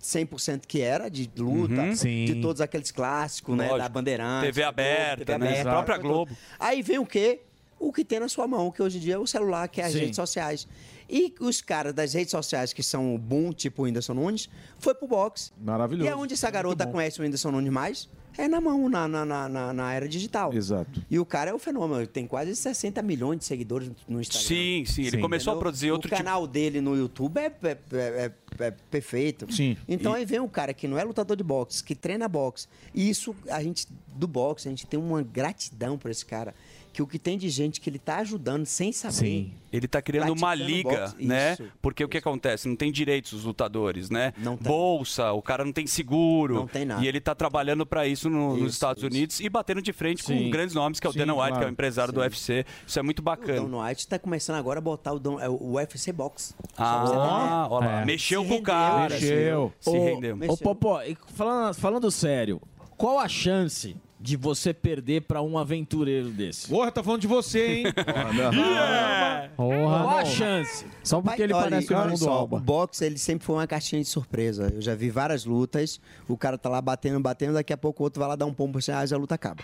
100% 0.00 0.62
que 0.66 0.80
era, 0.80 1.10
de 1.10 1.28
luta, 1.36 1.82
Uhum. 1.82 1.92
De 1.92 2.38
todos 2.40 2.60
aqueles 2.60 2.92
clássicos, 2.92 3.56
né? 3.56 3.64
Lógico. 3.64 3.78
Da 3.80 3.88
Bandeirante. 3.88 4.46
TV 4.46 4.62
aberta, 4.62 5.24
TV 5.24 5.38
né? 5.38 5.46
aberta, 5.50 5.68
A 5.70 5.72
própria 5.72 5.98
Globo. 5.98 6.36
Aí 6.60 6.82
vem 6.82 7.00
o 7.00 7.04
quê? 7.04 7.40
O 7.78 7.92
que 7.92 8.04
tem 8.04 8.18
na 8.20 8.28
sua 8.28 8.46
mão, 8.46 8.70
que 8.70 8.82
hoje 8.82 8.98
em 8.98 9.00
dia 9.00 9.14
é 9.14 9.18
o 9.18 9.26
celular, 9.26 9.68
que 9.68 9.80
é 9.80 9.84
as 9.84 9.92
Sim. 9.92 10.00
redes 10.00 10.16
sociais. 10.16 10.66
E 11.08 11.34
os 11.40 11.60
caras 11.60 11.94
das 11.94 12.12
redes 12.12 12.30
sociais, 12.32 12.72
que 12.72 12.82
são 12.82 13.14
o 13.14 13.18
boom, 13.18 13.52
tipo 13.52 13.82
o 13.82 13.84
Whindersson 13.86 14.14
Nunes, 14.14 14.48
foi 14.78 14.94
pro 14.94 15.06
boxe. 15.06 15.50
Maravilhoso. 15.60 16.06
E 16.06 16.12
aonde 16.12 16.34
essa 16.34 16.50
garota 16.50 16.86
conhece 16.86 17.20
o 17.20 17.22
Whindersson 17.22 17.50
Nunes 17.50 17.72
mais? 17.72 18.08
É 18.36 18.46
na 18.46 18.60
mão, 18.60 18.88
na, 18.88 19.08
na, 19.08 19.24
na, 19.24 19.72
na- 19.72 19.92
era 19.92 20.08
digital. 20.08 20.52
Exato. 20.54 21.02
E 21.10 21.18
o 21.18 21.24
cara 21.24 21.50
é 21.50 21.54
o 21.54 21.58
fenômeno, 21.58 21.98
ele 22.00 22.06
tem 22.06 22.24
quase 22.24 22.54
60 22.54 23.02
milhões 23.02 23.38
de 23.40 23.44
seguidores 23.44 23.90
no 24.06 24.20
Instagram. 24.20 24.46
Sim, 24.48 24.84
sim, 24.86 25.02
ele 25.06 25.18
começou 25.18 25.50
a 25.50 25.54
Entendeu? 25.54 25.60
produzir 25.60 25.90
outro 25.90 26.06
O 26.06 26.10
tipo- 26.10 26.22
canal 26.24 26.46
dele 26.46 26.80
no 26.80 26.94
YouTube 26.96 27.36
é, 27.40 27.46
é- 27.46 27.78
é- 27.92 28.32
é- 28.60 28.64
é 28.64 28.70
perfeito. 28.70 29.52
Sim. 29.52 29.76
Então 29.88 30.12
E- 30.14 30.18
aí 30.18 30.24
vem 30.24 30.38
um 30.38 30.46
cara 30.48 30.72
que 30.72 30.86
não 30.86 30.96
é 30.96 31.02
lutador 31.02 31.36
de 31.36 31.42
boxe, 31.42 31.82
que 31.82 31.96
treina 31.96 32.28
boxe. 32.28 32.68
E 32.94 33.08
isso, 33.10 33.34
a 33.50 33.60
gente, 33.60 33.88
do 34.14 34.28
boxe, 34.28 34.68
a 34.68 34.70
gente 34.70 34.86
tem 34.86 35.00
uma 35.00 35.20
gratidão 35.20 35.98
por 35.98 36.08
esse 36.08 36.24
cara. 36.24 36.54
Que 36.98 37.02
o 37.02 37.06
que 37.06 37.16
tem 37.16 37.38
de 37.38 37.48
gente 37.48 37.80
que 37.80 37.88
ele 37.88 37.98
tá 38.00 38.16
ajudando 38.16 38.66
sem 38.66 38.90
saber. 38.90 39.52
Ele 39.72 39.86
tá 39.86 40.02
criando 40.02 40.32
uma 40.32 40.52
liga, 40.52 40.90
boxe, 41.12 41.24
né? 41.24 41.52
isso. 41.52 41.64
Porque 41.80 42.02
o 42.02 42.08
que 42.08 42.18
acontece? 42.18 42.66
Não 42.66 42.74
tem 42.74 42.90
direitos 42.90 43.32
os 43.32 43.44
lutadores, 43.44 44.10
né? 44.10 44.32
Bolsa, 44.60 45.30
o 45.30 45.40
cara 45.40 45.64
não 45.64 45.70
tem 45.72 45.86
seguro. 45.86 46.54
Não 46.56 46.66
tem 46.66 46.84
nada. 46.84 47.00
E 47.04 47.06
ele 47.06 47.20
tá 47.20 47.36
trabalhando 47.36 47.86
para 47.86 48.04
isso 48.08 48.28
no- 48.28 48.48
nos 48.54 48.58
Isso, 48.62 48.66
Estados 48.70 49.04
Unidos 49.04 49.38
e 49.38 49.48
batendo 49.48 49.80
de 49.80 49.92
frente 49.92 50.24
Sim. 50.24 50.42
com 50.46 50.50
grandes 50.50 50.74
nomes, 50.74 50.98
que 50.98 51.06
é 51.06 51.10
o 51.10 51.12
Sim, 51.12 51.20
Dana 51.20 51.34
White, 51.34 51.44
que 51.46 51.52
é 51.52 51.54
o 51.54 51.58
claro. 51.58 51.70
empresário 51.72 52.12
do 52.12 52.18
Sim. 52.18 52.24
UFC. 52.24 52.66
Isso 52.84 52.98
é 52.98 53.02
muito 53.04 53.20
O 53.20 53.22
bacana. 53.22 53.60
Don 53.60 53.80
White 53.80 54.00
está 54.00 54.18
começando 54.18 54.56
agora 54.56 54.78
a 54.80 54.82
botar 54.82 55.12
o, 55.12 55.20
Don, 55.20 55.38
é, 55.38 55.48
o 55.48 55.74
UFC 55.74 56.10
Box. 56.12 56.52
Ah, 56.76 57.68
ó 57.70 57.78
lá. 57.78 58.04
Mexeu 58.04 58.44
com 58.44 58.56
o 58.56 58.62
cara. 58.62 59.16
Se 59.16 59.52
Ô, 59.88 60.04
rendeu. 60.04 60.36
Ô, 60.48 60.56
Popó, 60.56 61.00
e 61.04 61.16
falando, 61.36 61.74
falando 61.74 62.10
sério, 62.10 62.60
qual 62.96 63.20
a 63.20 63.28
chance 63.28 63.94
de 64.20 64.36
você 64.36 64.74
perder 64.74 65.22
pra 65.22 65.40
um 65.42 65.56
aventureiro 65.56 66.30
desse? 66.30 66.68
Porra, 66.68 66.90
tá 66.90 67.02
falando 67.02 67.20
de 67.20 67.26
você, 67.26 67.66
hein? 67.66 67.84
Qual 69.56 70.08
a 70.08 70.24
chance? 70.24 70.84
Só 71.04 71.20
porque 71.20 71.42
ele 71.42 71.52
parece 71.52 71.92
o 71.92 72.08
mundo 72.08 72.28
Alba. 72.28 72.56
O 72.56 72.60
boxe, 72.60 73.04
ele 73.04 73.18
sempre 73.18 73.44
foi 73.46 73.56
uma 73.56 73.66
caixinha 73.66 74.02
de 74.02 74.08
surpresa. 74.08 74.72
Eu 74.74 74.80
já 74.80 74.94
vi 74.94 75.10
várias 75.10 75.44
lutas, 75.44 76.00
o 76.28 76.36
cara 76.36 76.58
tá 76.58 76.68
lá 76.68 76.80
batendo, 76.80 77.20
batendo, 77.20 77.54
daqui 77.54 77.72
a 77.72 77.76
pouco 77.76 78.02
o 78.02 78.04
outro 78.04 78.18
vai 78.20 78.28
lá 78.28 78.36
dar 78.36 78.46
um 78.46 78.52
pombo 78.52 78.78
assim, 78.78 78.90
ah, 78.90 79.00
a 79.00 79.16
luta 79.16 79.34
acaba. 79.34 79.62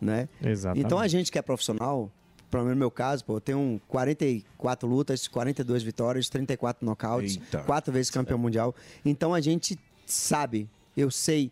Né? 0.00 0.28
Exatamente. 0.42 0.84
Então 0.84 0.98
a 0.98 1.08
gente 1.08 1.30
que 1.32 1.38
é 1.38 1.42
profissional, 1.42 2.10
pelo 2.50 2.64
menos 2.64 2.76
no 2.76 2.80
meu 2.80 2.90
caso, 2.90 3.24
pô, 3.24 3.36
eu 3.36 3.40
tenho 3.40 3.80
44 3.88 4.88
lutas, 4.88 5.26
42 5.28 5.82
vitórias, 5.82 6.28
34 6.28 6.84
nocautes, 6.84 7.36
Eita. 7.36 7.60
quatro 7.60 7.92
vezes 7.92 8.10
campeão 8.10 8.38
mundial. 8.38 8.74
Então 9.04 9.32
a 9.32 9.40
gente 9.40 9.78
sabe, 10.04 10.68
eu 10.96 11.10
sei 11.10 11.50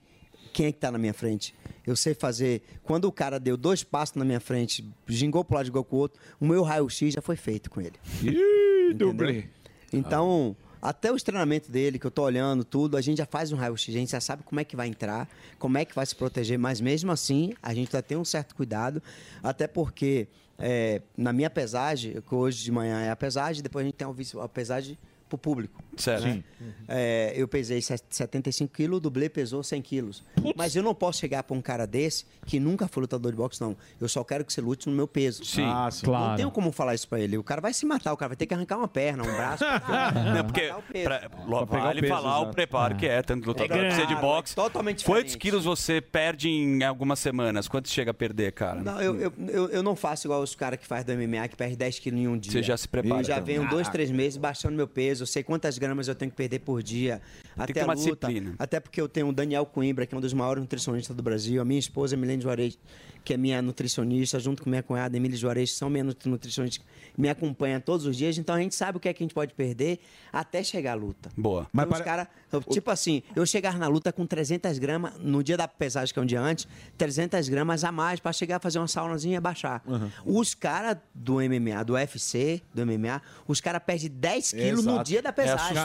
quem 0.53 0.67
é 0.67 0.73
que 0.73 0.79
tá 0.79 0.91
na 0.91 0.99
minha 0.99 1.15
frente. 1.15 1.55
Eu 1.87 1.97
sei 1.97 2.15
fazer. 2.15 2.63
Quando 2.83 3.05
o 3.05 3.13
cara 3.13 3.39
deu 3.39 3.57
dois 3.57 3.83
passos 3.83 4.17
na 4.17 4.25
minha 4.25 4.41
frente, 4.41 4.85
gingou 5.07 5.45
pro 5.45 5.57
lado, 5.57 5.67
gingou 5.67 5.85
pro 5.85 5.97
outro, 5.97 6.21
o 6.41 6.47
meu 6.47 6.63
raio-x 6.63 7.15
já 7.15 7.21
foi 7.21 7.37
feito 7.37 7.71
com 7.71 7.81
ele. 7.81 7.95
Ih, 8.23 8.95
dublê. 8.95 9.45
Então, 9.93 10.57
Até 10.85 11.11
os 11.11 11.23
treinamentos 11.23 11.71
dele, 11.71 11.99
que 11.99 12.07
eu 12.07 12.11
tô 12.11 12.23
olhando 12.25 12.63
tudo, 12.63 12.99
a 12.99 13.01
gente 13.01 13.17
já 13.17 13.25
faz 13.25 13.51
um 13.51 13.57
raio-x, 13.57 13.89
a 13.89 13.99
gente 13.99 14.11
já 14.11 14.21
sabe 14.21 14.43
como 14.43 14.61
é 14.61 14.65
que 14.65 14.77
vai 14.77 14.87
entrar, 14.87 15.27
como 15.59 15.79
é 15.79 15.85
que 15.87 15.95
vai 15.95 16.05
se 16.05 16.15
proteger, 16.15 16.59
mas 16.59 16.79
mesmo 16.79 17.11
assim, 17.11 17.55
a 17.63 17.73
gente 17.73 17.91
vai 17.91 18.03
ter 18.03 18.17
um 18.17 18.25
certo 18.25 18.55
cuidado, 18.55 19.03
até 19.43 19.67
porque 19.67 20.29
é, 20.59 21.01
na 21.17 21.33
minha 21.33 21.49
pesagem, 21.49 22.21
que 22.21 22.35
hoje 22.35 22.63
de 22.63 22.71
manhã 22.71 23.01
é 23.01 23.11
a 23.11 23.17
pesagem, 23.17 23.63
depois 23.63 23.83
a 23.83 23.87
gente 23.87 23.95
tem 23.95 24.07
a 24.43 24.49
pesagem 24.49 24.99
pro 25.27 25.39
público. 25.39 25.83
Certo. 25.97 26.25
né? 26.27 26.43
É, 26.89 27.33
eu 27.37 27.47
pesei 27.49 27.81
set- 27.83 28.03
75 28.09 28.73
quilos, 28.73 28.97
o 28.99 29.01
dublê 29.01 29.29
pesou 29.29 29.63
100 29.63 29.83
quilos. 29.83 30.23
Mas 30.57 30.75
eu 30.77 30.83
não 30.83 30.95
posso 30.95 31.21
chegar 31.21 31.43
para 31.43 31.57
um 31.57 31.61
cara 31.61 31.87
desse 31.87 32.25
que 32.47 32.59
nunca 32.61 32.87
foi 32.89 33.03
lutador 33.03 33.31
de 33.33 33.37
boxe, 33.37 33.61
não. 33.61 33.77
Eu 34.01 34.09
só 34.09 34.23
quero 34.25 34.45
que 34.45 34.53
você 34.53 34.61
lute 34.61 34.89
no 34.89 34.95
meu 34.95 35.07
peso. 35.09 35.45
Sim. 35.45 35.65
Ah, 35.65 35.89
sim. 35.91 36.07
Não 36.07 36.13
Claro. 36.15 36.37
tenho 36.37 36.51
como 36.51 36.73
falar 36.73 36.95
isso 36.95 37.09
para 37.09 37.21
ele. 37.21 37.37
O 37.39 37.43
cara 37.45 37.61
vai 37.61 37.73
se 37.73 37.85
matar, 37.87 38.13
o 38.13 38.17
cara 38.17 38.29
vai 38.31 38.37
ter 38.37 38.47
que 38.47 38.55
arrancar 38.55 38.77
uma 38.79 38.89
perna, 38.89 39.23
um 39.23 39.27
braço. 39.35 39.65
Não, 40.35 40.45
porque 40.45 40.73
pra, 41.03 41.31
lo- 41.47 41.67
pegar 41.67 41.83
vale 41.83 41.99
o 41.99 42.03
peso, 42.03 42.15
falar 42.15 42.39
o 42.39 42.43
exato. 42.43 42.55
preparo 42.55 42.95
É. 42.95 42.97
que 42.99 43.07
é, 43.07 43.23
tanto 43.23 43.47
lutador 43.47 43.77
É 43.77 43.89
que 43.89 43.95
você 43.95 44.07
de 44.07 44.15
boxe. 44.17 44.55
Totalmente 44.55 45.05
Quantos 45.05 45.35
quilos 45.37 45.65
você 45.65 46.01
perde 46.01 46.49
em 46.49 46.83
algumas 46.85 47.19
semanas? 47.19 47.69
Quanto 47.69 47.89
chega 47.89 48.11
a 48.11 48.15
perder, 48.15 48.53
cara? 48.53 48.83
Não, 48.83 49.01
eu, 49.01 49.21
eu, 49.21 49.33
eu, 49.49 49.69
eu 49.71 49.83
não 49.83 49.95
faço 49.97 50.27
igual 50.27 50.43
os 50.43 50.55
caras 50.55 50.79
que 50.79 50.87
fazem 50.87 51.17
do 51.17 51.23
MMA, 51.23 51.49
que 51.49 51.57
perde 51.57 51.77
10 51.77 51.99
quilos 51.99 52.21
em 52.21 52.29
um 52.29 52.39
dia. 52.39 52.53
Você 52.53 52.63
já 52.63 52.77
se 52.77 52.89
prepara, 52.89 53.21
Eu 53.21 53.25
já 53.25 53.35
então. 53.35 53.45
venho 53.47 53.69
dois, 53.69 53.89
três 53.89 54.11
meses 54.11 54.37
baixando 54.37 54.77
meu 54.77 54.89
peso. 54.89 55.23
Eu 55.23 55.27
sei 55.27 55.43
quantas 55.43 55.77
gramas 55.85 56.09
eu 56.09 56.15
tenho 56.15 56.31
que 56.31 56.37
perder 56.37 56.61
por 56.61 56.83
dia. 56.83 57.21
Até 57.57 57.73
ter 57.73 57.81
a 57.81 57.85
uma 57.85 57.95
luta. 57.95 58.27
disciplina. 58.27 58.55
Até 58.59 58.81
porque 58.81 59.01
eu 59.01 59.09
tenho 59.09 59.29
o 59.29 59.33
Daniel 59.33 59.65
Coimbra, 59.67 60.07
que 60.07 60.15
é 60.15 60.19
um 60.19 60.21
dos 60.21 60.33
maiores 60.33 60.63
nutricionistas 60.63 61.17
do 61.17 61.23
Brasil. 61.23 61.61
A 61.61 61.65
minha 61.65 61.79
esposa, 61.79 62.17
Milene 62.17 62.43
Juarez, 62.43 62.79
que 63.25 63.33
é 63.33 63.37
minha 63.37 63.63
nutricionista, 63.63 64.39
junto 64.39 64.63
com 64.63 64.69
minha 64.69 64.83
cunhada, 64.83 65.17
Emília 65.17 65.37
Juarez, 65.37 65.73
são 65.73 65.89
minha 65.89 66.05
nutri- 66.05 66.29
nutricionistas. 66.29 66.85
Me 67.17 67.29
acompanha 67.29 67.81
todos 67.81 68.05
os 68.07 68.17
dias. 68.17 68.37
Então 68.37 68.55
a 68.55 68.59
gente 68.61 68.75
sabe 68.75 68.99
o 68.99 69.01
que 69.01 69.09
é 69.09 69.15
que 69.15 69.23
a 69.23 69.25
gente 69.25 69.35
pode 69.35 69.55
perder 69.55 70.01
até 70.33 70.63
chegar 70.63 70.93
à 70.93 70.95
luta. 70.95 71.31
Boa. 71.37 71.67
Mas 71.73 71.87
os 71.87 72.01
cara, 72.05 72.29
eu- 72.53 72.61
tipo 72.63 72.91
assim, 72.91 73.23
eu 73.35 73.47
chegar 73.47 73.79
na 73.79 73.87
luta 73.89 74.13
com 74.13 74.27
300 74.27 74.79
gramas, 74.79 75.15
no 75.19 75.43
dia 75.43 75.57
da 75.57 75.67
pesagem, 75.67 76.13
que 76.13 76.19
é 76.19 76.23
um 76.23 76.27
dia 76.27 76.41
antes, 76.41 76.67
300 76.99 77.49
gramas 77.49 77.83
a 77.85 77.91
mais 77.91 78.21
para 78.21 78.33
chegar 78.33 78.57
a 78.57 78.61
fazer 78.61 78.79
uma 78.79 78.89
saunazinha 78.89 79.39
e 79.39 79.41
baixar. 79.41 79.83
Os 80.27 80.55
caras 80.55 80.99
do 81.15 81.41
MMA, 81.41 81.83
do 81.83 81.95
UFC, 81.95 82.61
do 82.75 82.83
MMA, 82.85 83.23
os 83.49 83.61
caras 83.61 83.83
perdem 83.85 84.11
10 84.11 84.51
quilos 84.53 84.85
no 84.85 85.03
dia 85.05 85.23
da 85.23 85.31
É 85.31 85.33
pesagem. 85.33 85.77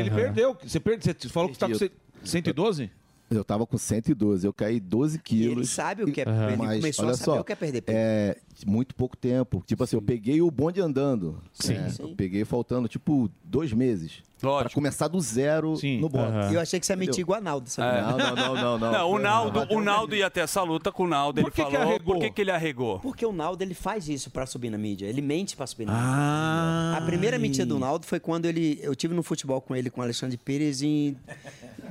Ele 0.00 0.10
perdeu. 0.10 0.56
Você, 0.62 0.80
perde, 0.80 1.04
você 1.04 1.28
falou 1.28 1.48
que 1.50 1.54
você 1.54 1.60
tá 1.60 1.66
com 1.66 1.72
Eu- 1.72 1.78
cem- 1.78 1.90
112? 2.24 2.90
Eu 3.30 3.44
tava 3.44 3.64
com 3.64 3.78
112, 3.78 4.44
eu 4.44 4.52
caí 4.52 4.80
12 4.80 5.18
quilos. 5.20 5.56
ele 5.56 5.66
sabe 5.66 6.02
o 6.02 6.12
que 6.12 6.20
é- 6.20 6.24
ele 6.24 6.56
Mas, 6.56 6.80
começou 6.80 7.04
a 7.04 7.08
olha 7.08 7.16
saber 7.16 7.24
só, 7.36 7.40
o 7.40 7.44
que 7.44 7.52
é 7.52 7.56
perder 7.56 7.80
peso. 7.82 7.96
É, 7.98 8.36
muito 8.66 8.92
pouco 8.94 9.16
tempo. 9.16 9.62
Tipo 9.66 9.84
assim, 9.84 9.94
eu 9.96 10.02
peguei 10.02 10.42
o 10.42 10.50
bonde 10.50 10.80
andando. 10.80 11.40
Sim. 11.52 11.74
né? 11.74 11.90
Sim. 11.90 12.02
Eu 12.02 12.08
peguei 12.16 12.44
faltando, 12.44 12.88
tipo, 12.88 13.30
dois 13.44 13.72
meses. 13.72 14.22
Pra 14.40 14.70
começar 14.70 15.06
do 15.06 15.20
zero 15.20 15.74
no 16.00 16.08
bonde. 16.08 16.50
E 16.50 16.54
eu 16.54 16.60
achei 16.60 16.80
que 16.80 16.86
você 16.86 16.94
ia 16.94 16.96
mentir 16.96 17.20
igual 17.20 17.38
a 17.38 17.42
Naldo. 17.42 17.68
sabe? 17.68 17.98
É. 17.98 18.02
Não, 18.02 18.16
não, 18.18 18.34
não, 18.54 18.78
não, 18.78 18.90
não. 18.92 19.10
o 19.12 19.18
Naldo, 19.18 19.66
o 19.74 19.80
Naldo 19.82 20.16
ia 20.16 20.30
ter 20.30 20.40
essa 20.40 20.62
luta 20.62 20.90
com 20.90 21.04
o 21.04 21.06
Naldo. 21.06 21.40
Ele 21.40 21.50
que 21.50 21.56
que 21.56 21.62
falou. 21.62 21.78
arregou? 21.82 22.14
por 22.14 22.20
que, 22.22 22.30
que 22.30 22.40
ele 22.40 22.50
arregou? 22.50 22.98
Porque 23.00 23.24
o 23.26 23.32
Naldo 23.32 23.62
ele 23.62 23.74
faz 23.74 24.08
isso 24.08 24.30
pra 24.30 24.46
subir 24.46 24.70
na 24.70 24.78
mídia. 24.78 25.06
Ele 25.06 25.20
mente 25.20 25.54
pra 25.54 25.66
subir 25.66 25.84
na 25.84 25.92
Ah. 25.94 26.92
mídia. 26.94 27.04
A 27.04 27.06
primeira 27.06 27.38
mentira 27.38 27.66
do 27.66 27.78
Naldo 27.78 28.06
foi 28.06 28.18
quando 28.18 28.46
ele. 28.46 28.78
Eu 28.82 28.96
tive 28.96 29.12
no 29.14 29.22
futebol 29.22 29.60
com 29.60 29.76
ele, 29.76 29.90
com 29.90 30.00
o 30.00 30.04
Alexandre 30.04 30.38
Pires, 30.38 30.80
em. 30.82 31.14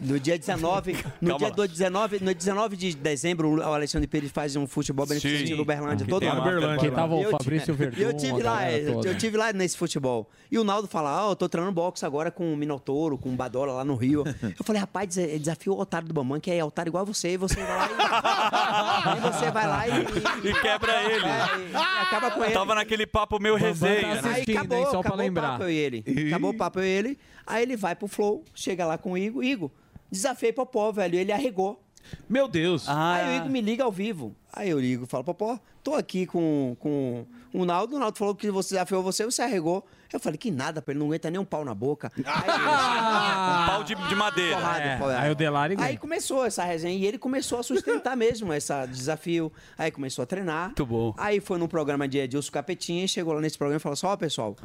No 0.01 0.19
dia 0.19 0.37
19. 0.37 0.93
No 1.21 1.29
Calma 1.31 1.37
dia 1.39 1.47
lá. 1.49 1.55
do 1.55 1.67
19, 1.67 2.19
no 2.23 2.33
19 2.33 2.77
de 2.77 2.95
dezembro, 2.95 3.55
o 3.59 3.61
Alexandre 3.61 4.07
Pires 4.07 4.31
faz 4.31 4.55
um 4.55 4.65
futebol 4.65 5.05
beneficente 5.05 5.53
no 5.53 5.63
Uberlândia 5.63 6.05
todo 6.07 6.23
ano. 6.25 6.41
Uberlândia 6.41 6.89
Que 6.89 6.95
tava 6.95 7.15
o 7.15 7.19
E 7.19 7.23
eu 7.23 7.31
Fabrício 7.31 7.73
tive- 7.75 7.89
Verdun, 7.89 7.99
E 7.99 8.03
eu 8.03 8.13
tive 8.17 8.43
lá, 8.43 8.71
eu, 8.71 9.17
tive 9.17 9.37
lá 9.37 9.51
nesse 9.53 9.77
futebol. 9.77 10.29
E 10.51 10.57
o 10.57 10.63
Naldo 10.63 10.87
fala: 10.87 11.27
Ó, 11.27 11.31
eu 11.31 11.35
tô 11.35 11.49
treinando 11.49 11.73
boxe 11.73 12.05
agora 12.05 12.31
com 12.31 12.53
o 12.53 12.57
Minotouro, 12.57 13.17
com 13.17 13.29
o 13.29 13.35
Badola 13.35 13.73
lá 13.73 13.83
no 13.83 13.95
Rio. 13.95 14.23
Eu 14.57 14.63
falei, 14.65 14.79
rapaz, 14.79 15.17
é 15.17 15.37
desafio 15.37 15.73
o 15.73 15.79
otário 15.79 16.07
do 16.07 16.13
Bamban, 16.13 16.39
que 16.39 16.51
é 16.51 16.63
otário 16.63 16.89
igual 16.89 17.05
você, 17.05 17.33
e 17.33 17.37
você 17.37 17.55
vai 17.55 17.67
lá 17.77 17.89
e. 17.89 19.09
Aí 19.09 19.19
você 19.31 19.51
vai 19.51 19.67
lá 19.67 19.87
e. 19.87 20.47
E 20.49 20.53
quebra 20.61 21.03
ele. 21.03 21.25
É, 21.25 21.71
e 21.71 21.75
acaba 22.01 22.31
com 22.31 22.43
ele. 22.43 22.53
Tava 22.53 22.75
naquele 22.75 23.05
papo 23.05 23.39
meio 23.39 23.55
resenha. 23.55 24.21
né? 24.21 24.31
Aí 24.35 24.55
acabou, 24.55 24.99
acabou 24.99 25.25
o 25.27 25.33
papo 25.33 25.63
eu 25.63 25.69
e 25.69 25.75
ele. 25.77 26.03
Acabou 26.27 26.49
o 26.51 26.53
papo 26.53 26.79
eu 26.79 26.85
e 26.85 26.89
ele. 26.89 27.17
Aí 27.45 27.63
ele 27.63 27.75
vai 27.75 27.95
pro 27.95 28.07
Flow, 28.07 28.43
chega 28.53 28.85
lá 28.85 28.97
com 28.97 29.13
o 29.13 29.17
Igor. 29.17 29.43
Igor, 29.43 29.71
desafiei 30.11 30.51
Popó, 30.53 30.91
velho. 30.91 31.17
Ele 31.17 31.31
arregou. 31.31 31.81
Meu 32.27 32.47
Deus. 32.47 32.85
Aí 32.87 33.33
o 33.33 33.37
Igor 33.37 33.49
me 33.49 33.61
liga 33.61 33.83
ao 33.83 33.91
vivo. 33.91 34.35
Aí 34.51 34.69
eu 34.69 34.79
ligo 34.79 35.03
e 35.03 35.07
falo, 35.07 35.23
Popó, 35.23 35.59
tô 35.83 35.93
aqui 35.93 36.25
com, 36.25 36.75
com 36.79 37.25
o 37.53 37.65
Naldo. 37.65 37.97
O 37.97 37.99
Naldo 37.99 38.17
falou 38.17 38.33
que 38.33 38.49
você 38.49 38.73
desafiou 38.75 39.03
você, 39.03 39.23
você 39.25 39.41
arregou. 39.43 39.85
Eu 40.11 40.19
falei, 40.19 40.37
que 40.39 40.49
nada, 40.49 40.81
pra 40.81 40.91
ele 40.91 40.99
não 40.99 41.05
aguenta 41.07 41.29
nem 41.29 41.39
um 41.39 41.45
pau 41.45 41.63
na 41.63 41.75
boca. 41.75 42.11
Um 42.17 43.65
pau 43.67 43.83
de, 43.83 43.93
de 43.95 44.15
madeira. 44.15 44.55
Porrada, 44.57 44.79
É, 44.83 44.97
pau- 44.97 45.09
aí 45.09 45.31
o 45.31 45.35
Delari 45.35 45.75
Aí 45.79 45.97
começou 45.97 46.45
essa 46.45 46.63
resenha 46.63 46.97
e 46.97 47.05
ele 47.05 47.17
começou 47.17 47.59
a 47.59 47.63
sustentar 47.63 48.15
mesmo 48.17 48.51
esse 48.53 48.73
desafio. 48.87 49.51
Aí 49.77 49.91
começou 49.91 50.23
a 50.23 50.25
treinar. 50.25 50.67
Muito 50.67 50.85
bom. 50.85 51.13
Aí 51.17 51.39
foi 51.39 51.57
num 51.59 51.67
programa 51.67 52.07
de 52.07 52.17
Edilson 52.17 52.51
Capetinha 52.51 53.05
e 53.05 53.07
chegou 53.07 53.33
lá 53.33 53.41
nesse 53.41 53.57
programa 53.57 53.77
e 53.77 53.81
falou 53.81 53.93
assim: 53.93 54.07
Ó, 54.07 54.15
pessoal, 54.17 54.55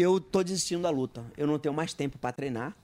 eu 0.00 0.20
tô 0.20 0.42
desistindo 0.42 0.82
da 0.82 0.90
luta. 0.90 1.24
Eu 1.36 1.46
não 1.46 1.58
tenho 1.58 1.74
mais 1.74 1.92
tempo 1.92 2.18
pra 2.18 2.32
treinar. 2.32 2.74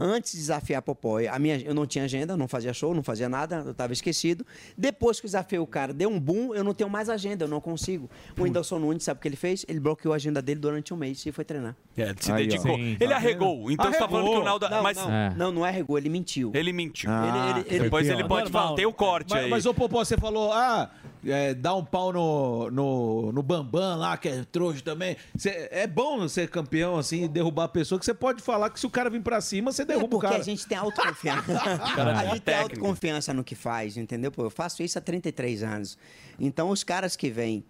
Antes 0.00 0.32
de 0.32 0.38
desafiar 0.38 0.78
a 0.78 0.82
Popói, 0.82 1.26
a 1.26 1.38
minha, 1.38 1.58
eu 1.60 1.74
não 1.74 1.86
tinha 1.86 2.04
agenda, 2.04 2.36
não 2.36 2.48
fazia 2.48 2.72
show, 2.72 2.94
não 2.94 3.02
fazia 3.02 3.28
nada, 3.28 3.62
eu 3.66 3.74
tava 3.74 3.92
esquecido. 3.92 4.46
Depois 4.78 5.20
que 5.20 5.26
eu 5.26 5.28
desafiei 5.28 5.58
o 5.58 5.66
cara, 5.66 5.92
deu 5.92 6.08
um 6.08 6.18
boom, 6.18 6.54
eu 6.54 6.64
não 6.64 6.72
tenho 6.72 6.88
mais 6.88 7.08
agenda, 7.08 7.44
eu 7.44 7.48
não 7.48 7.60
consigo. 7.60 8.08
O 8.38 8.42
Whindersson 8.44 8.78
Nunes, 8.78 9.02
sabe 9.04 9.18
o 9.18 9.20
que 9.20 9.28
ele 9.28 9.36
fez? 9.36 9.64
Ele 9.68 9.80
bloqueou 9.80 10.12
a 10.12 10.16
agenda 10.16 10.40
dele 10.40 10.60
durante 10.60 10.94
um 10.94 10.96
mês 10.96 11.24
e 11.26 11.32
foi 11.32 11.44
treinar. 11.44 11.76
É, 11.96 12.02
ele 12.02 12.16
se 12.20 12.32
Aí, 12.32 12.46
dedicou. 12.46 12.76
Sim. 12.76 12.96
Ele 12.98 13.08
Tá 13.08 13.16
arregou. 13.16 13.70
Então 13.70 13.92
você 13.92 13.98
tá 13.98 14.08
falando 14.08 14.30
que 14.30 14.36
o 14.36 14.44
Naldo. 14.44 14.68
Não, 14.70 14.82
mas 14.82 14.96
não, 14.96 15.10
não, 15.36 15.52
não 15.52 15.64
arregou, 15.64 15.98
ele 15.98 16.08
mentiu. 16.08 16.50
ele 16.54 16.72
mentiu. 16.72 17.10
Ele- 17.10 17.50
ele- 17.60 17.66
ele- 17.68 17.84
Depois 17.84 18.08
ele 18.08 18.24
pode 18.24 18.50
falar, 18.50 18.74
tem 18.74 18.86
o 18.86 18.92
corte 18.92 19.30
mas, 19.30 19.44
aí. 19.44 19.50
Mas, 19.50 19.66
ô 19.66 19.74
Popó, 19.74 20.02
você 20.04 20.16
falou, 20.16 20.52
ah, 20.52 20.90
é, 21.26 21.52
dá 21.52 21.74
um 21.74 21.84
pau 21.84 22.12
no, 22.12 22.70
no, 22.70 23.32
no 23.32 23.42
Bambam 23.42 23.98
lá, 23.98 24.16
que 24.16 24.28
é 24.28 24.44
trouxa 24.50 24.80
também. 24.82 25.16
Cê- 25.36 25.68
é 25.70 25.86
bom 25.86 26.26
ser 26.42 26.48
campeão, 26.50 26.96
assim, 26.96 27.24
e 27.24 27.28
derrubar 27.28 27.64
a 27.64 27.68
pessoa, 27.68 27.98
que 27.98 28.04
você 28.04 28.14
pode 28.14 28.42
falar 28.42 28.70
que 28.70 28.78
se 28.80 28.86
o 28.86 28.90
cara 28.90 29.08
vir 29.10 29.22
pra 29.22 29.40
cima, 29.40 29.72
você 29.72 29.84
derruba 29.84 30.06
É 30.06 30.08
porque 30.10 30.26
o 30.26 30.28
cara. 30.30 30.40
a 30.40 30.44
gente 30.44 30.66
tem 30.66 30.76
autoconfiança. 30.78 31.42
Cara, 31.94 32.18
a 32.18 32.22
é 32.24 32.30
gente 32.30 32.40
tem 32.40 32.54
técnico. 32.54 32.62
autoconfiança 32.84 33.32
no 33.34 33.44
que 33.44 33.54
faz, 33.54 33.96
entendeu? 33.96 34.30
Pô, 34.30 34.44
eu 34.44 34.50
faço 34.50 34.82
isso 34.82 34.98
há 34.98 35.00
33 35.00 35.62
anos. 35.62 35.98
Então, 36.38 36.70
os 36.70 36.82
caras 36.84 37.16
que 37.16 37.30
vêm 37.30 37.64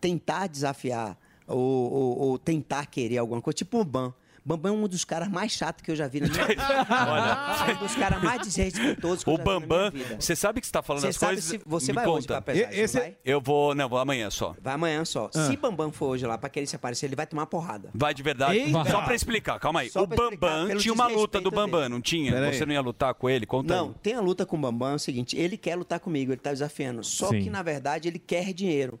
tentar 0.00 0.46
desafiar 0.46 1.18
ou, 1.46 1.58
ou- 1.92 2.18
ou 2.18 2.38
tentar 2.38 2.86
querer 2.86 3.18
alguma 3.18 3.40
coisa, 3.42 3.56
tipo 3.56 3.80
o 3.80 3.84
Ban. 3.84 4.12
Bambam 4.44 4.72
é 4.74 4.76
um 4.76 4.88
dos 4.88 5.04
caras 5.04 5.28
mais 5.28 5.52
chatos 5.52 5.82
que 5.82 5.90
eu 5.90 5.96
já 5.96 6.08
vi 6.08 6.20
na 6.20 6.28
minha 6.28 6.44
vida. 6.46 6.62
Olha. 6.88 7.70
É 7.72 7.74
um 7.76 7.78
dos 7.78 7.94
caras 7.94 8.22
mais 8.22 8.40
desrespeitosos 8.42 9.24
que 9.24 9.30
O 9.30 9.34
eu 9.34 9.36
já 9.36 9.42
vi 9.44 9.48
na 9.50 9.60
Bambam, 9.60 9.90
minha 9.92 10.04
vida. 10.04 10.20
você 10.20 10.34
sabe 10.36 10.60
que 10.60 10.66
você 10.66 10.72
tá 10.72 10.82
falando 10.82 11.02
Você 11.02 11.08
as 11.08 11.16
sabe 11.16 11.32
coisas. 11.34 11.50
se 11.50 11.60
você 11.66 11.92
me 11.92 11.96
vai 11.96 12.06
hoje 12.06 12.26
conta. 12.26 12.40
pra 12.42 12.54
pesagem, 12.54 12.80
não 12.86 12.92
vai? 12.92 13.16
Eu 13.24 13.40
vou. 13.40 13.74
Não, 13.74 13.88
vou 13.88 13.98
amanhã 13.98 14.30
só. 14.30 14.54
Vai 14.60 14.74
amanhã 14.74 15.04
só. 15.04 15.30
Ah. 15.34 15.46
Se 15.46 15.56
Bambam 15.56 15.92
for 15.92 16.06
hoje 16.08 16.26
lá 16.26 16.38
pra 16.38 16.48
querer 16.48 16.66
se 16.66 16.76
aparecer, 16.76 17.06
ele 17.06 17.16
vai 17.16 17.26
tomar 17.26 17.46
porrada. 17.46 17.90
Vai 17.94 18.14
de 18.14 18.22
verdade? 18.22 18.58
Eita! 18.58 18.84
Só 18.90 19.02
pra 19.02 19.14
explicar, 19.14 19.58
calma 19.60 19.80
aí. 19.80 19.90
Só 19.90 20.02
o 20.02 20.06
Bambam 20.06 20.76
tinha 20.76 20.92
uma 20.94 21.06
luta 21.06 21.40
do 21.40 21.50
Bambam, 21.50 21.80
dele. 21.82 21.92
não 21.94 22.00
tinha? 22.00 22.32
Pera 22.32 22.46
aí. 22.48 22.54
Você 22.54 22.66
não 22.66 22.72
ia 22.72 22.80
lutar 22.80 23.14
com 23.14 23.28
ele? 23.28 23.46
Conta 23.46 23.74
Não, 23.76 23.88
aí. 23.88 23.94
tem 24.02 24.14
a 24.14 24.20
luta 24.20 24.44
com 24.46 24.56
o 24.56 24.60
Bambam, 24.60 24.92
é 24.92 24.94
o 24.94 24.98
seguinte, 24.98 25.36
ele 25.36 25.56
quer 25.56 25.76
lutar 25.76 26.00
comigo, 26.00 26.32
ele 26.32 26.40
tá 26.40 26.50
desafiando. 26.52 27.04
Só 27.04 27.28
Sim. 27.28 27.40
que, 27.42 27.50
na 27.50 27.62
verdade, 27.62 28.08
ele 28.08 28.18
quer 28.18 28.52
dinheiro. 28.52 28.98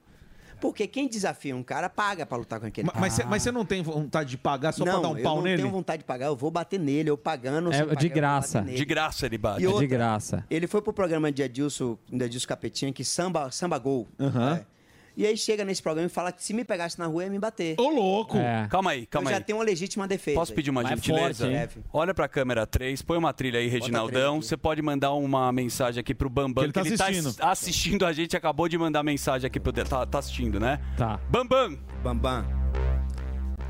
Porque 0.60 0.86
quem 0.86 1.08
desafia 1.08 1.56
um 1.56 1.62
cara 1.62 1.88
paga 1.88 2.24
pra 2.26 2.36
lutar 2.38 2.60
com 2.60 2.66
aquele 2.66 2.86
Ma- 2.86 2.92
Mas, 2.98 3.12
você- 3.14 3.24
mas 3.24 3.42
você 3.42 3.50
não 3.52 3.64
tem 3.64 3.82
vontade 3.82 4.30
de 4.30 4.38
pagar 4.38 4.72
só 4.72 4.84
não, 4.84 4.92
pra 5.00 5.02
dar 5.02 5.08
um 5.14 5.16
eu 5.18 5.22
pau 5.22 5.36
não 5.36 5.42
nele? 5.42 5.62
tenho 5.62 5.70
vontade 5.72 6.02
de 6.02 6.04
pagar, 6.06 6.26
eu 6.26 6.36
vou 6.36 6.50
bater 6.50 6.78
nele, 6.78 7.10
eu 7.10 7.16
pagando. 7.18 7.70
É 7.72 7.78
sem 7.78 7.86
de 7.86 7.86
pagar, 7.88 7.94
eu 8.04 8.08
vou 8.08 8.14
graça. 8.14 8.58
bater 8.58 8.66
nele. 8.66 8.76
De 8.78 8.84
graça 8.84 9.26
ele 9.26 9.38
bate. 9.38 9.62
E 9.62 9.66
outra, 9.66 9.80
de 9.80 9.86
graça. 9.86 10.44
Ele 10.50 10.66
foi 10.66 10.82
pro 10.82 10.92
programa 10.92 11.32
de 11.32 11.42
Edilson, 11.42 11.96
de 12.10 12.24
Edilson 12.24 12.46
Capetinha, 12.48 12.92
que 12.92 13.04
samba, 13.04 13.50
samba 13.50 13.78
gol. 13.78 14.06
Aham. 14.18 14.56
É. 14.56 14.79
E 15.16 15.26
aí 15.26 15.36
chega 15.36 15.64
nesse 15.64 15.82
programa 15.82 16.06
e 16.06 16.10
fala 16.10 16.30
que 16.32 16.42
se 16.42 16.54
me 16.54 16.64
pegasse 16.64 16.98
na 16.98 17.06
rua 17.06 17.24
ia 17.24 17.30
me 17.30 17.38
bater. 17.38 17.74
Ô, 17.78 17.88
louco! 17.90 18.36
É. 18.38 18.66
Calma 18.70 18.92
aí, 18.92 19.06
calma 19.06 19.30
eu 19.30 19.34
aí. 19.34 19.40
já 19.40 19.44
tenho 19.44 19.58
uma 19.58 19.64
legítima 19.64 20.06
defesa. 20.08 20.36
Posso 20.36 20.54
pedir 20.54 20.70
uma 20.70 20.82
Mas 20.82 20.92
é 20.92 20.94
gentileza? 20.96 21.46
forte? 21.50 21.78
Olha 21.92 22.14
pra 22.14 22.28
câmera 22.28 22.66
3, 22.66 23.02
põe 23.02 23.18
uma 23.18 23.32
trilha 23.32 23.58
aí, 23.58 23.68
Reginaldão. 23.68 24.40
Você 24.40 24.56
pode 24.56 24.80
mandar 24.82 25.12
uma 25.12 25.50
mensagem 25.52 26.00
aqui 26.00 26.14
pro 26.14 26.30
Bambam, 26.30 26.62
Que 26.70 26.78
ele 26.78 26.96
tá 26.96 27.06
assistindo. 27.08 27.28
ass- 27.28 27.40
assistindo 27.40 28.06
a 28.06 28.12
gente, 28.12 28.36
acabou 28.36 28.68
de 28.68 28.78
mandar 28.78 29.02
mensagem 29.02 29.46
aqui 29.46 29.58
pro. 29.60 29.72
Tá, 29.72 30.06
tá 30.06 30.18
assistindo, 30.20 30.58
né? 30.60 30.80
Tá. 30.96 31.18
Bambam! 31.28 31.78
Bambam, 32.02 32.46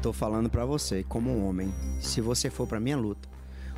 tô 0.02 0.12
falando 0.12 0.48
pra 0.48 0.64
você, 0.64 1.02
como 1.08 1.30
um 1.30 1.46
homem, 1.48 1.72
se 2.00 2.20
você 2.20 2.48
for 2.50 2.66
pra 2.66 2.78
minha 2.78 2.96
luta, 2.96 3.28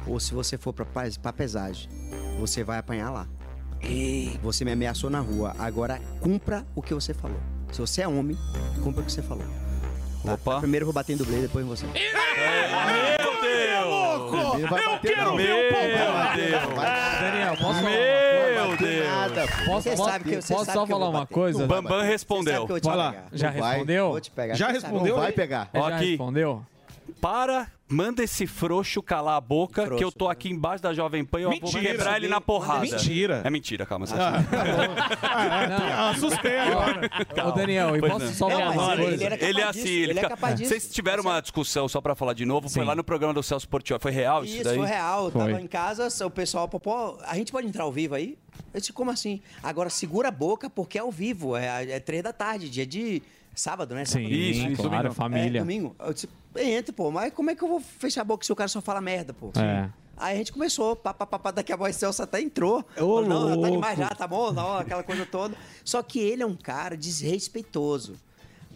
ou 0.06 0.18
se 0.20 0.34
você 0.34 0.58
for 0.58 0.72
pra, 0.72 0.84
pra 1.22 1.32
pesagem, 1.32 1.88
você 2.38 2.62
vai 2.64 2.78
apanhar 2.78 3.10
lá. 3.10 3.26
Você 4.42 4.64
me 4.64 4.70
ameaçou 4.72 5.10
na 5.10 5.18
rua, 5.20 5.54
agora 5.58 6.00
cumpra 6.20 6.64
o 6.74 6.80
que 6.82 6.94
você 6.94 7.12
falou. 7.12 7.40
Se 7.72 7.80
você 7.80 8.02
é 8.02 8.08
homem, 8.08 8.36
cumpra 8.82 9.02
o 9.02 9.04
que 9.04 9.10
você 9.12 9.22
falou. 9.22 9.44
Tá? 10.24 10.34
Opa. 10.34 10.60
Primeiro 10.60 10.84
eu 10.84 10.86
vou 10.86 10.92
bater 10.92 11.14
em 11.14 11.16
dublê, 11.16 11.40
depois 11.40 11.64
em 11.64 11.68
você. 11.68 11.86
Meu 11.86 11.94
Deus! 13.40 14.54
Ele 14.54 14.66
vai 14.66 14.84
Eu 14.84 14.98
quero 15.00 15.36
ver 15.36 15.52
o 15.54 15.72
Daniel, 17.20 17.56
posso 17.56 17.80
falar 17.80 17.90
Meu 17.90 18.76
Deus! 18.76 19.06
Nada. 19.06 19.48
Posso, 19.66 19.82
Você 19.88 19.96
sabe 19.96 20.24
que- 20.24 20.42
você 20.42 20.52
posso 20.54 20.64
sabe 20.66 20.78
só 20.78 20.84
que 20.84 20.92
falar 20.92 21.08
uma 21.08 21.26
coisa? 21.26 21.64
O 21.64 21.66
Bambam 21.66 22.02
respondeu. 22.02 22.66
Vai 22.66 22.96
lá. 22.96 23.14
Já 23.32 23.50
respondeu? 23.50 24.10
Vou 24.10 24.20
te 24.20 24.30
pegar. 24.30 24.54
Já 24.54 24.68
respondeu? 24.68 25.16
Vai 25.16 25.32
pegar. 25.32 25.70
Ó 25.74 25.88
já 25.88 25.96
aqui. 25.96 26.10
respondeu? 26.10 26.64
Para, 27.20 27.68
manda 27.88 28.22
esse 28.22 28.46
frouxo 28.46 29.02
calar 29.02 29.36
a 29.36 29.40
boca, 29.40 29.88
que 29.96 30.02
eu 30.02 30.10
tô 30.10 30.28
aqui 30.28 30.48
embaixo 30.50 30.82
da 30.82 30.92
Jovem 30.92 31.24
Pan 31.24 31.40
e 31.40 31.42
eu 31.44 31.50
vou 31.60 31.70
quebrar 31.70 32.16
ele 32.16 32.26
na 32.28 32.40
porrada. 32.40 32.80
Mentira. 32.80 33.42
É 33.44 33.50
mentira, 33.50 33.86
calma. 33.86 34.06
Você 34.06 34.14
Ah, 35.22 36.10
assustei 36.10 36.58
agora. 36.58 37.10
Ô, 37.46 37.52
Daniel, 37.52 37.96
e 37.96 38.00
posso 38.00 38.24
não. 38.26 38.32
só 38.32 38.50
falar 38.50 38.70
uma 38.70 38.96
coisa? 38.96 39.24
Ele, 39.44 39.60
é 39.60 39.64
assim, 39.64 39.88
ele, 39.88 40.14
fica- 40.14 40.36
Vocês 40.56 40.88
tiveram 40.90 41.22
uma 41.22 41.40
discussão, 41.40 41.88
só 41.88 42.00
pra 42.00 42.14
falar 42.14 42.32
de 42.34 42.44
novo, 42.44 42.68
foi 42.68 42.84
lá 42.84 42.94
no 42.94 43.04
programa 43.04 43.34
do 43.34 43.42
Celso 43.42 43.68
Portioli. 43.68 44.00
Foi 44.02 44.10
real 44.12 44.44
isso, 44.44 44.54
Isso, 44.56 44.64
daí? 44.64 44.76
foi 44.78 44.86
real. 44.88 45.24
Eu 45.26 45.30
tava 45.32 45.60
em 45.60 45.66
casa, 45.66 46.08
o 46.26 46.30
pessoal, 46.30 46.68
Popó, 46.68 47.18
a 47.26 47.34
gente 47.36 47.52
pode 47.52 47.66
entrar 47.66 47.84
ao 47.84 47.92
vivo 47.92 48.14
aí? 48.14 48.38
Eu 48.72 48.80
disse, 48.80 48.92
como 48.92 49.10
assim? 49.10 49.40
Agora 49.62 49.90
segura 49.90 50.28
a 50.28 50.30
boca 50.30 50.68
porque 50.70 50.98
é 50.98 51.00
ao 51.00 51.10
vivo, 51.10 51.56
é, 51.56 51.90
é 51.92 52.00
três 52.00 52.22
da 52.22 52.32
tarde, 52.32 52.68
dia 52.70 52.86
de 52.86 53.22
sábado, 53.54 53.94
né? 53.94 54.04
Sim, 54.04 54.12
Sábado. 54.24 54.32
Isso, 54.34 54.68
isso, 54.68 54.82
claro, 54.88 55.08
É, 55.08 55.10
família. 55.12 55.60
domingo. 55.60 55.94
Eu 55.98 56.12
disse, 56.12 56.28
entra, 56.56 56.92
pô, 56.92 57.10
mas 57.10 57.32
como 57.32 57.50
é 57.50 57.54
que 57.54 57.62
eu 57.62 57.68
vou 57.68 57.80
fechar 57.80 58.22
a 58.22 58.24
boca 58.24 58.44
se 58.44 58.52
o 58.52 58.56
cara 58.56 58.68
só 58.68 58.80
fala 58.80 59.00
merda, 59.00 59.32
pô? 59.34 59.50
É. 59.56 59.88
Aí 60.16 60.34
a 60.34 60.36
gente 60.38 60.52
começou, 60.52 60.94
pá, 60.94 61.12
pá, 61.12 61.26
pá, 61.26 61.38
pá, 61.38 61.50
daqui 61.50 61.72
a 61.72 61.76
pouco 61.76 61.90
o 61.90 61.94
Celso 61.94 62.22
até 62.22 62.40
entrou. 62.40 62.78
Ô, 62.78 62.82
Falou, 62.94 63.26
não, 63.26 63.48
tá 63.48 63.54
louco. 63.56 63.70
demais 63.70 63.98
já, 63.98 64.08
tá 64.10 64.26
bom, 64.26 64.52
não, 64.52 64.76
aquela 64.78 65.02
coisa 65.02 65.26
toda. 65.26 65.54
Só 65.84 66.02
que 66.02 66.18
ele 66.20 66.42
é 66.42 66.46
um 66.46 66.54
cara 66.54 66.96
desrespeitoso. 66.96 68.14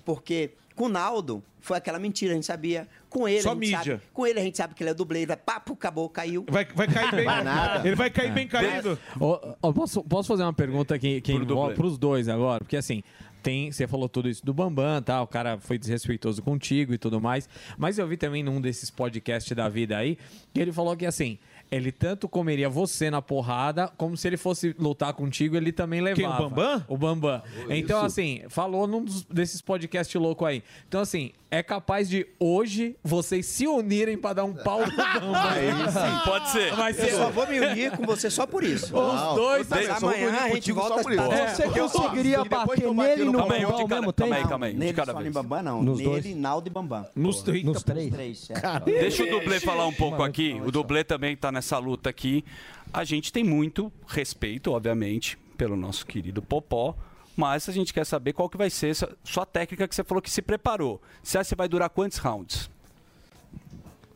Porque 0.04 0.52
com 0.74 0.84
o 0.84 0.88
Naldo 0.88 1.42
foi 1.60 1.76
aquela 1.76 1.98
mentira, 1.98 2.32
a 2.32 2.34
gente 2.34 2.46
sabia. 2.46 2.86
Com 3.08 3.26
ele, 3.28 3.40
Só 3.42 3.50
a 3.50 3.54
gente 3.54 3.60
mídia. 3.60 3.78
sabe. 3.78 4.00
Com 4.12 4.26
ele 4.26 4.38
a 4.40 4.42
gente 4.42 4.56
sabe 4.56 4.74
que 4.74 4.82
ele 4.82 4.90
é 4.90 4.94
dublê, 4.94 5.24
vai, 5.26 5.36
papo, 5.36 5.72
acabou, 5.72 6.08
caiu. 6.08 6.44
Vai, 6.48 6.64
vai 6.66 6.86
cair 6.86 7.10
bem. 7.12 7.26
Ele 7.84 7.96
vai 7.96 8.10
cair 8.10 8.32
bem 8.32 8.46
caído. 8.46 8.98
Ô, 9.18 9.38
ô, 9.62 9.72
posso, 9.72 10.02
posso 10.04 10.28
fazer 10.28 10.42
uma 10.42 10.52
pergunta 10.52 10.98
que, 10.98 11.20
que 11.22 11.32
Pro 11.34 11.42
envolve 11.42 11.74
pros 11.74 11.96
dois 11.98 12.28
agora? 12.28 12.58
Porque 12.60 12.76
assim, 12.76 13.02
tem, 13.46 13.70
você 13.70 13.86
falou 13.86 14.08
tudo 14.08 14.28
isso 14.28 14.44
do 14.44 14.52
Bambam, 14.52 15.00
tá? 15.00 15.22
O 15.22 15.26
cara 15.28 15.56
foi 15.60 15.78
desrespeitoso 15.78 16.42
contigo 16.42 16.92
e 16.92 16.98
tudo 16.98 17.20
mais. 17.20 17.48
Mas 17.78 17.96
eu 17.96 18.04
vi 18.04 18.16
também 18.16 18.42
num 18.42 18.60
desses 18.60 18.90
podcasts 18.90 19.56
da 19.56 19.68
vida 19.68 19.96
aí, 19.96 20.18
que 20.52 20.60
ele 20.60 20.72
falou 20.72 20.96
que 20.96 21.06
assim. 21.06 21.38
Ele 21.70 21.90
tanto 21.90 22.28
comeria 22.28 22.68
você 22.68 23.10
na 23.10 23.20
porrada, 23.20 23.88
como 23.96 24.16
se 24.16 24.26
ele 24.28 24.36
fosse 24.36 24.74
lutar 24.78 25.12
contigo, 25.14 25.56
ele 25.56 25.72
também 25.72 26.00
levava. 26.00 26.36
Quem, 26.36 26.46
o 26.46 26.48
Bambam? 26.50 26.84
O 26.88 26.96
Bambam. 26.96 27.42
Então, 27.68 27.98
Isso. 27.98 28.06
assim, 28.06 28.42
falou 28.48 28.86
num 28.86 29.04
dos- 29.04 29.24
desses 29.24 29.60
podcasts 29.60 30.14
loucos 30.20 30.46
aí. 30.46 30.62
Então, 30.88 31.00
assim, 31.00 31.32
é 31.50 31.62
capaz 31.62 32.08
de 32.08 32.26
hoje 32.38 32.96
vocês 33.02 33.46
se 33.46 33.66
unirem 33.66 34.16
pra 34.16 34.32
dar 34.32 34.44
um 34.44 34.52
pau 34.52 34.80
no 34.80 34.86
Bambam. 34.96 35.34
Aí 35.34 35.70
sim. 35.90 36.24
Pode 36.24 36.50
ser. 36.50 36.74
Ser 36.94 37.12
Eu 37.12 37.18
só 37.18 37.30
vou 37.30 37.46
me 37.48 37.58
unir 37.60 37.90
com 37.96 38.04
você 38.06 38.30
só 38.30 38.46
por 38.46 38.62
isso. 38.62 38.96
Os 38.96 39.34
dois, 39.34 39.68
Mas 39.68 39.86
me 39.86 39.92
amanhã 39.92 40.30
a 40.42 40.48
gente 40.50 40.70
volta 40.72 40.96
só 40.96 41.02
por 41.02 41.12
isso. 41.12 41.20
a 41.22 41.48
Você 41.48 41.68
conseguiria 41.68 42.44
bater 42.44 42.76
que 42.76 42.84
eu 42.84 42.94
bater 42.94 43.10
nele 43.18 43.24
no 43.24 43.32
no 43.32 43.38
Bambam, 43.40 43.56
ao 43.64 43.88
cada- 43.88 44.00
mesmo 44.00 44.12
calma 44.12 44.12
tempo? 44.12 44.34
aí, 44.34 44.44
calma 44.48 44.66
aí, 44.66 44.72
de 44.72 44.78
Nele 44.78 44.92
cada 44.92 45.12
só 45.12 45.18
vez. 45.18 45.28
em 45.30 45.32
Bambam, 45.32 45.62
não. 45.62 45.82
Nos 45.82 45.98
Nele, 45.98 46.10
dois. 46.10 46.36
Naldo 46.36 46.68
e 46.68 46.70
Bambam. 46.70 47.06
Nos, 47.14 47.44
Nos 47.64 47.82
três. 47.82 48.10
três, 48.12 48.48
é. 48.50 48.80
Deixa 48.84 49.24
o 49.24 49.30
dublê 49.30 49.58
falar 49.60 49.86
um 49.86 49.92
pouco 49.92 50.22
aqui. 50.22 50.60
O 50.64 50.70
dublê 50.70 51.02
também 51.04 51.36
tá 51.36 51.50
nessa 51.56 51.78
luta 51.78 52.08
aqui. 52.10 52.44
A 52.92 53.02
gente 53.04 53.32
tem 53.32 53.42
muito 53.42 53.92
respeito, 54.06 54.72
obviamente, 54.72 55.36
pelo 55.56 55.76
nosso 55.76 56.06
querido 56.06 56.40
Popó. 56.40 56.94
Mas 57.36 57.68
a 57.68 57.72
gente 57.72 57.92
quer 57.92 58.06
saber 58.06 58.32
qual 58.32 58.48
que 58.48 58.56
vai 58.56 58.70
ser 58.70 58.88
essa 58.90 59.14
sua 59.24 59.44
técnica 59.44 59.86
que 59.86 59.94
você 59.94 60.02
falou 60.04 60.22
que 60.22 60.30
se 60.30 60.40
preparou. 60.40 61.00
Você 61.22 61.36
acha 61.36 61.50
que 61.50 61.54
vai 61.56 61.68
durar 61.68 61.90
quantos 61.90 62.16
rounds? 62.18 62.70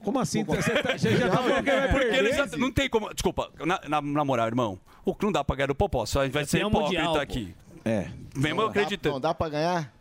Como 0.03 0.18
assim? 0.18 0.43
Você, 0.45 0.70
tá- 0.82 0.97
já 0.97 1.28
tá 1.28 1.36
falando 1.36 1.62
que 1.64 1.70
vai 1.70 1.91
Porque 1.91 2.07
eles 2.07 2.36
já- 2.36 2.47
não 2.57 2.70
tem 2.72 2.88
como. 2.88 3.12
Desculpa, 3.12 3.51
na, 3.59 3.78
na, 3.86 4.01
na 4.01 4.24
moral, 4.24 4.47
irmão. 4.47 4.78
O 5.05 5.14
que 5.14 5.24
não 5.24 5.32
dá 5.32 5.45
pra 5.45 5.57
ganhar 5.57 5.66
do 5.66 5.74
Popó, 5.74 6.07
só 6.07 6.26
vai 6.28 6.45
ser 6.47 6.59
hipócrita 6.59 6.80
mundial, 6.84 7.12
pô. 7.14 7.18
aqui. 7.20 7.55
É. 7.84 8.11
Mesmo 8.34 8.62
eu 8.62 8.68
acreditando. 8.68 9.14
Não 9.14 9.20
dá 9.20 9.34
pra 9.34 9.49
ganhar? 9.51 9.93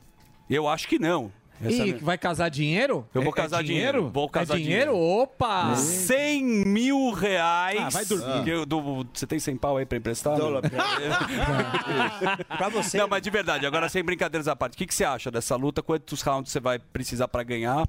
Eu 0.50 0.68
acho 0.68 0.88
que 0.88 0.98
não. 1.00 1.32
Essa 1.62 1.86
Ih, 1.86 1.90
é- 1.92 1.94
vai 1.98 2.18
casar 2.18 2.50
dinheiro? 2.50 3.06
Eu 3.14 3.22
vou 3.22 3.32
É- 3.34 3.36
casar 3.36 3.60
é 3.60 3.64
dinheiro? 3.64 4.10
Vou 4.10 4.30
casar 4.30 4.56
é 4.56 4.62
dinheiro? 4.62 4.96
Opa! 4.96 5.76
100 5.76 6.44
mil 6.66 7.12
reais. 7.12 7.80
Ah, 7.82 7.90
vai 7.90 8.06
dormir. 8.06 8.48
Eu 8.50 8.66
dou- 8.66 9.06
você 9.14 9.28
tem 9.28 9.40
100 9.40 9.58
pau 9.58 9.76
aí 9.78 9.86
pra 9.86 9.98
emprestar? 9.98 10.38
Dólar 10.38 10.62
pra- 10.70 12.38
pra 12.58 12.70
você. 12.70 12.98
Não, 12.98 13.08
mas 13.08 13.22
de 13.22 13.30
verdade, 13.30 13.66
agora 13.66 13.90
sem 13.90 14.04
brincadeiras 14.04 14.48
à 14.48 14.56
parte, 14.56 14.74
o 14.76 14.78
que, 14.78 14.86
que 14.88 14.94
você 14.94 15.04
acha 15.04 15.30
dessa 15.30 15.56
luta? 15.56 15.82
Quantos 15.84 16.22
rounds 16.22 16.52
você 16.52 16.60
vai 16.60 16.80
precisar 16.80 17.28
pra 17.28 17.44
ganhar? 17.44 17.88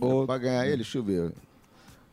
Ou... 0.00 0.26
Pra 0.26 0.38
ganhar 0.38 0.66
ele, 0.66 0.76
deixa 0.78 0.98
eu 0.98 1.02
ver. 1.04 1.32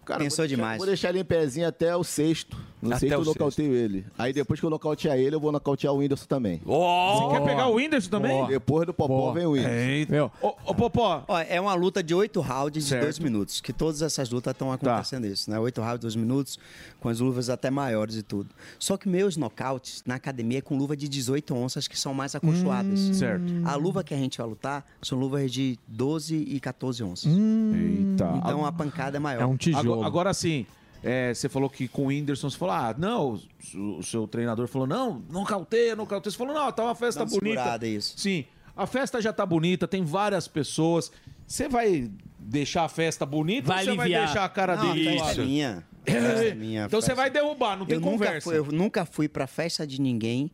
Cara, 0.05 0.20
Pensou 0.22 0.38
vou 0.38 0.47
deixar- 0.47 0.55
demais. 0.55 0.78
Vou 0.78 0.88
deixar 0.88 1.10
ele 1.10 1.20
em 1.20 1.26
pezinho 1.26 1.68
até 1.68 1.95
o 1.95 2.03
sexto. 2.03 2.57
No 2.82 2.93
Até 2.95 3.13
eu 3.13 3.25
nocauteio 3.25 3.73
ele. 3.73 4.05
Aí 4.17 4.32
depois 4.32 4.59
que 4.59 4.65
eu 4.65 4.69
nocautear 4.69 5.17
ele, 5.17 5.36
eu 5.36 5.39
vou 5.39 5.51
nocautear 5.51 5.93
o 5.93 5.97
Whindersson 5.97 6.25
também. 6.27 6.61
Você 6.65 7.30
quer 7.38 7.43
pegar 7.45 7.67
o 7.67 7.75
Whindersson 7.75 8.09
também? 8.09 8.47
Depois 8.47 8.86
do 8.86 8.93
Popó 8.93 9.34
vem 9.34 9.45
o 9.45 9.51
Whindersson. 9.51 10.11
Meu. 10.11 10.32
Ô, 10.41 10.53
ô, 10.65 10.73
Popó. 10.73 11.23
Ó, 11.27 11.38
é 11.39 11.59
uma 11.59 11.73
luta 11.73 12.01
de 12.01 12.15
oito 12.15 12.39
rounds 12.39 12.86
Certo. 12.86 13.01
de 13.01 13.05
dois 13.07 13.19
minutos. 13.19 13.59
Que 13.59 13.73
todas 13.73 14.01
essas 14.01 14.30
lutas 14.30 14.51
estão 14.51 14.71
acontecendo 14.71 15.25
isso, 15.27 15.51
né? 15.51 15.59
Oito 15.59 15.82
rounds, 15.82 15.99
dois 15.99 16.15
minutos, 16.15 16.57
com 17.01 17.09
as 17.09 17.19
luvas 17.19 17.49
até 17.49 17.69
maiores 17.69 18.15
e 18.15 18.23
tudo. 18.23 18.49
Só 18.77 18.95
que 18.95 19.09
meus 19.09 19.36
nocautes 19.36 20.01
na 20.05 20.15
academia 20.15 20.59
é 20.59 20.61
com 20.61 20.77
luva 20.77 20.95
de 20.95 21.09
18 21.09 21.53
onças, 21.53 21.88
que 21.88 21.99
são 21.99 22.13
mais 22.13 22.34
acolchoadas. 22.34 22.99
certo. 23.17 23.43
A 23.65 23.75
luva 23.75 24.03
que 24.03 24.13
a 24.13 24.17
gente 24.17 24.38
vai 24.38 24.47
lutar 24.47 24.86
são 25.01 25.19
luvas 25.19 25.51
de 25.51 25.77
12 25.88 26.36
e 26.36 26.59
14 26.59 27.03
onças. 27.03 27.25
Eita. 27.30 28.34
Então 28.38 28.65
a 28.65 28.71
pancada 28.71 29.17
é 29.17 29.19
maior. 29.19 29.49
Agora, 29.75 30.05
agora 30.05 30.34
sim, 30.34 30.65
é, 31.04 31.34
você 31.34 31.47
falou 31.50 31.70
que 31.70 31.88
com 31.88 32.04
o 32.04 32.06
Whindersson, 32.08 32.50
você 32.50 32.58
falou, 32.58 32.74
ah, 32.76 32.95
não, 32.97 33.39
o, 33.76 34.04
seu 34.04 34.28
treinador 34.28 34.68
falou, 34.68 34.88
não, 34.88 35.24
não 35.30 35.43
cauteia, 35.43 35.95
não 35.95 36.06
cauteia. 36.06 36.32
Você 36.32 36.38
falou, 36.38 36.54
não, 36.54 36.72
tá 36.72 36.84
uma 36.84 36.95
festa 36.95 37.26
Dá 37.26 37.32
uma 37.32 37.39
bonita. 37.39 37.88
isso. 37.88 38.14
Sim, 38.18 38.45
a 38.76 38.86
festa 38.86 39.22
já 39.22 39.32
tá 39.34 39.45
bonita, 39.45 39.88
tem 39.88 40.04
várias 40.04 40.47
pessoas. 40.47 41.12
Você 41.47 41.68
vai 41.70 42.12
deixar 42.38 42.84
a 42.86 42.89
festa 42.89 43.26
bonita 43.26 43.68
Vai 43.68 43.80
ou 43.88 43.91
você 43.91 43.97
vai 43.97 44.10
deixar 44.10 44.43
a 44.45 44.50
cara 44.50 44.76
Não, 44.76 44.93
dele? 44.93 45.10
a 45.20 45.24
festa 45.26 45.41
é 45.41 45.45
minha. 45.45 45.84
É, 46.06 46.12
A 46.18 46.22
festa 46.22 46.45
é 46.45 46.54
minha, 46.56 46.86
então 46.86 47.02
você 47.02 47.08
festa- 47.08 47.22
vai 47.22 47.30
derrubar, 47.30 47.78
não 47.78 47.86
tem 47.86 47.95
eu 47.95 48.02
nunca 48.02 48.12
conversa. 48.12 48.41
fui- 48.50 48.58
eu 48.58 48.66
nunca 48.66 49.06
fui 49.06 49.28
pra 49.28 49.45
festa 49.47 49.86
de 49.86 50.02
ninguém 50.02 50.50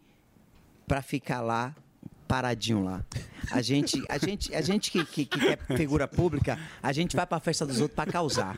pra 0.87 1.01
ficar 1.01 1.41
lá 1.41 1.75
paradinho 2.27 2.83
lá. 2.83 3.01
A 3.51 3.61
gente, 3.61 4.03
a 4.09 4.17
gente, 4.17 4.55
a 4.55 4.61
gente 4.61 4.89
que, 4.91 5.05
que, 5.05 5.25
que 5.25 5.39
quer 5.39 5.59
figura 5.77 6.07
pública, 6.07 6.57
a 6.81 6.91
gente 6.91 7.15
vai 7.15 7.27
pra 7.27 7.39
festa 7.39 7.63
dos 7.65 7.79
outros 7.79 7.95
pra 7.95 8.05
causar. 8.11 8.55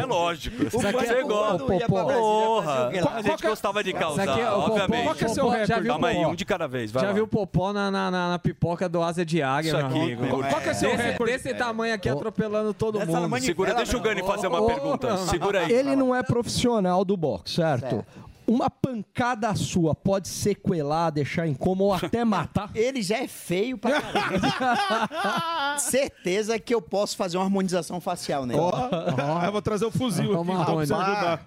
É 0.00 0.04
lógico. 0.04 0.64
O 0.66 0.70
Você 0.70 0.92
Popó 0.92 0.98
gosta. 1.28 1.58
quando 1.64 1.80
ia 1.80 1.86
pra 1.86 2.04
Brasília 2.04 2.18
Porra. 2.20 2.64
fazer 2.66 2.86
o 2.86 2.90
quê 2.92 3.00
lá? 3.00 3.14
A 3.16 3.22
gente 3.22 3.42
gostava 3.46 3.84
de 3.84 3.92
causar, 3.92 4.22
Isso 4.22 4.30
aqui 4.32 4.40
é 4.40 4.50
o 4.50 4.54
Popó. 4.54 4.66
obviamente. 4.66 5.02
Qual 5.04 5.14
que 5.14 5.24
é 5.24 5.28
seu 5.28 5.48
recorde? 5.48 5.86
Calma 5.88 6.08
aí, 6.08 6.16
Popó? 6.16 6.28
um 6.30 6.34
de 6.34 6.44
cada 6.44 6.66
vez. 6.68 6.90
Vai 6.92 7.02
Já 7.02 7.08
lá. 7.08 7.14
viu 7.14 7.24
o 7.24 7.28
Popó 7.28 7.72
na, 7.72 7.90
na, 7.90 8.10
na- 8.10 8.28
na 8.30 8.38
pipoca 8.38 8.88
do 8.88 9.02
Asa 9.02 9.24
de 9.24 9.42
Águia, 9.42 9.68
Isso 9.70 9.76
meu 9.78 9.86
aqui, 9.86 9.98
amigo? 10.00 10.22
meu, 10.22 10.38
Qual 10.44 10.60
que 10.60 10.68
é 10.68 10.74
seu 10.74 10.90
desse- 10.90 11.02
recorde? 11.02 11.32
Desse 11.32 11.54
tamanho 11.54 11.94
aqui, 11.94 12.08
atropelando 12.08 12.74
todo 12.74 13.00
mundo. 13.00 13.40
Segura, 13.40 13.74
deixa 13.74 13.96
o 13.96 14.00
Gani 14.00 14.22
fazer 14.22 14.46
uma 14.48 14.66
pergunta. 14.66 15.16
Segura 15.28 15.60
aí. 15.60 15.72
Ele 15.72 15.96
não 15.96 16.14
é 16.14 16.22
profissional 16.22 17.04
do 17.04 17.16
boxe, 17.16 17.54
certo? 17.54 18.04
Uma 18.48 18.70
pancada 18.70 19.54
sua 19.54 19.94
pode 19.94 20.26
sequelar, 20.26 21.12
deixar 21.12 21.46
em 21.46 21.52
coma 21.54 21.84
ou 21.84 21.92
até 21.92 22.24
matar? 22.26 22.70
Ele 22.74 23.02
já 23.02 23.18
é 23.18 23.28
feio 23.28 23.76
pra 23.76 24.00
caramba. 24.00 25.76
Certeza 25.78 26.58
que 26.58 26.74
eu 26.74 26.80
posso 26.80 27.14
fazer 27.14 27.36
uma 27.36 27.44
harmonização 27.44 28.00
facial 28.00 28.46
nele. 28.46 28.58
Ó, 28.58 29.44
eu 29.44 29.52
vou 29.52 29.60
trazer 29.60 29.84
o 29.84 29.90
fuzil 29.90 30.32
aqui, 30.32 30.50
então, 30.50 30.64
pra 30.64 30.74
você 30.74 30.94
ajudar. 30.94 31.46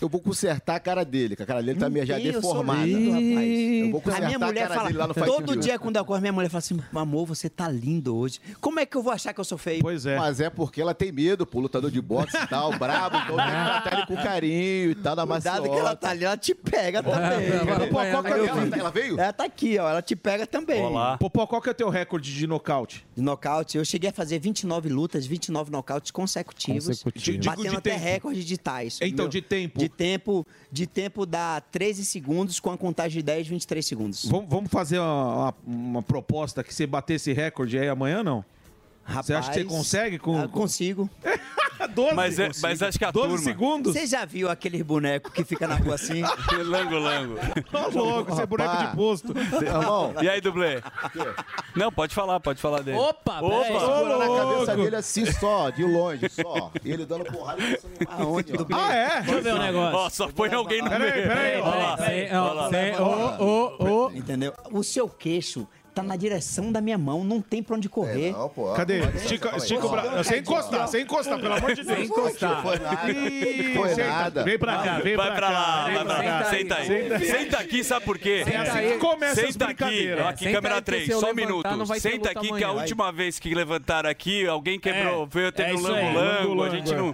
Eu 0.00 0.08
vou 0.08 0.20
consertar 0.20 0.76
a 0.76 0.80
cara 0.80 1.04
dele, 1.04 1.34
que 1.34 1.42
a 1.42 1.46
cara 1.46 1.62
dele 1.62 1.78
tá 1.78 1.90
meio 1.90 2.06
já 2.06 2.16
tem, 2.16 2.26
eu 2.26 2.40
sou 2.40 2.52
deformada. 2.52 2.86
lindo, 2.86 3.10
rapaz. 3.10 3.48
Eu 3.50 3.90
vou 3.90 4.00
A 4.00 4.02
consertar 4.02 4.26
minha 4.26 4.38
mulher 4.38 4.62
cara 4.62 4.74
fala, 4.74 4.86
dele 4.86 4.98
lá 4.98 5.06
no 5.08 5.14
Fight 5.14 5.26
todo 5.26 5.56
dia 5.56 5.78
quando 5.78 5.96
eu 5.96 6.02
acordo, 6.02 6.20
minha 6.20 6.32
mulher 6.32 6.48
fala 6.48 6.58
assim, 6.58 6.80
amor, 6.94 7.26
você 7.26 7.48
tá 7.48 7.68
lindo 7.68 8.16
hoje. 8.16 8.40
Como 8.60 8.78
é 8.78 8.86
que 8.86 8.96
eu 8.96 9.02
vou 9.02 9.12
achar 9.12 9.32
que 9.32 9.40
eu 9.40 9.44
sou 9.44 9.58
feio? 9.58 9.80
Pois 9.82 10.06
é. 10.06 10.16
Mas 10.16 10.40
é 10.40 10.48
porque 10.48 10.80
ela 10.80 10.94
tem 10.94 11.10
medo, 11.10 11.44
pô, 11.46 11.60
lutador 11.60 11.90
de 11.90 12.00
boxe 12.00 12.36
e 12.36 12.46
tal, 12.46 12.76
brabo, 12.78 13.16
então 13.16 13.36
tem 13.36 13.46
que 13.46 13.52
tratar 13.52 13.92
ele 13.98 14.06
com 14.06 14.16
carinho 14.16 14.90
e 14.90 14.94
tal, 14.94 15.16
da 15.16 15.26
Cuidado 15.26 15.62
que 15.62 15.76
ela 15.76 15.96
tá 15.96 16.10
ali, 16.10 16.24
ela 16.24 16.36
te 16.36 16.54
pega 16.54 17.02
também. 17.02 17.50
Pô, 17.88 17.94
qual 17.94 18.22
que 18.22 18.32
é 18.32 18.38
ela, 18.38 18.76
ela 18.78 18.90
veio? 18.90 19.20
Ela 19.20 19.32
tá 19.32 19.44
aqui, 19.44 19.78
ó, 19.78 19.88
ela 19.88 20.02
te 20.02 20.14
pega 20.14 20.46
também. 20.46 20.82
Popó, 21.18 21.46
qual 21.46 21.60
que 21.60 21.68
é 21.68 21.72
o 21.72 21.74
teu 21.74 21.88
recorde 21.88 22.32
de 22.32 22.46
nocaute? 22.46 23.04
De 23.16 23.22
nocaute, 23.22 23.76
eu 23.76 23.84
cheguei 23.84 24.10
a 24.10 24.12
fazer 24.12 24.38
29 24.38 24.88
lutas, 24.88 25.26
29 25.26 25.70
nocautes 25.70 26.10
consecutivos. 26.10 26.86
Consecutivos. 26.86 27.40
Digo 27.40 27.44
Batendo 27.44 27.70
de 27.70 27.76
até 27.76 27.90
tempo. 27.90 28.04
recorde 28.04 28.44
de 28.44 28.58
tais. 28.58 28.98
Então, 29.02 29.28
de 29.28 29.42
tempo. 29.42 29.87
De 29.88 29.94
tempo, 29.94 30.46
de 30.70 30.86
tempo 30.86 31.24
dá 31.24 31.60
13 31.72 32.04
segundos 32.04 32.60
com 32.60 32.70
a 32.70 32.76
contagem 32.76 33.18
de 33.18 33.22
10, 33.22 33.48
23 33.48 33.84
segundos. 33.86 34.24
Vamos, 34.26 34.48
vamos 34.50 34.70
fazer 34.70 34.98
uma, 34.98 35.34
uma- 35.34 35.54
uma 35.66 36.02
proposta 36.02 36.62
que 36.62 36.74
você 36.74 36.86
bater 36.86 37.14
esse 37.14 37.32
recorde 37.32 37.78
aí 37.78 37.88
amanhã, 37.88 38.22
não? 38.22 38.44
você 39.06 39.32
acha 39.32 39.48
que 39.50 39.54
você 39.54 39.62
Rapaz, 39.62 39.78
consegue? 39.78 40.18
Com, 40.18 40.38
ah, 40.38 40.46
consigo. 40.48 41.08
12 41.86 42.14
Mas 42.14 42.38
é- 42.38 42.50
mas 42.62 42.82
acho 42.82 42.98
que 42.98 43.04
a 43.04 43.10
12 43.10 43.28
turma- 43.28 43.44
segundos? 43.44 43.92
Você 43.94 44.06
já 44.06 44.24
viu 44.24 44.50
aqueles 44.50 44.82
bonecos 44.82 45.32
que 45.32 45.44
fica 45.44 45.66
na 45.68 45.76
rua 45.76 45.94
assim? 45.94 46.22
lango, 46.64 46.96
lango. 46.98 47.36
Ô, 47.72 47.98
louco, 47.98 48.34
você 48.34 48.42
é 48.42 48.46
boneco 48.46 48.76
de 48.76 48.96
posto. 48.96 49.34
E 50.22 50.28
aí, 50.28 50.40
dublê? 50.40 50.82
Não, 51.76 51.92
pode 51.92 52.14
falar, 52.14 52.40
pode 52.40 52.60
falar 52.60 52.82
dele. 52.82 52.98
Opa, 52.98 53.40
Opa! 53.40 53.64
Segurando 53.64 54.22
a 54.22 54.36
cabeça 54.36 54.76
dele 54.76 54.96
assim 54.96 55.26
só, 55.32 55.70
de 55.70 55.84
longe, 55.84 56.28
só. 56.28 56.70
E 56.84 56.90
ele 56.92 57.04
dando 57.06 57.24
porrada 57.24 57.62
e 57.62 57.76
passando 57.76 58.22
Aonde? 58.22 58.52
Ah, 58.72 58.94
é? 58.94 59.08
Deixa 59.20 59.30
eu 59.32 59.42
ver 59.42 59.54
um 59.54 59.58
negócio. 59.58 59.98
Ó, 59.98 60.10
só 60.10 60.28
põe 60.28 60.52
alguém 60.52 60.82
no 60.82 60.88
Peraí, 60.90 61.12
meio. 61.12 61.28
peraí. 61.28 62.28
Cê- 62.28 63.02
ô, 63.02 63.44
ô, 63.44 63.84
ô. 64.06 64.10
Entendeu? 64.12 64.52
O 64.72 64.82
seu 64.82 65.08
queixo 65.08 65.66
tá 66.00 66.02
na 66.06 66.16
direção 66.16 66.70
da 66.72 66.80
minha 66.80 66.98
mão, 66.98 67.24
não 67.24 67.40
tem 67.40 67.62
pra 67.62 67.76
onde 67.76 67.88
correr. 67.88 68.34
Cadê? 68.76 69.00
Estica, 69.16 69.56
estica 69.56 69.86
o 69.86 69.90
braço. 69.90 70.24
Sem 70.24 70.38
encostar, 70.40 70.88
sem 70.88 71.02
encostar, 71.02 71.38
pelo 71.40 71.54
amor 71.54 71.74
de 71.74 71.82
Deus. 71.82 71.96
Sem 71.98 72.06
encostar. 72.06 72.62
Foi 72.62 72.78
nada. 72.78 73.10
Ih, 73.10 73.74
Foi 73.74 73.88
senta. 73.90 74.08
nada. 74.08 74.44
Vem 74.44 74.58
pra 74.58 74.76
cá, 74.78 74.98
vem 75.00 75.16
vai 75.16 75.34
pra 75.34 75.50
lá, 75.50 75.84
vem 75.86 75.94
vai 75.94 76.04
pra 76.04 76.22
cá. 76.22 76.44
Senta 76.44 76.74
aí. 76.76 76.86
Senta 76.86 77.18
Senta 77.18 77.58
aqui, 77.58 77.84
sabe 77.84 78.04
por 78.04 78.18
quê? 78.18 78.44
É 78.46 78.56
assim 78.56 78.78
que 78.92 78.98
começa 78.98 79.34
Senta 79.34 79.64
aqui, 79.64 79.74
brincadeiras. 79.74 80.26
aqui, 80.26 80.44
Senta 80.44 80.54
câmera 80.56 80.74
aí 80.76 80.80
que 80.80 80.84
3, 80.86 81.04
se 81.06 81.10
eu 81.12 81.20
só 81.20 81.30
um 81.30 81.34
minuto. 81.34 81.76
não 81.76 81.86
Senta 81.86 82.30
aqui 82.30 82.52
que 82.52 82.64
a 82.64 82.70
última 82.72 83.12
vez 83.12 83.38
que 83.38 83.54
levantaram 83.54 84.08
aqui, 84.10 84.46
alguém 84.46 84.78
quebrou, 84.78 85.26
veio 85.26 85.50
ter 85.52 85.62
é 85.64 85.72
no 85.72 85.78
isso 85.78 85.92
aí, 85.92 86.14
lango-lango, 86.14 86.62
a 86.62 86.70
gente 86.70 86.94
não... 86.94 87.10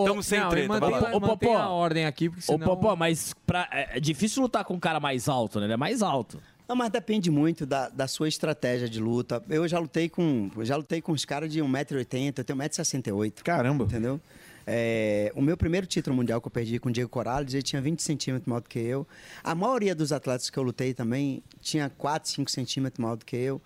Estamos 0.00 0.26
sem 0.26 0.40
não, 0.40 0.48
treta. 0.50 0.68
mantém- 0.68 0.90
vai 0.90 1.00
lá. 1.00 1.16
Ô, 1.16 1.20
Popó, 1.20 1.56
a 1.56 1.68
ordem 1.70 2.06
aqui, 2.06 2.28
porque 2.30 2.52
Ô, 2.52 2.58
Popó, 2.58 2.94
mas 2.94 3.34
pra- 3.46 3.68
é 3.72 3.98
é 3.98 4.00
difícil 4.00 4.42
lutar 4.42 4.64
com 4.64 4.74
um 4.74 4.78
cara 4.80 5.00
mais 5.00 5.28
alto, 5.28 5.58
né? 5.58 5.66
Ele 5.66 5.72
é 5.72 5.76
mais 5.76 6.02
alto. 6.02 6.40
Não, 6.68 6.76
mas 6.76 6.90
depende 6.90 7.30
muito 7.30 7.64
da, 7.64 7.88
da 7.88 8.06
sua 8.06 8.28
estratégia 8.28 8.88
de 8.88 9.00
luta. 9.00 9.42
Eu 9.48 9.66
já 9.66 9.78
lutei 9.78 10.08
com, 10.08 10.50
já 10.62 10.76
lutei 10.76 11.00
com 11.00 11.12
os 11.12 11.24
caras 11.24 11.50
de 11.50 11.60
1,80m, 11.60 12.34
eu 12.38 12.44
tenho 12.44 12.58
1,68m. 12.58 13.42
Caramba. 13.42 13.84
Entendeu? 13.84 14.20
É, 14.66 15.32
o 15.34 15.40
meu 15.40 15.56
primeiro 15.56 15.86
título 15.86 16.14
mundial 16.14 16.42
que 16.42 16.46
eu 16.46 16.50
perdi 16.50 16.78
com 16.78 16.90
o 16.90 16.92
Diego 16.92 17.08
Corrales, 17.08 17.54
ele 17.54 17.62
tinha 17.62 17.80
20 17.80 18.02
centímetros 18.02 18.46
maior 18.46 18.60
do 18.60 18.68
que 18.68 18.78
eu. 18.78 19.06
A 19.42 19.54
maioria 19.54 19.94
dos 19.94 20.12
atletas 20.12 20.50
que 20.50 20.58
eu 20.58 20.62
lutei 20.62 20.92
também 20.92 21.42
tinha 21.62 21.88
4, 21.88 22.28
5 22.30 22.50
centímetros 22.50 23.02
maior 23.02 23.16
do 23.16 23.24
que 23.24 23.34
eu. 23.34 23.62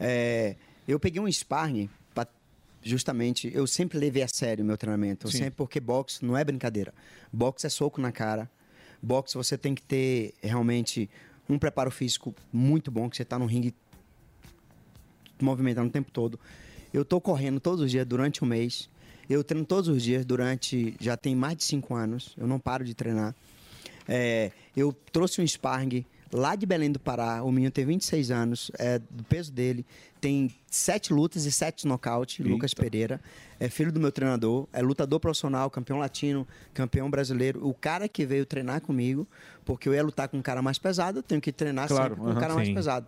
É, 0.00 0.56
eu 0.88 0.98
peguei 0.98 1.20
um 1.20 1.30
sparring 1.30 1.90
pra- 2.14 2.26
justamente, 2.82 3.50
eu 3.54 3.66
sempre 3.66 3.98
levei 3.98 4.22
a 4.22 4.28
sério 4.28 4.64
o 4.64 4.66
meu 4.66 4.78
treinamento. 4.78 5.26
Sempre, 5.30 5.56
porque 5.58 5.78
boxe 5.78 6.24
não 6.24 6.34
é 6.34 6.42
brincadeira. 6.42 6.94
Boxe 7.30 7.66
é 7.66 7.68
soco 7.68 8.00
na 8.00 8.10
cara. 8.10 8.50
Boxe 9.02 9.34
você 9.34 9.58
tem 9.58 9.74
que 9.74 9.82
ter 9.82 10.32
realmente 10.42 11.10
um 11.48 11.58
preparo 11.58 11.90
físico 11.90 12.34
muito 12.52 12.90
bom, 12.90 13.08
que 13.08 13.16
você 13.16 13.22
está 13.22 13.38
no 13.38 13.46
ringue 13.46 13.74
movimentando 15.40 15.88
o 15.88 15.92
tempo 15.92 16.10
todo. 16.10 16.38
Eu 16.92 17.04
tô 17.04 17.20
correndo 17.20 17.60
todos 17.60 17.80
os 17.80 17.90
dias 17.90 18.06
durante 18.06 18.42
um 18.42 18.46
mês. 18.46 18.88
Eu 19.28 19.42
treino 19.42 19.66
todos 19.66 19.88
os 19.88 20.02
dias 20.02 20.24
durante. 20.24 20.94
Já 21.00 21.16
tem 21.16 21.34
mais 21.34 21.56
de 21.56 21.64
cinco 21.64 21.94
anos. 21.94 22.34
Eu 22.36 22.46
não 22.46 22.58
paro 22.58 22.84
de 22.84 22.94
treinar. 22.94 23.34
É, 24.08 24.52
eu 24.76 24.92
trouxe 25.12 25.40
um 25.40 25.46
sparring 25.46 26.04
lá 26.32 26.54
de 26.54 26.66
Belém 26.66 26.90
do 26.90 26.98
Pará. 26.98 27.42
O 27.42 27.50
menino 27.50 27.70
tem 27.70 27.84
26 27.84 28.30
anos. 28.30 28.70
É, 28.78 28.98
do 28.98 29.24
peso 29.24 29.52
dele. 29.52 29.84
Tem 30.20 30.50
sete 30.70 31.12
lutas 31.12 31.44
e 31.44 31.52
sete 31.52 31.86
nocaute. 31.86 32.42
Lucas 32.42 32.74
Pereira. 32.74 33.20
É 33.60 33.68
filho 33.68 33.92
do 33.92 34.00
meu 34.00 34.10
treinador. 34.12 34.66
É 34.72 34.82
lutador 34.82 35.20
profissional, 35.20 35.70
campeão 35.70 35.98
latino, 35.98 36.46
campeão 36.74 37.08
brasileiro. 37.10 37.66
O 37.66 37.72
cara 37.72 38.08
que 38.08 38.26
veio 38.26 38.44
treinar 38.44 38.80
comigo, 38.80 39.26
porque 39.64 39.88
eu 39.88 39.94
ia 39.94 40.02
lutar 40.02 40.28
com 40.28 40.36
um 40.38 40.42
cara 40.42 40.60
mais 40.60 40.78
pesado, 40.78 41.20
eu 41.20 41.22
tenho 41.22 41.40
que 41.40 41.52
treinar 41.52 41.88
Claro, 41.88 42.14
sempre 42.14 42.24
com 42.24 42.30
um 42.30 42.40
cara 42.40 42.54
mais 42.54 42.68
sim. 42.68 42.74
pesado. 42.74 43.06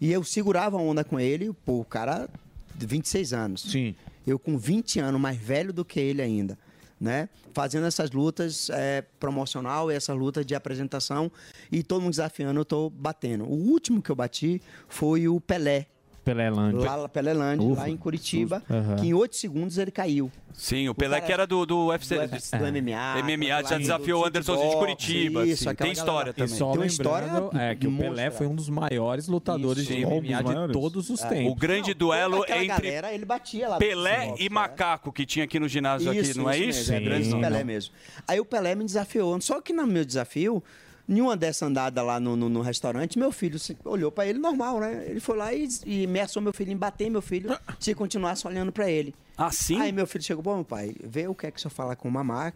E 0.00 0.12
eu 0.12 0.22
segurava 0.24 0.76
a 0.76 0.80
onda 0.80 1.04
com 1.04 1.18
ele, 1.18 1.52
pô, 1.64 1.80
o 1.80 1.84
cara 1.84 2.28
de 2.74 2.86
26 2.86 3.32
anos. 3.32 3.62
Sim. 3.62 3.94
Eu 4.26 4.38
com 4.38 4.56
20 4.56 5.00
anos, 5.00 5.20
mais 5.20 5.36
velho 5.36 5.72
do 5.72 5.84
que 5.84 6.00
ele 6.00 6.22
ainda, 6.22 6.58
né? 7.00 7.28
Fazendo 7.52 7.86
essas 7.86 8.10
lutas 8.10 8.70
é, 8.70 9.02
promocional 9.18 9.90
essa 9.90 10.12
luta 10.12 10.44
de 10.44 10.54
apresentação 10.54 11.30
e 11.70 11.82
todo 11.82 12.00
mundo 12.00 12.10
desafiando, 12.10 12.60
eu 12.60 12.64
tô 12.64 12.90
batendo. 12.90 13.44
O 13.44 13.54
último 13.54 14.02
que 14.02 14.10
eu 14.10 14.16
bati 14.16 14.62
foi 14.88 15.28
o 15.28 15.40
Pelé. 15.40 15.86
Pelé 16.24 16.48
Land. 16.50 16.76
Lá, 16.84 17.08
Pelé 17.08 17.32
Land, 17.34 17.62
Ufa. 17.64 17.82
lá 17.82 17.88
em 17.90 17.96
Curitiba, 17.96 18.62
Aham. 18.70 18.96
que 18.96 19.06
em 19.08 19.14
8 19.14 19.36
segundos 19.36 19.76
ele 19.78 19.90
caiu. 19.90 20.30
Sim, 20.54 20.88
o 20.88 20.94
Pelé 20.94 21.16
cara- 21.16 21.26
que 21.26 21.32
era 21.32 21.46
do, 21.46 21.66
do 21.66 21.86
UFC. 21.88 22.14
do 22.14 22.20
UFC, 22.20 22.56
do 22.58 22.64
MMA, 22.66 23.18
MMA, 23.22 23.62
já 23.68 23.76
desafiou 23.76 24.20
o 24.20 24.22
do 24.22 24.28
Anderson 24.28 24.56
de 24.70 24.76
Curitiba. 24.76 25.44
Isso, 25.44 25.64
assim. 25.64 25.68
aquela 25.70 25.86
Tem 25.88 25.92
história 25.92 26.32
galera. 26.32 26.32
também. 26.34 26.56
Só 26.56 26.70
Tem 26.70 26.78
uma 26.80 26.86
história 26.86 27.28
é, 27.60 27.74
que 27.74 27.86
o 27.88 27.96
Pelé 27.96 28.30
foi 28.30 28.46
um 28.46 28.54
dos 28.54 28.68
maiores 28.68 29.26
lutadores 29.26 29.82
Isso, 29.82 29.92
de. 29.92 30.06
MMA 30.06 30.66
de 30.68 30.72
todos 30.72 31.10
os 31.10 31.22
É. 31.22 31.28
tempos. 31.28 31.52
O 31.52 31.54
grande 31.56 31.92
duelo 31.92 32.42
Aquela 32.42 32.64
entre 32.64 32.86
galera, 32.88 33.12
ele 33.12 33.24
batia 33.24 33.68
lá. 33.68 33.78
Pelé 33.78 34.34
e 34.38 34.48
Macaco 34.48 35.12
que 35.12 35.26
tinha 35.26 35.44
aqui 35.44 35.58
no 35.58 35.68
ginásio 35.68 36.10
aqui, 36.10 36.20
Isso, 36.20 36.38
não 36.38 36.48
é 36.48 36.56
isso? 36.56 36.90
Mesmo, 36.90 36.94
é 36.94 37.00
grande 37.00 37.28
do 37.30 37.40
Pelé 37.40 37.64
mesmo. 37.64 37.92
Aí 38.28 38.38
o 38.40 38.44
Pelé 38.44 38.74
me 38.76 38.84
desafiou. 38.84 39.40
Só 39.40 39.60
que 39.60 39.72
no 39.72 39.84
meu 39.86 40.04
desafio, 40.04 40.62
em 41.08 41.20
uma 41.20 41.36
dessa 41.36 41.66
andada 41.66 42.02
lá 42.02 42.18
no, 42.18 42.34
no, 42.34 42.48
no 42.48 42.60
restaurante, 42.62 43.18
meu 43.18 43.30
filho 43.30 43.58
se- 43.58 43.76
olhou 43.84 44.10
pra 44.10 44.26
ele 44.26 44.38
normal, 44.38 44.80
né? 44.80 45.04
Ele 45.06 45.20
foi 45.20 45.36
lá 45.36 45.52
e, 45.52 45.68
e 45.84 46.04
ameaçou 46.06 46.40
meu 46.40 46.52
filho 46.52 46.72
em 46.72 46.76
bater 46.76 47.10
meu 47.10 47.20
filho 47.22 47.50
se 47.78 47.94
continuasse 47.94 48.46
olhando 48.46 48.72
pra 48.72 48.90
ele. 48.90 49.14
Ah, 49.36 49.50
sim? 49.50 49.78
Aí 49.80 49.92
meu 49.92 50.06
filho 50.06 50.24
chegou, 50.24 50.42
bom, 50.42 50.54
meu 50.56 50.64
pai, 50.64 50.94
vê 51.02 51.26
o 51.28 51.34
que 51.34 51.46
é 51.46 51.50
que 51.50 51.58
o 51.58 51.60
senhor 51.60 51.70
fala 51.72 51.94
com 51.94 52.08
o 52.08 52.10
Mamá, 52.10 52.52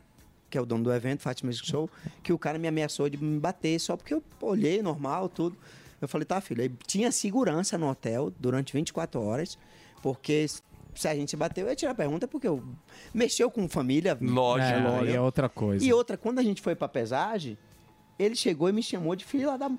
que 0.48 0.56
é 0.56 0.60
o 0.60 0.64
dono 0.64 0.84
do 0.84 0.92
evento, 0.92 1.20
Fátima 1.20 1.48
Music 1.48 1.66
Show, 1.66 1.90
que 2.22 2.32
o 2.32 2.38
cara 2.38 2.58
me 2.58 2.66
ameaçou 2.66 3.08
de 3.10 3.22
me 3.22 3.38
bater 3.38 3.78
só 3.78 3.96
porque 3.98 4.14
eu 4.14 4.22
olhei 4.40 4.80
normal, 4.82 5.28
tudo. 5.28 5.54
Eu 6.00 6.08
falei, 6.08 6.24
tá, 6.24 6.40
filho. 6.40 6.62
Aí 6.62 6.70
tinha 6.86 7.12
segurança 7.12 7.76
no 7.76 7.90
hotel 7.90 8.32
durante 8.38 8.72
24 8.72 9.20
horas, 9.20 9.58
porque 10.02 10.46
se 10.94 11.06
a 11.08 11.14
gente 11.14 11.36
bateu, 11.36 11.66
eu 11.66 11.70
ia 11.70 11.76
tirar 11.76 11.90
a 11.90 11.94
pergunta, 11.94 12.26
porque 12.26 12.46
eu 12.48 12.62
mexeu 13.12 13.50
com 13.50 13.68
família. 13.68 14.16
Lógico. 14.20 14.70
É, 14.72 14.78
entendeu? 14.80 15.06
e 15.06 15.12
é 15.16 15.20
outra 15.20 15.48
coisa. 15.48 15.84
E 15.84 15.92
outra, 15.92 16.16
quando 16.16 16.38
a 16.38 16.42
gente 16.42 16.62
foi 16.62 16.74
pra 16.74 16.88
pesagem, 16.88 17.58
ele 18.18 18.34
chegou 18.34 18.68
e 18.68 18.72
me 18.72 18.82
chamou 18.82 19.14
de 19.14 19.24
filho 19.24 19.46
lá 19.46 19.56
da. 19.56 19.70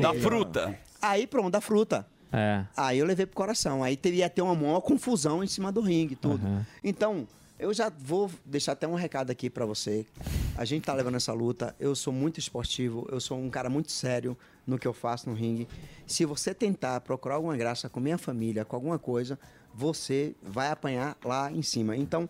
Da 0.00 0.14
fruta. 0.14 0.78
Aí 1.02 1.26
pronto, 1.26 1.50
da 1.50 1.60
fruta. 1.60 2.06
É. 2.32 2.64
Aí 2.76 2.98
eu 2.98 3.06
levei 3.06 3.26
pro 3.26 3.34
coração. 3.34 3.82
Aí 3.82 3.96
teria 3.96 4.30
ter 4.30 4.42
uma 4.42 4.54
maior 4.54 4.80
confusão 4.80 5.42
em 5.42 5.46
cima 5.46 5.72
do 5.72 5.80
ringue, 5.80 6.14
tudo. 6.14 6.46
Aham. 6.46 6.66
Então, 6.84 7.26
eu 7.58 7.74
já 7.74 7.90
vou 7.90 8.30
deixar 8.44 8.72
até 8.72 8.86
um 8.86 8.94
recado 8.94 9.30
aqui 9.30 9.50
pra 9.50 9.66
você. 9.66 10.06
A 10.56 10.64
gente 10.64 10.84
tá 10.84 10.94
levando 10.94 11.16
essa 11.16 11.32
luta. 11.32 11.74
Eu 11.78 11.94
sou 11.94 12.12
muito 12.12 12.38
esportivo, 12.38 13.06
eu 13.10 13.20
sou 13.20 13.38
um 13.38 13.50
cara 13.50 13.68
muito 13.68 13.90
sério 13.92 14.36
no 14.66 14.78
que 14.78 14.86
eu 14.86 14.92
faço 14.94 15.28
no 15.28 15.34
ringue. 15.34 15.68
Se 16.06 16.24
você 16.24 16.54
tentar 16.54 17.00
procurar 17.00 17.34
alguma 17.34 17.56
graça 17.56 17.88
com 17.88 18.00
minha 18.00 18.18
família, 18.18 18.64
com 18.64 18.76
alguma 18.76 18.98
coisa, 18.98 19.38
você 19.74 20.34
vai 20.42 20.70
apanhar 20.70 21.16
lá 21.24 21.50
em 21.52 21.62
cima. 21.62 21.96
Então, 21.96 22.28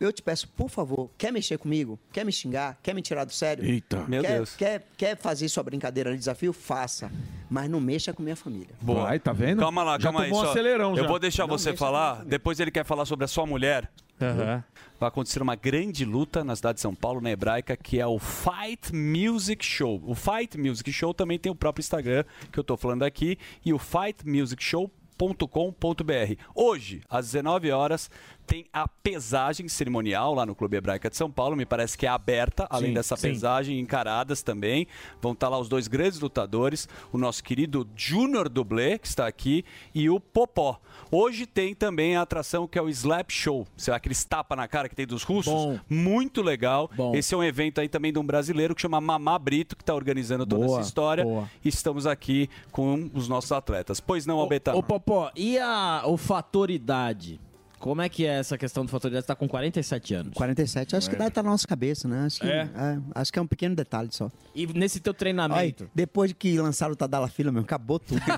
eu 0.00 0.12
te 0.12 0.22
peço, 0.22 0.48
por 0.48 0.68
favor, 0.70 1.10
quer 1.18 1.32
mexer 1.32 1.58
comigo? 1.58 1.98
Quer 2.12 2.24
me 2.24 2.32
xingar? 2.32 2.78
Quer 2.82 2.94
me 2.94 3.02
tirar 3.02 3.24
do 3.24 3.32
sério? 3.32 3.64
Eita. 3.64 4.04
Meu 4.08 4.22
quer, 4.22 4.36
Deus. 4.36 4.56
Quer, 4.56 4.86
quer 4.96 5.16
fazer 5.16 5.48
sua 5.48 5.62
brincadeira 5.62 6.10
de 6.12 6.18
desafio? 6.18 6.52
Faça. 6.52 7.10
Mas 7.48 7.68
não 7.68 7.80
mexa 7.80 8.12
com 8.12 8.22
minha 8.22 8.36
família. 8.36 8.74
Boa. 8.80 9.04
Vai, 9.04 9.18
tá 9.18 9.32
vendo? 9.32 9.60
Calma 9.60 9.82
lá, 9.82 9.98
Já 9.98 10.04
calma 10.04 10.22
aí. 10.22 10.30
um 10.30 10.34
só. 10.34 10.50
acelerão 10.50 10.90
Eu 10.96 11.02
já. 11.02 11.08
vou 11.08 11.18
deixar 11.18 11.46
Não 11.46 11.58
você 11.58 11.76
falar, 11.76 12.24
depois 12.24 12.60
ele 12.60 12.70
quer 12.70 12.84
falar 12.84 13.04
sobre 13.04 13.24
a 13.24 13.28
sua 13.28 13.46
mulher. 13.46 13.90
Aham. 14.20 14.62
Vai 14.98 15.08
acontecer 15.08 15.40
uma 15.40 15.54
grande 15.56 16.04
luta 16.04 16.44
na 16.44 16.54
cidade 16.54 16.76
de 16.76 16.82
São 16.82 16.94
Paulo, 16.94 17.22
na 17.22 17.30
Hebraica, 17.30 17.74
que 17.74 17.98
é 17.98 18.06
o 18.06 18.18
Fight 18.18 18.94
Music 18.94 19.64
Show. 19.64 20.02
O 20.06 20.14
Fight 20.14 20.58
Music 20.58 20.92
Show 20.92 21.14
também 21.14 21.38
tem 21.38 21.50
o 21.50 21.54
próprio 21.54 21.80
Instagram 21.80 22.24
que 22.52 22.58
eu 22.58 22.64
tô 22.64 22.76
falando 22.76 23.02
aqui 23.02 23.38
e 23.64 23.72
o 23.72 23.78
fightmusicshow.com.br. 23.78 26.34
Hoje, 26.54 27.02
às 27.08 27.26
19 27.26 27.70
horas, 27.70 28.10
tem 28.50 28.66
a 28.72 28.88
pesagem 28.88 29.68
cerimonial 29.68 30.34
lá 30.34 30.44
no 30.44 30.56
Clube 30.56 30.76
Hebraica 30.76 31.08
de 31.08 31.16
São 31.16 31.30
Paulo. 31.30 31.54
Me 31.54 31.64
parece 31.64 31.96
que 31.96 32.04
é 32.04 32.08
aberta, 32.08 32.66
além 32.68 32.88
Sim, 32.88 32.94
dessa 32.94 33.16
sim. 33.16 33.28
pesagem, 33.28 33.78
encaradas 33.78 34.42
também. 34.42 34.88
Vão 35.22 35.30
estar 35.30 35.48
lá 35.48 35.56
os 35.56 35.68
dois 35.68 35.86
grandes 35.86 36.18
lutadores, 36.18 36.88
o 37.12 37.16
nosso 37.16 37.44
querido 37.44 37.88
Junior 37.94 38.48
Dublê, 38.48 38.98
que 38.98 39.06
está 39.06 39.28
aqui, 39.28 39.64
e 39.94 40.10
o 40.10 40.18
Popó. 40.18 40.80
Hoje 41.12 41.46
tem 41.46 41.76
também 41.76 42.16
a 42.16 42.22
atração 42.22 42.66
que 42.66 42.76
é 42.76 42.82
o 42.82 42.88
Slap 42.88 43.30
Show. 43.30 43.68
Será 43.76 43.98
aqueles 43.98 44.24
tapa 44.24 44.56
na 44.56 44.66
cara 44.66 44.88
que 44.88 44.96
tem 44.96 45.06
dos 45.06 45.22
russos? 45.22 45.52
Bom. 45.52 45.78
Muito 45.88 46.42
legal. 46.42 46.90
Bom. 46.96 47.14
Esse 47.14 47.34
é 47.34 47.36
um 47.36 47.44
evento 47.44 47.80
aí 47.80 47.88
também 47.88 48.12
de 48.12 48.18
um 48.18 48.26
brasileiro 48.26 48.74
que 48.74 48.82
chama 48.82 49.00
Mamá 49.00 49.38
Brito, 49.38 49.76
que 49.76 49.82
está 49.84 49.94
organizando 49.94 50.44
toda 50.44 50.66
Boa, 50.66 50.80
essa 50.80 50.88
história. 50.88 51.22
boa. 51.22 51.48
E 51.64 51.68
estamos 51.68 52.04
aqui 52.04 52.50
com 52.72 53.08
os 53.14 53.28
nossos 53.28 53.52
atletas. 53.52 54.00
Pois 54.00 54.26
não, 54.26 54.40
Albetano? 54.40 54.76
Ô, 54.76 54.82
Popó, 54.82 55.30
e 55.36 55.56
a, 55.56 56.02
o 56.04 56.16
fator 56.16 56.68
idade? 56.68 57.38
Como 57.80 58.02
é 58.02 58.08
que 58.10 58.26
é 58.26 58.38
essa 58.38 58.58
questão 58.58 58.84
do 58.84 58.90
fator 58.90 59.10
idade? 59.10 59.22
Você 59.24 59.28
tá 59.28 59.34
com 59.34 59.48
47 59.48 60.12
anos. 60.14 60.34
47, 60.34 60.96
acho 60.96 61.08
que 61.08 61.16
dá 61.16 61.30
tá 61.30 61.42
na 61.42 61.48
nossa 61.50 61.66
cabeça, 61.66 62.06
né? 62.06 62.24
Acho 62.26 62.40
que 62.40 62.46
É? 62.46 62.68
é, 62.76 62.98
acho 63.14 63.32
que 63.32 63.38
é 63.38 63.42
um 63.42 63.46
pequeno 63.46 63.74
detalhe 63.74 64.10
só. 64.12 64.30
E 64.54 64.66
nesse 64.66 65.00
teu 65.00 65.14
treinamento? 65.14 65.84
Olha, 65.84 65.90
depois 65.94 66.28
de 66.30 66.34
que 66.34 66.58
lançaram 66.58 66.92
o 66.92 66.96
Tadala 66.96 67.26
Fila, 67.28 67.50
meu, 67.50 67.62
acabou 67.62 67.98
tudo. 67.98 68.20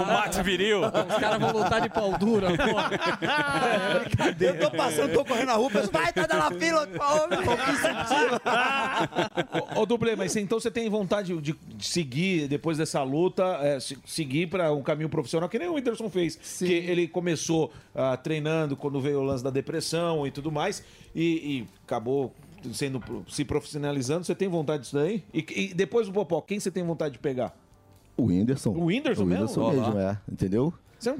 o 0.00 0.06
Max 0.06 0.38
Viril. 0.38 0.80
Os 0.86 1.16
caras 1.18 1.38
vão 1.38 1.52
lutar 1.52 1.82
de 1.82 1.90
pau 1.90 2.16
dura, 2.16 2.48
pô. 2.56 2.64
eu 4.44 4.58
tô 4.58 4.70
passando, 4.70 5.12
tô 5.12 5.22
correndo 5.24 5.48
na 5.48 5.54
rua, 5.54 5.70
penso, 5.70 5.90
vai, 5.92 6.10
Tadala 6.10 6.50
Fila, 6.58 6.86
pô, 6.86 7.28
meu 7.28 7.42
que. 7.42 7.48
Ô, 9.78 9.84
Dublê, 9.86 10.16
mas 10.16 10.34
então 10.36 10.58
você 10.58 10.70
tem 10.70 10.88
vontade 10.88 11.36
de, 11.40 11.52
de 11.52 11.86
seguir, 11.86 12.48
depois 12.48 12.78
dessa 12.78 13.02
luta, 13.02 13.44
é, 13.62 13.78
se- 13.80 13.98
seguir 14.06 14.46
para 14.48 14.72
um 14.72 14.82
caminho 14.82 15.08
profissional, 15.10 15.46
que 15.48 15.58
nem 15.58 15.68
o 15.68 15.74
Whindersson 15.74 16.08
fez. 16.08 16.36
Que 16.58 16.72
ele 16.72 17.06
começou 17.06 17.70
ah, 17.98 18.16
treinando 18.16 18.76
quando 18.76 19.00
veio 19.00 19.18
o 19.20 19.22
lance 19.24 19.42
da 19.42 19.50
depressão 19.50 20.26
e 20.26 20.30
tudo 20.30 20.50
mais, 20.52 20.82
e, 21.14 21.22
e 21.60 21.68
acabou 21.84 22.32
sendo 22.72 23.02
se 23.28 23.44
profissionalizando. 23.44 24.24
Você 24.24 24.34
tem 24.34 24.48
vontade 24.48 24.82
disso 24.84 24.96
daí? 24.96 25.24
E, 25.34 25.44
e 25.70 25.74
depois 25.74 26.06
do 26.06 26.12
Popó, 26.12 26.40
quem 26.40 26.58
você 26.60 26.70
tem 26.70 26.84
vontade 26.84 27.14
de 27.14 27.18
pegar? 27.18 27.54
O 28.16 28.24
Whindersson. 28.26 28.70
O 28.70 28.84
Whindersson 28.86 29.22
o 29.22 29.26
mesmo? 29.26 29.42
Whindersson 29.44 29.66
lá. 29.66 29.72
mesmo, 29.86 29.98
é. 30.00 30.18
Entendeu? 30.30 30.72
Você 30.98 31.10
não, 31.12 31.18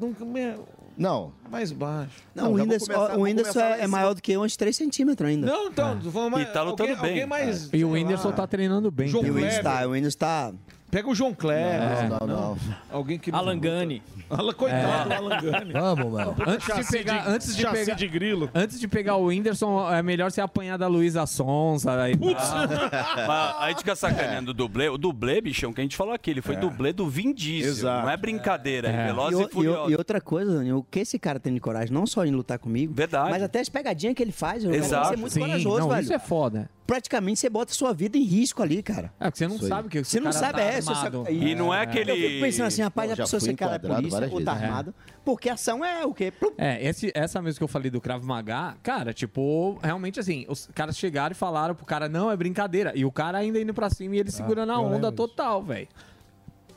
nunca 0.00 0.24
me- 0.24 0.56
Não. 0.98 1.32
mais 1.48 1.70
baixo. 1.70 2.22
Não, 2.34 2.44
o 2.44 2.46
já 2.46 2.50
vou 2.50 2.60
Whindersson, 2.62 2.92
começar- 2.92 3.16
o 3.16 3.22
Whindersson 3.22 3.60
é, 3.60 3.80
é 3.82 3.86
maior 3.86 4.14
do 4.14 4.20
que 4.20 4.32
eu, 4.32 4.42
uns 4.42 4.56
3 4.56 4.74
centímetros 4.76 5.30
ainda. 5.30 5.46
Não, 5.46 5.68
então, 5.68 5.98
vamos 6.00 6.32
mais, 6.32 6.48
E 6.48 6.52
tá 6.52 6.62
lutando 6.62 6.90
alguém, 6.90 7.02
bem. 7.02 7.10
alguém 7.22 7.26
mais, 7.26 7.70
E 7.72 7.84
o 7.84 7.90
Whindersson 7.92 8.30
lá. 8.30 8.34
tá 8.34 8.46
treinando 8.48 8.90
bem. 8.90 9.06
João 9.06 9.24
E 9.24 9.30
o. 9.30 9.34
Whindersson 9.34 9.62
tá, 9.62 9.86
o 9.86 9.90
Whindersson 9.90 10.18
tá 10.18 10.52
Pega 10.92 11.08
o 11.08 11.14
João 11.14 11.32
Kleber. 11.32 11.80
Não, 12.06 12.18
não, 12.18 12.26
não. 12.26 12.58
Alguém 12.90 13.18
que. 13.18 13.30
Alan 13.30 13.58
Gani. 13.58 14.02
Alan, 14.28 14.52
coitado 14.52 15.08
do 15.08 15.14
Alan 15.14 15.40
Gani. 15.40 15.72
Vamos, 15.72 16.12
mano. 16.12 16.34
Antes 16.46 16.66
de 16.76 16.92
pegar, 16.92 17.18
de- 17.22 17.28
antes 17.30 17.56
de 17.56 17.66
pegar, 17.66 17.94
de 17.94 18.08
grilo. 18.08 18.50
antes 18.54 18.78
de 18.78 18.86
pegar 18.86 19.16
o 19.16 19.24
Whindersson, 19.28 19.90
é 19.90 20.02
melhor 20.02 20.30
você 20.30 20.42
apanhar 20.42 20.76
da 20.76 20.86
Luísa 20.88 21.24
Sonza. 21.24 21.98
Aí, 21.98 22.12
Mas 22.20 23.56
a 23.58 23.68
gente 23.70 23.78
fica 23.78 23.96
sacaneando 23.96 24.50
o 24.50 24.54
dublê. 24.54 24.90
O 24.90 24.98
dublê, 24.98 25.40
bichão, 25.40 25.72
que 25.72 25.80
a 25.80 25.84
gente 25.84 25.96
falou 25.96 26.12
aqui, 26.12 26.30
ele 26.30 26.42
foi 26.42 26.56
dublê 26.56 26.92
do 26.92 27.08
Vin 27.08 27.32
Diesel. 27.32 27.70
Exato. 27.70 28.02
Não 28.02 28.10
é 28.10 28.16
brincadeira. 28.18 28.88
É. 28.88 29.04
E, 29.04 29.06
Veloz 29.06 29.38
e, 29.38 29.42
e 29.42 29.48
Furioso. 29.48 29.90
e 29.90 29.96
outra 29.96 30.20
coisa, 30.20 30.54
Daniel, 30.58 30.76
o 30.78 30.82
que 30.84 31.00
esse 31.00 31.18
cara 31.18 31.40
tem 31.40 31.54
de 31.54 31.60
coragem, 31.60 31.90
não 31.90 32.06
só 32.06 32.22
em 32.26 32.30
lutar 32.32 32.58
comigo, 32.58 32.92
Verdade. 32.92 33.30
mas 33.30 33.42
até 33.42 33.60
as 33.60 33.68
pegadinhas 33.70 34.14
que 34.14 34.22
ele 34.22 34.30
faz, 34.32 34.62
Exato. 34.62 35.08
ser 35.08 35.16
muito 35.16 35.32
Sim, 35.32 35.40
corajoso, 35.40 35.78
não, 35.80 35.88
velho. 35.88 36.02
isso 36.02 36.12
é 36.12 36.18
foda. 36.18 36.68
Praticamente 36.86 37.38
você 37.38 37.48
bota 37.48 37.70
a 37.72 37.74
sua 37.74 37.92
vida 37.94 38.18
em 38.18 38.22
risco 38.24 38.62
ali, 38.62 38.82
cara. 38.82 39.12
É, 39.20 39.24
porque 39.30 39.38
você 39.38 39.46
não 39.48 39.56
Isso 39.56 39.68
sabe 39.68 39.88
que 39.88 40.04
Você 40.04 40.20
não 40.20 40.32
sabe, 40.32 40.60
é, 40.60 40.80
se 40.80 40.86
você- 40.88 41.10
E 41.30 41.54
não 41.54 41.72
é 41.72 41.82
aquele- 41.82 42.10
Eu 42.10 42.16
fico 42.16 42.40
pensando 42.40 42.66
assim, 42.66 42.82
rapaz, 42.82 43.10
a 43.12 43.16
pessoa 43.16 43.40
ser 43.40 43.54
cara 43.54 43.76
enquadrado 43.76 44.02
polícia 44.02 44.28
ou 44.34 44.44
tá 44.44 44.52
vezes. 44.54 44.68
armado, 44.68 44.94
porque 45.24 45.48
a 45.48 45.54
ação 45.54 45.84
é 45.84 46.04
o 46.04 46.12
quê? 46.12 46.30
Plum. 46.32 46.50
É, 46.58 46.84
esse, 46.84 47.12
essa 47.14 47.40
mesmo 47.40 47.58
que 47.58 47.64
eu 47.64 47.68
falei 47.68 47.90
do 47.90 48.00
Krav 48.00 48.24
Maga, 48.24 48.76
cara, 48.82 49.14
tipo, 49.14 49.78
realmente 49.82 50.18
assim, 50.18 50.44
os 50.48 50.68
caras 50.74 50.96
chegaram 50.98 51.32
e 51.32 51.36
falaram 51.36 51.74
pro 51.74 51.86
cara, 51.86 52.08
não, 52.08 52.30
é 52.30 52.36
brincadeira. 52.36 52.92
E 52.96 53.04
o 53.04 53.12
cara 53.12 53.38
ainda 53.38 53.60
indo 53.60 53.72
pra 53.72 53.88
cima 53.88 54.16
e 54.16 54.18
ele 54.18 54.30
segurando 54.30 54.72
a 54.72 54.78
onda 54.80 55.12
total, 55.12 55.62
velho. 55.62 55.88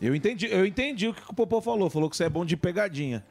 Eu 0.02 0.14
entendi, 0.14 0.45
eu 0.52 0.65
entendi 0.65 1.07
o 1.07 1.14
que 1.14 1.22
o 1.30 1.34
Popô 1.34 1.61
falou. 1.61 1.90
Falou 1.90 2.10
que 2.10 2.18
você 2.18 2.26
é 2.26 2.30
bom 2.30 2.45
de 2.45 2.56
pegadinha. 2.57 3.23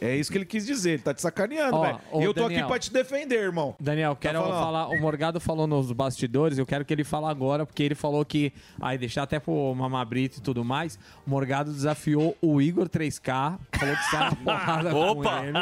É 0.00 0.14
isso 0.16 0.30
que 0.30 0.38
ele 0.38 0.44
quis 0.44 0.66
dizer. 0.66 0.90
Ele 0.94 1.02
tá 1.02 1.14
te 1.14 1.22
sacaneando, 1.22 1.80
velho. 1.80 2.00
E 2.14 2.22
eu 2.24 2.34
tô 2.34 2.42
Daniel. 2.42 2.60
aqui 2.60 2.68
pra 2.68 2.78
te 2.78 2.92
defender, 2.92 3.36
irmão. 3.40 3.74
Daniel, 3.80 4.16
quero 4.16 4.40
falando. 4.40 4.60
falar. 4.60 4.88
O 4.88 5.00
Morgado 5.00 5.40
falou 5.40 5.66
nos 5.66 5.90
bastidores, 5.92 6.58
eu 6.58 6.66
quero 6.66 6.84
que 6.84 6.92
ele 6.92 7.04
fale 7.04 7.26
agora, 7.26 7.64
porque 7.64 7.82
ele 7.82 7.94
falou 7.94 8.24
que. 8.24 8.52
Aí, 8.80 8.98
deixar 8.98 9.22
até 9.22 9.38
pro 9.38 9.74
Mamabrito 9.74 10.38
e 10.38 10.42
tudo 10.42 10.64
mais. 10.64 10.98
O 11.26 11.30
Morgado 11.30 11.72
desafiou 11.72 12.36
o 12.42 12.60
Igor 12.60 12.88
3K, 12.88 13.58
falou 13.72 13.96
que 13.96 14.04
sai 14.10 14.20
na 14.30 14.36
porrada 14.44 14.94
Opa! 14.96 15.30
com 15.38 15.44
ele. 15.44 15.58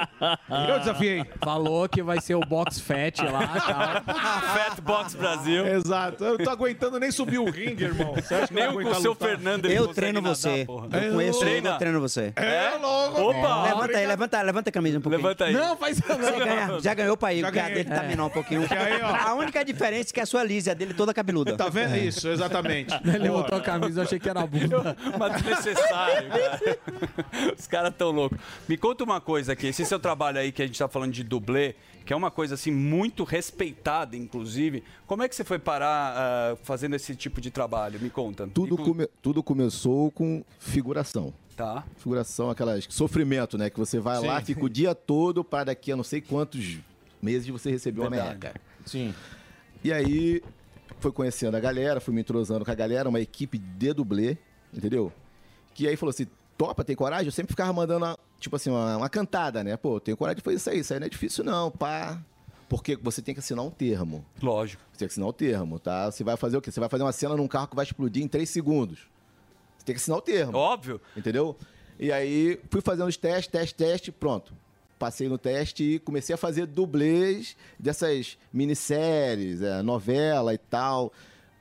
Eu 0.71 0.79
desafiei. 0.81 1.25
Falou 1.43 1.89
que 1.89 2.03
vai 2.03 2.21
ser 2.21 2.35
o 2.35 2.41
Box 2.41 2.81
Fat 2.81 3.19
lá 3.21 3.47
tal. 3.47 4.15
Fat 4.57 4.81
Box 4.83 5.15
Brasil. 5.15 5.67
Exato. 5.67 6.25
Eu 6.25 6.39
não 6.39 6.45
tô 6.45 6.51
aguentando 6.51 6.99
nem 6.99 7.11
subir 7.11 7.39
o 7.39 7.45
ringue, 7.51 7.85
irmão. 7.85 8.15
Você 8.15 8.35
acha 8.35 8.49
que 8.49 8.55
Nem 8.55 8.65
eu 8.65 8.71
o 8.71 8.73
vou 8.75 8.83
com 8.83 8.89
o 8.89 8.91
aguentar 8.93 9.03
seu 9.03 9.11
lutar? 9.13 9.29
Fernando 9.29 9.65
ele 9.67 9.75
Eu 9.75 9.81
consegue 9.89 9.95
treino 9.95 10.21
nadar, 10.21 10.35
você. 10.37 10.65
porra. 10.65 10.89
Eu 11.01 11.13
conheço 11.15 11.45
ele, 11.45 11.69
eu 11.69 11.79
treino 11.79 12.01
você. 12.01 12.33
É, 12.37 12.77
logo. 12.81 13.21
Opa! 13.31 13.63
Levanta 13.65 13.99
aí, 13.99 14.07
levanta, 14.07 14.32
levanta 14.41 14.71
a 14.71 14.73
camisa 14.73 14.99
um 14.99 15.01
pouquinho. 15.03 15.23
Levanta 15.23 15.45
aí. 15.45 15.53
Não, 15.53 15.77
faz 15.77 15.99
isso 15.99 16.07
Você 16.07 16.39
ganha- 16.39 16.81
já 16.81 16.95
ganhou 16.95 17.17
pra 17.17 17.29
porque 17.43 17.59
a 17.59 17.69
dele 17.69 17.85
tá 17.91 18.03
menor 18.05 18.27
um 18.27 18.31
pouquinho. 18.31 18.63
Aí, 18.71 19.03
ó. 19.03 19.31
A 19.31 19.35
única 19.35 19.65
diferença 19.65 20.11
é 20.11 20.13
que 20.15 20.21
a 20.21 20.27
sua 20.27 20.43
lisa, 20.45 20.71
a 20.71 20.75
dele 20.75 20.95
toda 20.95 21.13
cabeluda. 21.13 21.57
Tá 21.57 21.69
vendo 21.69 21.97
isso? 21.97 22.29
Exatamente. 22.29 22.95
Ele 23.05 23.29
botou 23.29 23.59
a 23.59 23.61
camisa, 23.61 24.01
eu 24.01 24.05
achei 24.05 24.19
que 24.19 24.29
era 24.29 24.41
a 24.41 24.47
bunda. 24.47 24.97
Mas 25.19 25.43
desnecessário, 25.43 26.29
cara. 26.31 27.55
Os 27.59 27.67
caras 27.67 27.93
tão 27.97 28.11
loucos. 28.11 28.39
Me 28.69 28.77
conta 28.77 29.03
uma 29.05 29.21
coisa 29.21 29.53
aqui. 29.53 29.67
Esse 29.67 29.85
seu 29.85 29.99
trabalho 29.99 30.39
aí 30.39 30.53
que 30.53 30.63
a 30.63 30.67
gente 30.67 30.79
tá 30.79 30.89
falando 30.89 31.13
de 31.13 31.23
dublê, 31.25 31.75
que 32.05 32.13
é 32.13 32.17
uma 32.17 32.31
coisa 32.31 32.55
assim 32.55 32.71
muito 32.71 33.25
respeitada, 33.25 34.17
inclusive. 34.17 34.83
Como 35.07 35.23
é 35.23 35.29
que 35.29 35.35
você 35.35 35.45
foi 35.45 35.59
parar 35.59 36.15
ah, 36.17 36.57
fazendo 36.63 36.95
esse 36.97 37.15
tipo 37.15 37.41
de 37.41 37.51
trabalho? 37.51 37.99
Me 38.01 38.11
conta. 38.11 38.47
Tudo, 38.53 38.77
come- 38.77 39.09
tudo 39.21 39.43
começou 39.43 40.11
com 40.11 40.45
figuração. 40.59 41.33
Tá. 41.57 41.85
Figuração, 41.97 42.51
aquelas 42.51 42.87
sofrimento, 42.89 43.59
né? 43.59 43.70
Que 43.70 43.79
você 43.79 43.99
vai 44.01 44.20
lá, 44.20 44.41
Sim. 44.41 44.47
fica 44.47 44.65
o 44.65 44.69
dia 44.69 44.95
todo 44.95 45.45
para 45.45 45.65
daqui 45.65 45.93
a 45.93 45.97
não 45.97 46.05
sei 46.05 46.20
quantos 46.20 46.79
meses 47.20 47.49
você 47.49 47.70
receber 47.70 48.01
uma 48.01 48.11
merreca. 48.11 48.55
Sim. 48.85 49.15
E 49.85 49.93
aí, 49.93 50.43
foi 51.01 51.12
conhecendo 51.12 51.57
a 51.57 51.61
galera, 51.61 52.01
fui 52.01 52.15
me 52.15 52.20
entrosando 52.20 52.65
com 52.65 52.70
a 52.70 52.74
galera, 52.74 53.09
uma 53.09 53.20
equipe 53.20 53.59
de 53.59 53.93
dublê, 53.93 54.39
entendeu? 54.73 55.12
Que 55.74 55.89
aí 55.89 55.97
falou 55.97 56.11
assim, 56.11 56.27
topa, 56.57 56.85
tem 56.85 56.95
coragem? 56.97 57.27
Eu 57.27 57.33
sempre 57.33 57.53
ficava 57.53 57.73
mandando, 57.73 58.05
uma, 58.05 58.19
tipo 58.39 58.55
assim, 58.57 58.70
uma, 58.70 58.97
uma 58.97 59.09
cantada, 59.09 59.65
né? 59.65 59.77
Pô, 59.77 59.99
tenho 60.01 60.16
coragem 60.16 60.37
de 60.37 60.43
fazer 60.43 60.57
isso 60.57 60.70
aí, 60.70 60.79
isso 60.79 60.93
aí 60.95 61.01
não 61.01 61.07
é 61.07 61.11
difícil 61.11 61.45
não, 61.45 61.70
pá. 61.70 62.20
Porque 62.69 62.97
você 62.97 63.20
tem 63.20 63.35
que 63.35 63.41
assinar 63.41 63.65
um 63.65 63.70
termo. 63.70 64.24
Lógico. 64.41 64.83
Você 64.93 65.01
tem 65.01 65.09
que 65.09 65.12
assinar 65.12 65.29
um 65.29 65.33
termo, 65.33 65.79
tá? 65.79 66.11
Você 66.11 66.24
vai 66.24 66.37
fazer 66.39 66.57
o 66.57 66.62
quê? 66.62 66.70
Você 66.70 66.81
vai 66.81 66.89
fazer 66.89 67.03
uma 67.03 67.12
cena 67.12 67.37
num 67.37 67.47
carro 67.47 67.69
que 67.69 67.77
vai 67.77 67.85
explodir 67.85 68.23
em 68.23 68.29
três 68.29 68.49
segundos. 68.49 69.11
Você 69.83 69.87
tem 69.87 69.95
que 69.97 70.01
assinar 70.01 70.19
o 70.19 70.23
termo. 70.23 70.57
Óbvio. 70.57 71.01
Entendeu? 71.17 71.57
E 71.99 72.13
aí 72.13 72.61
fui 72.71 72.81
fazendo 72.81 73.09
os 73.09 73.17
testes, 73.17 73.49
teste, 73.49 73.75
teste, 73.75 74.13
pronto. 74.13 74.55
Passei 74.97 75.29
no 75.29 75.37
teste 75.37 75.83
e 75.83 75.99
comecei 75.99 76.33
a 76.33 76.39
fazer 76.39 76.67
dublês 76.67 77.57
dessas 77.77 78.39
minisséries, 78.53 79.61
é, 79.61 79.83
novela 79.83 80.55
e 80.55 80.59
tal. 80.59 81.13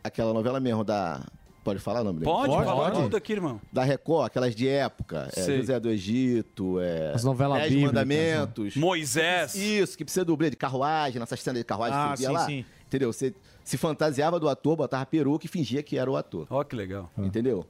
Aquela 0.04 0.34
novela 0.34 0.60
mesmo 0.60 0.84
da. 0.84 1.26
Pode 1.64 1.80
falar 1.80 2.02
o 2.02 2.04
nome 2.04 2.20
dele? 2.20 2.32
Pode, 2.32 2.54
falar 2.54 2.92
tudo 2.92 3.18
aqui, 3.18 3.34
irmão. 3.34 3.60
Da 3.72 3.84
Record, 3.84 4.28
aquelas 4.28 4.56
de 4.56 4.68
época. 4.68 5.30
É. 5.36 5.58
José 5.58 5.80
do 5.80 5.90
Egito, 5.90 6.80
é, 6.80 7.12
As 7.14 7.24
novelas 7.24 7.60
Dez 7.60 7.70
bíblicas, 7.70 7.94
Mandamentos. 7.94 8.76
Moisés. 8.76 9.56
Isso, 9.56 9.96
que 9.98 10.04
precisa 10.04 10.26
dublê 10.26 10.50
de 10.52 10.56
carruagem, 10.56 11.20
nessas 11.20 11.40
cenas 11.42 11.60
de 11.60 11.66
carruagem 11.66 11.98
Ah, 11.98 12.12
que 12.14 12.18
você 12.18 12.24
via 12.24 12.28
sim, 12.30 12.34
lá. 12.34 12.46
sim. 12.46 12.66
Entendeu? 12.88 13.14
Você 13.14 13.34
se 13.64 13.78
fantasiava 13.78 14.40
do 14.40 14.50
ator, 14.50 14.76
botava 14.76 15.06
peruca 15.06 15.46
e 15.46 15.50
fingia 15.50 15.82
que 15.84 15.98
era 15.98 16.10
o 16.10 16.16
ator. 16.16 16.48
Ó, 16.50 16.64
que 16.64 16.76
legal. 16.76 17.12
Entendeu? 17.18 17.64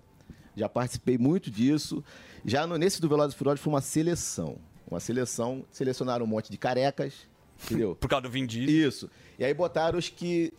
Já 0.55 0.67
participei 0.67 1.17
muito 1.17 1.49
disso. 1.49 2.03
Já 2.45 2.67
no, 2.67 2.77
nesse 2.77 3.01
do 3.01 3.07
Velozes 3.07 3.35
Furiosos 3.35 3.61
foi 3.61 3.73
uma 3.73 3.81
seleção. 3.81 4.57
Uma 4.89 4.99
seleção, 4.99 5.65
selecionaram 5.71 6.25
um 6.25 6.27
monte 6.27 6.51
de 6.51 6.57
carecas, 6.57 7.13
entendeu? 7.63 7.95
Por 7.99 8.09
causa 8.09 8.23
do 8.23 8.29
Vin 8.29 8.45
Diesel. 8.45 8.87
Isso. 8.87 9.09
E 9.39 9.45
aí 9.45 9.53
botaram 9.53 9.97
os 9.97 10.09
que 10.09 10.53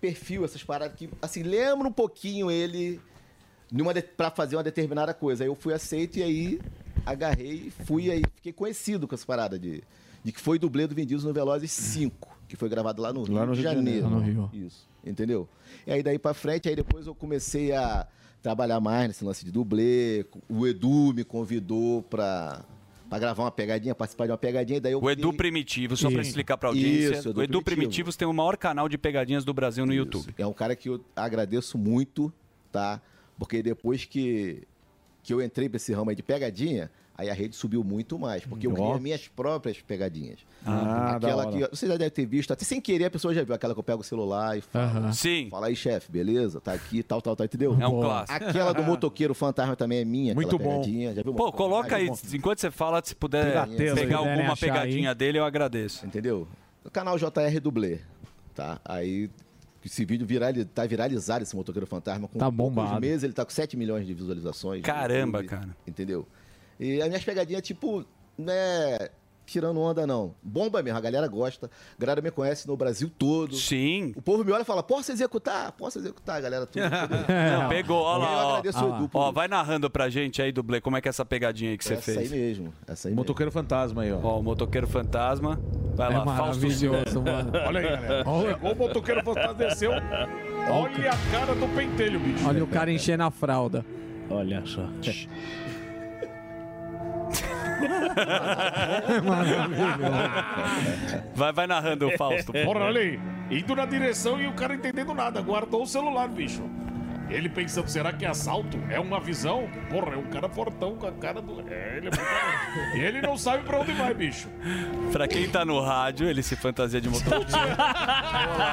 perfil, 0.00 0.44
essas 0.44 0.64
paradas 0.64 0.96
que, 0.96 1.08
assim, 1.22 1.44
lembra 1.44 1.86
um 1.86 1.92
pouquinho 1.92 2.50
ele 2.50 3.00
numa 3.70 3.94
de, 3.94 4.02
pra 4.02 4.30
fazer 4.30 4.56
uma 4.56 4.64
determinada 4.64 5.14
coisa. 5.14 5.44
Aí 5.44 5.48
eu 5.48 5.54
fui 5.54 5.72
aceito 5.72 6.18
e 6.18 6.22
aí 6.22 6.60
agarrei 7.06 7.68
e 7.68 7.70
fui 7.70 8.10
aí, 8.10 8.22
fiquei 8.34 8.52
conhecido 8.52 9.06
com 9.06 9.14
essa 9.14 9.24
parada 9.24 9.58
de, 9.58 9.82
de 10.24 10.32
que 10.32 10.40
foi 10.40 10.58
dublê 10.58 10.86
do 10.88 10.94
Vin 10.94 11.06
Diesel 11.06 11.28
no 11.28 11.34
Velozes 11.34 11.70
5, 11.70 12.36
que 12.48 12.56
foi 12.56 12.68
gravado 12.68 13.00
lá 13.00 13.12
no, 13.12 13.20
Lá 13.32 13.46
no 13.46 13.52
Rio 13.52 13.62
de 13.62 13.68
Rio 13.68 13.70
de 13.70 13.76
Janeiro. 13.76 14.10
Janeiro. 14.10 14.40
Lá 14.42 14.48
no 14.52 14.66
Isso, 14.66 14.88
entendeu? 15.04 15.48
E 15.86 15.92
aí 15.92 16.02
daí 16.02 16.18
pra 16.18 16.34
frente, 16.34 16.68
aí 16.68 16.74
depois 16.74 17.06
eu 17.06 17.14
comecei 17.14 17.72
a 17.72 18.06
trabalhar 18.42 18.80
mais 18.80 19.08
nesse 19.08 19.24
lance 19.24 19.44
de 19.44 19.50
dublê. 19.52 20.26
O 20.48 20.66
Edu 20.66 21.12
me 21.14 21.24
convidou 21.24 22.02
pra, 22.02 22.64
pra 23.08 23.18
gravar 23.18 23.44
uma 23.44 23.50
pegadinha, 23.50 23.94
participar 23.94 24.26
de 24.26 24.32
uma 24.32 24.38
pegadinha, 24.38 24.80
daí 24.80 24.92
eu 24.92 25.00
O 25.02 25.10
Edu 25.10 25.22
fiquei- 25.28 25.36
Primitivo, 25.38 25.96
só 25.96 26.10
pra 26.10 26.20
Isso. 26.20 26.30
explicar 26.30 26.56
pra 26.58 26.68
audiência. 26.70 27.18
Isso, 27.18 27.32
o 27.32 27.42
Edu 27.42 27.62
Primitivos 27.62 28.16
tem 28.16 28.26
o 28.26 28.32
maior 28.32 28.56
canal 28.56 28.88
de 28.88 28.98
pegadinhas 28.98 29.44
do 29.44 29.54
Brasil 29.54 29.86
no 29.86 29.94
YouTube. 29.94 30.34
É 30.36 30.46
um 30.46 30.52
cara 30.52 30.74
que 30.74 30.88
eu 30.88 31.00
agradeço 31.14 31.78
muito, 31.78 32.32
tá? 32.72 33.00
Porque 33.38 33.62
depois 33.62 34.04
que, 34.04 34.62
que 35.22 35.32
eu 35.32 35.40
entrei 35.40 35.68
pra 35.68 35.76
esse 35.76 35.92
ramo 35.92 36.10
aí 36.10 36.16
de 36.16 36.22
pegadinha, 36.22 36.90
aí 37.16 37.28
a 37.30 37.34
rede 37.34 37.54
subiu 37.56 37.82
muito 37.84 38.18
mais. 38.18 38.44
Porque 38.44 38.66
eu 38.66 38.72
criei 38.72 38.98
minhas 39.00 39.28
próprias 39.28 39.80
pegadinhas. 39.80 40.40
Ah, 40.64 41.16
aquela 41.16 41.50
que 41.50 41.76
você 41.76 41.86
já 41.86 41.96
deve 41.96 42.10
ter 42.10 42.24
visto, 42.26 42.52
até 42.52 42.64
sem 42.64 42.80
querer 42.80 43.06
a 43.06 43.10
pessoa 43.10 43.34
já 43.34 43.42
viu 43.42 43.54
aquela 43.54 43.74
que 43.74 43.80
eu 43.80 43.84
pego 43.84 44.00
o 44.00 44.04
celular 44.04 44.56
e 44.56 44.60
falo. 44.60 45.12
Sim. 45.12 45.48
Fala 45.50 45.66
aí, 45.66 45.76
chefe, 45.76 46.10
beleza? 46.10 46.60
Tá 46.60 46.72
aqui, 46.72 47.02
tal, 47.02 47.20
tal, 47.20 47.34
tal, 47.36 47.44
entendeu? 47.44 47.76
É 47.80 47.86
um 47.88 48.00
clássico. 48.00 48.44
Aquela 48.44 48.72
do 48.72 48.82
motoqueiro 48.82 49.34
fantasma 49.34 49.74
também 49.76 49.98
é 49.98 50.04
minha, 50.04 50.34
Muito 50.34 50.58
bom. 50.58 50.80
pegadinha. 50.80 51.14
Já 51.14 51.22
viu? 51.22 51.34
Pô, 51.34 51.52
coloca 51.52 51.96
aí, 51.96 52.08
enquanto 52.32 52.58
você 52.60 52.70
fala, 52.70 53.00
se 53.04 53.14
puder 53.14 53.66
pegar 53.94 54.18
alguma 54.18 54.56
pegadinha 54.56 55.14
dele, 55.14 55.38
eu 55.38 55.44
agradeço. 55.44 56.06
Entendeu? 56.06 56.46
No 56.84 56.90
canal 56.90 57.16
JR 57.18 57.60
Dublê, 57.62 58.00
tá? 58.54 58.80
Aí 58.84 59.30
esse 59.84 60.04
vídeo 60.04 60.24
virali, 60.26 60.64
tá 60.64 60.86
viralizado, 60.86 61.42
esse 61.42 61.54
motoqueiro 61.56 61.86
fantasma. 61.86 62.28
Com 62.28 62.38
Tá 62.38 62.46
poucos 62.46 62.74
bombado. 62.74 63.00
meses 63.00 63.24
ele 63.24 63.32
tá 63.32 63.44
com 63.44 63.50
7 63.50 63.76
milhões 63.76 64.06
de 64.06 64.14
visualizações. 64.14 64.82
Caramba, 64.82 65.38
YouTube, 65.42 65.50
cara. 65.60 65.76
Entendeu? 65.86 66.26
E 66.84 67.00
as 67.00 67.08
minhas 67.08 67.24
pegadinhas, 67.24 67.62
tipo, 67.62 68.04
não 68.36 68.52
é 68.52 69.10
tirando 69.44 69.78
onda, 69.80 70.06
não. 70.06 70.34
Bomba 70.42 70.82
mesmo, 70.82 70.96
a 70.96 71.00
galera 71.00 71.26
gosta. 71.28 71.66
A 71.66 72.00
galera 72.00 72.22
me 72.22 72.30
conhece 72.30 72.66
no 72.66 72.76
Brasil 72.76 73.10
todo. 73.18 73.54
Sim. 73.54 74.12
O 74.16 74.22
povo 74.22 74.42
me 74.44 74.50
olha 74.50 74.62
e 74.62 74.64
fala, 74.64 74.82
posso 74.82 75.12
executar? 75.12 75.72
Posso 75.72 75.98
executar, 75.98 76.36
a 76.36 76.40
galera. 76.40 76.64
Tudo, 76.66 76.80
Não, 77.60 77.68
pegou, 77.68 78.00
ó 78.02 78.16
E 78.16 78.20
lá, 78.20 78.26
eu 78.32 78.36
ó. 78.38 78.50
agradeço 78.50 78.84
o 78.84 78.96
Edu 78.96 79.08
por 79.08 79.18
Ó, 79.18 79.30
vai 79.32 79.48
narrando 79.48 79.90
pra 79.90 80.08
gente 80.08 80.40
aí, 80.40 80.50
dublê, 80.52 80.80
como 80.80 80.96
é 80.96 81.00
que 81.02 81.08
é 81.08 81.10
essa 81.10 81.24
pegadinha 81.24 81.70
aí 81.72 81.76
que 81.78 81.84
você 81.84 81.94
Essa 81.94 82.02
fez. 82.02 82.32
aí 82.32 82.38
mesmo. 82.40 82.72
Essa 82.86 83.08
aí 83.08 83.14
Motoqueiro 83.14 83.52
fantasma 83.52 84.02
aí, 84.02 84.12
ó. 84.12 84.18
Ó, 84.22 84.40
o 84.40 84.42
motoqueiro 84.42 84.86
fantasma. 84.86 85.60
Vai 85.94 86.12
É 86.12 86.18
lá, 86.18 86.24
maravilhoso, 86.24 87.20
mano. 87.22 87.52
Olha 87.66 87.80
aí, 87.80 87.86
galera. 87.90 88.24
Chegou 88.24 88.72
o 88.72 88.76
motoqueiro 88.76 89.22
fantasma, 89.22 89.54
desceu. 89.54 89.90
Olha 89.90 91.10
a 91.10 91.30
cara 91.30 91.54
do 91.54 91.68
pentelho, 91.76 92.18
bicho. 92.20 92.48
Olha 92.48 92.64
o 92.64 92.66
cara 92.66 92.90
enchendo 92.90 93.24
a 93.24 93.30
fralda. 93.30 93.84
Olha 94.30 94.64
só. 94.64 94.88
Vai, 101.34 101.52
vai 101.52 101.66
narrando, 101.66 102.10
Fausto. 102.16 102.52
Bora, 102.52 102.80
olha 102.80 103.00
aí. 103.00 103.20
Indo 103.50 103.74
na 103.74 103.84
direção 103.84 104.40
e 104.40 104.46
o 104.46 104.52
cara 104.52 104.74
entendendo 104.74 105.12
nada. 105.14 105.40
Guardou 105.40 105.82
o 105.82 105.86
celular, 105.86 106.28
bicho. 106.28 106.62
Ele 107.32 107.48
pensando, 107.48 107.88
será 107.88 108.12
que 108.12 108.24
é 108.24 108.28
assalto? 108.28 108.78
É 108.90 109.00
uma 109.00 109.18
visão? 109.20 109.68
Porra, 109.90 110.14
é 110.14 110.16
um 110.16 110.24
cara 110.24 110.48
fortão 110.48 110.96
com 110.96 111.06
a 111.06 111.12
cara 111.12 111.40
do. 111.40 111.60
É, 111.68 111.96
ele 111.96 112.08
é 112.08 112.10
muito... 112.10 112.96
E 112.96 113.00
ele 113.00 113.22
não 113.22 113.36
sabe 113.36 113.64
pra 113.64 113.80
onde 113.80 113.92
vai, 113.92 114.12
bicho. 114.12 114.48
Pra 115.10 115.26
quem 115.26 115.48
tá 115.48 115.64
no 115.64 115.80
rádio, 115.80 116.28
ele 116.28 116.42
se 116.42 116.56
fantasia 116.56 117.00
de 117.00 117.08
motoqueiro. 117.08 117.42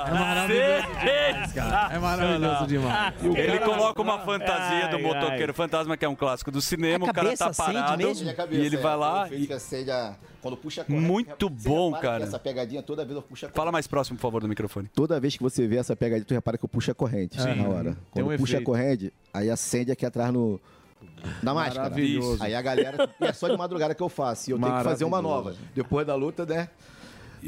É 0.09 0.11
maravilhoso 0.11 0.87
demais, 0.99 1.53
cara. 1.53 1.93
É 1.93 1.99
maravilhoso 1.99 2.67
demais. 2.67 3.13
Ele 3.23 3.59
coloca 3.59 4.01
uma 4.01 4.19
fantasia 4.19 4.87
do 4.87 4.99
motoqueiro 4.99 5.51
ai. 5.51 5.53
fantasma, 5.53 5.97
que 5.97 6.05
é 6.05 6.09
um 6.09 6.15
clássico 6.15 6.51
do 6.51 6.61
cinema. 6.61 7.05
O 7.05 7.13
cara 7.13 7.35
tá 7.35 7.51
parado 7.51 7.97
mesmo? 7.97 8.29
E 8.51 8.65
ele 8.65 8.75
é, 8.75 8.79
vai 8.79 8.95
lá. 8.95 9.27
E... 9.31 9.51
acende 9.51 9.91
a- 9.91 10.15
Quando 10.41 10.57
puxa 10.57 10.81
a 10.81 10.85
corda, 10.85 11.01
Muito 11.01 11.49
bom, 11.49 11.91
cara. 11.93 12.23
Essa 12.23 12.39
pegadinha 12.39 12.81
toda 12.81 13.03
vez 13.03 13.15
eu 13.15 13.21
puxo 13.21 13.45
a 13.45 13.49
Fala 13.49 13.71
mais 13.71 13.87
próximo, 13.87 14.17
por 14.17 14.21
favor, 14.21 14.41
do 14.41 14.47
microfone. 14.47 14.87
Toda 14.93 15.19
vez 15.19 15.35
que 15.35 15.43
você 15.43 15.67
vê 15.67 15.77
essa 15.77 15.95
pegadinha, 15.95 16.25
tu 16.25 16.33
repara 16.33 16.57
que 16.57 16.65
eu 16.65 16.69
puxo 16.69 16.91
a 16.91 16.95
corrente 16.95 17.41
Sim. 17.41 17.55
na 17.55 17.67
hora. 17.67 17.91
Tem 18.13 18.23
Quando 18.23 18.33
um 18.33 18.37
puxa 18.37 18.57
a 18.57 18.63
corrente, 18.63 19.13
aí 19.33 19.49
acende 19.49 19.91
aqui 19.91 20.05
atrás 20.05 20.33
no. 20.33 20.59
Na 21.43 21.53
máscara. 21.53 21.89
Maravilhoso. 21.89 22.41
Aí 22.41 22.55
a 22.55 22.61
galera. 22.61 23.09
E 23.19 23.25
é 23.25 23.33
só 23.33 23.47
de 23.47 23.57
madrugada 23.57 23.93
que 23.93 24.01
eu 24.03 24.09
faço. 24.09 24.49
E 24.49 24.53
eu 24.53 24.59
tenho 24.59 24.77
que 24.77 24.83
fazer 24.83 25.05
uma 25.05 25.21
nova. 25.21 25.55
Depois 25.75 26.05
da 26.05 26.15
luta, 26.15 26.45
né? 26.45 26.69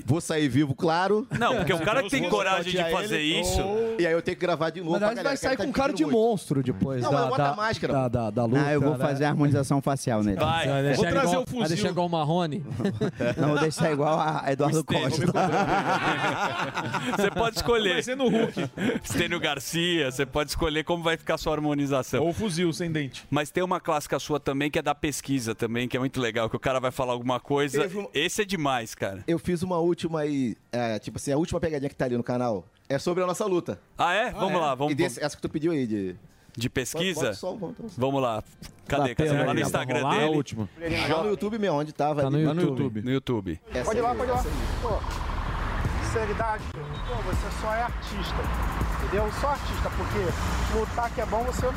Vou 0.05 0.21
sair 0.21 0.47
vivo, 0.47 0.73
claro. 0.73 1.27
Não, 1.37 1.57
porque 1.57 1.73
o 1.73 1.79
cara 1.79 2.03
que 2.03 2.09
tem 2.09 2.21
Vou 2.21 2.29
coragem 2.31 2.71
de 2.71 2.91
fazer 2.91 3.19
ele, 3.19 3.41
isso- 3.41 3.61
E 3.99 4.05
aí 4.07 4.13
eu 4.13 4.21
tenho 4.21 4.37
que 4.37 4.41
gravar 4.41 4.69
de 4.69 4.79
novo. 4.79 4.91
Mas 4.91 5.01
galera, 5.01 5.23
vai 5.23 5.37
sair 5.37 5.57
cara, 5.57 5.67
com 5.67 5.73
tá 5.73 5.79
cara 5.79 5.93
de 5.93 6.03
muito. 6.03 6.17
monstro 6.17 6.63
depois 6.63 7.03
Não, 7.03 7.11
da, 7.11 7.17
mas 7.19 7.29
bota 7.29 7.43
da, 7.43 7.51
a 7.51 7.55
máscara. 7.55 7.93
Da, 7.93 8.07
da, 8.07 8.29
da 8.29 8.45
luta. 8.45 8.63
Ah, 8.65 8.73
eu 8.73 8.81
vou 8.81 8.97
né? 8.97 9.05
fazer 9.05 9.25
a 9.25 9.29
harmonização 9.29 9.81
facial 9.81 10.23
nele. 10.23 10.39
Vai. 10.39 10.67
Vai 10.67 10.83
deixar, 10.83 11.09
igual, 11.09 11.45
vai 11.45 11.67
deixar 11.67 11.89
igual 11.89 12.07
o 12.07 12.09
Marrone? 12.09 12.63
Não, 13.37 13.49
vou 13.49 13.59
deixar 13.59 13.91
igual 13.91 14.19
a 14.19 14.43
Eduardo 14.51 14.83
Costa. 14.83 15.25
Você 17.17 17.31
pode 17.31 17.55
escolher. 17.57 17.93
Vai 17.93 18.03
ser 18.03 18.15
no 18.15 18.29
Hulk. 18.29 18.69
Stênio 19.03 19.39
Garcia, 19.39 20.11
você 20.11 20.25
pode 20.25 20.49
escolher 20.51 20.83
como 20.83 21.03
vai 21.03 21.17
ficar 21.17 21.35
a 21.35 21.37
sua 21.37 21.53
harmonização. 21.53 22.23
Ou 22.23 22.33
fuzil 22.33 22.71
sem 22.73 22.91
dente. 22.91 23.25
Mas 23.29 23.51
tem 23.51 23.63
uma 23.63 23.79
clássica 23.79 24.19
sua 24.19 24.39
também 24.39 24.69
que 24.69 24.79
é 24.79 24.81
da 24.81 24.95
pesquisa 24.95 25.53
também, 25.55 25.87
que 25.87 25.95
é 25.97 25.99
muito 25.99 26.19
legal, 26.19 26.49
que 26.49 26.55
o 26.55 26.59
cara 26.59 26.79
vai 26.79 26.91
falar 26.91 27.13
alguma 27.13 27.39
coisa. 27.39 27.89
Esse 28.13 28.41
é 28.43 28.45
demais, 28.45 28.95
cara. 28.95 29.23
Eu 29.27 29.39
fiz 29.39 29.63
uma 29.63 29.80
última 29.81 30.21
aí, 30.21 30.55
é, 30.71 30.97
tipo 30.99 31.17
assim, 31.17 31.31
a 31.33 31.37
última 31.37 31.59
pegadinha 31.59 31.89
que 31.89 31.95
tá 31.95 32.05
ali 32.05 32.15
no 32.17 32.23
canal 32.23 32.65
é 32.87 32.97
sobre 32.97 33.23
a 33.23 33.27
nossa 33.27 33.45
luta. 33.45 33.79
Ah, 33.97 34.13
é? 34.13 34.31
Vamos 34.31 34.59
lá, 34.61 34.73
vamos- 34.75 34.91
E 34.93 34.95
desse- 34.95 35.21
essa 35.23 35.35
que 35.35 35.41
tu 35.41 35.49
pediu 35.49 35.71
aí 35.73 35.85
de. 35.85 36.15
De 36.55 36.69
pesquisa? 36.69 37.21
Bota 37.21 37.33
só, 37.33 37.53
vamos, 37.55 37.75
vamos. 37.77 37.97
Vamos 37.97 38.21
lá. 38.21 38.43
Cadê? 38.87 39.15
Cadê? 39.15 39.31
Lá 39.31 39.53
no 39.53 39.59
Instagram 39.61 40.09
dele. 40.09 40.55
Lá 41.09 41.23
no 41.23 41.29
YouTube 41.29 41.57
mesmo, 41.57 41.77
onde 41.77 41.93
tava 41.93 42.25
ali. 42.27 42.45
Lá 42.45 42.53
no 42.53 42.61
YouTube. 42.61 43.01
No 43.01 43.11
YouTube. 43.11 43.61
Essa 43.73 43.85
Pode 43.85 43.99
ir 43.99 44.01
lá, 44.01 44.11
aí, 44.11 44.17
pode 44.17 44.29
ir 44.31 44.33
lá. 44.33 44.43
Pô, 44.81 44.99
sinceridade, 46.03 46.63
pô, 46.73 47.15
você 47.23 47.61
só 47.61 47.73
é 47.73 47.83
artista. 47.83 48.35
Entendeu? 49.05 49.31
Só 49.39 49.47
artista, 49.47 49.89
porque 49.97 50.77
lutar 50.79 51.09
que 51.11 51.21
é 51.21 51.25
bom, 51.25 51.43
você 51.45 51.65
não 51.65 51.73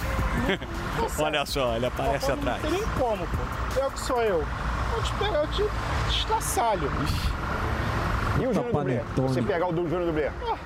consegue. 1.02 1.22
Olha 1.22 1.47
só, 1.47 1.76
ele 1.76 1.86
aparece 1.86 2.26
Pô, 2.26 2.32
atrás. 2.32 2.62
Não 2.64 2.70
tem 2.70 2.81
nem 2.81 2.89
como, 2.98 3.26
pô. 3.26 3.81
Eu 3.81 3.90
que 3.93 4.01
sou 4.01 4.22
eu. 4.22 4.40
Eu 4.40 5.02
te, 5.02 5.62
eu 5.62 5.68
te 6.09 6.16
estraçalho. 6.18 6.90
E 8.40 8.47
o 8.47 8.52
Júnior 8.55 8.73
Dublê? 8.73 9.01
Você 9.16 9.43
pegar 9.43 9.69
o 9.69 9.73
do 9.73 9.89
Júnior 9.89 10.06
Dublê? 10.06 10.27
Ah, 10.43 10.56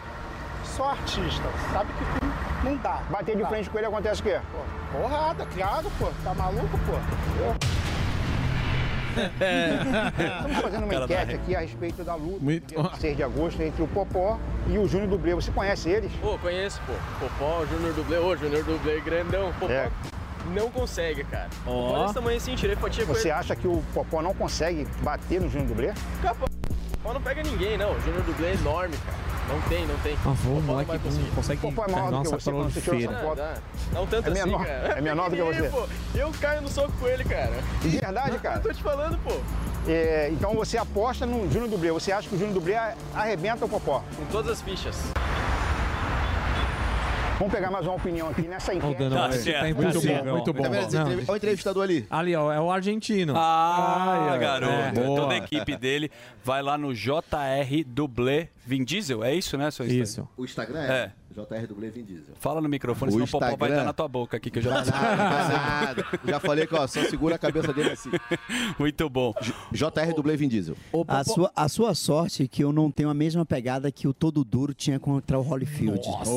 só 0.64 0.90
artista. 0.90 1.48
Sabe 1.72 1.92
que 1.92 2.04
tem- 2.20 2.28
não 2.64 2.76
dá. 2.78 3.00
Bater 3.10 3.36
de 3.36 3.44
frente 3.46 3.68
com 3.70 3.78
ele 3.78 3.86
acontece 3.86 4.20
o 4.20 4.24
quê? 4.24 4.40
Pô, 4.52 4.98
porrada, 4.98 5.46
criado, 5.46 5.90
pô. 5.98 6.08
Tá 6.24 6.34
maluco, 6.34 6.78
pô? 6.86 6.92
Estamos 9.18 10.58
fazendo 10.58 10.84
uma 10.84 10.92
Cara 10.92 11.04
enquete 11.04 11.34
aqui 11.34 11.56
a 11.56 11.60
respeito 11.60 12.04
da 12.04 12.14
luta 12.14 12.38
Muito- 12.40 12.68
dia 12.68 12.90
6 13.00 13.16
de 13.16 13.22
agosto 13.22 13.60
entre 13.62 13.82
o 13.82 13.88
Popó 13.88 14.38
e 14.68 14.78
o 14.78 14.86
Júnior 14.86 15.08
Dublê. 15.10 15.34
Você 15.34 15.50
conhece 15.50 15.88
eles? 15.88 16.12
Pô, 16.20 16.38
conheço, 16.38 16.80
pô. 16.86 16.92
Popó, 17.20 17.64
Júnior 17.66 17.92
Dublê. 17.94 18.18
Ô, 18.18 18.36
Júnior 18.36 18.62
Dublê 18.64 19.00
grandão. 19.00 19.52
Popó 19.58 19.72
É. 19.72 19.90
não 20.54 20.70
consegue, 20.70 21.24
cara. 21.24 21.48
Ó. 21.66 21.92
Olha 21.94 22.04
esse 22.04 22.14
tamanho 22.14 22.36
assim, 22.36 22.54
tirei 22.54 22.76
fatia 22.76 23.04
com 23.06 23.12
Você 23.14 23.28
ele. 23.28 23.32
acha 23.32 23.56
que 23.56 23.66
o 23.66 23.82
Popó 23.92 24.22
não 24.22 24.32
consegue 24.34 24.86
bater 25.02 25.40
no 25.40 25.48
Júnior 25.50 25.68
Dublê? 25.68 25.92
Capaz. 26.22 26.48
Popó 27.02 27.14
não 27.14 27.20
pega 27.22 27.42
ninguém, 27.42 27.78
não. 27.78 27.92
O 27.92 28.00
Júnior 28.00 28.22
Dublê 28.22 28.48
é 28.48 28.54
enorme, 28.54 28.96
cara. 28.98 29.18
Não 29.48 29.60
tem, 29.62 29.86
não 29.86 29.96
tem. 30.00 30.14
Ah, 30.26 30.30
vou, 30.30 30.60
moleque 30.60 30.88
vai 30.88 30.98
não 30.98 31.04
conseguir. 31.04 31.30
consegue 31.30 31.60
Popó 31.60 31.84
é 31.86 31.90
maior 31.90 32.22
que 32.22 32.28
você 32.28 32.50
quando 32.50 32.70
você 32.70 32.80
tirou 32.80 33.00
essa 33.00 33.18
foto. 33.20 33.36
Dá, 33.36 33.54
dá 33.92 34.00
um 34.02 34.06
tanto 34.06 34.28
É 34.28 34.32
assim, 34.32 34.44
menor- 34.44 34.66
cara. 34.66 34.88
é 34.88 35.00
menor 35.00 35.30
do 35.30 35.36
que 35.36 35.42
você. 35.42 35.62
Pô, 35.68 35.86
eu 36.14 36.32
caio 36.40 36.60
no 36.62 36.68
soco 36.68 36.92
com 37.00 37.06
ele, 37.06 37.24
cara. 37.24 37.52
De 37.80 37.88
verdade, 37.88 38.38
cara? 38.38 38.56
Eu 38.56 38.62
tô 38.62 38.72
te 38.74 38.82
falando, 38.82 39.18
pô. 39.24 39.32
É, 39.86 40.28
então 40.32 40.52
você 40.54 40.76
aposta 40.76 41.24
no 41.24 41.50
Júnior 41.50 41.70
Dublê. 41.70 41.90
Você 41.92 42.12
acha 42.12 42.28
que 42.28 42.34
o 42.34 42.38
Júnior 42.38 42.54
Dublê 42.54 42.74
arrebenta 43.14 43.64
o 43.64 43.68
Popó? 43.68 44.02
Com 44.16 44.24
todas 44.26 44.52
as 44.52 44.60
fichas. 44.62 44.96
Vamos 47.38 47.54
pegar 47.54 47.70
mais 47.70 47.86
uma 47.86 47.94
opinião 47.94 48.28
aqui 48.28 48.42
nessa 48.42 48.74
enquete. 48.74 49.08
Tá 49.10 49.30
certo. 49.30 49.60
tá 49.60 49.82
muito 49.82 50.00
Tá 50.00 50.22
bom, 50.24 50.32
muito 50.32 50.52
bom. 50.52 50.62
Olha 50.64 51.22
o 51.28 51.36
entrevistador 51.36 51.84
ali. 51.84 52.04
Ali, 52.10 52.34
ó, 52.34 52.52
é 52.52 52.60
o 52.60 52.68
argentino. 52.70 53.34
Ah, 53.36 54.28
Ai, 54.32 54.38
garoto. 54.40 54.72
é. 54.72 54.90
Toda 54.92 55.34
a 55.34 55.36
equipe 55.36 55.76
dele 55.76 56.10
vai 56.44 56.62
lá 56.62 56.76
no 56.76 56.92
JR 56.92 57.84
Dublê 57.86 58.48
Vin 58.66 58.82
Diesel. 58.84 59.22
É 59.22 59.32
isso, 59.34 59.56
né, 59.56 59.70
seu 59.70 59.86
Instagram? 59.86 60.02
Isso. 60.02 60.28
O 60.36 60.44
Instagram 60.44 60.80
É. 60.80 60.90
é, 60.92 61.12
JR 61.46 61.66
Dublê 61.66 61.90
Vin 61.90 62.04
Diesel. 62.04 62.34
Fala 62.38 62.60
no 62.60 62.68
microfone, 62.68 63.10
O 63.10 63.12
senão 63.12 63.24
o 63.24 63.28
Popó 63.28 63.44
vai 63.46 63.52
Instagram- 63.54 63.76
dar 63.76 63.84
na 63.84 63.92
tua 63.92 64.08
boca 64.08 64.36
aqui, 64.36 64.50
que 64.50 64.58
eu 64.58 64.62
já 64.62 64.82
Vai 64.82 64.84
nada, 64.86 65.52
nada. 65.52 66.06
Já 66.26 66.40
falei 66.40 66.66
que 66.66 66.74
ó, 66.74 66.86
só 66.86 67.02
segura 67.04 67.34
a 67.36 67.38
cabeça 67.38 67.72
dele 67.72 67.90
assim. 67.90 68.10
Muito 68.78 69.08
bom. 69.08 69.32
JR 69.72 70.12
Dublê 70.14 70.36
Vin 70.36 70.48
Diesel. 70.48 70.76
A 71.06 71.24
sua, 71.24 71.52
a 71.54 71.68
sua 71.68 71.94
sorte 71.94 72.42
é 72.44 72.48
que 72.48 72.62
eu 72.62 72.72
não 72.72 72.90
tenho 72.90 73.08
a 73.08 73.14
mesma 73.14 73.44
pegada 73.46 73.90
que 73.90 74.06
o 74.08 74.12
Todo 74.12 74.44
Duro 74.44 74.74
tinha 74.74 74.98
contra 74.98 75.38
o 75.38 75.42
Holyfield. 75.42 76.06
Nossa, 76.06 76.30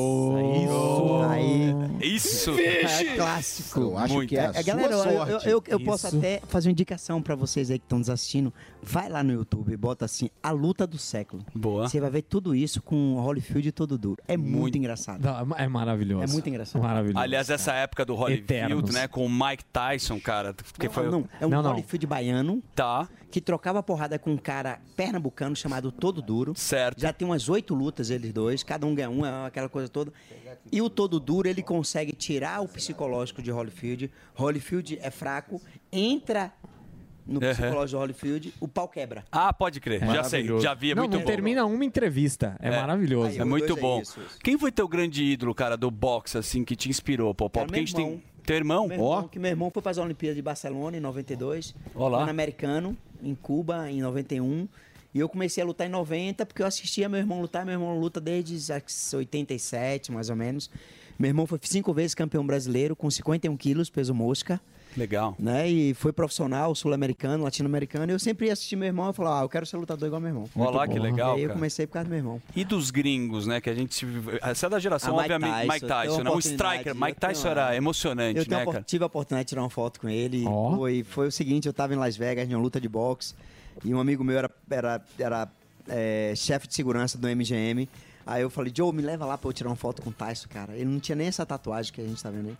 isso! 0.54 1.22
Aí, 1.30 2.14
Isso! 2.16 2.50
é 2.58 3.16
clássico. 3.16 3.80
Eu 3.80 3.98
acho 3.98 4.14
Muito. 4.14 4.28
que 4.28 4.36
é 4.36 4.46
a 4.46 4.52
É, 4.54 4.62
galera, 4.62 4.92
sua 4.96 5.06
eu, 5.06 5.12
eu, 5.12 5.26
sorte. 5.26 5.48
eu- 5.48 5.62
eu 5.68 5.80
posso 5.80 6.06
até 6.06 6.40
fazer 6.48 6.68
uma 6.68 6.72
indicação 6.72 7.22
pra 7.22 7.34
vocês 7.34 7.70
aí 7.70 7.78
que 7.78 7.84
estão 7.84 7.98
nos 7.98 8.10
assistindo. 8.10 8.52
Vai 8.82 9.08
lá 9.08 9.22
no 9.22 9.32
YouTube, 9.32 9.76
bota 9.76 10.04
assim, 10.04 10.28
a 10.42 10.50
luta 10.50 10.86
do 10.86 10.98
século. 10.98 11.44
Boa. 11.54 11.88
Você 11.88 12.00
vai 12.00 12.10
ver 12.10 12.22
tudo 12.22 12.54
isso 12.54 12.82
com 12.82 13.14
o 13.14 13.20
Holyfield 13.20 13.68
e 13.68 13.72
Todo 13.72 13.96
Duro. 13.96 14.20
É 14.26 14.36
muito, 14.36 14.76
engraçado. 14.76 14.91
Não, 15.20 15.54
é 15.56 15.68
maravilhoso. 15.68 16.24
É 16.24 16.26
muito 16.26 16.48
engraçado. 16.48 16.82
Maravilhoso. 16.82 17.18
Aliás, 17.18 17.50
essa 17.50 17.72
época 17.74 18.04
do 18.04 18.14
Holyfield, 18.14 18.42
Eternos. 18.52 18.94
né, 18.94 19.08
com 19.08 19.24
o 19.24 19.30
Mike 19.30 19.64
Tyson, 19.72 20.20
cara, 20.20 20.54
que 20.78 20.88
foi... 20.88 21.08
Não, 21.10 21.28
é 21.40 21.46
um 21.46 21.50
Holyfield 21.60 22.06
baiano 22.06 22.62
Tá. 22.74 23.08
que 23.30 23.40
trocava 23.40 23.82
porrada 23.82 24.18
com 24.18 24.32
um 24.32 24.36
cara 24.36 24.80
pernambucano 24.96 25.56
chamado 25.56 25.90
Todo 25.90 26.20
Duro. 26.20 26.52
Certo. 26.56 27.00
Já 27.00 27.12
tem 27.12 27.26
umas 27.26 27.48
oito 27.48 27.74
lutas 27.74 28.10
eles 28.10 28.32
dois, 28.32 28.62
cada 28.62 28.86
um 28.86 28.94
ganha 28.94 29.10
um, 29.10 29.24
é 29.24 29.46
aquela 29.46 29.68
coisa 29.68 29.88
toda. 29.88 30.12
E 30.70 30.80
o 30.80 30.88
Todo 30.90 31.18
Duro, 31.18 31.48
ele 31.48 31.62
consegue 31.62 32.12
tirar 32.12 32.60
o 32.60 32.68
psicológico 32.68 33.42
de 33.42 33.50
Holyfield. 33.50 34.10
Holyfield 34.34 34.98
é 35.02 35.10
fraco, 35.10 35.60
entra 35.90 36.52
no 37.26 37.34
Uhum. 37.34 37.50
psicológico 37.52 37.86
de 37.88 37.96
Holyfield, 37.96 38.54
o 38.60 38.66
pau 38.68 38.88
quebra. 38.88 39.24
Ah, 39.30 39.52
pode 39.52 39.80
crer. 39.80 40.00
já 40.00 40.24
sei, 40.24 40.46
já 40.60 40.74
vi, 40.74 40.90
é 40.92 40.94
não, 40.94 41.02
muito 41.04 41.12
não 41.14 41.20
bom. 41.20 41.26
termina 41.26 41.64
uma 41.64 41.84
entrevista. 41.84 42.56
É, 42.60 42.70
maravilhoso. 42.70 43.40
É 43.40 43.44
muito 43.44 43.76
bom. 43.76 44.02
Quem 44.42 44.58
foi 44.58 44.70
teu 44.72 44.88
grande 44.88 45.22
ídolo, 45.24 45.54
cara, 45.54 45.76
do 45.76 45.90
boxe, 45.90 46.38
assim, 46.38 46.64
que 46.64 46.74
te 46.76 46.88
inspirou, 46.88 47.34
Popó? 47.34 47.60
Porque 47.64 47.76
a 47.76 47.78
gente 47.78 47.94
tem... 47.94 48.22
Teu 48.44 48.56
irmão? 48.56 48.88
Meu 48.88 48.96
irmão, 48.96 49.28
que 49.28 49.38
meu 49.38 49.50
irmão 49.50 49.70
foi 49.70 49.80
para 49.80 49.92
as 49.92 49.98
Olimpíadas 49.98 50.34
de 50.34 50.42
Barcelona 50.42 50.96
em 50.96 51.00
92, 51.00 51.76
Olá. 51.94 52.24
Pan-Americano 52.24 52.96
em 53.22 53.36
Cuba 53.36 53.88
em 53.88 54.00
91. 54.02 54.66
E 55.14 55.20
eu 55.20 55.28
comecei 55.28 55.62
a 55.62 55.66
lutar 55.66 55.86
em 55.86 55.90
90 55.90 56.44
porque 56.44 56.60
eu 56.60 56.66
assistia 56.66 57.08
meu 57.08 57.20
irmão 57.20 57.40
lutar. 57.40 57.64
Meu 57.64 57.74
irmão 57.74 57.96
luta 58.00 58.20
desde 58.20 58.72
as 58.72 59.14
87, 59.14 60.10
mais 60.10 60.28
ou 60.28 60.34
menos. 60.34 60.68
Meu 61.18 61.28
irmão 61.28 61.46
foi 61.46 61.58
cinco 61.62 61.92
vezes 61.92 62.14
campeão 62.14 62.44
brasileiro 62.46 62.96
com 62.96 63.10
51 63.10 63.56
quilos, 63.56 63.88
peso 63.90 64.14
mosca. 64.14 64.60
Legal. 64.96 65.34
Né? 65.38 65.70
E 65.70 65.94
foi 65.94 66.12
profissional, 66.12 66.74
sul-americano, 66.74 67.44
latino-americano. 67.44 68.12
E 68.12 68.14
eu 68.14 68.18
sempre 68.18 68.48
ia 68.48 68.52
assistir 68.52 68.76
meu 68.76 68.86
irmão 68.86 69.08
e 69.10 69.12
falava, 69.14 69.40
ah, 69.40 69.44
eu 69.44 69.48
quero 69.48 69.64
ser 69.64 69.78
lutador 69.78 70.06
igual 70.06 70.20
meu 70.20 70.28
irmão. 70.30 70.44
Olha 70.54 70.70
lá, 70.70 70.88
que 70.88 70.98
legal, 70.98 71.36
E 71.38 71.40
aí 71.40 71.44
eu 71.44 71.50
comecei 71.54 71.86
por 71.86 71.94
causa 71.94 72.08
do 72.08 72.10
meu 72.10 72.18
irmão. 72.18 72.42
E 72.54 72.62
dos 72.64 72.90
gringos, 72.90 73.46
né? 73.46 73.58
Que 73.60 73.70
a 73.70 73.74
gente. 73.74 73.94
se- 73.94 74.06
Essa 74.42 74.66
é 74.66 74.68
da 74.68 74.78
geração, 74.78 75.18
Ah, 75.18 75.22
Mike 75.22 75.32
obviamente. 75.34 75.66
Tyson, 75.66 75.72
Mike 75.72 75.86
Tyson, 75.86 76.22
né? 76.24 76.30
Um 76.30 76.38
striker. 76.38 76.94
Mike 76.94 77.20
Tyson 77.20 77.48
era 77.48 77.74
emocionante, 77.76 78.38
Eu 78.40 78.46
né, 78.58 78.66
cara? 78.66 78.82
tive 78.82 79.02
a 79.04 79.06
oportunidade 79.06 79.46
de 79.46 79.48
tirar 79.48 79.62
uma 79.62 79.70
foto 79.70 79.98
com 80.00 80.08
ele. 80.10 80.44
Ó. 80.46 80.76
Foi, 80.76 81.02
foi 81.04 81.28
o 81.28 81.32
seguinte, 81.32 81.64
eu 81.66 81.70
estava 81.70 81.94
em 81.94 81.96
Las 81.96 82.14
Vegas, 82.16 82.46
em 82.50 82.54
uma 82.54 82.60
luta 82.62 82.78
de 82.78 82.88
boxe, 82.88 83.34
e 83.82 83.94
um 83.94 83.98
amigo 84.00 84.22
meu 84.22 84.36
era, 84.36 84.50
era, 84.68 85.00
era 85.18 85.48
é, 85.88 86.34
chefe 86.36 86.68
de 86.68 86.74
segurança 86.74 87.16
do 87.16 87.26
MGM. 87.28 87.88
Aí 88.26 88.42
eu 88.42 88.50
falei, 88.50 88.72
Joe, 88.74 88.92
me 88.94 89.02
leva 89.02 89.24
lá 89.26 89.36
pra 89.36 89.48
eu 89.48 89.52
tirar 89.52 89.70
uma 89.70 89.76
foto 89.76 90.00
com 90.02 90.10
o 90.10 90.12
Tyson, 90.12 90.48
cara. 90.48 90.74
Ele 90.74 90.84
não 90.84 91.00
tinha 91.00 91.16
nem 91.16 91.26
essa 91.26 91.44
tatuagem 91.46 91.92
que 91.92 92.00
a 92.00 92.04
gente 92.06 92.22
tá 92.22 92.30
vendo 92.30 92.48
aí. 92.50 92.56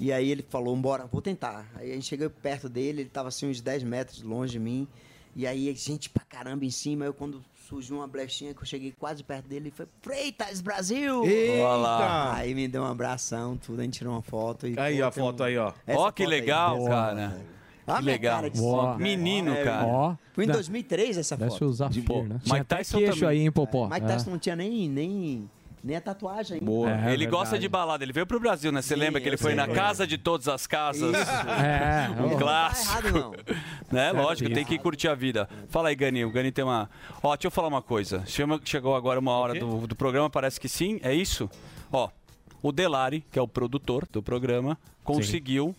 E 0.00 0.12
aí 0.12 0.30
ele 0.30 0.44
falou, 0.48 0.76
bora, 0.76 1.06
vou 1.06 1.20
tentar. 1.20 1.66
Aí 1.74 1.90
a 1.90 1.94
gente 1.94 2.06
chegou 2.06 2.28
perto 2.30 2.68
dele, 2.68 3.02
ele 3.02 3.10
tava 3.10 3.28
assim 3.28 3.48
uns 3.50 3.60
10 3.60 3.82
metros 3.82 4.22
longe 4.22 4.52
de 4.52 4.58
mim. 4.58 4.86
E 5.34 5.46
aí 5.46 5.74
gente 5.74 6.08
pra 6.10 6.22
caramba 6.24 6.64
em 6.64 6.70
cima. 6.70 7.04
Eu 7.04 7.12
quando 7.14 7.42
surgiu 7.68 7.96
uma 7.96 8.06
brechinha 8.06 8.54
que 8.54 8.62
eu 8.62 8.66
cheguei 8.66 8.92
quase 8.98 9.22
perto 9.22 9.46
dele, 9.46 9.66
ele 9.68 9.70
foi, 9.76 9.86
Freitas, 10.00 10.60
Brasil! 10.60 11.24
Eita! 11.26 11.64
Olha 11.64 11.76
lá. 11.76 12.34
Aí 12.34 12.54
me 12.54 12.66
deu 12.68 12.82
um 12.82 12.86
abração, 12.86 13.56
tudo, 13.56 13.80
a 13.80 13.82
gente 13.84 13.98
tirou 13.98 14.14
uma 14.14 14.22
foto. 14.22 14.66
E, 14.66 14.78
Aí 14.78 14.98
pô, 14.98 15.04
a 15.04 15.10
tem 15.10 15.22
um- 15.22 15.26
foto 15.26 15.42
aí, 15.42 15.58
ó. 15.58 15.68
Ó, 15.68 15.72
que 15.72 15.94
foto 15.94 16.20
aí, 16.22 16.26
legal, 16.26 16.78
essa 16.78 16.88
cara. 16.88 17.30
foto. 17.30 17.57
Que 17.88 17.98
Ah, 17.98 18.02
minha 18.02 18.12
legal. 18.12 18.36
cara 18.36 18.50
de 18.50 18.58
Boa. 18.60 18.82
soco, 18.92 18.98
Menino, 19.00 19.52
é, 19.52 19.64
cara. 19.64 19.86
Ó. 19.86 20.14
Foi 20.34 20.44
em 20.44 20.46
Da- 20.46 20.54
2003 20.54 21.16
essa 21.18 21.36
foto. 21.38 21.56
ser 21.58 21.64
o 21.64 21.72
Zafir, 21.72 22.04
Pô, 22.04 22.22
né? 22.22 22.38
Mike 22.46 22.64
Tyson 22.66 22.98
queixo 22.98 23.20
também. 23.20 23.28
aí, 23.38 23.42
hein, 23.44 23.50
Popó? 23.50 23.88
Mike 23.88 24.04
É. 24.04 24.08
Tyson 24.08 24.30
não 24.30 24.38
tinha 24.38 24.54
nem, 24.56 24.88
nem, 24.88 25.50
Nem 25.80 25.96
a 25.96 26.00
tatuagem 26.00 26.54
ainda. 26.54 26.66
Boa. 26.66 26.90
É, 26.90 27.14
ele 27.14 27.24
gosta 27.24 27.56
de 27.56 27.68
balada. 27.68 28.02
Ele 28.04 28.12
veio 28.12 28.26
pro 28.26 28.40
Brasil, 28.40 28.72
né? 28.72 28.82
Você 28.82 28.96
lembra 28.96 29.20
que 29.20 29.28
ele 29.28 29.36
foi 29.36 29.52
sim. 29.52 29.56
na 29.56 29.68
casa 29.68 30.08
de 30.08 30.18
todas 30.18 30.48
as 30.48 30.66
casas? 30.66 31.14
Isso. 31.16 31.30
É, 31.62 32.08
Não 32.16 32.26
um 32.26 32.30
tá 32.30 32.36
clássico. 32.36 33.06
errado, 33.06 33.12
não. 33.20 33.32
né? 33.92 34.10
Lógico, 34.12 34.52
tem 34.52 34.64
que 34.64 34.76
curtir 34.76 35.06
a 35.06 35.14
vida. 35.14 35.48
Fala 35.68 35.88
aí, 35.90 35.94
Gani. 35.94 36.24
O 36.24 36.30
Gani 36.32 36.50
tem 36.50 36.64
uma. 36.64 36.90
Ó, 37.22 37.34
deixa 37.36 37.46
eu 37.46 37.50
falar 37.52 37.68
uma 37.68 37.80
coisa. 37.80 38.24
Chama- 38.26 38.60
Chegou 38.64 38.96
agora 38.96 39.20
uma 39.20 39.30
hora 39.32 39.54
do, 39.58 39.86
do 39.86 39.94
programa, 39.94 40.28
parece 40.28 40.60
que 40.60 40.68
sim. 40.68 40.98
É 41.00 41.14
isso? 41.14 41.48
Ó, 41.92 42.08
o 42.60 42.72
Delari, 42.72 43.24
que 43.30 43.38
é 43.38 43.42
o 43.42 43.46
produtor 43.48 44.04
do 44.10 44.20
programa, 44.20 44.76
conseguiu. 45.04 45.74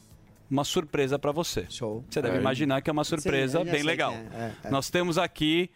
Uma 0.49 0.63
surpresa 0.63 1.19
pra 1.19 1.31
você. 1.31 1.65
Show. 1.69 2.03
Você 2.09 2.21
deve 2.21 2.37
É. 2.37 2.39
imaginar 2.39 2.81
que 2.81 2.89
é 2.89 2.93
uma 2.93 3.03
Sim, 3.03 3.09
surpresa 3.11 3.59
eu 3.59 3.65
já 3.65 3.71
bem 3.71 3.83
legal. 3.83 4.11
é. 4.13 4.15
É, 4.15 4.53
é. 4.63 4.69
Nós 4.71 4.89
temos 4.89 5.17
aqui 5.17 5.69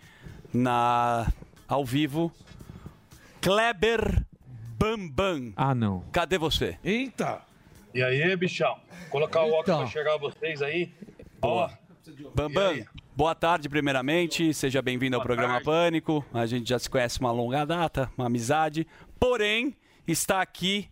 na 0.54 1.32
ao 1.68 1.86
vivo 1.86 2.32
Kleber 3.42 4.26
Bambam. 4.78 5.54
Ah, 5.56 5.74
não. 5.76 6.02
Cadê 6.12 6.38
você? 6.38 6.78
Eita! 6.84 7.42
E 7.94 8.02
aí, 8.02 8.36
bichão? 8.36 8.78
Colocar 9.10 9.42
o 9.44 9.52
óculos 9.52 9.78
pra 9.82 9.88
chegar 9.88 10.18
vocês 10.18 10.62
aí. 10.62 10.92
Ó, 11.42 11.70
Bambam, 12.34 12.84
boa 13.16 13.36
tarde 13.36 13.70
primeiramente, 13.70 14.54
seja 14.54 14.82
bem-vindo 14.82 15.16
ao 15.16 15.22
programa 15.22 15.62
Pânico. 15.62 16.26
A 16.34 16.46
gente 16.46 16.70
já 16.70 16.80
se 16.80 16.90
conhece 16.90 17.20
uma 17.20 17.32
longa 17.32 17.66
data, 17.66 18.10
uma 18.18 18.28
amizade. 18.28 18.88
Porém, 19.20 19.76
está 20.08 20.42
aqui 20.42 20.90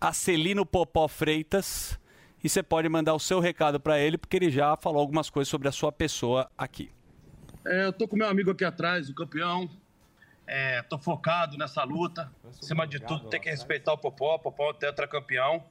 a 0.00 0.12
Celino 0.12 0.66
Popó 0.66 1.08
Freitas 1.08 1.98
e 2.42 2.48
você 2.48 2.62
pode 2.62 2.88
mandar 2.88 3.14
o 3.14 3.18
seu 3.18 3.40
recado 3.40 3.78
para 3.80 3.98
ele, 3.98 4.18
porque 4.18 4.36
ele 4.36 4.50
já 4.50 4.76
falou 4.76 5.00
algumas 5.00 5.30
coisas 5.30 5.48
sobre 5.48 5.68
a 5.68 5.72
sua 5.72 5.92
pessoa 5.92 6.50
aqui. 6.56 6.90
é, 7.66 7.84
eu 7.86 7.92
tô 7.92 8.08
com 8.08 8.16
meu 8.16 8.28
amigo 8.28 8.50
aqui 8.50 8.64
atrás, 8.64 9.08
o 9.08 9.14
campeão. 9.14 9.70
É, 10.46 10.82
tô 10.82 10.98
focado 10.98 11.56
nessa 11.56 11.84
luta. 11.84 12.30
Acima 12.60 12.86
de 12.86 12.98
tudo, 13.00 13.28
tem 13.28 13.40
que 13.40 13.48
respeitar 13.48 13.92
o 13.92 13.98
Popó. 13.98 14.34
O 14.34 14.38
Popó 14.38 14.66
é 14.66 14.70
o 14.70 14.74
tetracampeão. 14.74 15.64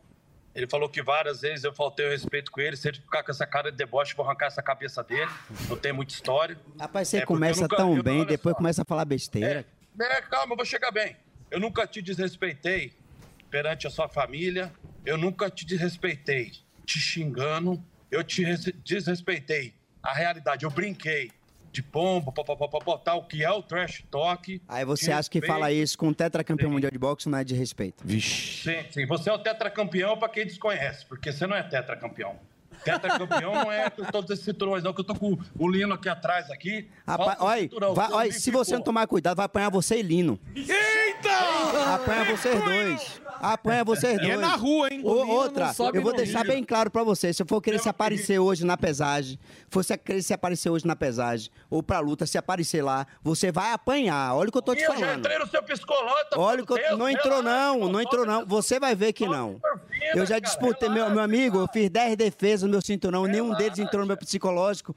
Ele 0.55 0.65
falou 0.67 0.89
que 0.89 1.03
várias 1.03 1.41
vezes 1.41 1.63
eu 1.65 1.73
faltei 1.73 2.07
o 2.07 2.09
respeito 2.09 2.51
com 2.51 2.59
ele. 2.61 2.75
Se 2.77 2.87
ele 2.87 2.97
ficar 2.99 3.21
com 3.23 3.31
essa 3.31 3.45
cara 3.45 3.69
de 3.69 3.77
deboche, 3.77 4.15
vou 4.15 4.25
arrancar 4.25 4.47
essa 4.47 4.61
cabeça 4.63 5.03
dele. 5.03 5.29
Não 5.69 5.77
tem 5.77 5.91
muita 5.93 6.13
história. 6.13 6.57
Rapaz, 6.79 7.09
você 7.09 7.17
É, 7.17 7.25
começa 7.25 7.61
nunca- 7.63 7.75
tão 7.77 8.01
bem, 8.01 8.25
depois 8.25 8.53
só. 8.53 8.57
começa 8.57 8.81
a 8.81 8.85
falar 8.85 9.05
besteira. 9.05 9.65
É, 9.99 10.21
calma, 10.21 10.53
eu 10.53 10.57
vou 10.57 10.65
chegar 10.65 10.91
bem. 10.91 11.15
Eu 11.51 11.59
nunca 11.59 11.85
te 11.85 12.01
desrespeitei 12.01 12.93
perante 13.49 13.85
a 13.87 13.89
sua 13.89 14.07
família. 14.07 14.71
Eu 15.05 15.17
nunca 15.17 15.49
te 15.49 15.65
desrespeitei 15.65 16.51
te 16.85 16.99
xingando. 16.99 17.81
Eu 18.09 18.23
te 18.23 18.43
res- 18.43 18.71
desrespeitei. 18.83 19.73
A 20.03 20.13
realidade, 20.13 20.65
eu 20.65 20.69
brinquei 20.71 21.31
de 21.71 21.81
pombo, 21.81 22.33
popopopopó, 22.33 22.97
tal, 22.97 23.23
que 23.25 23.43
é 23.45 23.49
o 23.49 23.63
trash 23.63 24.03
talk. 24.11 24.61
Aí 24.67 24.83
você 24.83 25.09
acha 25.11 25.29
que 25.29 25.37
respeito. 25.39 25.53
fala 25.53 25.71
isso 25.71 25.97
com 25.97 26.09
um 26.09 26.13
tetracampeão 26.13 26.69
mundial 26.69 26.91
de 26.91 26.97
boxe 26.97 27.29
não 27.29 27.37
é 27.37 27.43
de 27.45 27.55
respeito. 27.55 28.03
Vixe. 28.05 28.63
Sim, 28.63 28.85
sim. 28.91 29.05
Você 29.05 29.29
é 29.29 29.33
o 29.33 29.39
tetracampeão 29.39 30.17
pra 30.17 30.27
quem 30.27 30.45
desconhece, 30.45 31.05
porque 31.05 31.31
você 31.31 31.47
não 31.47 31.55
é 31.55 31.63
tetracampeão. 31.63 32.37
Tetracampeão 32.83 33.53
não 33.53 33.71
é 33.71 33.89
todos 33.89 34.29
esses 34.31 34.43
cinturões, 34.45 34.83
não, 34.83 34.93
que 34.93 35.01
eu 35.01 35.05
tô 35.05 35.15
com 35.15 35.37
o 35.57 35.69
Lino 35.69 35.93
aqui 35.93 36.09
atrás 36.09 36.49
aqui. 36.49 36.89
Rapaz, 37.07 37.37
olha, 37.39 37.61
cinturão, 37.61 37.93
vai- 37.93 38.07
você 38.07 38.13
olha, 38.13 38.31
se 38.31 38.51
você 38.51 38.73
não 38.75 38.81
tomar 38.81 39.07
cuidado, 39.07 39.37
vai 39.37 39.45
apanhar 39.45 39.69
você 39.69 39.97
e 39.99 40.01
Lino. 40.01 40.39
Eita! 40.55 41.93
Apanha 41.95 42.25
vocês 42.35 42.63
dois. 42.63 43.21
Apanha 43.41 43.83
vocês 43.83 44.13
E 44.15 44.17
dois. 44.21 44.29
é 44.33 44.37
na 44.37 44.55
rua, 44.55 44.87
hein? 44.91 45.01
O 45.03 45.09
outra, 45.09 45.71
eu 45.93 46.01
vou 46.01 46.13
deixar 46.13 46.39
Rio. 46.43 46.51
bem 46.53 46.63
claro 46.63 46.91
pra 46.91 47.03
você. 47.03 47.33
Se 47.33 47.41
eu 47.41 47.45
for 47.47 47.59
querer 47.61 47.79
se 47.79 47.89
aparecer 47.89 48.37
hoje 48.39 48.63
na 48.65 48.77
pesagem, 48.77 49.39
fosse 49.69 49.97
querer 49.97 50.21
se 50.21 50.33
aparecer 50.33 50.69
hoje 50.69 50.85
na 50.85 50.95
pesagem, 50.95 51.49
ou 51.69 51.81
pra 51.81 51.99
luta, 51.99 52.25
se 52.27 52.37
aparecer 52.37 52.83
lá, 52.83 53.07
você 53.23 53.51
vai 53.51 53.71
apanhar. 53.73 54.35
Olha 54.35 54.49
o 54.49 54.51
que 54.51 54.57
eu 54.57 54.61
tô 54.61 54.75
te 54.75 54.81
Ih, 54.81 54.83
eu 54.85 54.93
já 54.93 54.99
falando. 54.99 55.19
entrei 55.19 55.39
no 55.39 55.47
seu 55.47 55.63
psicológico. 55.63 56.39
Olha 56.39 56.63
o 56.63 56.65
que 56.67 56.73
eu... 56.73 56.97
Não 56.97 57.09
entrou 57.09 57.41
não, 57.41 57.89
não 57.89 58.01
entrou 58.01 58.25
não. 58.25 58.45
Você 58.45 58.79
vai 58.79 58.93
ver 58.95 59.11
que 59.13 59.25
não. 59.27 59.59
Eu 60.13 60.25
já 60.25 60.39
disputei, 60.39 60.89
meu, 60.89 61.09
meu 61.09 61.19
amigo, 61.19 61.59
eu 61.59 61.67
fiz 61.67 61.89
10 61.89 62.15
defesas 62.17 62.63
no 62.63 62.69
meu 62.69 62.81
cinturão, 62.81 63.25
nenhum 63.25 63.53
deles 63.53 63.79
entrou 63.79 64.01
no 64.01 64.07
meu 64.07 64.17
psicológico. 64.17 64.95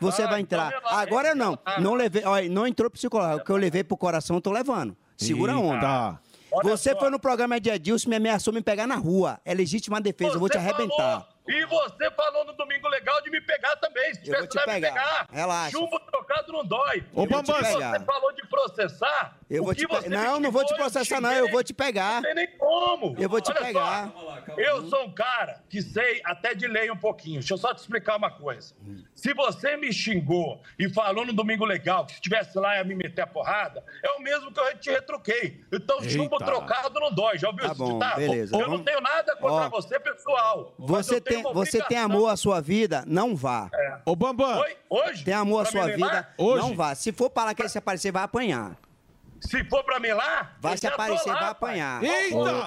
Você 0.00 0.26
vai 0.26 0.40
entrar. 0.40 0.72
Agora 0.86 1.34
não. 1.34 1.58
Não 1.78 1.94
levei, 1.94 2.24
olha, 2.24 2.48
não 2.48 2.66
entrou 2.66 2.90
psicológico. 2.90 3.42
O 3.42 3.44
que 3.44 3.52
eu 3.52 3.56
levei 3.56 3.84
pro 3.84 3.96
coração, 3.96 4.36
eu 4.36 4.40
tô 4.40 4.50
levando. 4.50 4.96
Segura 5.16 5.52
a 5.52 5.58
onda. 5.58 6.20
Você 6.64 6.94
foi 6.96 7.08
no 7.08 7.18
programa 7.18 7.60
de 7.60 7.70
Adilson 7.70 8.08
e 8.08 8.10
me 8.10 8.16
ameaçou 8.16 8.52
me 8.52 8.60
pegar 8.60 8.86
na 8.86 8.96
rua. 8.96 9.40
É 9.44 9.54
legítima 9.54 10.00
defesa, 10.00 10.34
eu 10.34 10.40
vou 10.40 10.48
te 10.48 10.58
arrebentar. 10.58 11.26
E 11.48 11.64
você 11.66 12.10
falou 12.12 12.44
no 12.44 12.52
Domingo 12.54 12.88
Legal 12.88 13.20
de 13.22 13.30
me 13.30 13.40
pegar 13.40 13.76
também. 13.76 14.14
Se 14.14 14.22
tivesse 14.22 14.48
lá 14.56 14.66
me 14.66 14.72
pegar. 14.74 14.92
pegar, 14.92 15.26
Relaxa. 15.30 15.70
chumbo 15.72 15.98
trocado 16.00 16.52
não 16.52 16.64
dói. 16.64 17.04
Ô, 17.12 17.26
Bambam. 17.26 17.56
se 17.64 17.72
Você 17.72 18.00
falou 18.04 18.32
de 18.32 18.46
processar. 18.46 19.36
Eu 19.50 19.64
vou 19.64 19.74
te 19.74 19.86
pe- 19.86 20.08
Não, 20.08 20.40
não 20.40 20.50
vou 20.50 20.64
te 20.64 20.74
processar, 20.74 21.20
não. 21.20 21.30
Eu 21.32 21.50
vou 21.50 21.62
te 21.62 21.74
pegar. 21.74 22.14
Não 22.16 22.22
tem 22.22 22.34
nem 22.34 22.56
como. 22.56 23.14
Eu 23.18 23.28
vou 23.28 23.40
te 23.40 23.50
Olha 23.50 23.58
só, 23.60 23.66
pegar. 23.66 24.12
eu 24.56 24.88
sou 24.88 25.04
um 25.04 25.12
cara 25.12 25.62
que 25.68 25.82
sei 25.82 26.22
até 26.24 26.54
de 26.54 26.66
lei 26.66 26.90
um 26.90 26.96
pouquinho. 26.96 27.40
Deixa 27.40 27.52
eu 27.54 27.58
só 27.58 27.74
te 27.74 27.78
explicar 27.78 28.16
uma 28.16 28.30
coisa. 28.30 28.74
Se 29.14 29.34
você 29.34 29.76
me 29.76 29.92
xingou 29.92 30.62
e 30.78 30.88
falou 30.88 31.26
no 31.26 31.32
Domingo 31.32 31.64
Legal 31.66 32.06
que 32.06 32.12
se 32.12 32.18
estivesse 32.18 32.56
lá 32.58 32.76
ia 32.76 32.84
me 32.84 32.94
meter 32.94 33.22
a 33.22 33.26
porrada, 33.26 33.84
é 34.02 34.10
o 34.12 34.20
mesmo 34.20 34.50
que 34.52 34.58
eu 34.60 34.78
te 34.78 34.90
retruquei. 34.90 35.62
Então, 35.72 36.02
chumbo 36.02 36.36
Eita. 36.36 36.44
trocado 36.46 36.98
não 36.98 37.12
dói. 37.12 37.36
Já 37.38 37.48
ouviu 37.48 37.66
Tá 37.66 37.72
esse 37.72 37.78
bom, 37.78 37.92
ditado? 37.94 38.16
beleza. 38.16 38.54
Eu 38.56 38.60
Vamos- 38.60 38.78
não 38.78 38.84
tenho 38.84 39.00
nada 39.00 39.36
contra 39.36 39.66
Ó, 39.66 39.68
você, 39.68 40.00
pessoal. 40.00 40.74
Você 40.78 41.20
tem, 41.34 41.42
você 41.54 41.82
tem 41.84 41.98
amor 41.98 42.28
à 42.28 42.36
sua 42.36 42.60
vida? 42.60 43.04
Não 43.06 43.34
vá. 43.36 43.70
Ô, 44.04 44.14
Bambam. 44.16 44.60
Oi? 44.60 44.76
Hoje? 44.88 45.24
Tem 45.24 45.34
amor 45.34 45.66
à 45.66 45.70
sua 45.70 45.86
vida? 45.86 46.28
levar? 46.38 46.58
Não 46.58 46.74
vá. 46.74 46.94
Se 46.94 47.12
for 47.12 47.30
para 47.30 47.46
lá 47.46 47.54
que 47.54 47.62
ele 47.62 47.68
se 47.68 47.78
aparecer, 47.78 48.12
vai 48.12 48.22
apanhar. 48.22 48.76
Se 49.40 49.64
for 49.64 49.82
pra 49.82 49.98
mim 49.98 50.12
lá, 50.12 50.52
Vai 50.60 50.76
se 50.76 50.86
aparecer, 50.86 51.28
lá, 51.28 51.40
vai 51.40 51.48
apanhar. 51.50 52.00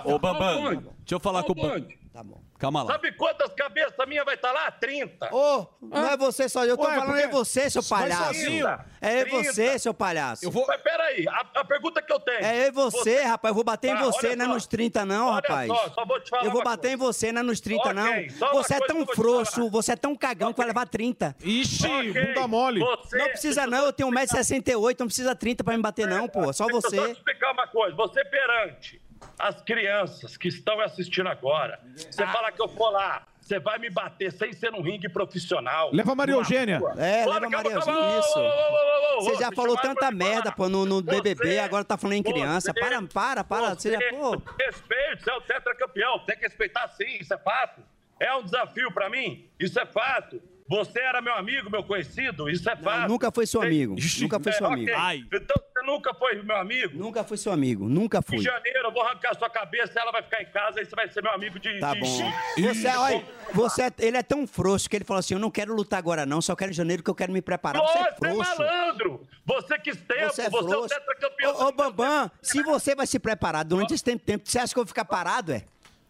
Ô, 0.06 0.16
ô, 0.16 0.20
Bambam, 0.20 0.74
deixa 0.74 0.92
eu 1.12 1.20
falar 1.20 1.44
com 1.44 1.54
o 1.54 1.56
Bambam. 1.56 1.88
Tá 2.12 2.24
bom. 2.24 2.45
Calma 2.58 2.84
lá. 2.84 2.94
Sabe 2.94 3.12
quantas 3.12 3.54
cabeças 3.54 3.94
minhas 4.08 4.24
vai 4.24 4.36
estar 4.36 4.52
lá? 4.54 4.72
30. 4.72 5.30
Ô, 5.36 5.68
não 5.82 6.08
é 6.10 6.16
você 6.16 6.48
só, 6.48 6.64
eu 6.64 6.78
tô 6.78 6.84
Ué, 6.84 6.96
falando 6.96 7.08
porque- 7.08 7.22
é 7.24 7.28
você, 7.28 7.70
seu 7.70 7.84
palhaço. 7.84 8.24
sozinho. 8.34 8.66
É 9.02 9.26
30. 9.26 9.44
você, 9.54 9.80
seu 9.80 9.94
palhaço. 9.94 10.50
Mas 10.68 10.82
peraí, 10.82 11.28
a, 11.28 11.46
a 11.60 11.66
pergunta 11.66 12.02
que 12.02 12.12
eu 12.14 12.20
tenho. 12.20 12.40
É 12.46 12.72
você, 12.72 13.22
rapaz. 13.24 13.50
Eu 13.52 13.56
vou 13.56 13.64
bater 13.64 13.90
em 13.90 13.94
Ah, 13.94 14.04
você, 14.04 14.36
não 14.38 14.46
é 14.46 14.48
nos 14.48 14.66
30, 14.68 15.06
não, 15.06 15.28
Olha 15.28 15.36
rapaz. 15.36 15.68
só, 15.68 15.90
só 15.90 16.06
vou 16.06 16.20
te 16.22 16.30
falar 16.30 16.46
eu 16.46 16.52
vou 16.52 16.64
bater 16.64 16.92
em 16.92 16.96
você, 16.96 17.32
não 17.32 17.42
é 17.42 17.44
nos 17.44 17.60
30, 17.60 17.82
Ok, 17.90 17.94
não. 17.94 18.06
Você 18.54 18.74
é 18.74 18.78
coisa 18.80 18.88
tão 18.88 19.00
eu 19.00 19.06
vou 19.06 19.16
frouxo, 19.16 19.70
você 19.70 19.92
é 19.92 19.96
tão 19.98 20.16
cagão 20.16 20.54
que 20.54 20.58
vai 20.58 20.68
levar 20.68 20.88
30. 20.88 21.36
Ixi, 21.44 21.86
Ok, 21.86 22.14
bunda 22.14 22.48
mole. 22.48 22.80
você- 22.80 23.18
Não 23.18 23.26
precisa, 23.28 23.68
não. 23.68 23.86
Eu 23.86 23.92
tenho 23.94 24.10
1,68m, 24.10 24.96
não 25.00 25.08
precisa 25.08 25.36
30 25.36 25.62
pra 25.64 25.76
me 25.76 25.84
bater, 25.84 26.08
não, 26.08 26.28
pô. 26.30 26.52
Só 26.54 26.66
Deixa 26.66 26.78
eu 26.78 26.82
só 26.82 26.90
te 26.90 26.96
você. 26.96 27.12
explicar 27.12 27.52
uma 27.52 27.68
coisa. 27.68 27.96
Você 27.98 28.24
perante 28.24 29.02
as 29.38 29.62
crianças 29.62 30.38
que 30.38 30.48
estão 30.48 30.80
assistindo 30.82 31.28
agora, 31.28 31.80
você 31.96 32.24
Ah. 32.24 32.28
fala 32.32 32.52
que 32.52 32.62
eu 32.62 32.68
for 32.68 32.90
lá, 32.90 33.24
você 33.40 33.60
vai 33.60 33.78
me 33.78 33.90
bater 33.90 34.32
sem 34.32 34.52
ser 34.54 34.72
num 34.72 34.82
ringue 34.82 35.08
profissional. 35.10 35.92
Leva 35.94 36.14
a 36.14 36.16
Maria 36.16 36.34
Eugênia. 36.36 36.80
rua. 36.80 36.94
É, 36.98 37.26
leva 37.26 37.46
a 37.46 37.50
Maria 37.50 37.72
Eugênia, 37.74 38.20
isso. 38.20 38.40
ô, 38.40 38.42
ô, 38.42 38.46
ô, 38.46 39.18
ô, 39.18 39.22
Você 39.22 39.36
já 39.36 39.52
falou 39.52 39.78
tanta 39.78 40.10
merda, 40.12 40.52
pô, 40.52 40.68
no, 40.68 40.86
no 40.86 41.02
BBB, 41.02 41.36
Você- 41.54 41.60
agora 41.60 41.84
tá 41.84 41.98
falando 41.98 42.18
em 42.18 42.24
criança. 42.24 42.72
você- 42.74 42.80
Para, 42.80 43.02
para, 43.04 43.44
para. 43.44 43.76
Você 43.76 43.92
já, 43.92 44.00
pô. 44.10 44.42
Respeito, 44.60 45.24
você 45.24 45.30
é 45.32 45.34
o 45.36 45.42
tetracampeão, 45.42 46.20
tem 46.26 46.36
que 46.38 46.44
respeitar 46.44 46.88
sim, 46.90 47.18
isso 47.20 47.34
é 47.34 47.38
fato. 47.38 47.82
É 48.20 48.34
um 48.36 48.44
desafio 48.44 48.92
pra 48.92 49.10
mim, 49.10 49.48
isso 49.60 49.80
é 49.80 49.86
fato. 49.86 50.42
Você 50.68 51.00
era 51.00 51.22
meu 51.22 51.36
amigo, 51.36 51.70
meu 51.70 51.84
conhecido, 51.84 52.50
isso 52.50 52.68
é 52.68 52.76
fato. 52.76 53.08
nunca 53.08 53.32
foi 53.32 53.46
seu 53.46 53.62
amigo. 53.62 53.96
Nunca 54.20 54.40
foi 54.40 54.52
É, 54.52 54.56
seu 54.56 54.66
amigo. 54.66 54.92
Ai. 54.96 55.24
Então 55.32 55.56
você 55.62 55.86
nunca 55.86 56.12
foi 56.16 56.42
meu 56.42 56.56
amigo? 56.58 56.98
Nunca 56.98 57.24
foi 57.24 57.38
seu 57.38 57.52
amigo, 57.52 57.88
nunca 57.88 58.18
Em 58.18 58.22
fui. 58.24 58.40
janeiro 58.40 58.80
eu 58.86 58.92
vou 58.92 59.04
arrancar 59.04 59.36
sua 59.38 59.48
cabeça, 59.48 60.00
ela 60.00 60.12
vai 60.12 60.24
ficar 60.24 60.42
em 60.42 60.46
casa, 60.48 60.80
aí 60.80 60.86
você 60.86 60.96
vai 60.96 61.08
ser 61.08 61.22
meu 61.22 61.32
amigo 61.32 61.60
de. 61.60 61.80
Tá 61.80 61.94
de- 61.94 62.00
bom. 62.00 62.32
Você, 62.58 62.88
olha, 62.88 63.24
você, 63.54 63.84
é- 63.84 63.92
ele 64.00 64.18
é 64.18 64.24
tão 64.24 64.48
frouxo 64.48 64.90
que 64.90 64.96
ele 64.96 65.06
falou 65.06 65.20
assim: 65.20 65.36
eu 65.36 65.40
não 65.40 65.52
quero 65.52 65.72
lutar 65.76 66.00
agora, 66.00 66.26
não, 66.26 66.42
só 66.42 66.56
quero 66.56 66.72
em 66.72 66.76
janeiro 66.76 67.04
que 67.04 67.10
eu 67.12 67.16
quero 67.16 67.32
me 67.32 67.44
preparar. 67.44 67.84
Você 67.84 67.98
é 67.98 68.02
Nossa, 68.02 68.16
você 68.18 68.26
é 68.26 68.32
frouxo. 68.34 68.58
malandro! 68.60 69.28
Você 69.46 69.78
quis 69.78 69.98
tempo, 69.98 70.34
Você 70.34 70.42
é 70.42 70.50
você 70.50 70.74
é 70.74 70.78
o 70.78 70.88
tetracampeão. 70.88 71.56
Ô, 71.58 71.68
ô, 71.68 71.72
Bambam, 71.72 72.32
se 72.42 72.64
você 72.64 72.96
vai 72.96 73.06
se 73.06 73.20
preparar 73.20 73.64
durante 73.64 73.94
esse 73.94 74.04
tempo, 74.04 74.24
tempo, 74.26 74.50
você 74.50 74.58
acha 74.58 74.74
que 74.74 74.80
eu 74.80 74.84
vou 74.84 74.88
ficar 74.88 75.06
parado, 75.06 75.52
é? 75.54 75.64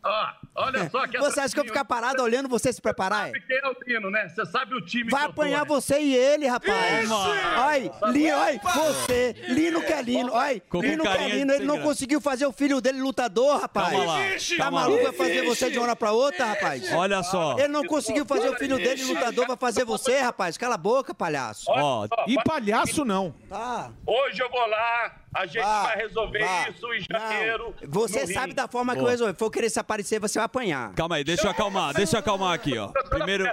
Ó, 0.06 0.28
olha 0.56 0.88
só 0.90 1.08
que 1.08 1.18
Você 1.18 1.40
acha 1.40 1.54
que 1.54 1.60
eu 1.60 1.64
vou 1.64 1.74
ficar 1.74 1.84
parado 1.84 2.22
olhando 2.22 2.48
você 2.48 2.72
se 2.72 2.80
preparar? 2.80 3.28
Sabe 3.28 3.42
quem 3.42 3.58
é 3.58 3.68
o 3.68 3.76
Lino, 3.88 4.12
né? 4.12 4.30
Você 4.30 4.46
sabe 4.46 4.76
o 4.76 4.82
time 4.82 5.10
Vai 5.10 5.22
que 5.22 5.28
eu 5.30 5.34
tô, 5.34 5.42
apanhar 5.42 5.62
né? 5.62 5.66
você 5.66 6.00
e 6.00 6.16
ele, 6.16 6.48
rapaz. 6.48 7.10
Olha, 7.12 7.92
Lino, 8.12 8.38
olha, 8.38 8.62
você, 8.62 9.36
Lino 9.50 9.82
que 9.82 9.92
é 9.92 10.02
Lino, 10.04 10.32
olha, 10.32 10.62
Lino 10.76 11.04
que 11.04 11.10
é 11.10 11.28
Lino, 11.30 11.54
ele 11.54 11.66
não 11.66 11.80
conseguiu 11.82 12.22
fazer 12.22 12.46
o 12.46 12.52
filho 12.52 12.80
dele 12.80 13.02
lutador, 13.02 13.60
rapaz. 13.60 13.90
Calma 13.90 14.06
lá, 14.06 14.20
Tá 14.58 14.72
maluco, 14.72 15.04
vai 15.04 15.14
fazer 15.14 15.42
você 15.44 15.72
de 15.72 15.78
uma 15.80 15.86
hora 15.88 15.96
pra 15.96 16.12
outra, 16.12 16.46
rapaz? 16.46 16.92
Olha 16.94 17.24
só. 17.24 17.58
Ele 17.58 17.70
não 17.70 17.84
conseguiu 17.84 18.26
fazer 18.26 18.50
o 18.50 18.56
filho 18.58 18.78
dele 18.78 19.04
lutador, 19.06 19.48
vai 19.48 19.58
fazer 19.58 19.86
você, 19.86 20.20
rapaz. 20.20 20.56
Cala 20.58 20.76
a 20.76 20.78
boca, 20.78 21.16
palhaço. 21.16 21.66
Ó, 21.70 22.08
E 22.28 22.36
palhaço 22.44 23.04
não. 23.04 23.34
Tá. 23.50 23.92
Hoje 24.06 24.40
eu 24.42 24.50
vou 24.52 24.68
lá, 24.68 25.16
a 25.34 25.46
gente 25.48 25.64
vai 25.64 25.98
resolver 25.98 26.46
isso 26.70 26.94
em 26.94 27.02
janeiro. 27.12 27.74
Você 27.88 28.28
sabe 28.28 28.54
da 28.54 28.68
forma 28.68 28.94
que 28.96 29.02
eu 29.02 29.06
resolvi. 29.06 29.34
For 29.34 29.50
querer 29.50 29.70
se 29.70 29.80
aparecer, 29.80 29.95
você 30.04 30.20
vai 30.20 30.46
apanhar. 30.46 30.94
Calma 30.94 31.16
aí, 31.16 31.24
deixa 31.24 31.48
eu 31.48 31.52
acalmar, 31.52 31.94
deixa 31.94 32.16
eu 32.16 32.20
acalmar 32.20 32.54
aqui, 32.54 32.78
ó. 32.78 32.88
Primeiro. 33.10 33.46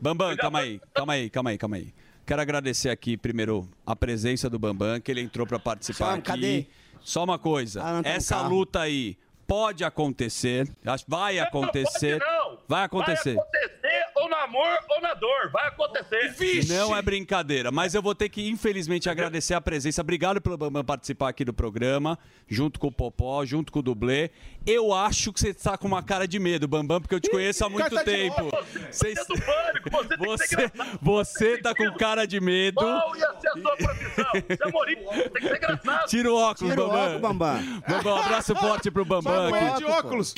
Bambam, 0.00 0.36
calma 0.36 0.60
aí, 0.60 0.80
calma 0.94 1.12
aí, 1.12 1.30
calma 1.30 1.50
aí, 1.50 1.58
calma 1.58 1.76
aí. 1.76 1.94
Quero 2.26 2.40
agradecer 2.40 2.88
aqui, 2.90 3.16
primeiro, 3.16 3.68
a 3.86 3.94
presença 3.96 4.48
do 4.48 4.58
Bambam, 4.58 5.00
que 5.00 5.10
ele 5.10 5.20
entrou 5.20 5.46
pra 5.46 5.58
participar 5.58 6.04
Chama, 6.06 6.18
aqui. 6.18 6.22
cadê? 6.26 6.66
só 7.00 7.24
uma 7.24 7.38
coisa. 7.38 7.82
Ah, 7.82 7.92
não 7.94 7.98
um 8.00 8.02
Essa 8.04 8.36
carro. 8.36 8.48
luta 8.50 8.80
aí 8.80 9.16
pode 9.46 9.82
acontecer. 9.84 10.68
acho- 10.86 11.04
Vai 11.08 11.38
acontecer. 11.38 12.18
não. 12.20 12.58
Vai 12.68 12.84
acontecer. 12.84 13.34
Vai 13.34 13.44
acontecer 13.44 13.82
no 14.32 14.38
amor 14.44 14.78
ou 14.88 15.00
na 15.00 15.14
dor. 15.14 15.50
Vai 15.52 15.68
acontecer. 15.68 16.34
Não 16.68 16.96
é 16.96 17.02
brincadeira, 17.02 17.70
mas 17.70 17.94
eu 17.94 18.02
vou 18.02 18.14
ter 18.14 18.28
que, 18.28 18.48
infelizmente, 18.48 19.08
agradecer 19.10 19.54
a 19.54 19.60
presença. 19.60 20.00
Obrigado 20.00 20.40
pelo 20.40 20.56
Bambam 20.56 20.84
participar 20.84 21.28
aqui 21.28 21.44
do 21.44 21.52
programa, 21.52 22.18
junto 22.48 22.80
com 22.80 22.86
o 22.88 22.92
Popó, 22.92 23.44
junto 23.44 23.70
com 23.72 23.80
o 23.80 23.82
dublê. 23.82 24.30
Eu 24.66 24.92
acho 24.94 25.32
que 25.32 25.40
você 25.40 25.52
tá 25.52 25.76
com 25.76 25.86
uma 25.88 26.02
cara 26.02 26.26
de 26.26 26.38
medo, 26.38 26.66
Bambam, 26.66 27.00
porque 27.00 27.14
eu 27.14 27.20
te 27.20 27.28
conheço 27.30 27.64
há 27.64 27.68
muito 27.68 27.94
tá 27.94 28.04
tempo. 28.04 28.50
Você 28.90 29.14
pânico, 29.14 29.90
você 30.18 30.46
ser 30.46 30.72
Você, 30.72 30.96
você 31.02 31.58
tá 31.58 31.74
com 31.74 31.92
cara 31.94 32.26
de 32.26 32.40
medo. 32.40 32.76
Qual 32.80 33.16
ia 33.16 33.34
ser 33.40 33.48
a 33.48 33.52
sua 33.52 33.76
profissão? 33.76 34.26
Você 34.32 34.62
é 34.62 34.66
humorista, 34.66 35.12
tem 35.30 35.42
que 35.42 35.48
ser 35.48 35.56
engraçado. 35.56 36.08
Tira 36.08 36.32
o 36.32 36.36
óculos, 36.36 36.70
Tira 36.72 36.82
o 36.84 36.88
Bambam. 36.88 37.02
óculos, 37.04 37.20
Bambam. 37.20 37.82
Bambam, 37.88 38.14
um 38.14 38.18
abraço 38.18 38.54
forte 38.56 38.90
pro 38.90 39.04
Bambam 39.04 39.50
Só 39.50 39.76
de 39.78 39.84
óculos. 39.84 40.34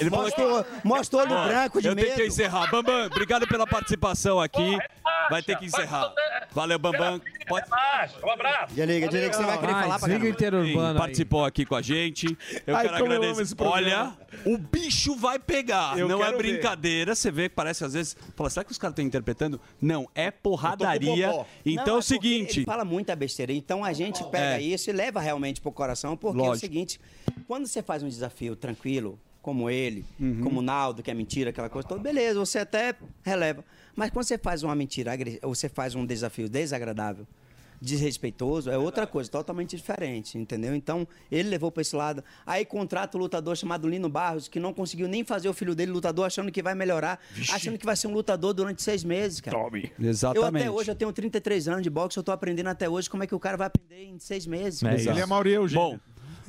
Ele 0.00 0.10
Mostra 0.10 0.46
o- 0.46 0.64
mostra 0.84 1.18
o 1.18 1.22
olho 1.22 1.44
branco 1.48 1.80
de 1.82 1.88
Eu 1.88 1.94
tenho 1.96 2.08
que 2.12 2.16
medo. 2.18 2.28
encerrar. 2.28 2.70
Bambam, 2.70 3.06
obrigado 3.06 3.23
pela 3.48 3.66
participação 3.66 4.40
aqui. 4.40 4.78
Vai 5.30 5.42
ter 5.42 5.56
que 5.58 5.64
encerrar. 5.64 6.12
Valeu, 6.52 6.78
Bambam. 6.78 7.20
Pode... 7.48 7.66
Um 8.22 8.30
abraço. 8.30 8.74
Desliga, 8.74 9.08
desliga 9.08 9.30
que 9.30 9.36
você 9.36 9.42
vai 9.44 9.58
querer 9.58 9.72
Vai, 9.72 9.82
falar 9.82 9.98
pra 9.98 10.28
interurbano 10.28 10.88
aí. 10.92 10.96
Participou 10.96 11.44
aqui 11.44 11.64
com 11.64 11.74
a 11.74 11.82
gente. 11.82 12.26
Eu 12.66 12.76
Ai, 12.76 12.88
quero 12.88 13.04
agradecer. 13.04 13.54
Olha, 13.60 14.12
o 14.44 14.58
bicho 14.58 15.16
vai 15.16 15.38
pegar. 15.38 15.98
Eu 15.98 16.08
não 16.08 16.20
é 16.22 16.26
quero 16.26 16.36
ver. 16.38 16.42
brincadeira. 16.52 17.14
Você 17.14 17.30
vê 17.30 17.48
que 17.48 17.54
parece 17.54 17.84
às 17.84 17.94
vezes. 17.94 18.16
Fala, 18.36 18.50
será 18.50 18.64
que 18.64 18.72
os 18.72 18.78
caras 18.78 18.92
estão 18.92 19.04
interpretando? 19.04 19.60
Não, 19.80 20.08
é 20.14 20.30
porradaria. 20.30 21.28
Não, 21.28 21.46
Então 21.64 21.94
é 21.94 21.96
é 21.96 21.98
o 21.98 22.02
seguinte. 22.02 22.58
Ele 22.60 22.66
fala 22.66 22.84
muita 22.84 23.16
besteira. 23.16 23.52
Então 23.52 23.84
a 23.84 23.92
gente 23.92 24.22
pega 24.24 24.58
É. 24.58 24.62
isso 24.62 24.90
e 24.90 24.92
leva 24.92 25.20
realmente 25.20 25.60
pro 25.60 25.72
coração, 25.72 26.16
porque 26.16 26.38
é 26.38 26.42
o 26.42 26.46
Lógico. 26.46 26.60
seguinte: 26.66 27.00
quando 27.46 27.66
você 27.66 27.82
faz 27.82 28.02
um 28.02 28.08
desafio 28.08 28.54
tranquilo, 28.56 29.18
como 29.44 29.68
ele, 29.68 30.06
Uhum. 30.18 30.40
como 30.42 30.60
o 30.60 30.62
Naldo, 30.62 31.02
que 31.02 31.10
é 31.10 31.14
mentira, 31.14 31.50
aquela 31.50 31.68
coisa 31.68 31.86
toda, 31.86 32.00
beleza, 32.00 32.38
você 32.40 32.60
até 32.60 32.94
releva. 33.22 33.62
Mas 33.94 34.08
quando 34.10 34.24
você 34.24 34.38
faz 34.38 34.62
uma 34.62 34.74
mentira, 34.74 35.12
você 35.42 35.68
faz 35.68 35.94
um 35.94 36.06
desafio 36.06 36.48
desagradável, 36.48 37.26
desrespeitoso, 37.78 38.70
é 38.70 38.78
outra 38.78 39.06
coisa, 39.06 39.30
totalmente 39.30 39.76
diferente, 39.76 40.38
entendeu? 40.38 40.74
Então, 40.74 41.06
ele 41.30 41.50
levou 41.50 41.70
para 41.70 41.82
esse 41.82 41.94
lado. 41.94 42.24
Aí 42.46 42.64
contrata 42.64 43.18
um 43.18 43.20
lutador 43.20 43.54
chamado 43.54 43.86
Lino 43.86 44.08
Barros, 44.08 44.48
que 44.48 44.58
não 44.58 44.72
conseguiu 44.72 45.06
nem 45.06 45.22
fazer 45.24 45.50
o 45.50 45.52
filho 45.52 45.74
dele 45.74 45.92
lutador, 45.92 46.24
achando 46.24 46.50
que 46.50 46.62
vai 46.62 46.74
melhorar, 46.74 47.20
achando 47.52 47.76
que 47.76 47.84
vai 47.84 47.94
ser 47.96 48.06
um 48.06 48.14
lutador 48.14 48.54
durante 48.54 48.82
seis 48.82 49.04
meses, 49.04 49.42
cara. 49.42 49.58
Tome. 49.58 49.92
Eu 50.00 50.08
Exatamente. 50.08 50.56
até 50.62 50.70
hoje, 50.70 50.90
eu 50.90 50.94
tenho 50.94 51.12
33 51.12 51.68
anos 51.68 51.82
de 51.82 51.90
boxe, 51.90 52.16
eu 52.16 52.22
tô 52.22 52.32
aprendendo 52.32 52.68
até 52.68 52.88
hoje 52.88 53.10
como 53.10 53.22
é 53.22 53.26
que 53.26 53.34
o 53.34 53.38
cara 53.38 53.58
vai 53.58 53.66
aprender 53.66 54.04
em 54.04 54.18
seis 54.18 54.46
meses. 54.46 54.80
Exato. 54.82 55.18
Bom, 55.74 55.98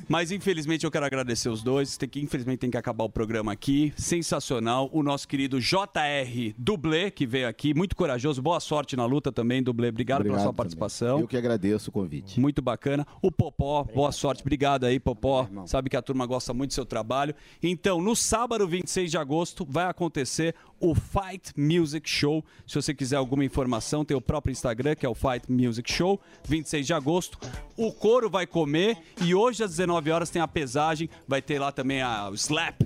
mas 0.08 0.30
infelizmente 0.30 0.84
eu 0.84 0.90
quero 0.90 1.04
agradecer 1.04 1.48
os 1.48 1.62
dois. 1.62 1.96
Tem 1.96 2.08
que, 2.08 2.20
infelizmente 2.20 2.58
tem 2.58 2.70
que 2.70 2.76
acabar 2.76 3.04
o 3.04 3.08
programa 3.08 3.52
aqui. 3.52 3.92
Sensacional. 3.96 4.88
O 4.92 5.02
nosso 5.02 5.26
querido 5.26 5.60
JR 5.60 6.54
Dublê, 6.56 7.10
que 7.10 7.26
veio 7.26 7.48
aqui, 7.48 7.74
muito 7.74 7.96
corajoso. 7.96 8.40
Boa 8.42 8.60
sorte 8.60 8.96
na 8.96 9.04
luta 9.04 9.32
também, 9.32 9.62
Dublê. 9.62 9.88
Obrigado, 9.88 10.22
pela 10.22 10.34
sua 10.36 10.44
também. 10.44 10.56
participação. 10.56 11.20
Eu 11.20 11.28
que 11.28 11.36
agradeço 11.36 11.90
o 11.90 11.92
convite. 11.92 12.38
Muito 12.40 12.60
bacana. 12.62 13.06
O 13.22 13.30
Popó, 13.32 13.84
boa 13.84 14.12
sorte. 14.12 14.42
Obrigado 14.42 14.84
aí, 14.84 15.00
Popó. 15.00 15.48
Sabe 15.66 15.90
que 15.90 15.96
a 15.96 16.02
turma 16.02 16.26
gosta 16.26 16.52
muito 16.52 16.70
do 16.70 16.74
seu 16.74 16.86
trabalho. 16.86 17.34
Então, 17.62 18.00
no 18.00 18.14
sábado, 18.14 18.66
26 18.66 19.10
de 19.10 19.18
agosto, 19.18 19.66
vai 19.68 19.86
acontecer 19.86 20.54
o 20.78 20.94
Fight 20.94 21.52
Music 21.56 22.08
Show. 22.08 22.44
Se 22.66 22.74
você 22.74 22.92
quiser 22.92 23.16
alguma 23.16 23.44
informação, 23.44 24.04
tem 24.04 24.16
o 24.16 24.20
próprio 24.20 24.52
Instagram, 24.52 24.94
que 24.94 25.06
é 25.06 25.08
o 25.08 25.14
Fight 25.14 25.50
Music 25.50 25.90
Show, 25.90 26.20
26 26.46 26.86
de 26.86 26.92
agosto. 26.92 27.38
O 27.76 27.92
couro 27.92 28.28
vai 28.28 28.46
comer 28.46 28.98
e 29.22 29.34
hoje 29.34 29.64
às 29.64 29.70
19 29.70 29.95
horas 30.12 30.30
tem 30.30 30.40
a 30.42 30.48
pesagem, 30.48 31.08
vai 31.26 31.40
ter 31.42 31.58
lá 31.58 31.70
também 31.72 32.02
a 32.02 32.28
o 32.28 32.34
slap. 32.34 32.82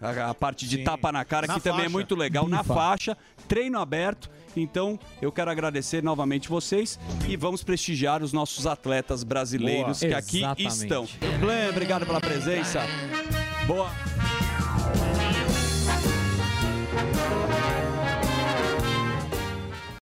A, 0.00 0.30
a 0.30 0.34
parte 0.34 0.68
de 0.68 0.78
tapa 0.78 1.10
na 1.10 1.24
cara, 1.24 1.46
Na 1.46 1.54
que 1.54 1.60
também 1.60 1.80
é 1.80 1.82
faixa. 1.84 1.92
muito 1.92 2.14
legal, 2.14 2.46
na 2.48 2.62
Bifa. 2.62 2.74
faixa, 2.74 3.16
treino 3.48 3.78
aberto. 3.78 4.28
Então, 4.56 4.98
eu 5.20 5.32
quero 5.32 5.50
agradecer 5.50 6.02
novamente 6.02 6.48
vocês 6.48 6.98
e 7.26 7.36
vamos 7.36 7.64
prestigiar 7.64 8.22
os 8.22 8.32
nossos 8.32 8.66
atletas 8.66 9.24
brasileiros 9.24 10.00
Boa. 10.00 10.10
que 10.10 10.14
aqui 10.14 10.38
Exatamente. 10.38 10.66
estão. 10.72 11.08
Blan, 11.40 11.70
obrigado 11.70 12.06
pela 12.06 12.20
presença. 12.20 12.80
Boa. 13.66 13.90